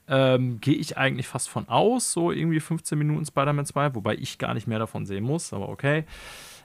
ähm, 0.08 0.60
gehe 0.62 0.76
ich 0.76 0.98
eigentlich 0.98 1.28
fast 1.28 1.50
von 1.50 1.68
aus, 1.70 2.12
so 2.12 2.32
irgendwie 2.32 2.60
15 2.60 2.98
Minuten 2.98 3.26
Spider-Man 3.26 3.66
2, 3.66 3.96
wobei 3.96 4.16
ich 4.16 4.38
gar 4.38 4.54
nicht 4.54 4.68
mehr 4.68 4.80
davon 4.80 5.06
sehen 5.06 5.24
muss, 5.24 5.54
aber 5.54 5.70
okay. 5.70 6.06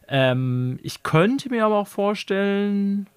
Ähm, 0.08 0.78
ich 0.82 1.02
könnte 1.02 1.48
mir 1.50 1.64
aber 1.64 1.76
auch 1.78 1.88
vorstellen, 1.88 3.08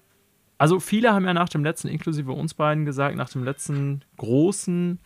also 0.58 0.80
viele 0.80 1.12
haben 1.12 1.24
ja 1.24 1.34
nach 1.34 1.48
dem 1.48 1.64
letzten, 1.64 1.88
inklusive 1.88 2.32
uns 2.32 2.54
beiden 2.54 2.84
gesagt, 2.84 3.16
nach 3.16 3.30
dem 3.30 3.44
letzten 3.44 4.02
großen 4.16 4.98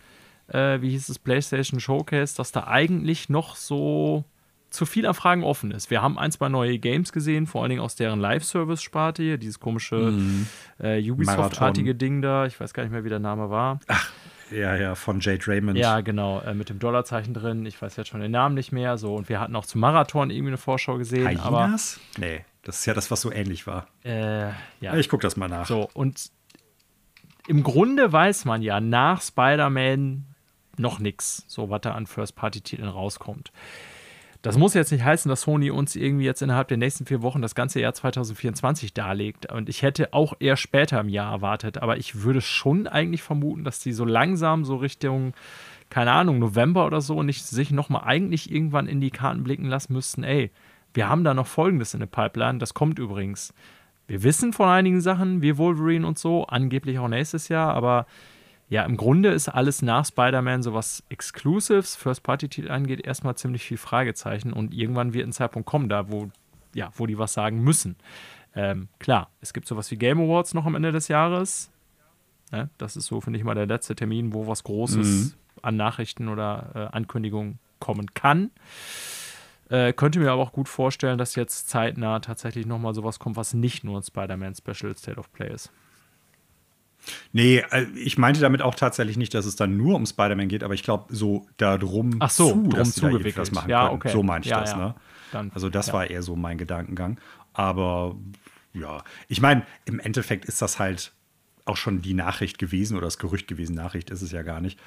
äh, 0.48 0.80
wie 0.80 0.90
hieß 0.90 1.08
es, 1.08 1.18
PlayStation 1.18 1.80
Showcase, 1.80 2.36
dass 2.36 2.52
da 2.52 2.66
eigentlich 2.66 3.28
noch 3.28 3.56
so 3.56 4.24
zu 4.70 4.86
viel 4.86 5.06
an 5.06 5.14
Fragen 5.14 5.44
offen 5.44 5.70
ist. 5.70 5.90
Wir 5.90 6.02
haben 6.02 6.18
ein, 6.18 6.32
zwei 6.32 6.48
neue 6.48 6.78
Games 6.78 7.12
gesehen, 7.12 7.46
vor 7.46 7.62
allen 7.62 7.70
Dingen 7.70 7.82
aus 7.82 7.94
deren 7.94 8.18
Live-Service-Sparte 8.18 9.22
hier, 9.22 9.38
dieses 9.38 9.60
komische 9.60 9.96
mhm. 9.96 10.46
äh, 10.80 11.10
Ubisoft-artige 11.10 11.94
Ding 11.94 12.22
da. 12.22 12.46
Ich 12.46 12.58
weiß 12.58 12.74
gar 12.74 12.82
nicht 12.82 12.90
mehr, 12.90 13.04
wie 13.04 13.08
der 13.08 13.20
Name 13.20 13.50
war. 13.50 13.78
Ach, 13.86 14.10
ja, 14.54 14.76
ja, 14.76 14.94
von 14.94 15.20
Jade 15.20 15.46
Raymond. 15.46 15.78
Ja, 15.78 16.00
genau, 16.00 16.40
äh, 16.40 16.54
mit 16.54 16.68
dem 16.68 16.78
Dollarzeichen 16.78 17.34
drin. 17.34 17.66
Ich 17.66 17.80
weiß 17.80 17.96
jetzt 17.96 18.08
schon 18.08 18.20
den 18.20 18.30
Namen 18.30 18.54
nicht 18.54 18.72
mehr. 18.72 18.98
So, 18.98 19.14
und 19.14 19.28
wir 19.28 19.40
hatten 19.40 19.54
auch 19.56 19.66
zum 19.66 19.80
Marathon 19.80 20.30
irgendwie 20.30 20.50
eine 20.50 20.58
Vorschau 20.58 20.96
gesehen. 20.96 21.28
Hyenas? 21.28 22.00
Aber, 22.16 22.26
nee, 22.26 22.44
das 22.62 22.80
ist 22.80 22.86
ja 22.86 22.94
das, 22.94 23.10
was 23.10 23.20
so 23.20 23.32
ähnlich 23.32 23.66
war. 23.66 23.86
Äh, 24.04 24.48
ja. 24.80 24.94
Ich 24.96 25.08
gucke 25.08 25.22
das 25.22 25.36
mal 25.36 25.48
nach. 25.48 25.66
So, 25.66 25.88
und 25.94 26.30
im 27.46 27.62
Grunde 27.62 28.12
weiß 28.12 28.44
man 28.44 28.62
ja 28.62 28.80
nach 28.80 29.20
Spider-Man 29.22 30.24
noch 30.76 30.98
nichts, 30.98 31.44
so 31.46 31.70
was 31.70 31.82
da 31.82 31.92
an 31.92 32.06
First-Party-Titeln 32.06 32.88
rauskommt. 32.88 33.52
Das 34.44 34.58
muss 34.58 34.74
jetzt 34.74 34.92
nicht 34.92 35.02
heißen, 35.02 35.30
dass 35.30 35.40
Sony 35.40 35.70
uns 35.70 35.96
irgendwie 35.96 36.26
jetzt 36.26 36.42
innerhalb 36.42 36.68
der 36.68 36.76
nächsten 36.76 37.06
vier 37.06 37.22
Wochen 37.22 37.40
das 37.40 37.54
ganze 37.54 37.80
Jahr 37.80 37.94
2024 37.94 38.92
darlegt. 38.92 39.50
Und 39.50 39.70
ich 39.70 39.80
hätte 39.80 40.12
auch 40.12 40.34
eher 40.38 40.58
später 40.58 41.00
im 41.00 41.08
Jahr 41.08 41.32
erwartet. 41.32 41.78
Aber 41.78 41.96
ich 41.96 42.24
würde 42.24 42.42
schon 42.42 42.86
eigentlich 42.86 43.22
vermuten, 43.22 43.64
dass 43.64 43.78
die 43.78 43.92
so 43.92 44.04
langsam 44.04 44.66
so 44.66 44.76
Richtung, 44.76 45.32
keine 45.88 46.12
Ahnung, 46.12 46.40
November 46.40 46.84
oder 46.84 47.00
so 47.00 47.22
nicht 47.22 47.46
sich 47.46 47.70
nochmal 47.70 48.02
eigentlich 48.04 48.52
irgendwann 48.52 48.86
in 48.86 49.00
die 49.00 49.10
Karten 49.10 49.44
blicken 49.44 49.64
lassen 49.64 49.94
müssten. 49.94 50.24
Ey, 50.24 50.50
wir 50.92 51.08
haben 51.08 51.24
da 51.24 51.32
noch 51.32 51.46
Folgendes 51.46 51.94
in 51.94 52.00
der 52.00 52.06
Pipeline. 52.06 52.58
Das 52.58 52.74
kommt 52.74 52.98
übrigens. 52.98 53.54
Wir 54.06 54.22
wissen 54.24 54.52
von 54.52 54.68
einigen 54.68 55.00
Sachen, 55.00 55.40
wie 55.40 55.56
Wolverine 55.56 56.06
und 56.06 56.18
so, 56.18 56.46
angeblich 56.48 56.98
auch 56.98 57.08
nächstes 57.08 57.48
Jahr, 57.48 57.72
aber 57.72 58.04
ja, 58.68 58.84
im 58.84 58.96
Grunde 58.96 59.30
ist 59.30 59.48
alles 59.48 59.82
nach 59.82 60.06
Spider-Man, 60.06 60.62
so 60.62 60.72
was 60.74 61.02
Exclusives, 61.08 61.96
First-Party-Titel 61.96 62.70
angeht, 62.70 63.04
erstmal 63.04 63.36
ziemlich 63.36 63.64
viel 63.64 63.76
Fragezeichen 63.76 64.52
und 64.52 64.74
irgendwann 64.74 65.12
wird 65.12 65.26
ein 65.26 65.32
Zeitpunkt 65.32 65.66
kommen, 65.66 65.88
da 65.88 66.10
wo, 66.10 66.30
ja, 66.74 66.90
wo 66.94 67.06
die 67.06 67.18
was 67.18 67.34
sagen 67.34 67.60
müssen. 67.60 67.96
Ähm, 68.54 68.88
klar, 68.98 69.30
es 69.40 69.52
gibt 69.52 69.66
sowas 69.66 69.90
wie 69.90 69.96
Game 69.96 70.20
Awards 70.20 70.54
noch 70.54 70.64
am 70.64 70.74
Ende 70.74 70.92
des 70.92 71.08
Jahres. 71.08 71.70
Ja, 72.52 72.68
das 72.78 72.96
ist 72.96 73.06
so, 73.06 73.20
finde 73.20 73.38
ich 73.38 73.44
mal, 73.44 73.54
der 73.54 73.66
letzte 73.66 73.94
Termin, 73.94 74.32
wo 74.32 74.46
was 74.46 74.64
Großes 74.64 75.06
mhm. 75.06 75.32
an 75.62 75.76
Nachrichten 75.76 76.28
oder 76.28 76.70
äh, 76.74 76.96
Ankündigungen 76.96 77.58
kommen 77.80 78.14
kann. 78.14 78.50
Äh, 79.70 79.92
könnte 79.92 80.20
mir 80.20 80.30
aber 80.30 80.42
auch 80.42 80.52
gut 80.52 80.68
vorstellen, 80.68 81.18
dass 81.18 81.34
jetzt 81.34 81.68
zeitnah 81.68 82.20
tatsächlich 82.20 82.66
nochmal 82.66 82.94
sowas 82.94 83.18
kommt, 83.18 83.36
was 83.36 83.54
nicht 83.54 83.82
nur 83.82 83.98
ein 83.98 84.02
Spider-Man 84.02 84.54
Special 84.54 84.96
State 84.96 85.18
of 85.18 85.32
Play 85.32 85.52
ist. 85.52 85.72
Nee, 87.32 87.62
äh, 87.70 87.84
ich 87.94 88.18
meinte 88.18 88.40
damit 88.40 88.62
auch 88.62 88.74
tatsächlich 88.74 89.16
nicht, 89.16 89.34
dass 89.34 89.46
es 89.46 89.56
dann 89.56 89.76
nur 89.76 89.96
um 89.96 90.06
Spider-Man 90.06 90.48
geht, 90.48 90.62
aber 90.62 90.74
ich 90.74 90.82
glaube, 90.82 91.14
so 91.14 91.46
darum 91.56 92.16
Ach 92.20 92.30
so, 92.30 92.48
zu, 92.48 92.54
drum 92.54 92.70
dass 92.70 92.94
da 92.94 93.12
was 93.36 93.52
machen 93.52 93.70
ja, 93.70 93.86
können. 93.86 93.96
Okay. 93.96 94.10
So 94.10 94.22
meinte 94.22 94.48
ich 94.48 94.50
ja, 94.50 94.60
das, 94.60 94.70
ja. 94.70 94.76
ne? 94.76 94.94
Dann, 95.32 95.50
also 95.52 95.68
das 95.68 95.92
war 95.92 96.08
eher 96.08 96.22
so 96.22 96.36
mein 96.36 96.58
Gedankengang. 96.58 97.18
Aber 97.52 98.16
ja, 98.72 99.02
ich 99.28 99.40
meine, 99.40 99.64
im 99.84 99.98
Endeffekt 100.00 100.44
ist 100.44 100.62
das 100.62 100.78
halt 100.78 101.12
auch 101.64 101.76
schon 101.76 102.02
die 102.02 102.14
Nachricht 102.14 102.58
gewesen 102.58 102.96
oder 102.96 103.06
das 103.06 103.18
Gerücht 103.18 103.48
gewesen. 103.48 103.74
Nachricht 103.74 104.10
ist 104.10 104.22
es 104.22 104.32
ja 104.32 104.42
gar 104.42 104.60
nicht. 104.60 104.78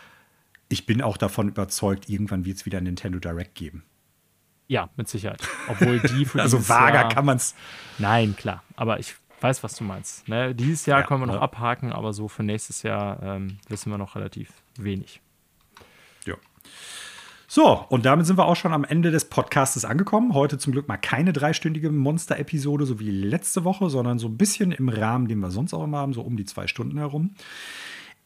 Ich 0.70 0.86
bin 0.86 1.02
auch 1.02 1.18
davon 1.18 1.50
überzeugt, 1.50 2.10
irgendwann 2.10 2.46
wird 2.46 2.58
es 2.58 2.66
wieder 2.66 2.78
ein 2.78 2.84
Nintendo 2.84 3.20
Direct 3.20 3.56
geben. 3.56 3.84
Ja, 4.68 4.90
mit 4.98 5.08
Sicherheit. 5.08 5.42
Obwohl 5.70 6.00
die 6.00 6.26
für 6.26 6.42
Also 6.42 6.68
vager 6.68 7.02
Jahr, 7.02 7.10
kann 7.10 7.26
man 7.26 7.38
es. 7.38 7.56
Nein, 7.98 8.36
klar. 8.36 8.64
Aber 8.76 9.00
ich 9.00 9.16
weiß, 9.42 9.64
was 9.64 9.76
du 9.76 9.84
meinst. 9.84 10.28
Ne? 10.28 10.56
Dieses 10.56 10.86
Jahr 10.86 11.02
ja, 11.02 11.06
können 11.06 11.22
wir 11.22 11.28
noch 11.28 11.36
ja. 11.36 11.42
abhaken, 11.42 11.92
aber 11.92 12.14
so 12.14 12.28
für 12.28 12.44
nächstes 12.44 12.84
Jahr 12.84 13.22
ähm, 13.22 13.58
wissen 13.68 13.92
wir 13.92 13.98
noch 13.98 14.16
relativ 14.16 14.52
wenig. 14.78 15.22
Ja. 16.26 16.36
So, 17.48 17.86
und 17.90 18.06
damit 18.06 18.26
sind 18.26 18.38
wir 18.38 18.46
auch 18.46 18.56
schon 18.56 18.74
am 18.74 18.84
Ende 18.84 19.12
des 19.12 19.26
Podcastes 19.26 19.86
angekommen. 19.86 20.34
Heute 20.34 20.58
zum 20.58 20.74
Glück 20.74 20.88
mal 20.88 20.98
keine 20.98 21.34
dreistündige 21.34 21.92
Monster-Episode, 21.92 22.86
so 22.86 23.00
wie 23.00 23.10
letzte 23.10 23.64
Woche, 23.64 23.90
sondern 23.90 24.20
so 24.20 24.28
ein 24.28 24.38
bisschen 24.38 24.72
im 24.72 24.90
Rahmen, 24.90 25.28
den 25.28 25.40
wir 25.40 25.52
sonst 25.52 25.74
auch 25.74 25.84
immer 25.84 26.00
haben, 26.00 26.14
so 26.14 26.22
um 26.22 26.36
die 26.36 26.46
zwei 26.46 26.68
Stunden 26.68 26.98
herum. 26.98 27.36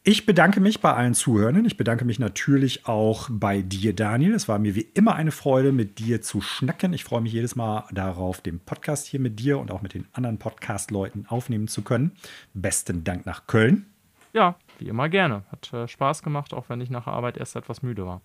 Ich 0.04 0.26
bedanke 0.26 0.62
mich 0.62 0.82
bei 0.82 0.92
allen 0.92 1.14
Zuhörern. 1.14 1.64
Ich 1.64 1.78
bedanke 1.78 2.06
mich 2.06 2.18
natürlich 2.18 2.88
auch 2.88 3.30
bei 3.30 3.62
dir, 3.62 3.96
Daniel. 3.96 4.34
Es 4.34 4.48
war 4.48 4.58
mir 4.58 4.74
wie 4.74 4.88
immer 4.96 5.14
eine 5.14 5.30
Freude, 5.30 5.72
mit 5.72 6.00
dir 6.00 6.24
zu 6.24 6.42
schnacken. 6.42 6.94
Ich 6.94 7.04
freue 7.04 7.22
mich 7.22 7.34
jedes 7.34 7.56
Mal 7.56 7.84
darauf, 7.92 8.42
den 8.42 8.60
Podcast 8.60 9.06
hier 9.06 9.20
mit 9.20 9.40
dir 9.40 9.60
und 9.60 9.70
auch 9.70 9.84
mit 9.84 9.94
den 9.94 10.08
anderen 10.14 10.40
Podcast-Leuten 10.40 11.28
aufnehmen 11.28 11.68
zu 11.68 11.84
können. 11.84 12.14
Besten 12.56 13.04
Dank 13.04 13.28
nach 13.28 13.46
Köln. 13.46 13.86
Ja, 14.34 14.56
wie 14.80 14.88
immer 14.88 15.08
gerne. 15.08 15.44
Hat 15.52 15.72
äh, 15.72 15.88
Spaß 15.88 16.24
gemacht, 16.24 16.56
auch 16.56 16.68
wenn 16.68 16.82
ich 16.82 16.90
nach 16.90 17.04
der 17.04 17.14
Arbeit 17.14 17.38
erst 17.38 17.56
etwas 17.56 17.84
müde 17.84 18.08
war. 18.08 18.22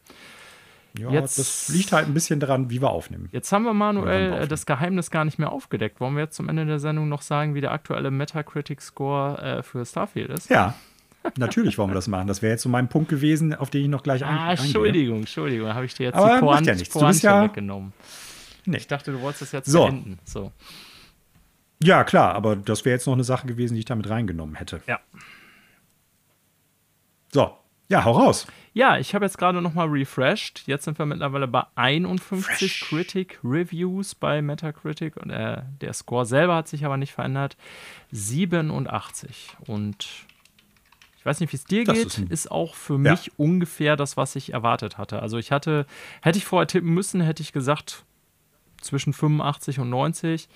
Ja, 0.98 1.10
jetzt, 1.10 1.38
das 1.38 1.68
liegt 1.68 1.92
halt 1.92 2.06
ein 2.06 2.14
bisschen 2.14 2.40
daran, 2.40 2.70
wie 2.70 2.80
wir 2.80 2.88
aufnehmen. 2.88 3.28
Jetzt 3.32 3.52
haben 3.52 3.64
wir 3.64 3.74
Manuel 3.74 4.30
wir 4.30 4.46
das 4.46 4.64
Geheimnis 4.64 5.10
gar 5.10 5.26
nicht 5.26 5.38
mehr 5.38 5.52
aufgedeckt. 5.52 6.00
Wollen 6.00 6.14
wir 6.14 6.22
jetzt 6.22 6.36
zum 6.36 6.48
Ende 6.48 6.64
der 6.64 6.78
Sendung 6.78 7.10
noch 7.10 7.20
sagen, 7.20 7.54
wie 7.54 7.60
der 7.60 7.72
aktuelle 7.72 8.10
Metacritic-Score 8.10 9.42
äh, 9.58 9.62
für 9.62 9.84
Starfield 9.84 10.30
ist? 10.30 10.48
Ja, 10.48 10.74
Natürlich 11.36 11.78
wollen 11.78 11.90
wir 11.90 11.94
das 11.94 12.08
machen. 12.08 12.26
Das 12.26 12.42
wäre 12.42 12.52
jetzt 12.52 12.62
so 12.62 12.68
mein 12.68 12.88
Punkt 12.88 13.08
gewesen, 13.08 13.54
auf 13.54 13.70
den 13.70 13.82
ich 13.82 13.88
noch 13.88 14.02
gleich 14.02 14.24
ah, 14.24 14.48
eingehe. 14.48 14.64
Entschuldigung, 14.64 15.18
Entschuldigung. 15.20 15.74
habe 15.74 15.86
ich 15.86 15.94
dir 15.94 16.04
jetzt 16.04 16.14
Aber 16.14 16.34
die 16.34 16.40
Pointe, 16.40 16.70
ja 16.70 16.76
nichts. 16.76 16.94
Du 16.94 17.06
bist 17.06 17.22
ja 17.22 17.44
weggenommen. 17.44 17.92
Nee. 18.64 18.78
Ich 18.78 18.86
dachte, 18.86 19.12
du 19.12 19.20
wolltest 19.20 19.42
das 19.42 19.52
jetzt 19.52 19.70
so. 19.70 19.84
beenden. 19.84 20.18
So. 20.24 20.52
Ja, 21.82 22.04
klar, 22.04 22.34
aber 22.34 22.56
das 22.56 22.84
wäre 22.84 22.94
jetzt 22.94 23.06
noch 23.06 23.14
eine 23.14 23.24
Sache 23.24 23.46
gewesen, 23.46 23.74
die 23.74 23.80
ich 23.80 23.86
damit 23.86 24.08
reingenommen 24.08 24.56
hätte. 24.56 24.80
Ja. 24.86 25.00
So, 27.32 27.56
ja, 27.88 28.04
hau 28.04 28.12
raus. 28.12 28.46
Ja, 28.72 28.98
ich 28.98 29.14
habe 29.14 29.24
jetzt 29.24 29.38
gerade 29.38 29.62
noch 29.62 29.74
mal 29.74 29.86
refreshed. 29.86 30.64
Jetzt 30.66 30.84
sind 30.84 30.98
wir 30.98 31.06
mittlerweile 31.06 31.46
bei 31.46 31.64
51 31.76 32.44
Fresh. 32.44 32.80
Critic 32.88 33.38
Reviews 33.44 34.14
bei 34.14 34.42
Metacritic 34.42 35.16
und 35.16 35.30
äh, 35.30 35.62
der 35.80 35.92
Score 35.92 36.26
selber 36.26 36.56
hat 36.56 36.68
sich 36.68 36.84
aber 36.84 36.96
nicht 36.96 37.12
verändert. 37.12 37.56
87 38.10 39.56
und 39.66 40.25
weiß 41.26 41.40
nicht, 41.40 41.52
wie 41.52 41.56
es 41.56 41.64
dir 41.64 41.84
das 41.84 41.96
geht, 41.96 42.06
ist, 42.06 42.18
ist, 42.30 42.50
auch 42.50 42.74
für 42.74 42.94
ja. 42.94 43.12
mich 43.12 43.32
ungefähr 43.38 43.96
das, 43.96 44.16
was 44.16 44.36
ich 44.36 44.52
erwartet 44.52 44.98
hatte. 44.98 45.20
Also 45.20 45.38
ich 45.38 45.52
hatte, 45.52 45.86
hätte 46.22 46.38
ich 46.38 46.44
vorher 46.44 46.66
tippen 46.66 46.94
müssen, 46.94 47.20
hätte 47.20 47.42
ich 47.42 47.52
gesagt 47.52 48.04
zwischen 48.80 49.12
85 49.12 49.80
und 49.80 49.90
90. 49.90 50.48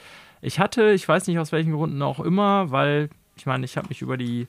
Ich 0.42 0.58
hatte, 0.58 0.92
ich 0.92 1.06
weiß 1.06 1.26
nicht 1.26 1.38
aus 1.38 1.52
welchen 1.52 1.72
Gründen 1.72 2.00
auch 2.02 2.20
immer, 2.20 2.70
weil 2.70 3.10
ich 3.40 3.46
meine, 3.46 3.64
ich 3.64 3.78
habe 3.78 3.88
mich 3.88 4.02
über 4.02 4.18
die 4.18 4.48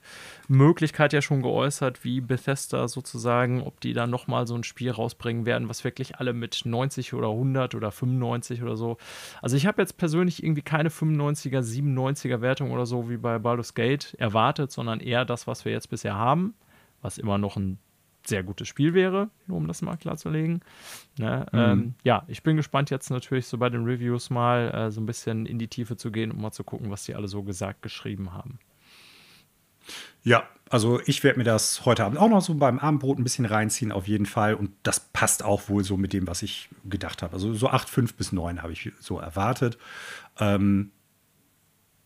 Möglichkeit 0.50 1.14
ja 1.14 1.22
schon 1.22 1.42
geäußert, 1.42 2.04
wie 2.04 2.20
Bethesda 2.20 2.90
sozusagen, 2.90 3.62
ob 3.62 3.80
die 3.80 3.94
da 3.94 4.06
nochmal 4.06 4.46
so 4.48 4.56
ein 4.56 4.66
Spiel 4.66 4.92
rausbringen 4.92 5.46
werden, 5.46 5.70
was 5.70 5.86
wirklich 5.86 6.18
alle 6.18 6.34
mit 6.34 6.64
90 6.66 7.14
oder 7.14 7.30
100 7.30 7.74
oder 7.74 7.90
95 7.90 8.62
oder 8.62 8.76
so. 8.76 8.98
Also 9.42 9.56
ich 9.56 9.66
habe 9.66 9.82
jetzt 9.82 9.98
persönlich 9.98 10.44
irgendwie 10.44 10.62
keine 10.62 10.90
95er, 10.90 11.62
97er 11.62 12.42
Wertung 12.42 12.72
oder 12.72 12.86
so 12.86 13.10
wie 13.10 13.16
bei 13.16 13.40
Baldur's 13.40 13.76
Gate 13.76 14.14
erwartet, 14.20 14.74
sondern 14.74 15.00
eher 15.00 15.24
das, 15.24 15.48
was 15.48 15.64
wir 15.64 15.72
jetzt 15.72 15.90
bisher 15.90 16.16
haben, 16.16 16.54
was 17.02 17.18
immer 17.18 17.38
noch 17.38 17.56
ein 17.56 17.80
sehr 18.26 18.44
gutes 18.44 18.68
Spiel 18.68 18.94
wäre, 18.94 19.30
um 19.48 19.68
das 19.68 19.82
mal 19.82 19.98
klarzulegen. 19.98 20.62
Ne? 21.18 21.46
Mhm. 21.52 21.60
Ähm, 21.60 21.94
ja, 22.04 22.24
ich 22.28 22.44
bin 22.44 22.56
gespannt 22.56 22.90
jetzt 22.90 23.10
natürlich 23.10 23.48
so 23.48 23.58
bei 23.58 23.70
den 23.70 23.84
Reviews 23.84 24.30
mal 24.30 24.72
äh, 24.72 24.92
so 24.92 25.02
ein 25.02 25.06
bisschen 25.06 25.46
in 25.46 25.60
die 25.60 25.68
Tiefe 25.68 25.98
zu 25.98 26.12
gehen, 26.12 26.32
um 26.32 26.42
mal 26.42 26.52
zu 26.52 26.64
gucken, 26.64 26.92
was 26.92 27.06
die 27.06 27.16
alle 27.16 27.28
so 27.28 27.44
gesagt, 27.44 27.82
geschrieben 27.82 28.34
haben. 28.34 28.60
Ja, 30.24 30.44
also 30.70 31.02
ich 31.06 31.24
werde 31.24 31.38
mir 31.38 31.44
das 31.44 31.86
heute 31.86 32.06
Abend 32.06 32.18
auch 32.18 32.30
noch 32.30 32.42
so 32.42 32.54
beim 32.56 32.80
Abendbrot 32.80 33.20
ein 33.20 33.24
bisschen 33.24 33.46
reinziehen, 33.46 33.92
auf 33.92 34.08
jeden 34.08 34.26
Fall. 34.26 34.54
Und 34.54 34.72
das 34.84 35.02
passt 35.12 35.44
auch 35.44 35.68
wohl 35.68 35.84
so 35.84 35.98
mit 35.98 36.14
dem, 36.14 36.28
was 36.28 36.44
ich 36.44 36.70
gedacht 36.86 37.22
habe. 37.22 37.34
Also 37.34 37.54
so 37.54 37.68
8, 37.68 37.90
5 37.90 38.14
bis 38.14 38.32
9 38.32 38.64
habe 38.64 38.72
ich 38.72 38.92
so 39.00 39.20
erwartet. 39.20 39.78
Ähm, 40.40 40.92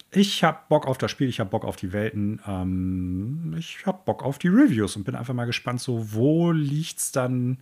ich 0.09 0.43
habe 0.43 0.59
Bock 0.69 0.87
auf 0.87 0.97
das 0.97 1.11
Spiel, 1.11 1.27
ich 1.27 1.39
habe 1.39 1.49
Bock 1.49 1.65
auf 1.65 1.75
die 1.75 1.91
Welten, 1.91 2.41
ähm, 2.47 3.53
ich 3.57 3.85
habe 3.85 3.99
Bock 4.05 4.23
auf 4.23 4.39
die 4.39 4.47
Reviews 4.47 4.95
und 4.95 5.03
bin 5.03 5.13
einfach 5.13 5.33
mal 5.33 5.45
gespannt, 5.45 5.81
so 5.81 6.13
wo 6.13 6.51
liegt 6.51 6.99
es 6.99 7.11
dann 7.11 7.59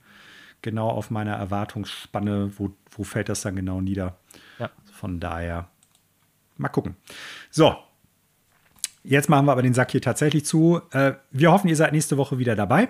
genau 0.62 0.90
auf 0.90 1.10
meiner 1.10 1.34
Erwartungsspanne, 1.34 2.52
wo, 2.58 2.72
wo 2.92 3.04
fällt 3.04 3.28
das 3.28 3.42
dann 3.42 3.56
genau 3.56 3.82
nieder? 3.82 4.18
Ja. 4.60 4.70
Von 4.92 5.20
daher, 5.20 5.68
mal 6.58 6.70
gucken. 6.70 6.96
So, 7.50 7.76
Jetzt 9.04 9.30
machen 9.30 9.46
wir 9.46 9.52
aber 9.52 9.62
den 9.62 9.74
Sack 9.74 9.92
hier 9.92 10.02
tatsächlich 10.02 10.46
zu. 10.46 10.82
Äh, 10.92 11.14
wir 11.32 11.52
hoffen, 11.52 11.68
ihr 11.68 11.76
seid 11.76 11.92
nächste 11.92 12.18
Woche 12.18 12.38
wieder 12.40 12.56
dabei. 12.56 12.90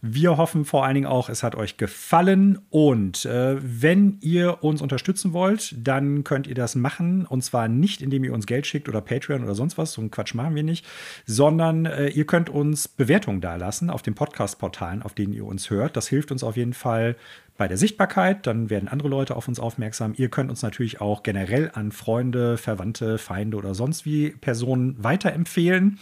Wir 0.00 0.36
hoffen 0.36 0.64
vor 0.64 0.84
allen 0.84 0.94
Dingen 0.94 1.06
auch, 1.08 1.28
es 1.28 1.42
hat 1.42 1.56
euch 1.56 1.76
gefallen. 1.76 2.60
Und 2.70 3.24
äh, 3.24 3.56
wenn 3.60 4.18
ihr 4.20 4.62
uns 4.62 4.80
unterstützen 4.80 5.32
wollt, 5.32 5.74
dann 5.76 6.22
könnt 6.22 6.46
ihr 6.46 6.54
das 6.54 6.76
machen. 6.76 7.26
Und 7.26 7.42
zwar 7.42 7.66
nicht, 7.66 8.00
indem 8.00 8.22
ihr 8.22 8.32
uns 8.32 8.46
Geld 8.46 8.66
schickt 8.66 8.88
oder 8.88 9.00
Patreon 9.00 9.42
oder 9.42 9.56
sonst 9.56 9.76
was. 9.76 9.92
So 9.92 10.00
einen 10.00 10.12
Quatsch 10.12 10.34
machen 10.34 10.54
wir 10.54 10.62
nicht. 10.62 10.86
Sondern 11.26 11.86
äh, 11.86 12.08
ihr 12.10 12.26
könnt 12.26 12.48
uns 12.48 12.86
Bewertungen 12.86 13.40
dalassen 13.40 13.90
auf 13.90 14.02
den 14.02 14.14
Podcast-Portalen, 14.14 15.02
auf 15.02 15.14
denen 15.14 15.32
ihr 15.32 15.44
uns 15.44 15.68
hört. 15.68 15.96
Das 15.96 16.06
hilft 16.06 16.30
uns 16.30 16.44
auf 16.44 16.56
jeden 16.56 16.74
Fall 16.74 17.16
bei 17.58 17.68
der 17.68 17.76
Sichtbarkeit. 17.76 18.46
Dann 18.46 18.70
werden 18.70 18.88
andere 18.88 19.08
Leute 19.08 19.36
auf 19.36 19.48
uns 19.48 19.60
aufmerksam. 19.60 20.14
Ihr 20.16 20.30
könnt 20.30 20.48
uns 20.48 20.62
natürlich 20.62 21.02
auch 21.02 21.22
generell 21.22 21.70
an 21.74 21.92
Freunde, 21.92 22.56
Verwandte, 22.56 23.18
Feinde 23.18 23.58
oder 23.58 23.74
sonst 23.74 24.06
wie 24.06 24.30
Personen 24.30 24.96
weiterempfehlen. 25.02 25.98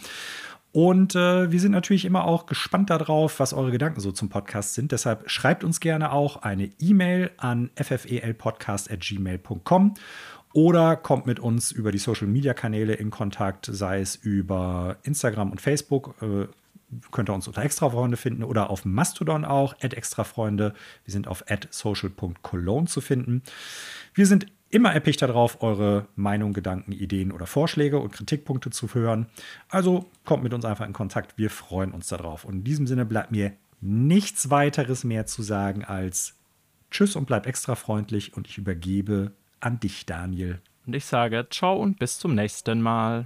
Und 0.71 1.15
äh, 1.15 1.51
wir 1.51 1.59
sind 1.59 1.71
natürlich 1.71 2.05
immer 2.05 2.25
auch 2.25 2.45
gespannt 2.45 2.91
darauf, 2.91 3.39
was 3.39 3.53
eure 3.53 3.71
Gedanken 3.71 3.99
so 3.99 4.11
zum 4.11 4.29
Podcast 4.29 4.75
sind. 4.75 4.91
Deshalb 4.91 5.27
schreibt 5.29 5.63
uns 5.63 5.79
gerne 5.79 6.11
auch 6.11 6.43
eine 6.43 6.69
E-Mail 6.79 7.31
an 7.37 7.71
ffelpodcast.gmail.com 7.75 9.95
oder 10.53 10.95
kommt 10.95 11.25
mit 11.25 11.39
uns 11.39 11.71
über 11.71 11.91
die 11.91 11.97
Social 11.97 12.27
Media 12.27 12.53
Kanäle 12.53 12.93
in 12.93 13.09
Kontakt, 13.09 13.67
sei 13.71 14.01
es 14.01 14.15
über 14.15 14.97
Instagram 15.03 15.49
und 15.51 15.61
Facebook. 15.61 16.13
Äh, 16.21 16.45
könnt 17.11 17.29
ihr 17.29 17.33
uns 17.33 17.47
unter 17.47 17.63
Extrafreunde 17.63 18.17
finden 18.17 18.43
oder 18.43 18.69
auf 18.69 18.85
Mastodon 18.85 19.45
auch, 19.45 19.75
at 19.81 19.93
Extrafreunde. 19.93 20.73
Wir 21.03 21.11
sind 21.11 21.27
auf 21.27 21.43
social.cologne 21.69 22.87
zu 22.87 23.01
finden. 23.01 23.43
Wir 24.13 24.25
sind 24.25 24.47
immer 24.69 24.93
erpicht 24.93 25.21
darauf, 25.21 25.61
eure 25.61 26.07
Meinung, 26.15 26.53
Gedanken, 26.53 26.91
Ideen 26.91 27.31
oder 27.31 27.45
Vorschläge 27.45 27.99
und 27.99 28.11
Kritikpunkte 28.11 28.69
zu 28.69 28.93
hören. 28.93 29.27
Also 29.69 30.09
kommt 30.25 30.43
mit 30.43 30.53
uns 30.53 30.65
einfach 30.65 30.85
in 30.85 30.93
Kontakt. 30.93 31.37
Wir 31.37 31.49
freuen 31.49 31.91
uns 31.91 32.07
darauf. 32.07 32.45
Und 32.45 32.55
in 32.55 32.63
diesem 32.63 32.87
Sinne 32.87 33.05
bleibt 33.05 33.31
mir 33.31 33.53
nichts 33.79 34.49
weiteres 34.49 35.03
mehr 35.03 35.25
zu 35.25 35.41
sagen 35.41 35.85
als 35.85 36.35
Tschüss 36.91 37.15
und 37.15 37.25
bleibt 37.25 37.45
extra 37.45 37.75
freundlich 37.75 38.35
und 38.35 38.47
ich 38.47 38.57
übergebe 38.57 39.31
an 39.59 39.79
dich, 39.79 40.05
Daniel. 40.05 40.61
Und 40.85 40.95
ich 40.95 41.05
sage 41.05 41.47
Ciao 41.49 41.75
und 41.75 41.99
bis 41.99 42.17
zum 42.17 42.33
nächsten 42.33 42.81
Mal. 42.81 43.25